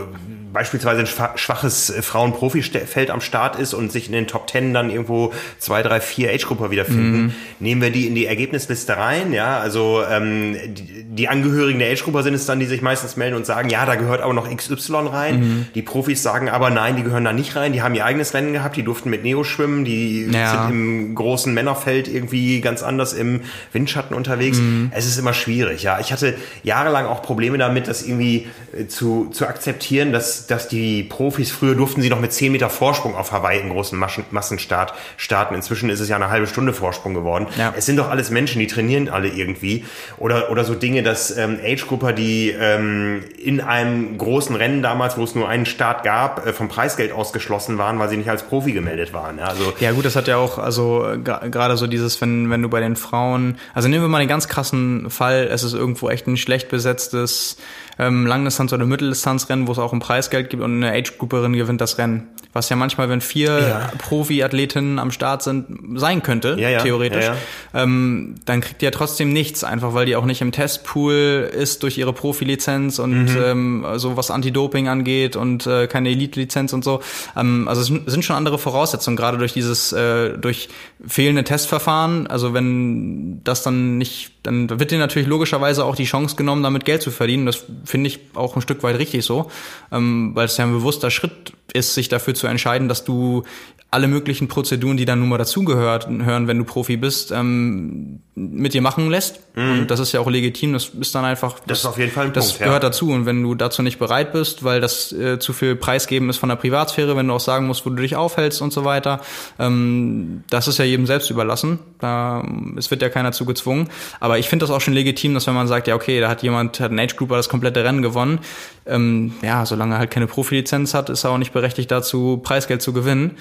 beispielsweise 0.53 1.01
ein 1.01 1.37
schwaches 1.37 1.89
äh, 1.89 2.01
Frauen-Profi-Feld 2.01 3.11
am 3.11 3.21
Start 3.21 3.59
ist 3.59 3.73
und 3.73 3.91
sich 3.91 4.07
in 4.07 4.13
den 4.13 4.27
Top 4.27 4.47
Ten 4.47 4.73
dann 4.73 4.89
irgendwo 4.89 5.33
zwei, 5.59 5.83
drei, 5.83 6.01
vier 6.01 6.31
Age-Grupper 6.31 6.71
wiederfinden, 6.71 7.21
mhm. 7.21 7.33
nehmen 7.59 7.81
wir 7.81 7.91
die 7.91 8.07
in 8.07 8.15
die 8.15 8.25
Ergebnisliste 8.25 8.97
rein. 8.97 9.33
Ja, 9.33 9.59
also 9.59 10.01
ähm, 10.09 10.55
die, 10.67 11.03
die 11.03 11.27
Angehörigen 11.27 11.79
der 11.79 11.91
Age-Grupper 11.91 12.23
sind 12.23 12.33
es 12.33 12.45
dann, 12.45 12.59
die 12.59 12.65
sich 12.65 12.81
meistens 12.81 13.17
melden 13.17 13.35
und 13.35 13.45
sagen, 13.45 13.69
ja, 13.69 13.85
da 13.85 13.95
gehört 13.95 14.21
aber 14.21 14.33
noch 14.33 14.49
XY 14.49 15.07
rein. 15.11 15.39
Mhm. 15.39 15.67
Die 15.75 15.81
Profis 15.81 16.23
sagen 16.23 16.49
aber, 16.49 16.69
nein, 16.69 16.95
die 16.95 17.03
gehören 17.03 17.25
da 17.25 17.33
nicht 17.33 17.55
rein. 17.55 17.73
Die 17.73 17.81
haben 17.81 17.95
ihr 17.95 18.05
eigenes 18.05 18.33
Rennen 18.33 18.53
gehabt, 18.53 18.77
die 18.77 18.83
durften 18.83 19.09
mit 19.09 19.23
Neo 19.23 19.43
schwimmen, 19.43 19.85
die 19.85 20.25
ja. 20.25 20.67
sind 20.67 20.71
im 20.71 21.15
großen 21.15 21.53
Männerfeld 21.53 22.07
irgendwie 22.07 22.61
ganz 22.61 22.83
anders 22.83 23.06
im 23.13 23.41
Windschatten 23.73 24.15
unterwegs. 24.15 24.57
Mhm. 24.57 24.91
Es 24.93 25.05
ist 25.05 25.17
immer 25.17 25.33
schwierig. 25.33 25.83
Ja, 25.83 25.99
ich 25.99 26.11
hatte 26.11 26.35
jahrelang 26.63 27.05
auch 27.05 27.21
Probleme 27.21 27.57
damit, 27.57 27.87
das 27.87 28.03
irgendwie 28.03 28.47
äh, 28.77 28.87
zu, 28.87 29.29
zu 29.31 29.47
akzeptieren, 29.47 30.11
dass 30.11 30.37
dass, 30.47 30.67
die 30.67 31.03
Profis, 31.03 31.51
früher 31.51 31.75
durften 31.75 32.01
sie 32.01 32.09
noch 32.09 32.19
mit 32.19 32.33
10 32.33 32.51
Meter 32.51 32.69
Vorsprung 32.69 33.15
auf 33.15 33.31
Hawaii 33.31 33.59
einen 33.59 33.69
großen 33.69 33.97
Massenstart 34.31 34.93
starten. 35.15 35.55
Inzwischen 35.55 35.89
ist 35.89 35.99
es 35.99 36.09
ja 36.09 36.15
eine 36.15 36.29
halbe 36.29 36.47
Stunde 36.47 36.73
Vorsprung 36.73 37.13
geworden. 37.13 37.47
Ja. 37.57 37.73
Es 37.75 37.85
sind 37.85 37.97
doch 37.97 38.09
alles 38.09 38.29
Menschen, 38.29 38.59
die 38.59 38.67
trainieren 38.67 39.09
alle 39.09 39.29
irgendwie. 39.29 39.85
Oder, 40.17 40.51
oder 40.51 40.63
so 40.63 40.75
Dinge, 40.75 41.03
dass 41.03 41.35
ähm, 41.35 41.57
Age-Grupper, 41.63 42.13
die 42.13 42.49
ähm, 42.49 43.23
in 43.37 43.61
einem 43.61 44.17
großen 44.17 44.55
Rennen 44.55 44.81
damals, 44.81 45.17
wo 45.17 45.23
es 45.23 45.35
nur 45.35 45.47
einen 45.47 45.65
Start 45.65 46.03
gab, 46.03 46.45
äh, 46.45 46.53
vom 46.53 46.67
Preisgeld 46.67 47.11
ausgeschlossen 47.11 47.77
waren, 47.77 47.99
weil 47.99 48.09
sie 48.09 48.17
nicht 48.17 48.29
als 48.29 48.43
Profi 48.43 48.73
gemeldet 48.73 49.13
waren. 49.13 49.37
Ja, 49.37 49.45
also, 49.45 49.73
ja 49.79 49.91
gut, 49.91 50.05
das 50.05 50.15
hat 50.15 50.27
ja 50.27 50.37
auch, 50.37 50.57
also 50.57 51.05
gerade 51.23 51.77
so 51.77 51.87
dieses, 51.87 52.19
wenn, 52.19 52.49
wenn 52.49 52.61
du 52.61 52.69
bei 52.69 52.81
den 52.81 52.95
Frauen, 52.97 53.57
also 53.73 53.87
nehmen 53.87 54.03
wir 54.03 54.09
mal 54.09 54.19
einen 54.19 54.27
ganz 54.27 54.47
krassen 54.47 55.09
Fall, 55.09 55.47
es 55.51 55.63
ist 55.63 55.73
irgendwo 55.73 56.09
echt 56.09 56.27
ein 56.27 56.37
schlecht 56.37 56.69
besetztes 56.69 57.57
ähm, 57.99 58.25
Langdistanz- 58.25 58.73
oder 58.73 58.85
Mitteldistanzrennen, 58.85 59.67
wo 59.67 59.71
es 59.71 59.79
auch 59.79 59.93
ein 59.93 59.99
Preisgeld 59.99 60.49
gibt 60.49 60.63
und 60.63 60.83
eine 60.83 60.91
Age-Grouperin 60.91 61.53
gewinnt 61.53 61.81
das 61.81 61.97
Rennen. 61.97 62.27
Was 62.53 62.69
ja 62.69 62.75
manchmal, 62.75 63.09
wenn 63.09 63.21
vier 63.21 63.59
ja. 63.59 63.91
Profi-Athletinnen 63.97 64.99
am 64.99 65.11
Start 65.11 65.43
sind, 65.43 65.99
sein 65.99 66.23
könnte, 66.23 66.57
ja, 66.59 66.69
ja. 66.69 66.79
theoretisch, 66.81 67.25
ähm, 67.73 68.35
dann 68.45 68.61
kriegt 68.61 68.81
die 68.81 68.85
ja 68.85 68.91
trotzdem 68.91 69.33
nichts, 69.33 69.63
einfach 69.63 69.93
weil 69.93 70.05
die 70.05 70.15
auch 70.15 70.25
nicht 70.25 70.41
im 70.41 70.51
Testpool 70.51 71.49
ist 71.53 71.83
durch 71.83 71.97
ihre 71.97 72.13
Profilizenz 72.13 72.99
und 72.99 73.25
mhm. 73.25 73.41
ähm, 73.43 73.85
so 73.95 74.17
was 74.17 74.31
Anti-Doping 74.31 74.87
angeht 74.87 75.35
und 75.35 75.67
äh, 75.67 75.87
keine 75.87 76.09
Elite-Lizenz 76.09 76.73
und 76.73 76.83
so. 76.83 77.01
Ähm, 77.35 77.67
also 77.67 77.81
es 77.81 78.11
sind 78.11 78.25
schon 78.25 78.35
andere 78.35 78.57
Voraussetzungen, 78.57 79.17
gerade 79.17 79.37
durch 79.37 79.53
dieses, 79.53 79.91
äh, 79.93 80.37
durch 80.37 80.69
fehlende 81.05 81.43
Testverfahren. 81.43 82.27
Also 82.27 82.53
wenn 82.53 83.43
das 83.43 83.63
dann 83.63 83.97
nicht, 83.97 84.31
dann 84.47 84.79
wird 84.79 84.91
dir 84.91 84.97
natürlich 84.97 85.27
logischerweise 85.27 85.83
auch 85.83 85.95
die 85.95 86.05
Chance 86.05 86.37
genommen, 86.37 86.63
damit 86.63 86.85
Geld 86.85 87.01
zu 87.01 87.11
verdienen. 87.11 87.45
Das 87.45 87.65
finde 87.83 88.07
ich 88.07 88.19
auch 88.33 88.55
ein 88.55 88.61
Stück 88.61 88.81
weit 88.81 88.97
richtig 88.97 89.25
so, 89.25 89.51
ähm, 89.91 90.31
weil 90.35 90.45
es 90.45 90.55
ja 90.55 90.63
ein 90.63 90.71
bewusster 90.71 91.11
Schritt 91.11 91.51
ist, 91.73 91.93
sich 91.93 92.07
dafür 92.07 92.33
zu 92.33 92.47
entscheiden, 92.47 92.87
dass 92.87 93.03
du 93.03 93.43
alle 93.89 94.09
möglichen 94.09 94.49
Prozeduren, 94.49 94.97
die 94.97 95.05
dann 95.05 95.19
nun 95.19 95.29
mal 95.29 95.37
dazugehört, 95.37 96.09
hören, 96.09 96.47
wenn 96.47 96.57
du 96.57 96.65
Profi 96.65 96.97
bist, 96.97 97.31
ähm, 97.31 98.19
mit 98.35 98.73
dir 98.73 98.81
machen 98.81 99.09
lässt. 99.09 99.39
Mhm. 99.55 99.79
Und 99.79 99.91
das 99.91 100.01
ist 100.01 100.11
ja 100.11 100.19
auch 100.19 100.29
legitim. 100.29 100.73
Das 100.73 100.89
ist 100.89 101.15
dann 101.15 101.23
einfach. 101.23 101.53
Das, 101.59 101.67
das 101.67 101.79
ist 101.79 101.85
auf 101.85 101.97
jeden 101.97 102.11
Fall 102.11 102.25
ein 102.25 102.33
Das 102.33 102.49
Punkt, 102.49 102.59
gehört 102.59 102.83
ja. 102.83 102.89
dazu. 102.89 103.09
Und 103.09 103.25
wenn 103.25 103.41
du 103.41 103.55
dazu 103.55 103.81
nicht 103.83 103.97
bereit 103.97 104.33
bist, 104.33 104.65
weil 104.65 104.81
das 104.81 105.13
äh, 105.13 105.39
zu 105.39 105.53
viel 105.53 105.77
Preisgeben 105.77 106.29
ist 106.29 106.37
von 106.37 106.49
der 106.49 106.57
Privatsphäre, 106.57 107.15
wenn 107.15 107.29
du 107.29 107.33
auch 107.33 107.39
sagen 107.39 107.65
musst, 107.65 107.85
wo 107.85 107.89
du 107.89 107.95
dich 108.01 108.17
aufhältst 108.17 108.61
und 108.61 108.73
so 108.73 108.83
weiter, 108.83 109.21
ähm, 109.57 110.43
das 110.49 110.67
ist 110.67 110.79
ja 110.79 110.85
jedem 110.85 111.05
selbst 111.05 111.29
überlassen. 111.29 111.79
Da, 111.99 112.45
es 112.75 112.91
wird 112.91 113.01
ja 113.01 113.07
keiner 113.07 113.31
zu 113.31 113.45
gezwungen. 113.45 113.87
Aber 114.19 114.37
ich 114.37 114.49
finde 114.49 114.63
das 114.63 114.69
auch 114.69 114.81
schon 114.81 114.95
legitim, 114.95 115.33
dass 115.33 115.47
wenn 115.47 115.55
man 115.55 115.67
sagt, 115.67 115.87
ja, 115.87 115.95
okay, 115.95 116.19
da 116.19 116.27
hat 116.27 116.43
jemand, 116.43 116.81
hat 116.81 116.91
ein 116.91 116.99
Age 116.99 117.15
Grouper 117.15 117.37
das 117.37 117.47
komplette 117.47 117.85
Rennen 117.85 118.01
gewonnen, 118.01 118.39
ähm, 118.85 119.33
ja, 119.41 119.65
solange 119.65 119.95
er 119.95 119.99
halt 119.99 120.11
keine 120.11 120.27
Profilizenz 120.27 120.93
hat, 120.93 121.09
ist 121.09 121.23
er 121.23 121.31
auch 121.31 121.37
nicht 121.37 121.53
berechtigt 121.53 121.89
dazu, 121.89 122.41
Preisgeld 122.43 122.81
zu 122.81 122.91
gewinnen. 122.91 123.37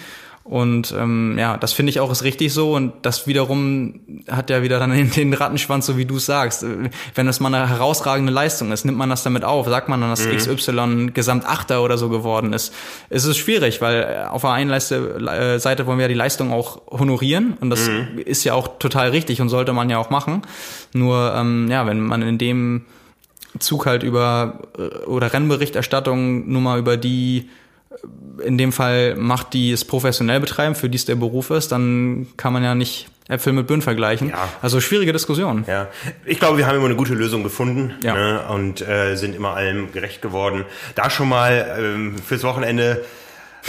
Und 0.49 0.95
ähm, 0.97 1.37
ja, 1.39 1.57
das 1.57 1.73
finde 1.73 1.91
ich 1.91 1.99
auch 1.99 2.11
ist 2.13 2.23
richtig 2.23 2.53
so. 2.53 2.75
Und 2.75 2.93
das 3.03 3.27
wiederum 3.27 4.01
hat 4.31 4.49
ja 4.49 4.63
wieder 4.63 4.79
dann 4.79 5.11
den, 5.11 5.35
Rattenschwanz, 5.35 5.87
so 5.87 5.97
wie 5.97 6.05
du 6.05 6.17
es 6.17 6.27
sagst. 6.27 6.65
Wenn 7.15 7.27
das 7.27 7.41
mal 7.41 7.53
eine 7.53 7.69
herausragende 7.69 8.33
Leistung 8.33 8.71
ist, 8.71 8.85
nimmt 8.85 8.97
man 8.97 9.11
das 9.11 9.25
damit 9.25 9.45
auf. 9.45 9.67
Sagt 9.67 9.89
man 9.89 10.01
dann, 10.01 10.11
dass 10.11 10.25
mhm. 10.25 10.37
XY 10.37 11.11
Gesamtachter 11.13 11.83
oder 11.83 11.99
so 11.99 12.09
geworden 12.09 12.53
ist. 12.53 12.73
Es 13.11 13.25
ist 13.25 13.39
schwierig, 13.39 13.81
weil 13.81 14.29
auf 14.31 14.43
der 14.43 14.51
einen 14.53 14.71
äh, 14.71 15.59
Seite 15.59 15.87
wollen 15.87 15.99
wir 15.99 16.05
ja 16.05 16.09
die 16.09 16.15
Leistung 16.15 16.53
auch 16.53 16.81
honorieren. 16.93 17.57
Und 17.61 17.71
das 17.71 17.89
mhm. 17.89 18.19
ist 18.25 18.45
ja 18.45 18.55
auch 18.55 18.79
total 18.79 19.11
richtig 19.11 19.41
und 19.41 19.49
sollte 19.49 19.73
man 19.73 19.91
ja 19.91 19.99
auch 19.99 20.11
machen. 20.11 20.43
Nur, 20.93 21.35
ähm, 21.37 21.67
ja, 21.69 21.87
wenn 21.87 22.01
man 22.01 22.23
in 22.23 22.39
dem 22.39 22.85
Zug 23.59 23.87
halt 23.87 24.05
über 24.05 24.61
äh, 24.79 25.05
oder 25.07 25.33
Rennberichterstattung 25.33 26.49
nur 26.49 26.61
mal 26.61 26.79
über 26.79 26.97
die 26.97 27.49
in 28.45 28.59
dem 28.59 28.73
Fall 28.73 29.15
macht, 29.17 29.53
die 29.53 29.73
es 29.73 29.85
professionell 29.85 30.41
betreiben, 30.41 30.75
für 30.75 30.89
die 30.89 30.97
es 30.97 31.05
der 31.05 31.15
Beruf 31.15 31.51
ist, 31.51 31.73
dann 31.73 32.27
kann 32.37 32.53
man 32.53 32.63
ja 32.63 32.75
nicht 32.75 33.09
Äpfel 33.29 33.53
mit 33.53 33.67
Birnen 33.67 33.83
vergleichen. 33.83 34.31
Ja. 34.31 34.49
Also 34.63 34.81
schwierige 34.81 35.13
Diskussion. 35.13 35.65
Ja, 35.67 35.89
ich 36.25 36.39
glaube, 36.39 36.59
wir 36.59 36.67
haben 36.67 36.77
immer 36.77 36.87
eine 36.87 36.95
gute 36.97 37.15
Lösung 37.15 37.43
gefunden 37.43 37.95
ja. 38.03 38.15
ne, 38.15 38.45
und 38.49 38.87
äh, 38.87 39.17
sind 39.17 39.35
immer 39.35 39.55
allem 39.55 39.91
gerecht 39.93 40.23
geworden. 40.23 40.65
Da 40.95 41.11
schon 41.11 41.29
mal 41.29 41.77
ähm, 41.79 42.17
fürs 42.19 42.45
Wochenende 42.45 43.05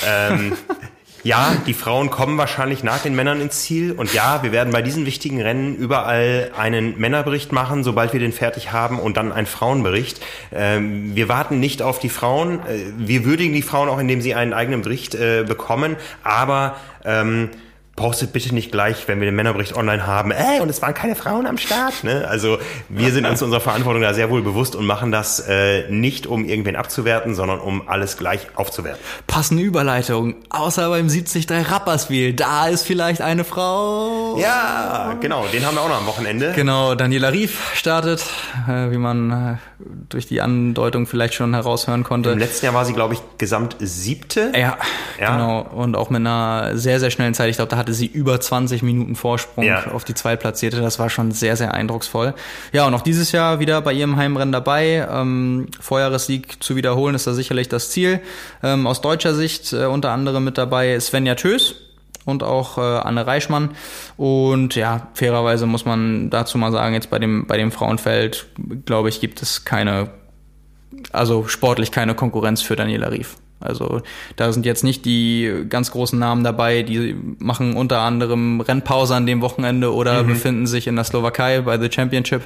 ähm, 0.06 0.54
Ja, 1.24 1.56
die 1.66 1.74
Frauen 1.74 2.10
kommen 2.10 2.38
wahrscheinlich 2.38 2.84
nach 2.84 3.00
den 3.00 3.16
Männern 3.16 3.42
ins 3.42 3.64
Ziel. 3.64 3.92
Und 3.92 4.14
ja, 4.14 4.44
wir 4.44 4.52
werden 4.52 4.72
bei 4.72 4.82
diesen 4.82 5.06
wichtigen 5.06 5.42
Rennen 5.42 5.76
überall 5.76 6.52
einen 6.58 6.98
Männerbericht 7.00 7.52
machen, 7.52 7.84
sobald 7.84 8.14
wir 8.14 8.20
den 8.20 8.32
fertig 8.32 8.72
haben, 8.72 9.00
und 9.00 9.18
dann 9.18 9.32
einen 9.32 9.48
Frauenbericht. 9.48 10.22
Ähm, 10.54 11.16
wir 11.16 11.28
warten 11.28 11.60
nicht 11.60 11.82
auf 11.82 12.00
die 12.00 12.10
Frauen. 12.10 12.60
Äh, 12.60 12.94
wir 12.98 13.26
würdigen 13.26 13.54
die 13.54 13.62
Frauen 13.62 13.90
auch, 13.90 14.00
indem 14.00 14.22
sie 14.22 14.36
einen 14.36 14.54
eigenen 14.54 14.84
Bericht 14.84 15.16
äh, 15.16 15.44
bekommen. 15.46 15.98
Aber 16.24 16.78
ähm, 17.04 17.50
postet 17.98 18.32
bitte 18.32 18.54
nicht 18.54 18.72
gleich, 18.72 19.08
wenn 19.08 19.20
wir 19.20 19.26
den 19.26 19.36
Männerbericht 19.36 19.76
online 19.76 20.06
haben, 20.06 20.30
ey, 20.32 20.62
und 20.62 20.70
es 20.70 20.82
waren 20.84 20.94
keine 20.94 21.16
Frauen 21.16 21.48
am 21.48 21.58
Start. 21.58 22.04
Ne? 22.04 22.26
Also 22.30 22.60
wir 22.90 23.12
sind 23.12 23.26
uns 23.26 23.42
unserer 23.42 23.60
Verantwortung 23.60 24.04
da 24.04 24.14
sehr 24.14 24.30
wohl 24.30 24.44
bewusst 24.44 24.76
und 24.76 24.86
machen 24.86 25.12
das 25.12 25.40
äh, 25.40 25.90
nicht, 25.90 26.28
um 26.28 26.46
irgendwen 26.46 26.76
abzuwerten, 26.76 27.34
sondern 27.34 27.60
um 27.60 27.90
alles 27.90 28.16
gleich 28.18 28.42
aufzuwerten. 28.54 29.02
Passende 29.26 29.64
Überleitung. 29.64 30.36
Außer 30.50 30.90
beim 30.90 31.08
73 31.08 31.48
Rapperswil, 31.50 32.34
da 32.34 32.68
ist 32.68 32.86
vielleicht 32.86 33.22
eine 33.22 33.44
Frau. 33.44 34.38
Ja, 34.40 35.18
genau, 35.20 35.46
den 35.52 35.66
haben 35.66 35.76
wir 35.76 35.82
auch 35.82 35.90
noch 35.90 35.98
am 35.98 36.06
Wochenende. 36.06 36.54
Genau, 36.56 36.94
Daniela 36.94 37.30
Rief 37.30 37.74
startet, 37.74 38.24
äh, 38.68 38.92
wie 38.92 39.00
man 39.00 39.32
äh, 39.32 39.84
durch 40.10 40.28
die 40.28 40.42
Andeutung 40.42 41.08
vielleicht 41.08 41.34
schon 41.34 41.56
heraushören 41.56 42.04
konnte. 42.04 42.30
Im 42.30 42.38
letzten 42.38 42.68
Jahr 42.68 42.76
war 42.76 42.86
sie, 42.86 42.94
glaube 42.94 43.16
ich, 43.16 43.22
gesamt 43.40 43.76
siebte. 43.80 44.52
Ja, 44.54 44.78
ja, 45.20 45.32
genau. 45.32 45.62
Und 45.62 45.96
auch 45.96 46.12
mit 46.12 46.20
einer 46.20 46.78
sehr, 46.78 47.00
sehr 47.00 47.10
schnellen 47.10 47.34
Zeit. 47.34 47.50
Ich 47.50 47.56
glaube, 47.56 47.72
da 47.72 47.78
hat 47.78 47.87
hatte 47.88 47.94
sie 47.94 48.06
über 48.06 48.38
20 48.38 48.84
Minuten 48.84 49.16
Vorsprung 49.16 49.64
ja. 49.64 49.92
auf 49.92 50.04
die 50.04 50.14
Zweitplatzierte. 50.14 50.82
Das 50.82 51.00
war 51.00 51.10
schon 51.10 51.32
sehr, 51.32 51.56
sehr 51.56 51.74
eindrucksvoll. 51.74 52.34
Ja, 52.74 52.86
und 52.86 52.94
auch 52.94 53.02
dieses 53.02 53.32
Jahr 53.32 53.62
wieder 53.62 53.82
bei 53.82 53.94
ihrem 53.94 54.18
Heimrennen 54.18 54.52
dabei. 54.52 55.08
Ähm, 55.10 55.68
Vorjahressieg 55.80 56.62
zu 56.62 56.76
wiederholen 56.76 57.16
ist 57.16 57.28
da 57.28 57.34
sicherlich 57.34 57.70
das 57.70 57.90
Ziel. 57.90 58.20
Ähm, 58.62 58.88
aus 58.88 59.00
deutscher 59.00 59.34
Sicht 59.34 59.72
äh, 59.72 59.86
unter 59.86 60.12
anderem 60.12 60.44
mit 60.44 60.58
dabei 60.58 61.00
Svenja 61.00 61.36
Tös 61.36 61.76
und 62.26 62.44
auch 62.44 62.78
äh, 62.78 62.82
Anne 62.82 63.26
Reichmann. 63.26 63.70
Und 64.18 64.76
ja, 64.76 65.08
fairerweise 65.14 65.66
muss 65.66 65.86
man 65.86 66.30
dazu 66.30 66.58
mal 66.58 66.74
sagen, 66.74 66.94
jetzt 66.94 67.10
bei 67.10 67.20
dem, 67.20 67.48
bei 67.48 67.56
dem 67.56 67.72
Frauenfeld, 67.72 68.48
glaube 68.86 69.08
ich, 69.08 69.22
gibt 69.22 69.42
es 69.42 69.64
keine, 69.64 70.10
also 71.14 71.48
sportlich 71.48 71.92
keine 71.92 72.16
Konkurrenz 72.16 72.62
für 72.62 72.76
Daniela 72.76 73.12
Rief. 73.12 73.38
Also 73.60 74.02
da 74.36 74.52
sind 74.52 74.66
jetzt 74.66 74.84
nicht 74.84 75.06
die 75.06 75.66
ganz 75.70 75.92
großen 75.92 76.18
Namen 76.18 76.44
dabei, 76.44 76.84
die 76.84 77.16
machen 77.40 77.76
unter 77.76 78.00
anderem 78.00 78.62
Rennpause 78.62 79.16
an 79.16 79.26
dem 79.26 79.42
Wochenende 79.42 79.94
oder 79.94 80.24
mhm. 80.24 80.28
befinden 80.28 80.68
sich 80.68 80.88
in 80.88 80.96
der 80.96 81.06
Slowakei 81.06 81.62
bei 81.62 81.80
The 81.80 81.92
Championship. 81.92 82.44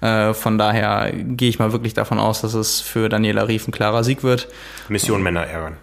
Äh, 0.00 0.34
von 0.34 0.58
daher 0.58 1.12
gehe 1.12 1.48
ich 1.48 1.58
mal 1.58 1.72
wirklich 1.72 1.94
davon 1.94 2.18
aus, 2.18 2.42
dass 2.42 2.54
es 2.54 2.80
für 2.80 3.08
Daniela 3.08 3.48
Rief 3.48 3.66
ein 3.66 3.72
klarer 3.72 4.04
Sieg 4.04 4.22
wird. 4.22 4.48
Mission 4.88 5.22
Männer 5.22 5.46
ärgern. 5.46 5.76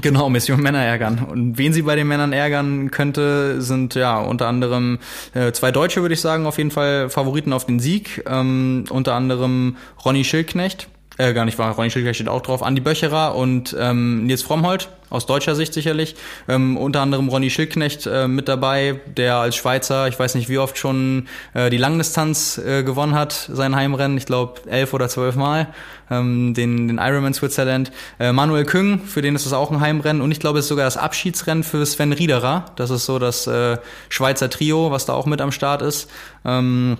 Genau, 0.00 0.30
Mission 0.30 0.60
Männer 0.62 0.82
ärgern. 0.82 1.18
Und 1.18 1.58
wen 1.58 1.74
sie 1.74 1.82
bei 1.82 1.96
den 1.96 2.08
Männern 2.08 2.32
ärgern 2.32 2.90
könnte, 2.90 3.60
sind 3.60 3.94
ja 3.94 4.18
unter 4.18 4.48
anderem 4.48 4.98
äh, 5.34 5.52
zwei 5.52 5.70
Deutsche, 5.70 6.00
würde 6.00 6.14
ich 6.14 6.20
sagen, 6.22 6.46
auf 6.46 6.56
jeden 6.56 6.70
Fall 6.70 7.10
Favoriten 7.10 7.52
auf 7.52 7.66
den 7.66 7.78
Sieg. 7.78 8.24
Ähm, 8.26 8.84
unter 8.88 9.14
anderem 9.14 9.76
Ronny 10.02 10.24
Schildknecht, 10.24 10.88
äh, 11.18 11.34
gar 11.34 11.44
nicht 11.44 11.58
wahr, 11.58 11.74
Ronny 11.74 11.90
Schilker 11.90 12.14
steht 12.14 12.28
auch 12.28 12.40
drauf, 12.40 12.62
Andi 12.62 12.80
Böcherer 12.80 13.34
und 13.34 13.76
ähm, 13.78 14.24
Nils 14.24 14.42
Frommholt, 14.42 14.88
aus 15.10 15.26
deutscher 15.26 15.54
Sicht 15.54 15.74
sicherlich. 15.74 16.16
Ähm, 16.48 16.78
unter 16.78 17.00
anderem 17.00 17.28
Ronny 17.28 17.50
Schildknecht 17.50 18.06
äh, 18.06 18.28
mit 18.28 18.48
dabei, 18.48 19.00
der 19.06 19.36
als 19.36 19.56
Schweizer, 19.56 20.08
ich 20.08 20.18
weiß 20.18 20.34
nicht 20.34 20.48
wie 20.48 20.58
oft 20.58 20.78
schon 20.78 21.28
äh, 21.52 21.68
die 21.68 21.76
Langdistanz 21.76 22.56
äh, 22.58 22.82
gewonnen 22.82 23.14
hat, 23.14 23.50
sein 23.52 23.76
Heimrennen, 23.76 24.16
ich 24.16 24.24
glaube 24.24 24.62
elf 24.66 24.94
oder 24.94 25.08
zwölf 25.08 25.36
Mal, 25.36 25.68
ähm, 26.10 26.54
den, 26.54 26.88
den 26.88 26.98
Ironman 26.98 27.34
Switzerland. 27.34 27.92
Äh, 28.18 28.32
Manuel 28.32 28.64
Küng, 28.64 29.00
für 29.00 29.20
den 29.20 29.36
ist 29.36 29.44
es 29.44 29.52
auch 29.52 29.70
ein 29.70 29.80
Heimrennen 29.80 30.22
und 30.22 30.30
ich 30.30 30.40
glaube 30.40 30.60
es 30.60 30.64
ist 30.64 30.70
sogar 30.70 30.86
das 30.86 30.96
Abschiedsrennen 30.96 31.62
für 31.62 31.84
Sven 31.84 32.12
Riederer. 32.12 32.66
Das 32.76 32.88
ist 32.88 33.04
so 33.04 33.18
das 33.18 33.46
äh, 33.46 33.76
Schweizer 34.08 34.48
Trio, 34.48 34.90
was 34.90 35.04
da 35.04 35.12
auch 35.12 35.26
mit 35.26 35.42
am 35.42 35.52
Start 35.52 35.82
ist. 35.82 36.10
Ähm, 36.46 36.96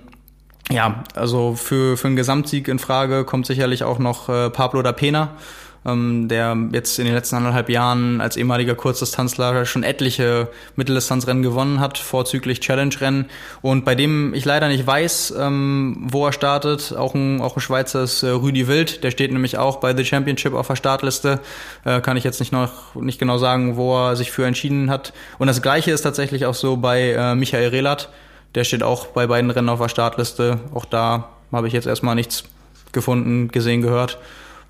ja, 0.71 1.03
also 1.15 1.55
für, 1.55 1.97
für 1.97 2.07
einen 2.07 2.17
Gesamtsieg 2.17 2.69
in 2.69 2.79
Frage 2.79 3.25
kommt 3.25 3.47
sicherlich 3.47 3.85
auch 3.85 3.99
noch 3.99 4.29
äh, 4.29 4.49
Pablo 4.51 4.83
da 4.83 4.93
Pena, 4.93 5.31
ähm, 5.85 6.29
der 6.29 6.57
jetzt 6.73 6.99
in 7.01 7.05
den 7.05 7.15
letzten 7.15 7.37
anderthalb 7.37 7.69
Jahren 7.69 8.21
als 8.21 8.37
ehemaliger 8.37 8.77
Kurzdistanzler 8.77 9.67
schon 9.67 9.83
etliche 9.83 10.49
Mitteldistanzrennen 10.77 11.43
gewonnen 11.43 11.81
hat, 11.81 11.99
vorzüglich 11.99 12.61
Challenge-Rennen. 12.61 13.27
Und 13.61 13.85
bei 13.85 13.97
dem 13.97 14.33
ich 14.35 14.45
leider 14.45 14.69
nicht 14.69 14.87
weiß, 14.87 15.35
ähm, 15.37 16.07
wo 16.09 16.27
er 16.27 16.33
startet, 16.33 16.95
auch 16.97 17.15
ein, 17.15 17.41
auch 17.41 17.57
ein 17.57 17.61
Schweizer 17.61 18.05
ist 18.05 18.23
äh, 18.23 18.29
Rüdi 18.29 18.69
Wild, 18.69 19.03
der 19.03 19.11
steht 19.11 19.33
nämlich 19.33 19.59
auch 19.59 19.79
bei 19.79 19.97
The 19.97 20.05
Championship 20.05 20.55
auf 20.55 20.69
der 20.69 20.77
Startliste. 20.77 21.41
Äh, 21.85 22.01
kann 22.01 22.17
ich 22.17 22.25
jetzt 22.25 22.39
nicht 22.39 22.53
noch 22.53 22.95
nicht 22.95 23.19
genau 23.19 23.39
sagen, 23.39 23.77
wo 23.77 23.97
er 23.97 24.17
sich 24.17 24.31
für 24.31 24.47
entschieden 24.47 24.91
hat. 24.91 25.13
Und 25.39 25.49
das 25.49 25.61
gleiche 25.61 25.91
ist 25.91 26.03
tatsächlich 26.03 26.47
auch 26.47 26.55
so 26.55 26.77
bei 26.77 27.11
äh, 27.11 27.35
Michael 27.35 27.69
Rehlert 27.69 28.09
der 28.55 28.65
steht 28.65 28.83
auch 28.83 29.07
bei 29.07 29.27
beiden 29.27 29.51
Rennen 29.51 29.69
auf 29.69 29.81
der 29.81 29.89
Startliste. 29.89 30.61
Auch 30.75 30.85
da 30.85 31.29
habe 31.53 31.67
ich 31.67 31.73
jetzt 31.73 31.87
erstmal 31.87 32.15
nichts 32.15 32.45
gefunden, 32.93 33.49
gesehen, 33.49 33.83
gehört. 33.83 34.19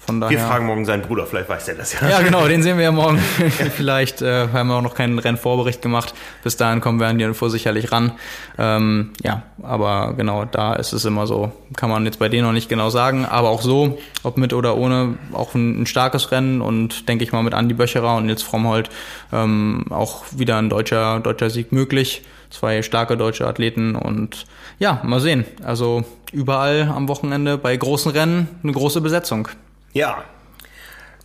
Von 0.04 0.20
daher, 0.20 0.36
wir 0.36 0.44
fragen 0.44 0.66
morgen 0.66 0.84
seinen 0.84 1.02
Bruder, 1.02 1.26
vielleicht 1.26 1.48
weiß 1.48 1.68
er 1.68 1.74
das 1.76 1.92
ja. 1.92 2.08
Ja, 2.08 2.22
genau, 2.22 2.48
den 2.48 2.60
sehen 2.60 2.76
wir 2.76 2.82
ja 2.82 2.90
morgen. 2.90 3.18
vielleicht 3.76 4.20
äh, 4.20 4.48
haben 4.52 4.66
wir 4.66 4.74
auch 4.74 4.82
noch 4.82 4.96
keinen 4.96 5.16
Rennvorbericht 5.20 5.80
gemacht. 5.80 6.12
Bis 6.42 6.56
dahin 6.56 6.80
kommen 6.80 6.98
wir 6.98 7.06
an 7.06 7.18
die 7.18 7.24
Info 7.24 7.48
sicherlich 7.48 7.92
ran. 7.92 8.10
Ähm, 8.58 9.10
ja, 9.22 9.44
aber 9.62 10.14
genau, 10.16 10.44
da 10.44 10.74
ist 10.74 10.92
es 10.92 11.04
immer 11.04 11.28
so. 11.28 11.52
Kann 11.76 11.88
man 11.88 12.04
jetzt 12.04 12.18
bei 12.18 12.28
denen 12.28 12.44
noch 12.44 12.52
nicht 12.52 12.68
genau 12.68 12.90
sagen. 12.90 13.24
Aber 13.24 13.50
auch 13.50 13.62
so, 13.62 13.96
ob 14.24 14.38
mit 14.38 14.52
oder 14.52 14.76
ohne, 14.76 15.18
auch 15.34 15.54
ein, 15.54 15.82
ein 15.82 15.86
starkes 15.86 16.32
Rennen 16.32 16.62
und 16.62 17.08
denke 17.08 17.22
ich 17.22 17.30
mal 17.30 17.44
mit 17.44 17.54
Andi 17.54 17.74
Böcherer 17.74 18.16
und 18.16 18.26
Nils 18.26 18.42
Frommholt 18.42 18.90
ähm, 19.32 19.84
auch 19.90 20.24
wieder 20.32 20.58
ein 20.58 20.68
deutscher, 20.68 21.20
deutscher 21.20 21.48
Sieg 21.48 21.70
möglich 21.70 22.24
zwei 22.53 22.82
starke 22.82 23.16
deutsche 23.16 23.46
Athleten 23.46 23.96
und 23.96 24.46
ja, 24.78 25.00
mal 25.03 25.20
sehen. 25.20 25.44
Also 25.64 26.05
überall 26.32 26.92
am 26.94 27.09
Wochenende 27.09 27.59
bei 27.59 27.76
großen 27.76 28.12
Rennen 28.12 28.48
eine 28.62 28.72
große 28.72 29.00
Besetzung. 29.00 29.48
Ja, 29.92 30.24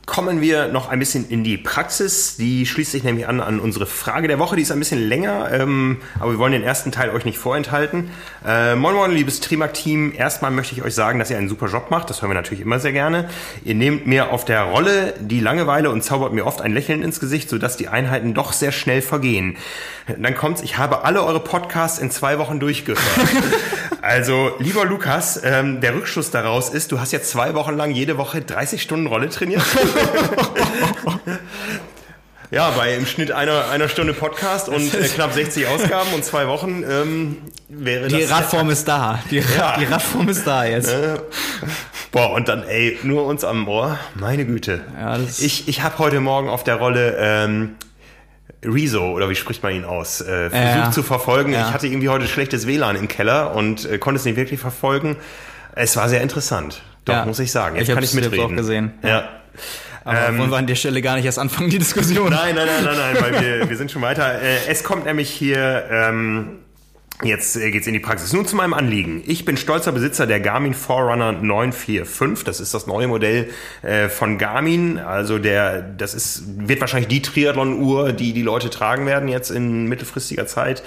kommen 0.08 0.40
wir 0.40 0.70
noch 0.70 0.88
ein 0.88 1.00
bisschen 1.00 1.30
in 1.30 1.44
die 1.44 1.58
Praxis. 1.58 2.38
Die 2.38 2.66
schließt 2.66 2.94
sich 2.94 3.04
nämlich 3.04 3.28
an 3.28 3.42
an 3.42 3.60
unsere 3.60 3.86
Frage 3.86 4.30
der 4.30 4.40
Woche. 4.40 4.56
Die 4.56 4.62
ist 4.62 4.72
ein 4.72 4.80
bisschen 4.80 5.08
länger, 5.08 5.52
ähm, 5.52 5.98
aber 6.20 6.32
wir 6.32 6.40
wollen 6.40 6.54
den 6.54 6.64
ersten 6.64 6.92
Teil 6.92 7.10
euch 7.12 7.26
nicht 7.26 7.38
vorenthalten. 7.38 8.10
Äh, 8.44 8.76
moin 8.76 8.96
Moin, 8.96 9.12
liebes 9.12 9.42
Trimark-Team. 9.42 10.14
Erstmal 10.16 10.50
möchte 10.50 10.74
ich 10.74 10.82
euch 10.82 10.96
sagen, 10.96 11.20
dass 11.20 11.30
ihr 11.30 11.38
einen 11.38 11.50
super 11.50 11.68
Job 11.68 11.92
macht. 11.92 12.10
Das 12.10 12.22
hören 12.22 12.32
wir 12.32 12.36
natürlich 12.36 12.62
immer 12.62 12.80
sehr 12.80 12.94
gerne. 12.94 13.30
Ihr 13.66 13.76
nehmt 13.76 14.08
mir 14.08 14.32
auf 14.32 14.46
der 14.46 14.64
Rolle 14.64 15.14
die 15.20 15.42
Langeweile 15.42 15.92
und 15.92 16.02
zaubert 16.04 16.32
mir 16.34 16.46
oft 16.46 16.62
ein 16.62 16.72
Lächeln 16.74 17.04
ins 17.04 17.20
Gesicht, 17.20 17.50
sodass 17.50 17.76
die 17.76 17.90
Einheiten 17.90 18.34
doch 18.34 18.54
sehr 18.54 18.72
schnell 18.72 19.02
vergehen. 19.02 19.58
Dann 20.08 20.36
kommt's, 20.36 20.62
ich 20.62 20.78
habe 20.78 21.04
alle 21.04 21.22
eure 21.22 21.42
Podcasts 21.42 22.00
in 22.00 22.12
zwei 22.12 22.40
Wochen 22.40 22.62
durchgehört. 22.62 23.04
also, 24.02 24.52
lieber 24.60 24.86
Lukas, 24.86 25.42
ähm, 25.44 25.82
der 25.82 25.96
Rückschluss 25.96 26.32
daraus 26.32 26.70
ist, 26.70 26.92
du 26.92 27.00
hast 27.00 27.12
jetzt 27.12 27.30
zwei 27.30 27.54
Wochen 27.56 27.76
lang 27.76 27.92
jede 27.92 28.18
Woche 28.18 28.42
30 28.42 28.82
Stunden 28.82 29.08
Rolle 29.08 29.30
trainiert. 29.30 29.62
Ja, 32.50 32.70
bei 32.70 32.96
im 32.96 33.06
Schnitt 33.06 33.34
einer, 33.34 33.68
einer 33.72 33.90
Stunde 33.90 34.14
Podcast 34.14 34.70
und 34.70 34.94
äh, 34.94 35.04
knapp 35.10 35.34
60 35.34 35.68
Ausgaben 35.68 36.14
und 36.14 36.24
zwei 36.24 36.48
Wochen 36.48 36.82
ähm, 36.90 37.38
wäre 37.68 38.08
Die 38.08 38.22
das. 38.22 38.32
Radform 38.32 38.70
ist 38.70 38.88
da. 38.88 39.20
Die, 39.30 39.44
Ja. 39.58 39.76
die 39.78 39.84
Radform 39.84 40.30
ist 40.30 40.48
da 40.48 40.64
jetzt. 40.64 40.88
Äh, 40.88 41.18
boah, 42.14 42.32
und 42.32 42.48
dann, 42.48 42.64
ey, 42.64 42.98
nur 43.04 43.26
uns 43.26 43.44
am 43.44 43.68
Ohr. 43.68 44.00
Meine 44.16 44.46
Güte. 44.46 44.80
Ja, 44.98 45.18
ich 45.42 45.68
ich 45.68 45.82
habe 45.84 45.98
heute 45.98 46.22
Morgen 46.22 46.48
auf 46.48 46.64
der 46.64 46.76
Rolle 46.76 47.18
ähm, 47.20 47.76
Rezo, 48.68 49.12
oder 49.12 49.30
wie 49.30 49.36
spricht 49.36 49.64
man 49.64 49.74
ihn 49.74 49.86
aus, 49.86 50.22
äh, 50.22 50.50
versucht 50.50 50.76
Ja. 50.78 50.92
zu 50.92 51.04
verfolgen. 51.04 51.54
Ja. 51.54 51.68
Ich 51.68 51.74
hatte 51.74 51.88
irgendwie 51.88 52.10
heute 52.10 52.28
schlechtes 52.28 52.68
WLAN 52.68 52.96
im 52.96 53.08
Keller 53.08 53.56
und 53.56 53.86
äh, 53.86 53.98
konnte 53.98 54.20
es 54.20 54.26
nicht 54.26 54.36
wirklich 54.38 54.60
verfolgen. 54.60 55.16
Es 55.74 55.96
war 55.98 56.10
sehr 56.10 56.22
interessant. 56.22 56.82
Doch, 57.06 57.14
Ja. 57.14 57.26
muss 57.26 57.40
ich 57.40 57.52
sagen. 57.52 57.76
Jetzt 57.78 57.88
Ich 57.90 57.94
kann 57.96 58.04
ich 58.04 58.14
mitreden. 58.14 58.40
jetzt 58.40 58.52
auch 58.52 58.56
gesehen. 58.56 58.92
Ja. 59.04 59.30
Aber 60.04 60.38
wollen 60.38 60.50
wir 60.52 60.58
an 60.58 60.68
der 60.68 60.76
Stelle 60.76 61.02
gar 61.02 61.16
nicht 61.16 61.26
erst 61.26 61.38
anfangen, 61.40 61.70
die 61.70 61.80
Diskussion. 61.80 62.30
Nein, 62.30 62.56
nein, 62.56 62.66
nein, 62.66 62.86
nein, 62.86 62.96
nein, 62.98 63.18
weil 63.22 63.42
wir, 63.60 63.70
wir 63.70 63.78
sind 63.78 63.92
schon 63.92 64.02
weiter. 64.02 64.42
Äh, 64.42 64.68
es 64.70 64.84
kommt 64.84 65.06
nämlich 65.06 65.30
hier, 65.30 65.84
ähm, 65.92 66.60
jetzt 67.24 67.56
äh, 67.56 67.72
geht's 67.72 67.88
in 67.88 67.94
die 67.94 68.00
Praxis. 68.00 68.34
Nun 68.34 68.46
zu 68.46 68.56
meinem 68.56 68.74
Anliegen. 68.74 69.24
Ich 69.26 69.46
bin 69.46 69.58
stolzer 69.58 69.92
Besitzer 69.92 70.28
der 70.28 70.40
Garmin 70.40 70.74
Forerunner 70.74 71.32
945. 71.32 72.44
Das 72.44 72.60
ist 72.60 72.74
das 72.74 72.88
neue 72.88 73.08
Modell 73.08 73.50
äh, 73.82 74.10
von 74.10 74.38
Garmin. 74.38 75.00
Also 75.00 75.40
der, 75.40 75.82
das 75.82 76.14
ist, 76.14 76.44
wird 76.68 76.82
wahrscheinlich 76.82 77.08
die 77.08 77.22
Triathlon-Uhr, 77.22 78.14
die 78.14 78.34
die 78.34 78.44
Leute 78.44 78.70
tragen 78.70 79.06
werden 79.06 79.30
jetzt 79.30 79.50
in 79.50 79.88
mittelfristiger 79.88 80.48
Zeit. 80.48 80.84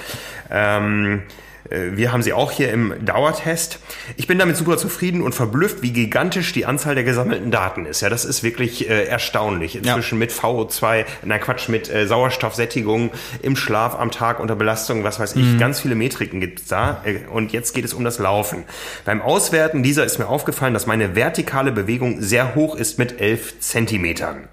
Ähm, 0.50 1.22
äh, 1.26 1.49
wir 1.70 2.12
haben 2.12 2.22
sie 2.22 2.32
auch 2.32 2.50
hier 2.50 2.70
im 2.72 2.94
Dauertest. 3.04 3.78
Ich 4.16 4.26
bin 4.26 4.38
damit 4.38 4.56
super 4.56 4.76
zufrieden 4.76 5.22
und 5.22 5.34
verblüfft, 5.34 5.82
wie 5.82 5.92
gigantisch 5.92 6.52
die 6.52 6.66
Anzahl 6.66 6.94
der 6.94 7.04
gesammelten 7.04 7.50
Daten 7.50 7.86
ist. 7.86 8.00
Ja, 8.00 8.08
das 8.08 8.24
ist 8.24 8.42
wirklich 8.42 8.88
äh, 8.88 9.04
erstaunlich. 9.04 9.76
Inzwischen 9.76 10.18
mit 10.18 10.32
VO2, 10.32 11.04
na 11.24 11.38
Quatsch, 11.38 11.68
mit 11.68 11.88
äh, 11.88 12.06
Sauerstoffsättigung 12.06 13.10
im 13.42 13.56
Schlaf 13.56 13.94
am 13.98 14.10
Tag 14.10 14.40
unter 14.40 14.56
Belastung, 14.56 15.04
was 15.04 15.20
weiß 15.20 15.36
ich, 15.36 15.58
ganz 15.58 15.80
viele 15.80 15.94
Metriken 15.94 16.40
gibt's 16.40 16.66
da. 16.66 17.02
Äh, 17.04 17.20
Und 17.30 17.52
jetzt 17.52 17.74
geht 17.74 17.84
es 17.84 17.94
um 17.94 18.02
das 18.04 18.18
Laufen. 18.18 18.64
Beim 19.04 19.22
Auswerten 19.22 19.82
dieser 19.82 20.04
ist 20.04 20.18
mir 20.18 20.28
aufgefallen, 20.28 20.74
dass 20.74 20.86
meine 20.86 21.14
vertikale 21.14 21.72
Bewegung 21.72 22.20
sehr 22.20 22.54
hoch 22.54 22.74
ist 22.76 22.98
mit 22.98 23.20
11 23.20 23.60
Zentimetern. 23.60 24.48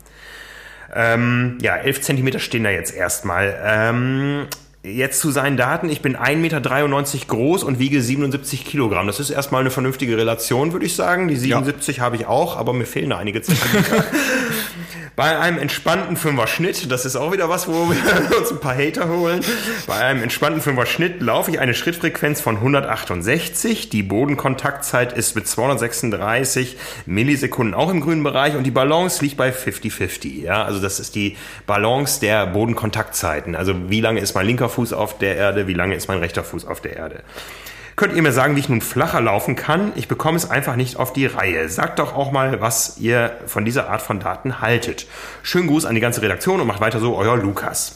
Ähm, 0.93 1.57
ja, 1.61 1.75
11 1.75 2.01
Zentimeter 2.01 2.39
stehen 2.39 2.63
da 2.63 2.69
jetzt 2.69 2.93
erstmal. 2.95 3.59
Ähm, 3.63 4.47
jetzt 4.93 5.19
zu 5.19 5.31
seinen 5.31 5.57
Daten. 5.57 5.89
Ich 5.89 6.01
bin 6.01 6.15
1,93 6.15 6.35
Meter 6.37 6.61
groß 7.27 7.63
und 7.63 7.79
wiege 7.79 8.01
77 8.01 8.65
Kilogramm. 8.65 9.07
Das 9.07 9.19
ist 9.19 9.29
erstmal 9.29 9.61
eine 9.61 9.69
vernünftige 9.69 10.17
Relation, 10.17 10.73
würde 10.73 10.85
ich 10.85 10.95
sagen. 10.95 11.27
Die 11.27 11.35
77 11.35 11.99
habe 11.99 12.15
ich 12.15 12.25
auch, 12.25 12.57
aber 12.57 12.73
mir 12.73 12.85
fehlen 12.85 13.09
da 13.09 13.17
einige 13.17 13.41
Zentimeter. 13.41 14.03
Bei 15.17 15.39
einem 15.39 15.57
entspannten 15.57 16.15
Fünfer-Schnitt, 16.15 16.91
das 16.91 17.03
ist 17.03 17.15
auch 17.15 17.31
wieder 17.33 17.49
was, 17.49 17.67
wo 17.67 17.89
wir 17.89 18.37
uns 18.37 18.51
ein 18.51 18.59
paar 18.59 18.77
Hater 18.77 19.09
holen. 19.09 19.43
Bei 19.87 19.95
einem 19.95 20.21
entspannten 20.21 20.61
Fünfer-Schnitt 20.61 21.23
laufe 21.23 21.49
ich 21.49 21.59
eine 21.59 21.73
Schrittfrequenz 21.73 22.39
von 22.39 22.57
168. 22.57 23.89
Die 23.89 24.03
Bodenkontaktzeit 24.03 25.13
ist 25.13 25.35
mit 25.35 25.47
236 25.47 26.77
Millisekunden 27.07 27.73
auch 27.73 27.89
im 27.89 28.01
grünen 28.01 28.21
Bereich 28.21 28.55
und 28.55 28.63
die 28.63 28.69
Balance 28.69 29.23
liegt 29.23 29.37
bei 29.37 29.49
50-50. 29.49 30.43
Ja, 30.43 30.63
also 30.63 30.79
das 30.79 30.99
ist 30.99 31.15
die 31.15 31.35
Balance 31.65 32.19
der 32.19 32.45
Bodenkontaktzeiten. 32.45 33.55
Also 33.55 33.89
wie 33.89 34.01
lange 34.01 34.19
ist 34.19 34.35
mein 34.35 34.45
linker 34.45 34.69
Fuß 34.69 34.93
auf 34.93 35.17
der 35.17 35.35
Erde, 35.35 35.65
wie 35.65 35.73
lange 35.73 35.95
ist 35.95 36.07
mein 36.07 36.19
rechter 36.19 36.43
Fuß 36.43 36.65
auf 36.65 36.79
der 36.79 36.95
Erde. 36.95 37.23
Könnt 37.97 38.13
ihr 38.13 38.21
mir 38.21 38.31
sagen, 38.31 38.55
wie 38.55 38.59
ich 38.59 38.69
nun 38.69 38.81
flacher 38.81 39.19
laufen 39.21 39.55
kann? 39.55 39.91
Ich 39.95 40.07
bekomme 40.07 40.37
es 40.37 40.47
einfach 40.47 40.75
nicht 40.75 40.97
auf 40.97 41.13
die 41.13 41.25
Reihe. 41.25 41.67
Sagt 41.67 41.97
doch 41.97 42.15
auch 42.15 42.31
mal, 42.31 42.61
was 42.61 42.99
ihr 42.99 43.35
von 43.47 43.65
dieser 43.65 43.89
Art 43.89 44.03
von 44.03 44.19
Daten 44.19 44.61
haltet. 44.61 45.07
Schönen 45.41 45.65
Gruß 45.65 45.85
an 45.85 45.95
die 45.95 46.01
ganze 46.01 46.21
Redaktion 46.21 46.61
und 46.61 46.67
macht 46.67 46.79
weiter 46.79 46.99
so, 46.99 47.15
euer 47.15 47.35
Lukas. 47.35 47.95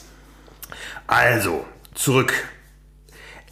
Also, 1.06 1.64
zurück. 1.94 2.34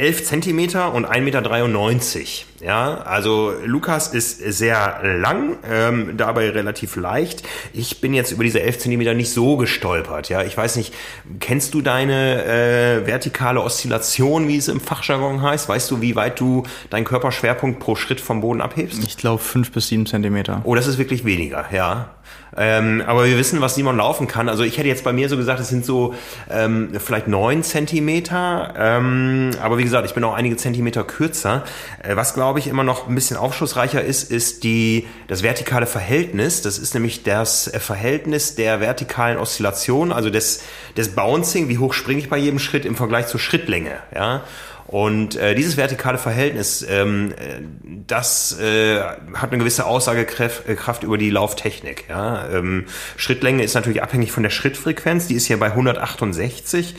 11 0.01 0.25
Zentimeter 0.25 0.95
und 0.95 1.07
1,93 1.07 1.21
Meter. 1.21 2.51
Ja, 2.61 3.03
also 3.03 3.55
Lukas 3.65 4.09
ist 4.09 4.39
sehr 4.39 5.01
lang, 5.03 5.57
ähm, 5.71 6.17
dabei 6.17 6.51
relativ 6.51 6.97
leicht. 6.97 7.43
Ich 7.73 8.01
bin 8.01 8.13
jetzt 8.13 8.33
über 8.33 8.45
diese 8.45 8.61
11 8.61 8.79
Zentimeter 8.79 9.15
nicht 9.15 9.31
so 9.31 9.57
gestolpert. 9.57 10.29
Ja, 10.29 10.43
ich 10.43 10.57
weiß 10.57 10.77
nicht, 10.77 10.95
kennst 11.39 11.73
du 11.73 11.81
deine 11.81 12.45
äh, 12.45 13.07
vertikale 13.07 13.63
Oszillation, 13.63 14.49
wie 14.49 14.57
es 14.57 14.69
im 14.69 14.81
Fachjargon 14.81 15.41
heißt? 15.41 15.69
Weißt 15.69 15.91
du, 15.91 16.03
wie 16.03 16.17
weit 16.17 16.39
du 16.41 16.65
deinen 16.91 17.05
Körperschwerpunkt 17.05 17.81
pro 17.81 17.97
Schritt 17.97 18.21
vom 18.21 18.41
Boden 18.43 18.61
abhebst? 18.61 19.03
Ich 19.07 19.17
glaube 19.17 19.43
fünf 19.43 19.73
bis 19.73 19.89
sieben 19.89 20.07
Zentimeter. 20.07 20.61
Oh, 20.65 20.75
das 20.75 20.87
ist 20.87 20.99
wirklich 20.99 21.25
weniger, 21.25 21.67
ja. 21.73 22.11
Ähm, 22.57 23.03
aber 23.07 23.27
wir 23.27 23.39
wissen, 23.39 23.61
was 23.61 23.75
Simon 23.75 23.97
laufen 23.97 24.27
kann. 24.27 24.49
Also 24.49 24.63
ich 24.63 24.79
hätte 24.79 24.89
jetzt 24.89 25.05
bei 25.05 25.13
mir 25.13 25.29
so 25.29 25.37
gesagt, 25.37 25.61
es 25.61 25.69
sind 25.69 25.85
so 25.85 26.15
ähm, 26.51 26.91
vielleicht 26.99 27.29
neun 27.29 27.63
Zentimeter. 27.63 28.75
Ähm, 28.77 29.51
aber 29.63 29.79
wie 29.79 29.85
gesagt, 29.85 30.07
ich 30.07 30.15
bin 30.15 30.25
auch 30.25 30.35
einige 30.35 30.57
Zentimeter 30.57 31.05
kürzer. 31.05 31.65
Äh, 32.03 32.17
was 32.17 32.35
glaube 32.35 32.59
ich 32.59 32.67
immer 32.67 32.85
noch 32.85 33.09
ein 33.09 33.15
bisschen 33.15 33.37
aufschlussreicher 33.37 34.03
ist, 34.03 34.31
ist 34.31 34.65
die 34.65 35.07
das 35.29 35.43
vertikale 35.43 35.87
Verhältnis. 35.87 36.63
Das 36.63 36.79
ist 36.79 36.95
nämlich 36.95 37.23
das 37.23 37.69
äh, 37.69 37.79
Verhältnis 37.79 38.55
der 38.55 38.81
vertikalen 38.81 39.39
Oszillation, 39.39 40.13
also 40.13 40.31
des 40.31 40.63
des 40.97 41.15
Bouncing. 41.15 41.69
Wie 41.69 41.79
hoch 41.79 41.93
springe 41.93 42.21
ich 42.21 42.29
bei 42.29 42.39
jedem 42.39 42.59
Schritt 42.59 42.85
im 42.85 42.97
Vergleich 42.97 43.27
zur 43.29 43.41
Schrittlänge? 43.41 43.93
Ja. 44.15 44.43
Und 44.91 45.37
äh, 45.37 45.55
dieses 45.55 45.77
vertikale 45.77 46.19
Verhältnis, 46.19 46.85
ähm, 46.89 47.33
äh, 47.39 47.61
das 48.09 48.59
äh, 48.59 48.99
hat 49.35 49.53
eine 49.53 49.59
gewisse 49.59 49.87
Aussagekraft 49.87 50.67
äh, 50.67 51.07
über 51.07 51.17
die 51.17 51.31
Lauftechnik. 51.31 52.07
Ja? 52.09 52.49
Ähm, 52.53 52.87
Schrittlänge 53.17 53.63
ist 53.63 53.75
natürlich 53.75 54.03
abhängig 54.03 54.33
von 54.33 54.43
der 54.43 54.51
Schrittfrequenz, 54.51 55.29
die 55.29 55.35
ist 55.35 55.47
hier 55.47 55.61
bei 55.61 55.67
168, 55.67 56.97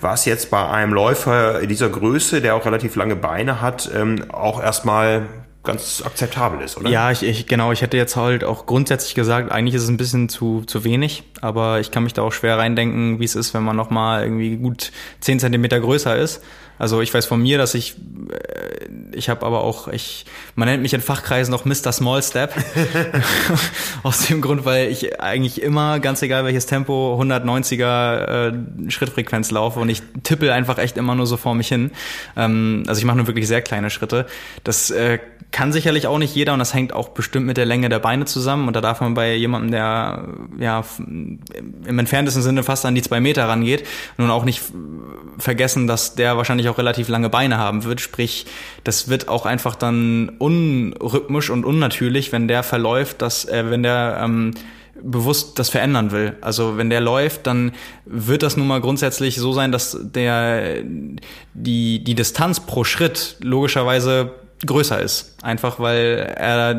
was 0.00 0.24
jetzt 0.24 0.52
bei 0.52 0.68
einem 0.68 0.92
Läufer 0.94 1.66
dieser 1.66 1.88
Größe, 1.88 2.42
der 2.42 2.54
auch 2.54 2.64
relativ 2.64 2.94
lange 2.94 3.16
Beine 3.16 3.60
hat, 3.60 3.90
ähm, 3.92 4.30
auch 4.30 4.62
erstmal 4.62 5.26
ganz 5.64 6.00
akzeptabel 6.06 6.60
ist, 6.60 6.76
oder? 6.76 6.90
Ja, 6.90 7.10
ich, 7.10 7.24
ich 7.24 7.48
genau, 7.48 7.72
ich 7.72 7.82
hätte 7.82 7.96
jetzt 7.96 8.14
halt 8.14 8.44
auch 8.44 8.66
grundsätzlich 8.66 9.16
gesagt, 9.16 9.50
eigentlich 9.50 9.74
ist 9.74 9.82
es 9.82 9.88
ein 9.88 9.96
bisschen 9.96 10.28
zu, 10.28 10.62
zu 10.66 10.84
wenig, 10.84 11.24
aber 11.40 11.80
ich 11.80 11.90
kann 11.90 12.04
mich 12.04 12.12
da 12.12 12.22
auch 12.22 12.32
schwer 12.32 12.58
reindenken, 12.58 13.18
wie 13.18 13.24
es 13.24 13.34
ist, 13.34 13.52
wenn 13.52 13.64
man 13.64 13.74
nochmal 13.74 14.22
irgendwie 14.22 14.56
gut 14.56 14.92
10 15.20 15.40
Zentimeter 15.40 15.80
größer 15.80 16.16
ist. 16.16 16.40
Also 16.78 17.00
ich 17.00 17.12
weiß 17.12 17.26
von 17.26 17.40
mir, 17.40 17.58
dass 17.58 17.74
ich, 17.74 17.94
äh, 18.30 18.86
ich 19.14 19.28
habe 19.28 19.44
aber 19.46 19.62
auch, 19.62 19.88
ich, 19.88 20.24
man 20.54 20.68
nennt 20.68 20.82
mich 20.82 20.94
in 20.94 21.00
Fachkreisen 21.00 21.52
noch 21.52 21.64
Mr. 21.64 21.92
Small 21.92 22.22
Step. 22.22 22.54
Aus 24.02 24.26
dem 24.26 24.40
Grund, 24.40 24.64
weil 24.64 24.90
ich 24.90 25.20
eigentlich 25.20 25.62
immer, 25.62 26.00
ganz 26.00 26.22
egal 26.22 26.44
welches 26.44 26.66
Tempo, 26.66 27.20
190er 27.20 28.48
äh, 28.86 28.90
Schrittfrequenz 28.90 29.50
laufe 29.50 29.80
und 29.80 29.88
ich 29.88 30.02
tippel 30.22 30.50
einfach 30.50 30.78
echt 30.78 30.96
immer 30.96 31.14
nur 31.14 31.26
so 31.26 31.36
vor 31.36 31.54
mich 31.54 31.68
hin. 31.68 31.90
Ähm, 32.36 32.84
also 32.86 32.98
ich 32.98 33.04
mache 33.04 33.16
nur 33.16 33.26
wirklich 33.26 33.46
sehr 33.46 33.62
kleine 33.62 33.90
Schritte. 33.90 34.26
Das 34.64 34.90
äh, 34.90 35.18
kann 35.52 35.70
sicherlich 35.70 36.06
auch 36.06 36.18
nicht 36.18 36.34
jeder 36.34 36.54
und 36.54 36.58
das 36.58 36.72
hängt 36.74 36.92
auch 36.94 37.10
bestimmt 37.10 37.46
mit 37.46 37.58
der 37.58 37.66
Länge 37.66 37.88
der 37.90 37.98
Beine 37.98 38.24
zusammen 38.24 38.66
und 38.66 38.74
da 38.74 38.80
darf 38.80 39.00
man 39.00 39.14
bei 39.14 39.34
jemandem, 39.34 39.70
der 39.70 40.28
ja 40.58 40.82
im 40.98 41.98
entferntesten 41.98 42.42
Sinne 42.42 42.62
fast 42.62 42.86
an 42.86 42.94
die 42.94 43.02
zwei 43.02 43.20
Meter 43.20 43.46
rangeht, 43.46 43.86
nun 44.16 44.30
auch 44.30 44.44
nicht 44.44 44.62
vergessen, 45.38 45.86
dass 45.86 46.14
der 46.14 46.36
wahrscheinlich 46.38 46.68
auch 46.70 46.71
relativ 46.78 47.08
lange 47.08 47.28
Beine 47.28 47.58
haben 47.58 47.84
wird. 47.84 48.00
Sprich, 48.00 48.46
das 48.84 49.08
wird 49.08 49.28
auch 49.28 49.46
einfach 49.46 49.74
dann 49.74 50.32
unrhythmisch 50.38 51.50
und 51.50 51.64
unnatürlich, 51.64 52.32
wenn 52.32 52.48
der 52.48 52.62
verläuft, 52.62 53.22
dass 53.22 53.44
äh, 53.44 53.70
wenn 53.70 53.82
der 53.82 54.20
ähm, 54.22 54.52
bewusst 55.02 55.58
das 55.58 55.68
verändern 55.68 56.12
will. 56.12 56.36
Also 56.40 56.76
wenn 56.76 56.90
der 56.90 57.00
läuft, 57.00 57.46
dann 57.46 57.72
wird 58.04 58.42
das 58.42 58.56
nun 58.56 58.66
mal 58.66 58.80
grundsätzlich 58.80 59.36
so 59.36 59.52
sein, 59.52 59.72
dass 59.72 59.98
der 60.00 60.82
die 61.54 62.04
die 62.04 62.14
Distanz 62.14 62.60
pro 62.60 62.84
Schritt 62.84 63.36
logischerweise 63.40 64.32
größer 64.64 65.00
ist. 65.00 65.36
Einfach 65.42 65.80
weil 65.80 66.34
er 66.36 66.74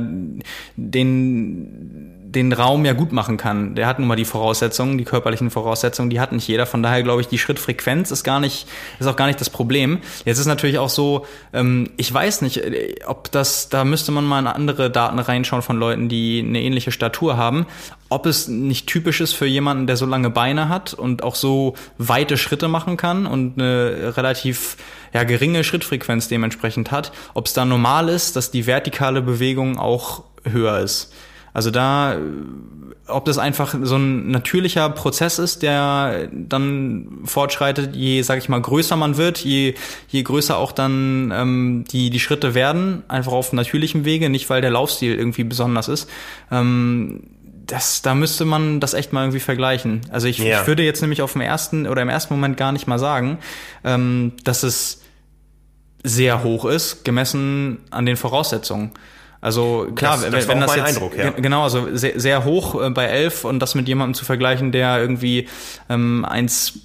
den 0.76 2.13
den 2.36 2.52
Raum 2.54 2.86
ja 2.86 2.94
gut 2.94 3.12
machen 3.12 3.38
kann. 3.38 3.76
Der 3.76 3.88
hat 3.88 4.00
nun 4.00 4.08
mal 4.08 4.16
die 4.16 4.26
Voraussetzungen, 4.26 4.98
die 4.98 5.06
körperlichen 5.06 5.50
Voraussetzungen, 5.50 6.10
die 6.10 6.20
hat 6.20 6.32
nicht 6.32 6.48
jeder. 6.48 6.66
Von 6.66 6.84
daher 6.84 7.04
glaube 7.04 7.22
ich, 7.22 7.28
die 7.28 7.38
Schrittfrequenz 7.38 8.12
ist 8.12 8.24
gar 8.24 8.40
nicht, 8.40 8.68
ist 9.00 9.08
auch 9.08 9.16
gar 9.16 9.28
nicht 9.28 9.40
das 9.40 9.50
Problem. 9.50 10.00
Jetzt 10.26 10.40
ist 10.40 10.46
natürlich 10.46 10.80
auch 10.80 10.90
so, 10.90 11.26
ähm, 11.54 11.92
ich 11.98 12.14
weiß 12.14 12.42
nicht, 12.42 12.58
äh, 12.58 12.96
ob 13.06 13.32
das, 13.32 13.70
da 13.70 13.84
müsste 13.86 14.12
man 14.12 14.26
mal 14.26 14.40
in 14.40 14.48
andere 14.48 14.90
Daten 14.90 15.20
reinschauen 15.20 15.62
von 15.62 15.78
Leuten, 15.78 16.10
die 16.10 16.44
eine 16.46 16.62
ähnliche 16.62 16.92
Statur 16.92 17.38
haben, 17.38 17.66
ob 18.10 18.26
es 18.26 18.48
nicht 18.48 18.88
typisch 18.88 19.22
ist 19.22 19.34
für 19.34 19.46
jemanden, 19.46 19.88
der 19.88 19.98
so 19.98 20.06
lange 20.06 20.30
Beine 20.30 20.70
hat 20.70 20.94
und 20.94 21.24
auch 21.24 21.36
so 21.36 21.76
weite 21.98 22.38
Schritte 22.38 22.68
machen 22.68 22.98
kann 22.98 23.26
und 23.26 23.60
eine 23.60 24.16
relativ 24.18 24.78
ja, 25.14 25.24
geringe 25.24 25.64
Schrittfrequenz 25.64 26.28
dementsprechend 26.28 26.92
hat, 26.92 27.12
ob 27.34 27.46
es 27.46 27.54
da 27.54 27.66
normal 27.66 28.10
ist, 28.10 28.36
dass 28.36 28.52
die 28.52 28.68
vertikale 28.68 29.22
Bewegung 29.22 29.78
auch 29.78 30.24
höher 30.44 30.80
ist. 30.80 31.14
Also 31.54 31.70
da, 31.70 32.18
ob 33.08 33.26
das 33.26 33.38
einfach 33.38 33.76
so 33.82 33.96
ein 33.96 34.32
natürlicher 34.32 34.90
Prozess 34.90 35.40
ist, 35.40 35.62
der 35.62 36.30
dann 36.32 37.20
fortschreitet, 37.26 37.96
je, 37.96 38.22
sag 38.24 38.40
ich 38.40 38.50
mal, 38.50 38.62
größer 38.62 38.96
man 38.96 39.18
wird, 39.18 39.40
je, 39.40 39.76
je 40.10 40.24
größer 40.24 40.58
auch 40.58 40.72
dann 40.72 41.32
ähm, 41.36 41.86
die, 41.92 42.10
die 42.10 42.20
Schritte 42.20 42.56
werden, 42.56 43.04
einfach 43.08 43.34
auf 43.34 43.54
natürlichem 43.54 44.04
Wege, 44.04 44.30
nicht 44.30 44.50
weil 44.50 44.62
der 44.62 44.72
Laufstil 44.72 45.16
irgendwie 45.16 45.44
besonders 45.44 45.88
ist. 45.88 46.10
Ähm, 46.52 47.22
das, 47.66 48.02
da 48.02 48.14
müsste 48.14 48.46
man 48.46 48.80
das 48.80 48.94
echt 48.94 49.14
mal 49.14 49.22
irgendwie 49.22 49.40
vergleichen. 49.40 50.02
Also 50.12 50.28
ich, 50.28 50.38
ja. 50.38 50.62
ich 50.62 50.68
würde 50.68 50.84
jetzt 50.84 51.02
nämlich 51.02 51.22
auf 51.22 51.34
dem 51.34 51.42
ersten 51.42 51.88
oder 51.88 52.02
im 52.02 52.10
ersten 52.10 52.34
Moment 52.34 52.58
gar 52.58 52.72
nicht 52.72 52.88
mal 52.88 53.00
sagen, 53.00 53.38
ähm, 53.84 54.34
dass 54.44 54.64
es 54.64 55.02
sehr 56.04 56.44
hoch 56.44 56.66
ist, 56.66 57.06
gemessen 57.06 57.80
an 57.90 58.06
den 58.06 58.18
Voraussetzungen. 58.18 58.92
Also 59.44 59.88
klar, 59.94 60.18
das, 60.22 60.32
das 60.32 60.48
wenn, 60.48 60.62
das 60.62 60.74
jetzt 60.74 60.88
Eindruck, 60.88 61.18
ja. 61.18 61.32
genau, 61.32 61.64
also 61.64 61.94
sehr, 61.98 62.18
sehr 62.18 62.46
hoch 62.46 62.82
äh, 62.82 62.90
bei 62.92 63.08
11 63.08 63.44
und 63.44 63.60
das 63.60 63.76
mit 63.76 63.90
jemandem 63.90 64.14
zu 64.14 64.24
vergleichen, 64.24 64.72
der 64.72 65.02
irgendwie 65.02 65.50
ähm, 65.90 66.24
1 66.24 66.80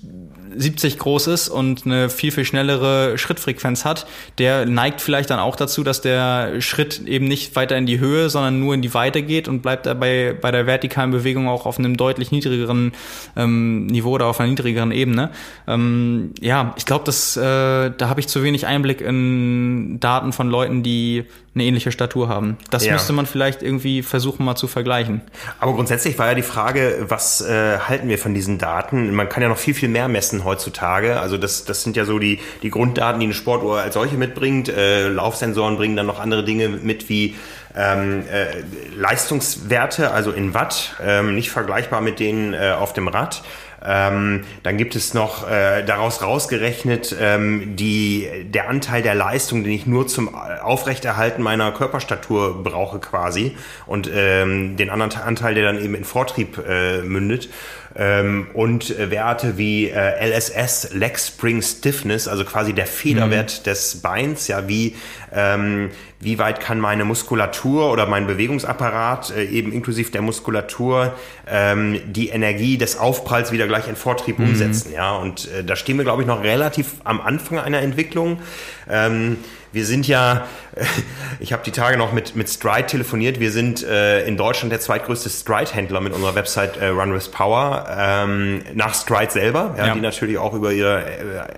70 0.57 0.99
groß 0.99 1.29
ist 1.29 1.49
und 1.49 1.87
eine 1.87 2.11
viel, 2.11 2.33
viel 2.33 2.45
schnellere 2.45 3.17
Schrittfrequenz 3.17 3.85
hat, 3.85 4.07
der 4.39 4.67
neigt 4.67 5.01
vielleicht 5.01 5.31
dann 5.31 5.39
auch 5.39 5.57
dazu, 5.57 5.85
dass 5.85 6.01
der 6.01 6.61
Schritt 6.61 7.07
eben 7.07 7.27
nicht 7.27 7.55
weiter 7.55 7.77
in 7.77 7.87
die 7.87 8.01
Höhe, 8.01 8.29
sondern 8.29 8.59
nur 8.59 8.75
in 8.75 8.83
die 8.83 8.93
Weite 8.93 9.23
geht 9.23 9.47
und 9.47 9.63
bleibt 9.63 9.87
dabei 9.87 10.35
bei 10.39 10.51
der 10.51 10.67
vertikalen 10.67 11.11
Bewegung 11.11 11.49
auch 11.49 11.67
auf 11.67 11.79
einem 11.79 11.97
deutlich 11.97 12.33
niedrigeren 12.33 12.93
ähm, 13.37 13.87
Niveau 13.87 14.13
oder 14.13 14.27
auf 14.27 14.41
einer 14.41 14.49
niedrigeren 14.51 14.91
Ebene. 14.91 15.31
Ähm, 15.67 16.33
ja, 16.41 16.75
ich 16.77 16.87
glaube, 16.87 17.05
dass 17.05 17.37
äh, 17.37 17.41
da 17.41 18.09
habe 18.09 18.21
ich 18.21 18.29
zu 18.29 18.43
wenig 18.43 18.67
Einblick 18.67 19.01
in 19.01 20.01
Daten 20.01 20.33
von 20.33 20.49
Leuten, 20.49 20.83
die 20.83 21.25
eine 21.55 21.65
ähnliche 21.65 21.91
Statur 21.91 22.29
haben. 22.29 22.57
Das 22.71 22.85
ja. 22.85 22.93
müsste 22.93 23.13
man 23.13 23.27
vielleicht 23.27 23.63
irgendwie 23.63 24.03
versuchen 24.03 24.45
mal 24.45 24.57
zu 24.57 24.69
vergleichen. 24.69 25.23
Aber 25.59 25.75
grundsätzlich 25.75 26.19
war 26.19 26.29
ja 26.29 26.35
die 26.35 26.43
Frage, 26.43 27.07
was 27.09 27.41
äh, 27.41 27.79
halten 27.79 28.09
wir 28.09 28.19
von 28.19 28.35
diesen 28.35 28.59
Daten? 28.59 29.13
Man 29.15 29.29
kann 29.29 29.43
ja 29.43 29.49
noch 29.49 29.59
viel, 29.59 29.75
viel 29.75 29.89
mehr 29.89 30.09
messen 30.09 30.45
heutzutage. 30.45 31.19
Also 31.19 31.37
das, 31.37 31.65
das 31.65 31.83
sind 31.83 31.97
ja 31.97 32.05
so 32.05 32.19
die, 32.19 32.39
die 32.63 32.71
Grunddaten, 32.71 33.21
die 33.21 33.27
eine 33.27 33.35
Sportuhr 33.35 33.81
als 33.81 33.95
solche 33.95 34.17
mitbringt. 34.17 34.69
Äh, 34.69 35.09
Laufsensoren 35.09 35.77
bringen 35.77 35.97
dann 35.97 36.07
noch 36.07 36.21
andere 36.21 36.45
Dinge 36.45 36.69
mit 36.69 37.09
wie 37.09 37.35
ähm, 37.77 38.25
äh, 38.31 38.63
Leistungswerte, 38.97 40.11
also 40.11 40.33
in 40.33 40.55
Watt, 40.55 40.97
ähm, 41.03 41.35
nicht 41.35 41.51
vergleichbar 41.51 42.01
mit 42.01 42.19
denen 42.19 42.55
äh, 42.55 42.75
auf 42.79 42.93
dem 42.93 43.09
Rad. 43.09 43.43
Ähm, 43.85 44.45
dann 44.63 44.77
gibt 44.77 44.97
es 44.97 45.15
noch 45.15 45.49
äh, 45.49 45.85
daraus 45.85 46.23
rausgerechnet 46.23 47.15
ähm, 47.21 47.77
die, 47.77 48.27
der 48.45 48.69
Anteil 48.69 49.03
der 49.03 49.15
Leistung, 49.15 49.63
den 49.63 49.73
ich 49.73 49.87
nur 49.87 50.07
zum 50.09 50.35
Aufrechterhalten 50.35 51.43
meiner 51.43 51.71
Körperstatur 51.73 52.63
brauche 52.65 52.99
quasi 52.99 53.57
und 53.87 54.11
ähm, 54.13 54.77
den 54.77 54.91
anderen 54.91 55.23
Anteil, 55.23 55.55
der 55.55 55.65
dann 55.65 55.83
eben 55.83 55.95
in 55.95 56.05
Vortrieb 56.05 56.59
äh, 56.59 57.03
mündet 57.03 57.49
ähm, 57.97 58.49
und 58.55 58.97
Werte 58.99 59.59
wie 59.59 59.89
äh, 59.89 60.29
LSS, 60.29 60.91
Leg 60.93 61.19
Spring 61.19 61.63
Stiffness, 61.63 62.29
also 62.29 62.45
quasi 62.45 62.73
der 62.73 62.87
Federwert 62.87 63.61
mhm. 63.61 63.65
des 63.65 64.01
Beins, 64.01 64.49
ja, 64.49 64.69
wie, 64.69 64.97
ähm, 65.33 65.91
wie 66.21 66.39
weit 66.39 66.61
kann 66.61 66.81
meine 66.81 67.05
Muskulatur 67.05 67.91
oder 67.91 68.07
mein 68.07 68.27
Bewegungsapparat, 68.27 69.33
äh, 69.37 69.45
eben 69.45 69.73
inklusive 69.73 70.11
der 70.11 70.23
Muskulatur, 70.23 71.15
ähm, 71.49 72.01
die 72.07 72.29
Energie 72.29 72.79
des 72.79 72.99
Aufpralls 72.99 73.53
wieder 73.53 73.67
gleich 73.67 73.89
in 73.89 73.97
Vortrieb 73.97 74.39
mhm. 74.39 74.51
umsetzen, 74.51 74.93
ja, 74.93 75.17
und 75.17 75.49
äh, 75.53 75.65
da 75.65 75.77
stehen 75.77 75.97
wir, 75.97 76.05
glaube 76.05 76.23
ich, 76.23 76.29
noch 76.29 76.43
relativ 76.43 76.95
am 77.05 77.21
Anfang 77.21 77.59
einer 77.59 77.81
Entwicklung. 77.81 78.41
Ähm, 78.89 79.39
wir 79.73 79.85
sind 79.85 80.09
ja, 80.09 80.47
ich 81.41 81.53
habe 81.53 81.63
die 81.65 81.71
Tage 81.71 81.97
noch 81.97 82.13
mit, 82.13 82.37
mit 82.37 82.49
Stride 82.49 82.87
telefoniert. 82.87 83.41
Wir 83.41 83.51
sind 83.51 83.85
äh, 83.85 84.27
in 84.27 84.37
Deutschland 84.37 84.73
der 84.73 84.81
zweitgrößte 84.81 85.29
Stride-Händler 85.29 86.01
mit 86.01 86.13
unserer 86.13 86.35
Website 86.35 86.77
äh, 86.79 86.89
Run 86.89 87.15
with 87.15 87.29
Power. 87.29 87.87
Ähm, 87.91 88.63
nach 88.75 88.95
Stride 88.95 89.31
selber, 89.31 89.75
ja, 89.77 89.89
ja. 89.89 89.95
die 89.95 90.01
natürlich 90.01 90.39
auch 90.39 90.55
über 90.55 90.73
ihr 90.73 91.05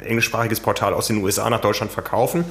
äh, 0.02 0.06
englischsprachiges 0.06 0.60
Portal 0.60 0.94
aus 0.94 1.06
den 1.06 1.22
USA 1.22 1.48
nach 1.50 1.60
Deutschland 1.60 1.92
verkaufen. 1.92 2.44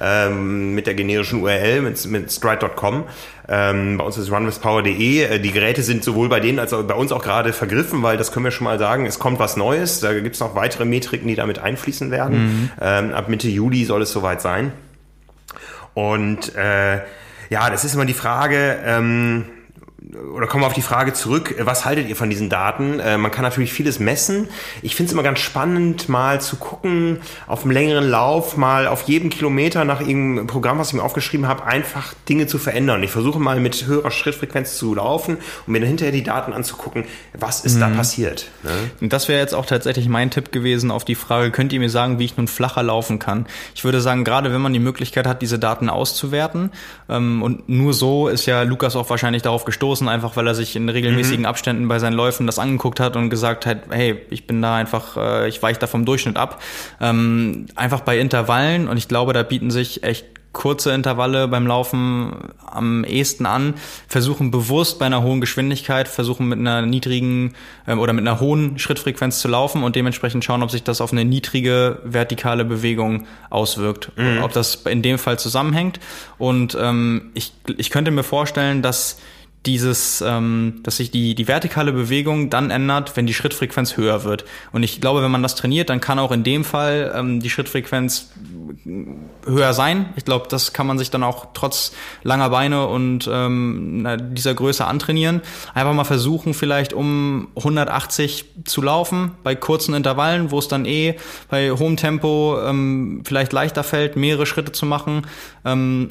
Ähm, 0.00 0.74
mit 0.74 0.86
der 0.86 0.94
generischen 0.94 1.42
URL, 1.42 1.80
mit, 1.82 2.04
mit 2.06 2.30
stride.com. 2.30 3.04
Ähm, 3.48 3.96
bei 3.98 4.04
uns 4.04 4.18
ist 4.18 4.30
runwithpower.de. 4.30 5.22
Äh, 5.22 5.38
die 5.40 5.52
Geräte 5.52 5.82
sind 5.82 6.04
sowohl 6.04 6.28
bei 6.28 6.40
denen 6.40 6.58
als 6.58 6.72
auch 6.72 6.82
bei 6.82 6.94
uns 6.94 7.12
auch 7.12 7.22
gerade 7.22 7.52
vergriffen, 7.52 8.02
weil 8.02 8.16
das 8.16 8.32
können 8.32 8.44
wir 8.44 8.50
schon 8.50 8.64
mal 8.64 8.78
sagen, 8.78 9.06
es 9.06 9.18
kommt 9.18 9.38
was 9.38 9.56
Neues. 9.56 10.00
Da 10.00 10.12
gibt 10.12 10.34
es 10.34 10.40
noch 10.40 10.54
weitere 10.54 10.84
Metriken, 10.84 11.28
die 11.28 11.36
damit 11.36 11.58
einfließen 11.58 12.10
werden. 12.10 12.38
Mhm. 12.38 12.70
Ähm, 12.80 13.12
ab 13.12 13.28
Mitte 13.28 13.48
Juli 13.48 13.84
soll 13.84 14.02
es 14.02 14.12
soweit 14.12 14.42
sein. 14.42 14.72
Und 15.96 16.54
äh, 16.54 16.96
ja, 17.48 17.70
das 17.70 17.82
ist 17.82 17.94
immer 17.94 18.04
die 18.04 18.12
Frage, 18.12 18.80
ähm, 18.84 19.46
oder 20.14 20.46
kommen 20.46 20.62
wir 20.62 20.68
auf 20.68 20.72
die 20.72 20.82
Frage 20.82 21.12
zurück, 21.14 21.56
was 21.58 21.84
haltet 21.84 22.08
ihr 22.08 22.14
von 22.14 22.30
diesen 22.30 22.48
Daten? 22.48 23.00
Äh, 23.00 23.18
man 23.18 23.32
kann 23.32 23.42
natürlich 23.42 23.72
vieles 23.72 23.98
messen. 23.98 24.48
Ich 24.82 24.94
finde 24.94 25.08
es 25.08 25.12
immer 25.12 25.24
ganz 25.24 25.40
spannend, 25.40 26.08
mal 26.08 26.40
zu 26.40 26.56
gucken, 26.56 27.18
auf 27.48 27.62
einem 27.62 27.72
längeren 27.72 28.08
Lauf, 28.08 28.56
mal 28.56 28.86
auf 28.86 29.02
jedem 29.02 29.30
Kilometer 29.30 29.84
nach 29.84 30.00
irgendeinem 30.00 30.46
Programm, 30.46 30.78
was 30.78 30.88
ich 30.88 30.94
mir 30.94 31.02
aufgeschrieben 31.02 31.48
habe, 31.48 31.64
einfach 31.64 32.14
Dinge 32.28 32.46
zu 32.46 32.58
verändern. 32.58 33.02
Ich 33.02 33.10
versuche 33.10 33.40
mal 33.40 33.58
mit 33.58 33.86
höherer 33.86 34.12
Schrittfrequenz 34.12 34.76
zu 34.76 34.94
laufen 34.94 35.38
und 35.66 35.72
mir 35.72 35.80
dann 35.80 35.88
hinterher 35.88 36.12
die 36.12 36.22
Daten 36.22 36.52
anzugucken, 36.52 37.04
was 37.34 37.64
ist 37.64 37.76
mhm. 37.76 37.80
da 37.80 37.88
passiert. 37.88 38.48
Ne? 38.62 38.70
Und 39.00 39.12
das 39.12 39.26
wäre 39.26 39.40
jetzt 39.40 39.54
auch 39.54 39.66
tatsächlich 39.66 40.08
mein 40.08 40.30
Tipp 40.30 40.52
gewesen 40.52 40.92
auf 40.92 41.04
die 41.04 41.16
Frage, 41.16 41.50
könnt 41.50 41.72
ihr 41.72 41.80
mir 41.80 41.90
sagen, 41.90 42.20
wie 42.20 42.26
ich 42.26 42.36
nun 42.36 42.46
flacher 42.46 42.84
laufen 42.84 43.18
kann? 43.18 43.46
Ich 43.74 43.82
würde 43.82 44.00
sagen, 44.00 44.22
gerade 44.22 44.52
wenn 44.52 44.60
man 44.60 44.72
die 44.72 44.78
Möglichkeit 44.78 45.26
hat, 45.26 45.42
diese 45.42 45.58
Daten 45.58 45.88
auszuwerten, 45.88 46.70
ähm, 47.08 47.42
und 47.42 47.68
nur 47.68 47.92
so 47.92 48.28
ist 48.28 48.46
ja 48.46 48.62
Lukas 48.62 48.94
auch 48.94 49.10
wahrscheinlich 49.10 49.42
darauf 49.42 49.64
gestoßen, 49.64 49.95
gestoßen, 49.96 50.08
einfach 50.08 50.36
weil 50.36 50.46
er 50.46 50.54
sich 50.54 50.76
in 50.76 50.88
regelmäßigen 50.88 51.40
mhm. 51.40 51.46
Abständen 51.46 51.88
bei 51.88 51.98
seinen 51.98 52.14
Läufen 52.14 52.46
das 52.46 52.58
angeguckt 52.58 53.00
hat 53.00 53.16
und 53.16 53.30
gesagt 53.30 53.66
hat, 53.66 53.78
hey, 53.90 54.20
ich 54.30 54.46
bin 54.46 54.60
da 54.62 54.76
einfach, 54.76 55.16
äh, 55.16 55.48
ich 55.48 55.62
weiche 55.62 55.80
da 55.80 55.86
vom 55.86 56.04
Durchschnitt 56.04 56.36
ab. 56.36 56.62
Ähm, 57.00 57.66
einfach 57.74 58.00
bei 58.00 58.18
Intervallen 58.18 58.88
und 58.88 58.96
ich 58.96 59.08
glaube, 59.08 59.32
da 59.32 59.42
bieten 59.42 59.70
sich 59.70 60.02
echt 60.02 60.26
kurze 60.52 60.92
Intervalle 60.92 61.48
beim 61.48 61.66
Laufen 61.66 62.32
am 62.64 63.04
ehesten 63.04 63.44
an, 63.44 63.74
versuchen 64.08 64.50
bewusst 64.50 64.98
bei 64.98 65.04
einer 65.04 65.22
hohen 65.22 65.42
Geschwindigkeit, 65.42 66.08
versuchen 66.08 66.48
mit 66.48 66.58
einer 66.58 66.80
niedrigen 66.80 67.52
ähm, 67.86 67.98
oder 67.98 68.14
mit 68.14 68.26
einer 68.26 68.40
hohen 68.40 68.78
Schrittfrequenz 68.78 69.40
zu 69.40 69.48
laufen 69.48 69.82
und 69.82 69.96
dementsprechend 69.96 70.44
schauen, 70.46 70.62
ob 70.62 70.70
sich 70.70 70.82
das 70.82 71.02
auf 71.02 71.12
eine 71.12 71.26
niedrige 71.26 71.98
vertikale 72.04 72.64
Bewegung 72.64 73.26
auswirkt, 73.50 74.12
mhm. 74.16 74.42
ob 74.42 74.52
das 74.52 74.76
in 74.86 75.02
dem 75.02 75.18
Fall 75.18 75.38
zusammenhängt. 75.38 76.00
Und 76.38 76.76
ähm, 76.80 77.32
ich, 77.34 77.52
ich 77.76 77.90
könnte 77.90 78.10
mir 78.10 78.22
vorstellen, 78.22 78.80
dass 78.80 79.18
dieses, 79.66 80.22
ähm, 80.26 80.80
dass 80.82 80.98
sich 80.98 81.10
die, 81.10 81.34
die 81.34 81.48
vertikale 81.48 81.92
Bewegung 81.92 82.50
dann 82.50 82.70
ändert, 82.70 83.16
wenn 83.16 83.26
die 83.26 83.34
Schrittfrequenz 83.34 83.96
höher 83.96 84.24
wird. 84.24 84.44
Und 84.72 84.82
ich 84.82 85.00
glaube, 85.00 85.22
wenn 85.22 85.30
man 85.30 85.42
das 85.42 85.56
trainiert, 85.56 85.90
dann 85.90 86.00
kann 86.00 86.18
auch 86.18 86.32
in 86.32 86.44
dem 86.44 86.64
Fall 86.64 87.12
ähm, 87.14 87.40
die 87.40 87.50
Schrittfrequenz 87.50 88.30
höher 89.44 89.72
sein. 89.74 90.06
Ich 90.16 90.24
glaube, 90.24 90.46
das 90.48 90.72
kann 90.72 90.86
man 90.86 90.98
sich 90.98 91.10
dann 91.10 91.22
auch 91.22 91.48
trotz 91.54 91.92
langer 92.22 92.50
Beine 92.50 92.86
und 92.86 93.28
ähm, 93.30 94.06
dieser 94.32 94.54
Größe 94.54 94.84
antrainieren. 94.84 95.42
Einfach 95.74 95.92
mal 95.92 96.04
versuchen, 96.04 96.54
vielleicht 96.54 96.92
um 96.92 97.48
180 97.56 98.44
zu 98.64 98.82
laufen 98.82 99.32
bei 99.42 99.54
kurzen 99.54 99.94
Intervallen, 99.94 100.50
wo 100.50 100.58
es 100.58 100.68
dann 100.68 100.84
eh 100.84 101.16
bei 101.48 101.70
hohem 101.70 101.96
Tempo 101.96 102.58
ähm, 102.64 103.22
vielleicht 103.24 103.52
leichter 103.52 103.84
fällt, 103.84 104.16
mehrere 104.16 104.46
Schritte 104.46 104.72
zu 104.72 104.86
machen. 104.86 105.26
Ähm, 105.64 106.08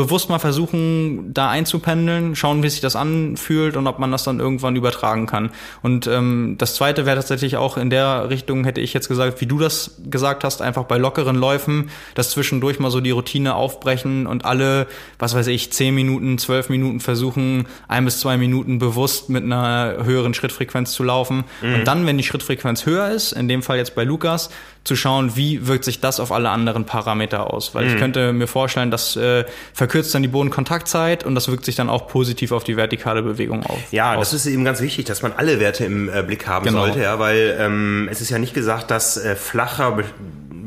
bewusst 0.00 0.30
mal 0.30 0.38
versuchen, 0.38 1.34
da 1.34 1.50
einzupendeln, 1.50 2.34
schauen, 2.34 2.62
wie 2.62 2.70
sich 2.70 2.80
das 2.80 2.96
anfühlt 2.96 3.76
und 3.76 3.86
ob 3.86 3.98
man 3.98 4.10
das 4.10 4.24
dann 4.24 4.40
irgendwann 4.40 4.74
übertragen 4.76 5.26
kann. 5.26 5.50
Und 5.82 6.06
ähm, 6.06 6.54
das 6.58 6.74
zweite 6.74 7.04
wäre 7.04 7.16
tatsächlich 7.16 7.56
auch 7.56 7.76
in 7.76 7.90
der 7.90 8.30
Richtung, 8.30 8.64
hätte 8.64 8.80
ich 8.80 8.94
jetzt 8.94 9.08
gesagt, 9.08 9.40
wie 9.40 9.46
du 9.46 9.58
das 9.58 10.00
gesagt 10.08 10.42
hast, 10.44 10.62
einfach 10.62 10.84
bei 10.84 10.96
lockeren 10.96 11.36
Läufen, 11.36 11.90
das 12.14 12.30
zwischendurch 12.30 12.78
mal 12.78 12.90
so 12.90 13.00
die 13.00 13.10
Routine 13.10 13.54
aufbrechen 13.54 14.26
und 14.26 14.44
alle, 14.44 14.86
was 15.18 15.34
weiß 15.34 15.48
ich, 15.48 15.72
zehn 15.72 15.94
Minuten, 15.94 16.38
zwölf 16.38 16.70
Minuten 16.70 17.00
versuchen, 17.00 17.66
ein 17.86 18.04
bis 18.04 18.20
zwei 18.20 18.36
Minuten 18.38 18.78
bewusst 18.78 19.28
mit 19.28 19.44
einer 19.44 19.98
höheren 20.02 20.32
Schrittfrequenz 20.32 20.92
zu 20.92 21.04
laufen. 21.04 21.44
Mhm. 21.60 21.74
Und 21.74 21.84
dann, 21.84 22.06
wenn 22.06 22.16
die 22.16 22.24
Schrittfrequenz 22.24 22.86
höher 22.86 23.10
ist, 23.10 23.32
in 23.32 23.48
dem 23.48 23.62
Fall 23.62 23.76
jetzt 23.76 23.94
bei 23.94 24.04
Lukas, 24.04 24.50
zu 24.84 24.96
schauen, 24.96 25.36
wie 25.36 25.66
wirkt 25.66 25.84
sich 25.84 26.00
das 26.00 26.20
auf 26.20 26.32
alle 26.32 26.50
anderen 26.50 26.84
Parameter 26.84 27.52
aus. 27.52 27.74
Weil 27.74 27.84
mhm. 27.84 27.90
ich 27.90 27.98
könnte 27.98 28.32
mir 28.32 28.46
vorstellen, 28.46 28.90
dass 28.90 29.14
äh, 29.16 29.44
verkürzt 29.74 30.14
dann 30.14 30.22
die 30.22 30.28
Bodenkontaktzeit 30.28 31.24
und 31.24 31.34
das 31.34 31.48
wirkt 31.48 31.64
sich 31.64 31.76
dann 31.76 31.90
auch 31.90 32.08
positiv 32.08 32.52
auf 32.52 32.64
die 32.64 32.76
vertikale 32.76 33.22
Bewegung 33.22 33.64
auf. 33.64 33.78
Ja, 33.92 34.14
aus. 34.14 34.30
das 34.30 34.46
ist 34.46 34.52
eben 34.52 34.64
ganz 34.64 34.80
wichtig, 34.80 35.04
dass 35.04 35.22
man 35.22 35.32
alle 35.32 35.60
Werte 35.60 35.84
im 35.84 36.08
äh, 36.08 36.22
Blick 36.22 36.46
haben 36.46 36.64
genau. 36.64 36.86
sollte, 36.86 37.02
ja, 37.02 37.18
weil 37.18 37.56
ähm, 37.58 38.08
es 38.10 38.20
ist 38.20 38.30
ja 38.30 38.38
nicht 38.38 38.54
gesagt, 38.54 38.90
dass 38.90 39.16
äh, 39.16 39.36
flacher 39.36 39.98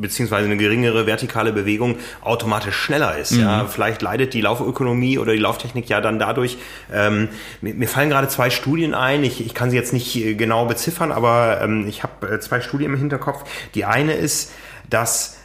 beziehungsweise 0.04 0.46
eine 0.46 0.58
geringere 0.58 1.08
vertikale 1.08 1.52
Bewegung 1.52 1.98
automatisch 2.22 2.76
schneller 2.76 3.18
ist. 3.18 3.32
Mhm. 3.32 3.42
Ja, 3.42 3.66
vielleicht 3.66 4.04
leidet 4.04 4.36
die 4.36 4.42
Laufökonomie 4.42 5.18
oder 5.18 5.34
die 5.34 5.40
Lauftechnik 5.40 5.90
ja 5.90 6.00
dann 6.00 6.20
dadurch. 6.20 6.58
Ähm, 6.94 7.30
mir, 7.62 7.88
fallen 7.88 8.10
gerade 8.10 8.28
zwei 8.28 8.52
Studien 8.52 8.94
ein. 8.94 9.24
Ich, 9.24 9.44
ich 9.44 9.56
kann 9.56 9.72
sie 9.72 9.78
jetzt 9.78 9.94
nicht 9.94 10.16
äh, 10.16 10.36
genau 10.36 10.66
beziffern, 10.66 11.12
aber 11.12 11.60
ähm, 11.62 11.88
ich 11.88 12.04
habe 12.04 12.28
äh, 12.28 12.40
zwei 12.40 12.62
Studien 12.62 12.94
im 12.94 13.00
Hinterkopf. 13.00 13.44
Die 13.74 13.86
eine 13.86 14.14
ist, 14.14 14.52
dass 14.90 15.38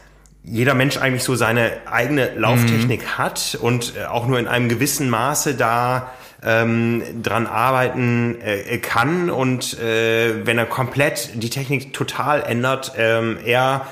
jeder 0.45 0.75
Mensch 0.75 0.97
eigentlich 0.99 1.25
so 1.25 1.35
seine 1.35 1.73
eigene 1.91 2.35
Lauftechnik 2.37 3.03
mhm. 3.03 3.19
hat 3.19 3.59
und 3.61 3.95
äh, 3.97 4.05
auch 4.05 4.27
nur 4.27 4.39
in 4.39 4.47
einem 4.47 4.69
gewissen 4.69 5.09
Maße 5.09 5.55
da 5.55 6.11
ähm, 6.43 7.03
dran 7.23 7.47
arbeiten 7.47 8.41
äh, 8.41 8.79
kann 8.79 9.31
und 9.31 9.79
äh, 9.81 10.47
wenn 10.47 10.59
er 10.59 10.67
komplett 10.67 11.31
die 11.35 11.51
Technik 11.51 11.93
total 11.93 12.43
ändert, 12.43 12.93
ähm, 12.97 13.39
er 13.45 13.87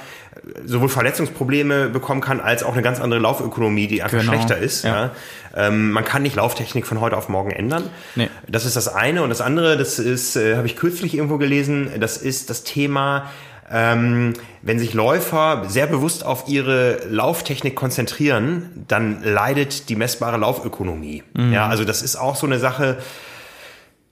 sowohl 0.65 0.89
Verletzungsprobleme 0.89 1.89
bekommen 1.89 2.21
kann, 2.21 2.41
als 2.41 2.63
auch 2.63 2.73
eine 2.75 2.83
ganz 2.83 3.01
andere 3.01 3.21
Laufökonomie, 3.21 3.87
die 3.87 4.03
einfach 4.03 4.21
Genau, 4.21 4.33
schlechter 4.33 4.57
ist. 4.59 4.85
Ja. 4.85 5.07
ja. 5.07 5.11
Ähm, 5.57 5.91
man 5.91 6.05
kann 6.05 6.23
nicht 6.23 6.37
Lauftechnik 6.37 6.87
von 6.87 7.01
heute 7.01 7.17
auf 7.17 7.29
morgen 7.29 7.51
ändern. 7.51 7.85
Nee. 8.15 8.29
Das 8.47 8.65
ist 8.65 8.77
das 8.77 8.89
eine. 8.89 9.23
Und 9.23 9.31
das 9.31 9.41
andere, 9.41 9.77
das 9.77 9.99
ist, 9.99 10.37
äh, 10.37 10.57
habe 10.57 10.67
ich 10.67 10.77
kürzlich 10.77 11.15
irgendwo 11.15 11.39
gelesen, 11.39 11.91
das 11.99 12.17
ist 12.17 12.51
das 12.51 12.63
Thema, 12.63 13.31
ähm, 13.71 14.35
wenn 14.63 14.79
sich 14.79 14.95
Läufer 14.95 15.65
sehr 15.67 15.87
bewusst 15.87 16.25
auf 16.25 16.45
ihre 16.47 17.01
Lauftechnik 17.09 17.75
konzentrieren, 17.75 18.85
dann 18.87 19.23
leidet 19.25 19.89
die 19.89 19.97
messbare 19.97 20.37
Laufökonomie. 20.37 21.25
Ja, 21.53 21.67
also 21.67 21.85
das 21.85 22.03
ist 22.03 22.17
auch 22.17 22.37
so 22.37 22.47
eine 22.47 22.59
Sache, 22.61 22.99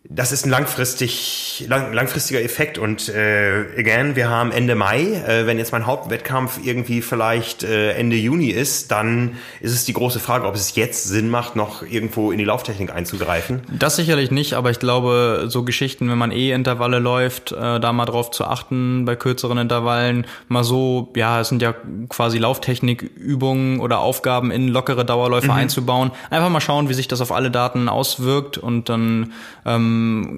das 0.07 0.33
ist 0.33 0.45
ein 0.45 0.51
langfristig, 0.51 1.65
lang, 1.67 1.95
langfristiger 1.95 2.43
Effekt 2.43 2.77
und 2.77 3.09
äh, 3.09 3.65
again, 3.79 4.17
wir 4.17 4.29
haben 4.29 4.53
Ende 4.53 4.75
Mai. 4.75 5.01
Äh, 5.01 5.47
wenn 5.47 5.57
jetzt 5.57 5.73
mein 5.73 5.87
Hauptwettkampf 5.87 6.61
irgendwie 6.63 7.01
vielleicht 7.01 7.63
äh, 7.65 7.93
Ende 7.93 8.17
Juni 8.17 8.51
ist, 8.51 8.91
dann 8.91 9.37
ist 9.61 9.73
es 9.73 9.87
die 9.87 9.95
große 9.95 10.21
Frage, 10.21 10.47
ob 10.47 10.57
es 10.57 10.75
jetzt 10.77 11.05
Sinn 11.05 11.31
macht, 11.31 11.57
noch 11.57 11.83
irgendwo 11.83 12.33
in 12.33 12.39
die 12.39 12.45
Lauftechnik 12.45 12.95
einzugreifen. 12.95 13.63
Das 13.73 13.97
sicherlich 13.97 14.31
nicht, 14.31 14.55
aber 14.55 14.71
ich 14.71 14.79
glaube, 14.79 15.47
so 15.49 15.65
Geschichten, 15.65 16.11
wenn 16.11 16.19
man 16.19 16.33
eh 16.33 16.53
Intervalle 16.53 16.99
läuft, 16.99 17.53
äh, 17.53 17.81
da 17.81 17.93
mal 17.95 18.05
drauf 18.05 18.31
zu 18.31 18.45
achten 18.45 19.07
bei 19.07 19.17
kürzeren 19.17 19.57
Intervallen, 19.57 20.27
mal 20.49 20.65
so, 20.65 21.13
ja, 21.17 21.41
es 21.41 21.49
sind 21.49 21.63
ja 21.63 21.75
quasi 22.11 22.37
Lauftechnikübungen 22.37 23.81
oder 23.81 24.01
Aufgaben 24.01 24.51
in 24.51 24.69
lockere 24.69 25.07
Dauerläufe 25.07 25.51
einzubauen. 25.53 26.11
Einfach 26.29 26.51
mal 26.51 26.61
schauen, 26.61 26.91
wie 26.91 26.95
sich 26.95 27.09
das 27.09 27.23
auf 27.23 27.33
alle 27.33 27.51
Daten 27.51 27.89
auswirkt 27.89 28.59
und 28.59 28.91
dann 28.91 29.33
ähm, 29.65 29.94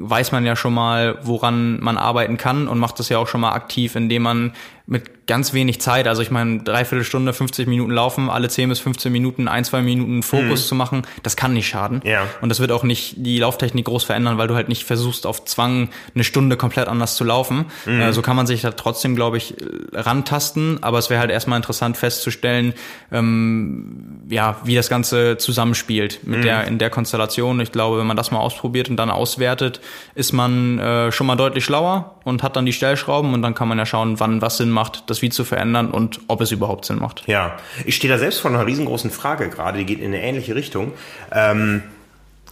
weiß 0.09 0.33
man 0.33 0.45
ja 0.45 0.57
schon 0.57 0.75
mal, 0.75 1.19
woran 1.23 1.79
man 1.81 1.99
arbeiten 1.99 2.37
kann 2.37 2.69
und 2.69 2.79
macht 2.79 2.99
das 2.99 3.09
ja 3.09 3.19
auch 3.19 3.29
schon 3.29 3.41
mal 3.41 3.53
aktiv, 3.53 3.97
indem 3.97 4.23
man 4.23 4.53
mit 4.87 5.27
ganz 5.27 5.53
wenig 5.53 5.81
Zeit, 5.81 6.07
also 6.07 6.23
ich 6.23 6.31
meine, 6.31 6.63
dreiviertel 6.63 7.05
Stunde, 7.05 7.33
50 7.33 7.67
Minuten 7.67 7.91
laufen, 7.91 8.31
alle 8.31 8.49
10 8.49 8.69
bis 8.69 8.79
15 8.79 9.11
Minuten, 9.11 9.49
ein, 9.49 9.65
zwei 9.65 9.83
Minuten 9.83 10.23
Fokus 10.23 10.69
zu 10.69 10.77
machen, 10.77 11.03
das 11.25 11.37
kann 11.37 11.53
nicht 11.53 11.67
schaden. 11.67 12.01
Ja. 12.05 12.29
Und 12.41 12.49
das 12.49 12.61
wird 12.61 12.71
auch 12.71 12.85
nicht 12.85 13.15
die 13.17 13.39
Lauftechnik 13.39 13.87
groß 13.87 14.05
verändern, 14.05 14.39
weil 14.39 14.47
du 14.47 14.55
halt 14.55 14.69
nicht 14.69 14.85
versuchst, 14.85 15.27
auf 15.27 15.45
Zwang 15.45 15.89
eine 16.15 16.23
Stunde 16.23 16.57
komplett 16.57 16.87
anders 16.87 17.17
zu 17.17 17.25
laufen. 17.25 17.67
Äh, 17.87 18.13
so 18.13 18.23
kann 18.23 18.37
man 18.37 18.47
sich 18.47 18.63
da 18.63 18.71
trotzdem, 18.71 19.17
glaube 19.17 19.37
ich, 19.37 19.55
rantasten, 19.93 20.83
aber 20.83 20.99
es 20.99 21.11
wäre 21.11 21.19
halt 21.19 21.33
erstmal 21.33 21.57
interessant 21.57 21.97
festzustellen, 21.97 22.73
ähm, 23.11 24.21
ja, 24.29 24.61
wie 24.63 24.77
das 24.77 24.89
Ganze 24.89 25.37
zusammenspielt 25.39 26.21
mit 26.25 26.45
der, 26.45 26.69
in 26.69 26.79
der 26.79 26.91
Konstellation. 26.91 27.59
Ich 27.59 27.73
glaube, 27.73 27.99
wenn 27.99 28.07
man 28.07 28.17
das 28.17 28.31
mal 28.31 28.39
ausprobiert 28.39 28.89
und 28.89 28.97
dann 28.97 29.11
auswertet, 29.11 29.81
ist 30.15 30.33
man 30.33 30.79
äh, 30.79 31.11
schon 31.11 31.27
mal 31.27 31.37
deutlich 31.37 31.65
schlauer 31.65 32.21
und 32.23 32.45
hat 32.45 32.55
dann 32.55 32.67
die 32.67 32.73
Stellschrauben 32.73 33.35
und 33.35 33.43
dann 33.43 33.55
kann 33.55 33.67
man 33.67 33.79
ja 33.79 33.87
schauen, 33.87 34.21
wann 34.21 34.41
was 34.41 34.59
Sinn 34.59 34.76
macht, 34.77 35.11
das 35.11 35.23
wie 35.23 35.31
zu 35.31 35.45
verändern 35.45 35.91
und 35.91 36.21
ob 36.29 36.41
es 36.41 36.53
überhaupt 36.53 36.85
Sinn 36.85 36.99
macht. 36.99 37.25
Ja, 37.27 37.57
ich 37.85 37.97
stehe 37.97 38.13
da 38.13 38.19
selbst 38.19 38.41
vor 38.41 38.51
einer 38.51 38.65
riesengroßen 38.67 39.11
Frage 39.11 39.49
gerade, 39.49 39.79
die 39.79 39.87
geht 39.87 39.99
in 39.99 40.07
eine 40.07 40.23
ähnliche 40.23 40.55
Richtung. 40.55 40.93
Ähm, 41.33 41.83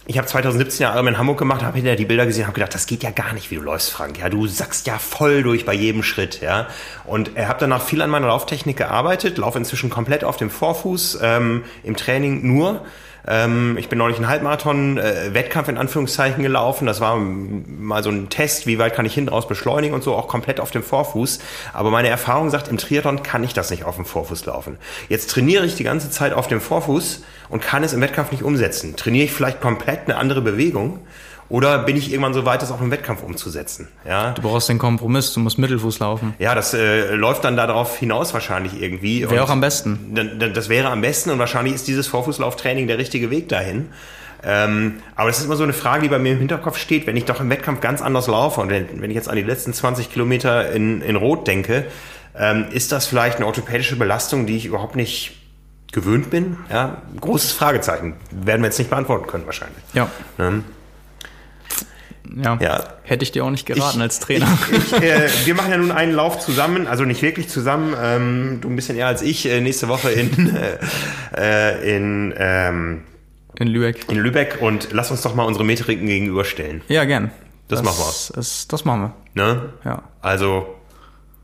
ich 0.07 0.17
habe 0.17 0.27
2017 0.27 0.83
ja 0.83 0.93
Ironman 0.93 1.17
Hamburg 1.17 1.39
gemacht, 1.39 1.63
habe 1.63 1.77
hinterher 1.77 1.95
die 1.95 2.05
Bilder 2.05 2.25
gesehen, 2.25 2.45
habe 2.45 2.53
gedacht, 2.53 2.75
das 2.75 2.85
geht 2.85 3.01
ja 3.01 3.09
gar 3.09 3.33
nicht, 3.33 3.49
wie 3.49 3.55
du 3.55 3.61
läufst, 3.61 3.91
Frank. 3.91 4.19
Ja, 4.19 4.29
du 4.29 4.45
sackst 4.45 4.85
ja 4.85 4.99
voll 4.99 5.41
durch 5.41 5.65
bei 5.65 5.73
jedem 5.73 6.03
Schritt, 6.03 6.41
ja. 6.41 6.67
Und 7.05 7.35
äh, 7.35 7.45
habe 7.45 7.59
danach 7.59 7.81
viel 7.81 8.01
an 8.01 8.11
meiner 8.11 8.27
Lauftechnik 8.27 8.77
gearbeitet, 8.77 9.37
laufe 9.37 9.57
inzwischen 9.57 9.89
komplett 9.89 10.23
auf 10.23 10.37
dem 10.37 10.51
Vorfuß, 10.51 11.19
ähm, 11.23 11.63
im 11.83 11.95
Training 11.95 12.45
nur. 12.45 12.85
Ähm, 13.27 13.77
ich 13.77 13.89
bin 13.89 13.97
neulich 13.97 14.17
einen 14.17 14.27
Halbmarathon-Wettkampf 14.27 15.67
in 15.67 15.77
Anführungszeichen 15.77 16.43
gelaufen. 16.43 16.85
Das 16.85 17.01
war 17.01 17.17
mal 17.17 18.03
so 18.03 18.09
ein 18.09 18.29
Test, 18.29 18.67
wie 18.67 18.77
weit 18.77 18.93
kann 18.93 19.05
ich 19.05 19.13
hinten 19.13 19.29
raus 19.29 19.47
beschleunigen 19.47 19.93
und 19.95 20.03
so, 20.03 20.15
auch 20.15 20.27
komplett 20.27 20.59
auf 20.59 20.71
dem 20.71 20.83
Vorfuß. 20.83 21.39
Aber 21.73 21.91
meine 21.91 22.09
Erfahrung 22.09 22.49
sagt, 22.49 22.67
im 22.67 22.77
Triathlon 22.77 23.23
kann 23.23 23.43
ich 23.43 23.53
das 23.53 23.71
nicht 23.71 23.83
auf 23.83 23.95
dem 23.95 24.05
Vorfuß 24.05 24.45
laufen. 24.45 24.77
Jetzt 25.09 25.31
trainiere 25.31 25.65
ich 25.65 25.75
die 25.75 25.83
ganze 25.83 26.09
Zeit 26.09 26.33
auf 26.33 26.47
dem 26.47 26.61
Vorfuß 26.61 27.23
und 27.49 27.61
kann 27.61 27.83
es 27.83 27.93
im 27.93 28.01
Wettkampf 28.01 28.31
nicht 28.31 28.43
umsetzen. 28.43 28.95
Trainiere 28.95 29.25
ich 29.25 29.31
vielleicht 29.31 29.61
komplett 29.61 30.01
eine 30.05 30.17
andere 30.17 30.41
Bewegung? 30.41 30.99
Oder 31.47 31.79
bin 31.79 31.95
ich 31.95 32.11
irgendwann 32.11 32.33
so 32.33 32.43
weit, 32.45 32.61
das 32.61 32.71
auch 32.71 32.81
im 32.81 32.89
Wettkampf 32.91 33.21
umzusetzen? 33.21 33.87
Ja, 34.07 34.31
Du 34.31 34.41
brauchst 34.41 34.67
den 34.67 34.79
Kompromiss, 34.79 35.31
du 35.33 35.39
musst 35.39 35.57
Mittelfuß 35.59 35.99
laufen. 35.99 36.33
ja 36.39 36.55
das 36.55 36.73
äh, 36.73 37.13
läuft 37.13 37.43
dann 37.43 37.55
darauf 37.55 37.97
hinaus 37.97 38.33
wahrscheinlich 38.33 38.81
irgendwie. 38.81 39.29
Wäre 39.29 39.43
auch 39.43 39.49
am 39.49 39.61
besten. 39.61 40.15
Das 40.53 40.69
wäre 40.69 40.89
am 40.89 41.01
besten 41.01 41.29
und 41.29 41.37
wahrscheinlich 41.39 41.75
ist 41.75 41.87
dieses 41.87 42.07
Vorfußlauftraining 42.07 42.87
der 42.87 42.97
richtige 42.97 43.29
Weg 43.29 43.49
dahin. 43.49 43.89
Ähm, 44.43 44.95
aber 45.15 45.29
das 45.29 45.39
ist 45.39 45.45
immer 45.45 45.55
so 45.55 45.63
eine 45.63 45.73
Frage, 45.73 46.03
die 46.03 46.09
bei 46.09 46.19
mir 46.19 46.33
im 46.33 46.39
Hinterkopf 46.39 46.77
steht, 46.77 47.07
wenn 47.07 47.17
ich 47.17 47.25
doch 47.25 47.39
im 47.41 47.49
Wettkampf 47.49 47.81
ganz 47.81 48.01
anders 48.01 48.27
laufe 48.27 48.61
und 48.61 48.69
wenn, 48.69 49.01
wenn 49.01 49.09
ich 49.09 49.15
jetzt 49.15 49.29
an 49.29 49.35
die 49.35 49.41
letzten 49.43 49.73
20 49.73 50.11
Kilometer 50.11 50.71
in, 50.71 51.01
in 51.01 51.15
Rot 51.15 51.47
denke, 51.47 51.85
ähm, 52.37 52.65
ist 52.71 52.91
das 52.91 53.05
vielleicht 53.07 53.37
eine 53.37 53.45
orthopädische 53.47 53.95
Belastung, 53.95 54.45
die 54.45 54.57
ich 54.57 54.65
überhaupt 54.65 54.95
nicht 54.95 55.39
gewöhnt 55.91 56.29
bin? 56.29 56.57
Ja, 56.69 57.01
großes 57.21 57.53
Fragezeichen. 57.53 58.13
Werden 58.31 58.61
wir 58.61 58.67
jetzt 58.67 58.77
nicht 58.77 58.89
beantworten 58.89 59.25
können 59.27 59.45
wahrscheinlich. 59.45 59.81
Ja. 59.93 60.09
Ähm, 60.37 60.63
Ja. 62.43 62.57
Ja. 62.61 62.83
Hätte 63.03 63.23
ich 63.23 63.31
dir 63.31 63.43
auch 63.45 63.49
nicht 63.49 63.65
geraten 63.65 64.01
als 64.01 64.19
Trainer. 64.19 64.47
Ich, 64.71 64.93
ich, 64.93 65.01
äh, 65.01 65.29
wir 65.45 65.55
machen 65.55 65.71
ja 65.71 65.77
nun 65.77 65.91
einen 65.91 66.13
Lauf 66.13 66.39
zusammen, 66.39 66.87
also 66.87 67.03
nicht 67.03 67.21
wirklich 67.21 67.49
zusammen, 67.49 67.95
ähm, 68.01 68.59
du 68.61 68.69
ein 68.69 68.75
bisschen 68.75 68.97
eher 68.97 69.07
als 69.07 69.21
ich, 69.21 69.45
äh, 69.47 69.61
nächste 69.61 69.87
Woche 69.87 70.11
in, 70.11 70.55
äh, 71.35 71.95
in, 71.95 72.33
ähm, 72.37 73.03
In 73.59 73.67
Lübeck. 73.67 74.09
in 74.09 74.17
Lübeck 74.17 74.57
und 74.61 74.89
lass 74.91 75.11
uns 75.11 75.21
doch 75.21 75.35
mal 75.35 75.43
unsere 75.43 75.63
Metriken 75.65 76.07
gegenüberstellen. 76.07 76.81
Ja, 76.87 77.03
gern. 77.05 77.31
Das 77.67 77.81
machen 77.83 77.97
wir. 77.99 78.05
Das, 78.05 78.31
das, 78.35 78.67
das 78.67 78.85
machen 78.85 79.13
Ne? 79.33 79.69
wir. 79.83 79.91
Ja. 79.91 80.03
Also, 80.21 80.75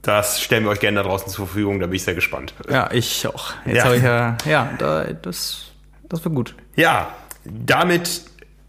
das 0.01 0.41
stellen 0.41 0.63
wir 0.63 0.71
euch 0.71 0.79
gerne 0.79 0.97
da 0.97 1.03
draußen 1.03 1.27
zur 1.29 1.45
Verfügung, 1.47 1.79
da 1.79 1.85
bin 1.87 1.95
ich 1.95 2.03
sehr 2.03 2.15
gespannt. 2.15 2.53
Ja, 2.69 2.89
ich 2.91 3.25
auch. 3.27 3.53
Jetzt 3.65 3.77
Ja. 3.77 3.83
habe 3.85 3.95
ich 3.97 4.03
ja, 4.03 4.37
ja, 4.45 4.69
da, 4.77 5.03
das, 5.05 5.65
das 6.09 6.23
wird 6.23 6.35
gut. 6.35 6.55
Ja, 6.75 7.09
damit 7.43 8.21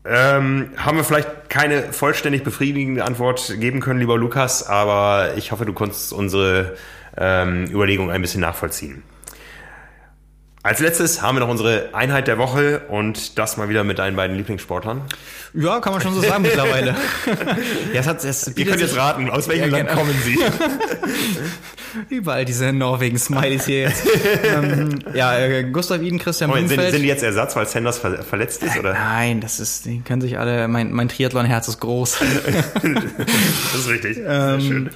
ähm, 0.04 0.70
haben 0.76 0.96
wir 0.96 1.04
vielleicht 1.04 1.48
keine 1.48 1.92
vollständig 1.92 2.42
befriedigende 2.42 3.04
Antwort 3.04 3.54
geben 3.58 3.80
können, 3.80 4.00
lieber 4.00 4.18
Lukas, 4.18 4.66
aber 4.66 5.34
ich 5.36 5.52
hoffe, 5.52 5.64
du 5.64 5.72
konntest 5.72 6.12
unsere 6.12 6.76
ähm, 7.16 7.66
Überlegung 7.70 8.10
ein 8.10 8.20
bisschen 8.20 8.40
nachvollziehen. 8.40 9.02
Als 10.64 10.78
letztes 10.78 11.22
haben 11.22 11.36
wir 11.36 11.40
noch 11.40 11.48
unsere 11.48 11.88
Einheit 11.92 12.28
der 12.28 12.38
Woche 12.38 12.82
und 12.88 13.36
das 13.36 13.56
mal 13.56 13.68
wieder 13.68 13.82
mit 13.82 13.98
deinen 13.98 14.14
beiden 14.14 14.36
Lieblingssportlern. 14.36 15.02
Ja, 15.54 15.80
kann 15.80 15.92
man 15.92 16.00
schon 16.00 16.14
so 16.14 16.22
sagen 16.22 16.42
mittlerweile. 16.42 16.94
ja, 17.92 18.00
es 18.00 18.06
hat, 18.06 18.24
es 18.24 18.46
Ihr 18.56 18.64
könnt 18.66 18.80
jetzt 18.80 18.96
raten, 18.96 19.28
aus 19.28 19.48
welchem 19.48 19.70
Land 19.70 19.88
genau. 19.88 20.00
kommen 20.00 20.14
sie? 20.24 20.38
überall 22.08 22.44
diese 22.44 22.72
Norwegen-Smileys 22.72 23.66
hier 23.66 23.80
jetzt. 23.82 24.06
ähm, 24.44 25.00
ja, 25.14 25.36
äh, 25.36 25.64
Gustav 25.64 26.00
Iden, 26.00 26.18
Christian 26.18 26.48
Moment, 26.48 26.68
sind, 26.68 26.76
Blumfeld. 26.76 26.94
sind 26.94 27.02
die 27.02 27.08
jetzt 27.08 27.22
Ersatz, 27.22 27.56
weil 27.56 27.66
Sanders 27.66 27.98
ver 27.98 28.22
verletzt 28.22 28.62
ist? 28.62 28.78
Oder? 28.78 28.92
Nein, 28.92 29.40
das 29.40 29.60
ist, 29.60 29.84
die 29.84 30.00
können 30.00 30.20
sich 30.20 30.38
alle, 30.38 30.68
mein, 30.68 30.92
mein 30.92 31.08
Triathlon-Herz 31.08 31.68
ist 31.68 31.80
groß. 31.80 32.18
Das 33.72 33.80
ist 33.80 33.88
richtig. 33.88 34.16
Sehr 34.16 34.60
schön. 34.60 34.90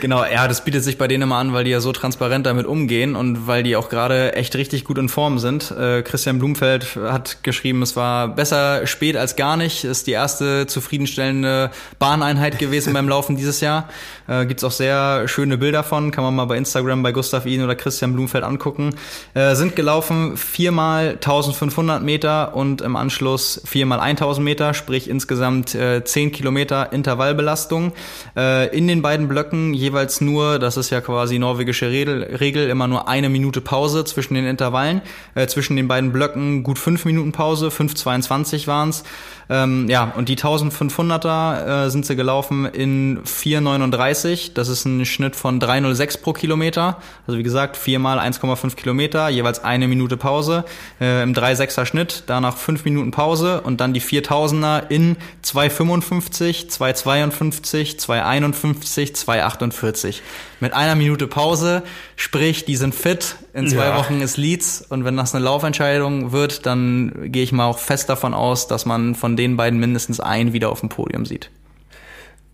Genau, 0.00 0.24
ja, 0.24 0.46
das 0.46 0.64
bietet 0.64 0.84
sich 0.84 0.96
bei 0.96 1.08
denen 1.08 1.24
immer 1.24 1.36
an, 1.36 1.52
weil 1.52 1.64
die 1.64 1.70
ja 1.70 1.80
so 1.80 1.90
transparent 1.92 2.46
damit 2.46 2.66
umgehen 2.66 3.16
und 3.16 3.48
weil 3.48 3.64
die 3.64 3.74
auch 3.74 3.88
gerade 3.88 4.34
echt 4.34 4.54
richtig 4.54 4.84
gut 4.84 4.96
in 4.96 5.08
Form 5.08 5.38
sind. 5.38 5.72
Äh, 5.72 6.02
Christian 6.02 6.38
Blumfeld 6.38 6.96
hat 6.96 7.42
geschrieben, 7.42 7.82
es 7.82 7.96
war 7.96 8.28
besser 8.28 8.86
spät 8.86 9.16
als 9.16 9.34
gar 9.34 9.56
nicht. 9.56 9.84
Ist 9.84 10.06
die 10.06 10.12
erste 10.12 10.66
zufriedenstellende 10.66 11.70
Bahneinheit 11.98 12.58
gewesen 12.58 12.92
beim 12.92 13.08
Laufen 13.08 13.36
dieses 13.36 13.60
Jahr. 13.60 13.88
Äh, 14.28 14.46
gibt's 14.46 14.62
auch 14.62 14.70
sehr 14.70 15.26
schöne 15.26 15.58
Bilder 15.58 15.82
von, 15.82 16.12
kann 16.12 16.22
man 16.22 16.34
mal 16.36 16.44
bei 16.44 16.56
Instagram 16.56 17.02
bei 17.02 17.10
Gustav 17.10 17.46
Ihn 17.46 17.64
oder 17.64 17.74
Christian 17.74 18.12
Blumfeld 18.12 18.44
angucken. 18.44 18.94
Äh, 19.34 19.56
sind 19.56 19.74
gelaufen 19.74 20.36
viermal 20.36 21.12
1500 21.14 22.02
Meter 22.02 22.54
und 22.54 22.82
im 22.82 22.94
Anschluss 22.94 23.60
viermal 23.64 23.98
1000 23.98 24.44
Meter, 24.44 24.74
sprich 24.74 25.10
insgesamt 25.10 25.74
äh, 25.74 26.04
10 26.04 26.30
Kilometer 26.30 26.92
Intervallbelastung. 26.92 27.92
Äh, 28.36 28.76
in 28.76 28.86
den 28.86 29.02
beiden 29.02 29.26
Blöcken 29.26 29.74
jeweils 29.88 30.20
nur, 30.20 30.58
das 30.58 30.76
ist 30.76 30.90
ja 30.90 31.00
quasi 31.00 31.38
norwegische 31.38 31.90
Regel, 31.90 32.22
Regel 32.22 32.68
immer 32.68 32.86
nur 32.88 33.08
eine 33.08 33.28
Minute 33.28 33.60
Pause 33.60 34.04
zwischen 34.04 34.34
den 34.34 34.46
Intervallen. 34.46 35.02
Äh, 35.34 35.46
zwischen 35.46 35.76
den 35.76 35.88
beiden 35.88 36.12
Blöcken 36.12 36.62
gut 36.62 36.78
fünf 36.78 37.04
Minuten 37.04 37.32
Pause, 37.32 37.68
5,22 37.68 38.66
waren's. 38.66 39.04
Ähm, 39.50 39.88
ja, 39.88 40.12
und 40.16 40.28
die 40.28 40.36
1500er 40.36 41.86
äh, 41.86 41.90
sind 41.90 42.04
sie 42.04 42.16
gelaufen 42.16 42.66
in 42.66 43.22
4,39. 43.24 44.52
Das 44.54 44.68
ist 44.68 44.84
ein 44.84 45.04
Schnitt 45.06 45.36
von 45.36 45.60
3,06 45.60 46.20
pro 46.20 46.32
Kilometer. 46.32 46.98
Also 47.26 47.38
wie 47.38 47.42
gesagt, 47.42 47.76
viermal 47.76 48.18
1,5 48.18 48.74
Kilometer, 48.74 49.28
jeweils 49.28 49.64
eine 49.64 49.88
Minute 49.88 50.16
Pause 50.16 50.64
äh, 51.00 51.22
im 51.22 51.32
3,6er 51.32 51.86
Schnitt. 51.86 52.24
Danach 52.26 52.56
fünf 52.56 52.84
Minuten 52.84 53.10
Pause 53.10 53.62
und 53.62 53.80
dann 53.80 53.94
die 53.94 54.02
4000er 54.02 54.88
in 54.90 55.16
2,55, 55.44 56.70
2,52, 56.70 57.98
2,51, 57.98 59.14
2,48. 59.14 60.16
Mit 60.60 60.72
einer 60.72 60.94
Minute 60.96 61.26
Pause, 61.28 61.82
sprich, 62.16 62.64
die 62.64 62.76
sind 62.76 62.94
fit. 62.94 63.36
In 63.54 63.68
zwei 63.68 63.86
Ja. 63.86 63.96
Wochen 63.96 64.20
ist 64.20 64.36
Leeds 64.36 64.84
und 64.88 65.04
wenn 65.04 65.16
das 65.16 65.34
eine 65.34 65.44
Laufentscheidung 65.44 66.32
wird, 66.32 66.66
dann 66.66 67.30
gehe 67.32 67.42
ich 67.44 67.52
mal 67.52 67.66
auch 67.66 67.78
fest 67.78 68.08
davon 68.08 68.34
aus, 68.34 68.66
dass 68.66 68.84
man 68.84 69.14
von 69.14 69.36
den 69.36 69.56
beiden 69.56 69.78
mindestens 69.78 70.18
einen 70.20 70.52
wieder 70.52 70.70
auf 70.70 70.80
dem 70.80 70.88
Podium 70.88 71.26
sieht. 71.26 71.50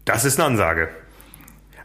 Das 0.05 0.25
ist 0.25 0.39
eine 0.39 0.47
Ansage. 0.47 0.89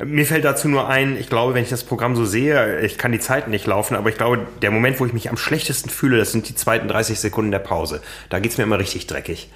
Mir 0.03 0.25
fällt 0.25 0.45
dazu 0.45 0.69
nur 0.69 0.87
ein, 0.87 1.17
ich 1.17 1.29
glaube, 1.29 1.53
wenn 1.53 1.63
ich 1.63 1.69
das 1.69 1.83
Programm 1.83 2.15
so 2.15 2.23
sehe, 2.25 2.79
ich 2.81 2.97
kann 2.97 3.11
die 3.11 3.19
Zeiten 3.19 3.51
nicht 3.51 3.67
laufen, 3.67 3.95
aber 3.97 4.09
ich 4.09 4.15
glaube, 4.15 4.47
der 4.61 4.71
Moment, 4.71 4.97
wo 5.01 5.05
ich 5.05 5.11
mich 5.11 5.29
am 5.29 5.35
schlechtesten 5.35 5.89
fühle, 5.89 6.17
das 6.17 6.31
sind 6.31 6.47
die 6.47 6.55
zweiten 6.55 6.87
30 6.87 7.19
Sekunden 7.19 7.51
der 7.51 7.59
Pause. 7.59 8.01
Da 8.29 8.39
geht's 8.39 8.57
mir 8.57 8.63
immer 8.63 8.79
richtig 8.79 9.07
dreckig. 9.07 9.49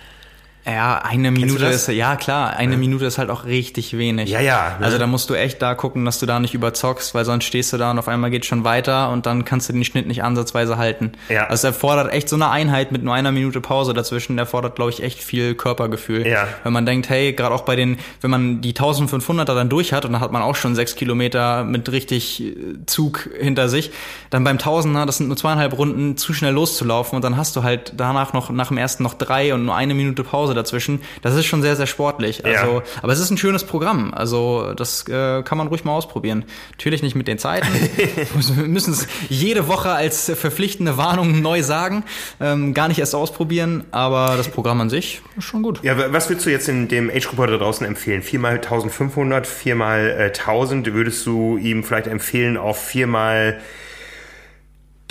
Ja, 0.65 0.99
eine 0.99 1.31
Minute 1.31 1.65
ist, 1.65 1.90
ja 1.90 2.15
klar, 2.15 2.56
eine 2.56 2.73
ja. 2.73 2.77
Minute 2.77 3.06
ist 3.06 3.18
halt 3.18 3.30
auch 3.30 3.44
richtig 3.45 3.98
wenig. 3.98 4.30
Ja, 4.30 4.40
ja. 4.40 4.77
Ne? 4.80 4.85
Also 4.85 4.98
da 4.98 5.07
musst 5.07 5.30
du 5.30 5.34
echt 5.34 5.61
da 5.61 5.76
gucken, 5.76 6.06
dass 6.06 6.19
du 6.19 6.26
da 6.26 6.40
nicht 6.40 6.53
überzockst, 6.53 7.14
weil 7.14 7.26
sonst 7.26 7.44
stehst 7.44 7.73
du 7.73 7.77
da 7.77 7.91
und 7.91 7.99
auf 7.99 8.07
einmal 8.07 8.31
geht 8.31 8.45
schon 8.45 8.64
weiter 8.64 9.10
und 9.10 9.26
dann 9.26 9.44
kannst 9.44 9.68
du 9.68 9.73
den 9.73 9.84
Schnitt 9.84 10.07
nicht 10.07 10.23
ansatzweise 10.23 10.77
halten. 10.77 11.11
Ja. 11.27 11.48
Also 11.48 11.68
er 11.68 11.73
fordert 11.73 12.14
echt 12.14 12.30
so 12.30 12.38
eine 12.38 12.49
Einheit 12.49 12.94
mit 12.94 13.03
nur 13.03 13.14
einer 13.14 13.34
Minute 13.34 13.60
Pause 13.60 13.94
dazwischen, 13.94 14.38
der 14.38 14.45
fordert, 14.45 14.76
glaube 14.76 14.91
ich, 14.91 15.03
echt 15.03 15.22
viel 15.22 15.53
Körpergefühl. 15.53 16.26
Ja. 16.26 16.48
Wenn 16.64 16.72
man 16.72 16.85
denkt, 16.85 17.10
hey, 17.10 17.34
gerade 17.34 17.53
auch 17.53 17.64
bei 17.64 17.76
den, 17.76 17.98
wenn 18.22 18.31
man 18.31 18.61
die 18.61 18.73
1500er 18.73 19.56
dann 19.56 19.68
durch 19.68 19.91
hat 19.91 20.06
und 20.06 20.14
dann 20.14 20.22
hat 20.22 20.31
man 20.31 20.41
auch 20.41 20.56
schon 20.56 20.76
sechs 20.76 20.95
Kilometer 20.95 21.65
mit 21.65 21.91
richtig 21.91 22.41
äh, 22.41 22.56
Zug 22.85 23.30
hinter 23.38 23.68
sich, 23.68 23.91
dann 24.30 24.45
beim 24.45 24.60
Tausender, 24.60 25.06
das 25.06 25.18
sind 25.18 25.27
nur 25.27 25.35
zweieinhalb 25.35 25.77
Runden, 25.77 26.15
zu 26.15 26.34
schnell 26.34 26.53
loszulaufen 26.53 27.18
und 27.18 27.22
dann 27.22 27.35
hast 27.35 27.57
du 27.57 27.64
halt 27.64 27.94
danach 27.98 28.31
noch, 28.31 28.49
nach 28.49 28.69
dem 28.69 28.77
ersten 28.77 29.03
noch 29.03 29.15
drei 29.15 29.53
und 29.53 29.65
nur 29.65 29.76
eine 29.76 29.94
Minute 29.94 30.23
Pause 30.23 30.53
Pause 30.54 30.56
dazwischen. 30.56 31.02
Das 31.22 31.36
ist 31.36 31.46
schon 31.46 31.62
sehr, 31.62 31.76
sehr 31.76 31.88
sportlich. 31.88 32.46
Also, 32.46 32.80
ja. 32.80 32.84
aber 33.02 33.14
es 33.14 33.20
ist 33.20 33.30
ein 33.32 33.38
schönes 33.38 33.64
Programm. 33.64 34.14
Also, 34.14 34.74
das 34.74 35.08
äh, 35.08 35.44
kann 35.44 35.58
man 35.58 35.68
ruhig 35.68 35.84
mal 35.84 35.94
ausprobieren. 35.94 36.46
Natürlich 36.72 37.02
nicht 37.02 37.16
mit 37.16 37.28
den 37.28 37.38
Zeiten. 37.38 37.68
Wir 38.58 38.68
müssen 38.68 38.94
es 38.94 39.08
jede 39.30 39.68
Woche 39.68 39.92
als 39.92 40.32
verpflichtende 40.36 40.98
Warnung 40.98 41.42
neu 41.42 41.64
sagen. 41.64 42.04
Ähm, 42.40 42.74
gar 42.74 42.88
nicht 42.88 43.00
erst 43.00 43.16
ausprobieren, 43.16 43.86
aber 43.92 44.36
das 44.38 44.50
Programm 44.50 44.82
an 44.82 44.90
sich 44.90 45.22
ist 45.38 45.46
schon 45.46 45.64
gut. 45.64 45.84
Ja, 45.84 46.12
was 46.14 46.30
würdest 46.30 46.46
du 46.46 46.52
jetzt 46.52 46.70
in 46.70 46.88
dem 46.88 47.10
Age 47.10 47.28
Grouper 47.28 47.48
da 47.48 47.58
draußen 47.58 47.86
empfehlen? 47.86 48.22
Viermal 48.22 48.56
1500, 48.56 49.48
viermal 49.48 50.16
äh, 50.18 50.26
1000. 50.26 50.94
Würdest 50.94 51.26
du 51.26 51.58
ihm 51.58 51.84
vielleicht 51.84 52.08
empfehlen, 52.08 52.58
auf 52.58 52.84
viermal 52.84 53.60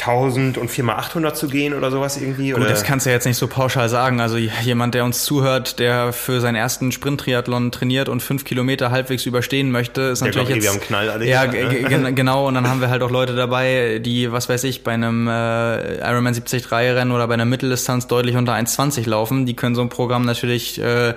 1000 0.01 0.59
und 0.59 0.71
4x800 0.71 1.35
zu 1.35 1.49
gehen 1.49 1.75
oder 1.75 1.91
sowas 1.91 2.17
irgendwie? 2.17 2.51
Gut, 2.51 2.61
oder? 2.61 2.71
das 2.71 2.83
kannst 2.83 3.07
du 3.07 3.11
ja 3.11 3.15
jetzt 3.15 3.27
nicht 3.27 3.37
so 3.37 3.47
pauschal 3.47 3.89
sagen. 3.89 4.21
Also 4.21 4.37
jemand, 4.37 4.95
der 4.95 5.05
uns 5.05 5.23
zuhört, 5.23 5.79
der 5.79 6.13
für 6.13 6.41
seinen 6.41 6.57
ersten 6.57 6.91
Sprint-Triathlon 6.91 7.71
trainiert 7.71 8.09
und 8.09 8.21
fünf 8.21 8.45
Kilometer 8.45 8.91
halbwehr 8.91 9.19
überstehen 9.25 9.71
möchte, 9.71 10.01
ist 10.03 10.21
der 10.21 10.29
natürlich 10.29 10.49
jetzt... 10.49 10.63
Wir 10.65 10.71
haben 10.71 10.81
Knall 10.81 11.11
alle 11.11 11.27
ja, 11.27 11.47
ne? 11.47 12.13
genau. 12.15 12.49
Und 12.49 12.55
dann 12.55 12.69
haben 12.69 12.81
wir 12.81 12.91
halt 12.91 13.03
auch 13.03 13.11
Leute 13.11 13.37
dabei, 13.37 14.01
die, 14.01 14.33
was 14.33 14.49
weiß 14.49 14.65
ich, 14.65 14.83
bei 14.83 14.93
einem 14.93 15.29
äh, 15.29 15.99
Ironman 15.99 16.33
73 16.33 16.73
Rennen 16.73 17.13
oder 17.13 17.29
bei 17.29 17.35
einer 17.35 17.45
Mitteldistanz 17.45 18.07
deutlich 18.09 18.37
unter 18.37 18.55
1,20 18.55 19.09
laufen. 19.09 19.47
Die 19.47 19.55
können 19.55 19.75
so 19.75 19.83
ein 19.83 19.89
Programm 19.89 20.25
natürlich... 20.25 20.81
Äh, 20.81 21.15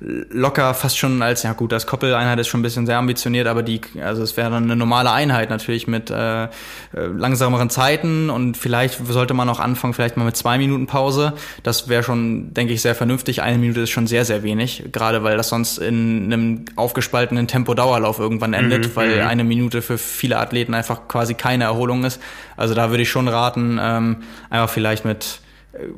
locker 0.00 0.74
fast 0.74 0.96
schon 0.96 1.22
als, 1.22 1.42
ja 1.42 1.52
gut, 1.54 1.72
das 1.72 1.86
Koppeleinheit 1.86 2.38
ist 2.38 2.48
schon 2.48 2.60
ein 2.60 2.62
bisschen 2.62 2.86
sehr 2.86 2.98
ambitioniert, 2.98 3.48
aber 3.48 3.64
die, 3.64 3.80
also 4.00 4.22
es 4.22 4.36
wäre 4.36 4.50
dann 4.50 4.64
eine 4.64 4.76
normale 4.76 5.10
Einheit 5.10 5.50
natürlich 5.50 5.88
mit 5.88 6.10
äh, 6.10 6.44
äh, 6.44 6.48
langsameren 6.94 7.68
Zeiten 7.68 8.30
und 8.30 8.56
vielleicht 8.56 9.04
sollte 9.06 9.34
man 9.34 9.48
auch 9.48 9.58
anfangen, 9.58 9.94
vielleicht 9.94 10.16
mal 10.16 10.24
mit 10.24 10.36
zwei 10.36 10.56
Minuten 10.56 10.86
Pause. 10.86 11.32
Das 11.64 11.88
wäre 11.88 12.04
schon, 12.04 12.54
denke 12.54 12.72
ich, 12.72 12.82
sehr 12.82 12.94
vernünftig. 12.94 13.42
Eine 13.42 13.58
Minute 13.58 13.80
ist 13.80 13.90
schon 13.90 14.06
sehr, 14.06 14.24
sehr 14.24 14.44
wenig, 14.44 14.84
gerade 14.92 15.24
weil 15.24 15.36
das 15.36 15.48
sonst 15.48 15.78
in 15.78 16.32
einem 16.32 16.64
aufgespaltenen 16.76 17.48
Tempo-Dauerlauf 17.48 18.20
irgendwann 18.20 18.54
endet, 18.54 18.86
mhm, 18.86 18.96
weil 18.96 19.22
mhm. 19.22 19.28
eine 19.28 19.44
Minute 19.44 19.82
für 19.82 19.98
viele 19.98 20.38
Athleten 20.38 20.74
einfach 20.74 21.08
quasi 21.08 21.34
keine 21.34 21.64
Erholung 21.64 22.04
ist. 22.04 22.20
Also 22.56 22.74
da 22.74 22.90
würde 22.90 23.02
ich 23.02 23.10
schon 23.10 23.26
raten, 23.26 23.78
ähm, 23.82 24.18
einfach 24.48 24.70
vielleicht 24.70 25.04
mit 25.04 25.40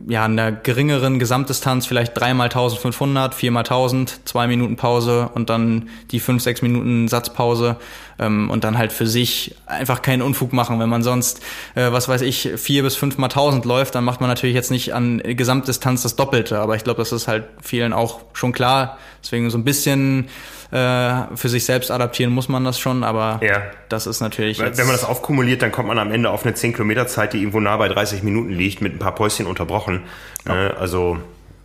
ja, 0.08 0.26
in 0.26 0.36
der 0.36 0.52
geringeren 0.52 1.18
Gesamtdistanz 1.18 1.86
vielleicht 1.86 2.18
dreimal 2.18 2.46
1500, 2.46 3.34
viermal 3.34 3.62
1000, 3.62 4.28
zwei 4.28 4.46
Minuten 4.46 4.76
Pause 4.76 5.30
und 5.34 5.50
dann 5.50 5.88
die 6.10 6.20
fünf, 6.20 6.42
sechs 6.42 6.62
Minuten 6.62 7.08
Satzpause 7.08 7.76
ähm, 8.20 8.50
und 8.50 8.62
dann 8.62 8.78
halt 8.78 8.92
für 8.92 9.06
sich 9.06 9.56
einfach 9.66 10.02
keinen 10.02 10.22
Unfug 10.22 10.52
machen. 10.52 10.78
Wenn 10.78 10.88
man 10.88 11.02
sonst, 11.02 11.40
äh, 11.74 11.90
was 11.90 12.08
weiß 12.08 12.20
ich, 12.20 12.50
vier 12.56 12.82
bis 12.82 12.94
fünfmal 12.94 13.30
1000 13.30 13.64
läuft, 13.64 13.94
dann 13.94 14.04
macht 14.04 14.20
man 14.20 14.28
natürlich 14.28 14.54
jetzt 14.54 14.70
nicht 14.70 14.94
an 14.94 15.18
Gesamtdistanz 15.24 16.02
das 16.02 16.16
Doppelte. 16.16 16.58
Aber 16.60 16.76
ich 16.76 16.84
glaube, 16.84 16.98
das 16.98 17.12
ist 17.12 17.26
halt 17.26 17.44
vielen 17.62 17.92
auch 17.92 18.20
schon 18.34 18.52
klar. 18.52 18.98
Deswegen 19.22 19.50
so 19.50 19.58
ein 19.58 19.64
bisschen 19.64 20.28
äh, 20.70 21.22
für 21.34 21.48
sich 21.48 21.64
selbst 21.64 21.90
adaptieren 21.90 22.32
muss 22.32 22.48
man 22.48 22.64
das 22.64 22.78
schon, 22.78 23.02
aber 23.02 23.40
ja. 23.42 23.62
das 23.88 24.06
ist 24.06 24.20
natürlich. 24.20 24.60
Wenn 24.60 24.76
man 24.76 24.92
das 24.92 25.04
aufkumuliert, 25.04 25.62
dann 25.62 25.72
kommt 25.72 25.88
man 25.88 25.98
am 25.98 26.12
Ende 26.12 26.30
auf 26.30 26.44
eine 26.44 26.54
10 26.54 26.74
Kilometer 26.74 27.06
Zeit, 27.06 27.32
die 27.32 27.38
irgendwo 27.38 27.60
nah 27.60 27.76
bei 27.76 27.88
30 27.88 28.22
Minuten 28.22 28.50
liegt, 28.50 28.80
mit 28.80 28.94
ein 28.94 28.98
paar 28.98 29.14
Päuschen 29.14 29.46
unterbrochen. 29.46 30.04
Ja. 30.46 30.68
Äh, 30.68 30.72
also 30.74 31.18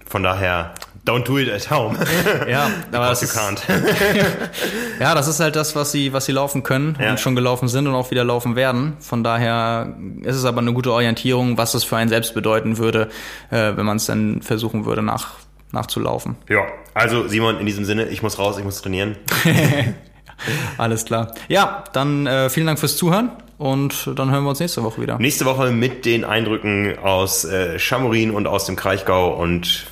von 0.08 0.24
daher 0.24 0.74
Don't 1.06 1.28
do 1.28 1.38
it 1.38 1.50
at 1.50 1.70
home. 1.70 1.98
ja, 2.50 2.72
aber 2.92 3.10
das 3.10 3.22
ist, 3.22 3.36
ja, 5.00 5.14
das 5.14 5.28
ist 5.28 5.40
halt 5.40 5.56
das, 5.56 5.76
was 5.76 5.92
sie, 5.92 6.14
was 6.14 6.26
sie 6.26 6.32
laufen 6.32 6.64
können 6.64 6.98
ja. 7.00 7.12
und 7.12 7.20
schon 7.20 7.36
gelaufen 7.36 7.68
sind 7.68 7.86
und 7.88 7.94
auch 7.94 8.10
wieder 8.10 8.24
laufen 8.24 8.56
werden. 8.56 8.94
Von 9.00 9.24
daher 9.24 9.96
ist 10.24 10.36
es 10.36 10.46
aber 10.46 10.62
eine 10.62 10.74
gute 10.74 10.92
Orientierung, 10.92 11.60
was 11.60 11.76
es 11.76 11.84
für 11.84 11.98
einen 11.98 12.10
selbst 12.10 12.34
bedeuten 12.34 12.80
würde, 12.80 13.10
äh, 13.52 13.78
wenn 13.78 13.86
man 13.86 13.98
es 13.98 14.08
dann 14.08 14.42
versuchen 14.42 14.86
würde, 14.86 15.04
nach, 15.04 15.34
nachzulaufen. 15.72 16.38
Ja, 16.50 16.66
also 16.96 17.28
Simon, 17.28 17.60
in 17.60 17.68
diesem 17.68 17.86
Sinne, 17.86 18.08
ich 18.08 18.24
muss 18.24 18.40
raus, 18.40 18.58
ich 18.58 18.64
muss 18.64 18.82
trainieren. 18.82 19.16
Alles 20.78 21.06
klar. 21.06 21.34
Ja, 21.48 21.84
dann 21.94 22.28
äh, 22.28 22.50
vielen 22.50 22.68
Dank 22.68 22.80
fürs 22.80 22.98
Zuhören 22.98 23.32
und 23.58 24.12
dann 24.16 24.32
hören 24.32 24.44
wir 24.44 24.50
uns 24.50 24.60
nächste 24.60 24.84
Woche 24.84 25.02
wieder. 25.02 25.18
Nächste 25.18 25.46
Woche 25.46 25.72
mit 25.72 26.06
den 26.06 26.26
Eindrücken 26.26 26.98
aus 27.00 27.46
äh, 27.46 27.80
Chamorin 27.80 28.32
und 28.32 28.48
aus 28.48 28.66
dem 28.66 28.76
Kraichgau 28.76 29.34
und 29.34 29.88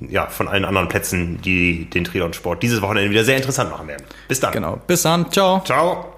ja, 0.00 0.26
von 0.26 0.48
allen 0.48 0.64
anderen 0.64 0.88
Plätzen, 0.88 1.40
die 1.42 1.88
den 1.90 2.04
Triathlon-Sport 2.04 2.62
dieses 2.62 2.80
Wochenende 2.82 3.10
wieder 3.10 3.24
sehr 3.24 3.36
interessant 3.36 3.70
machen 3.70 3.88
werden. 3.88 4.04
Bis 4.28 4.40
dann. 4.40 4.52
Genau. 4.52 4.78
Bis 4.86 5.02
dann. 5.02 5.30
Ciao. 5.30 5.62
Ciao. 5.64 6.13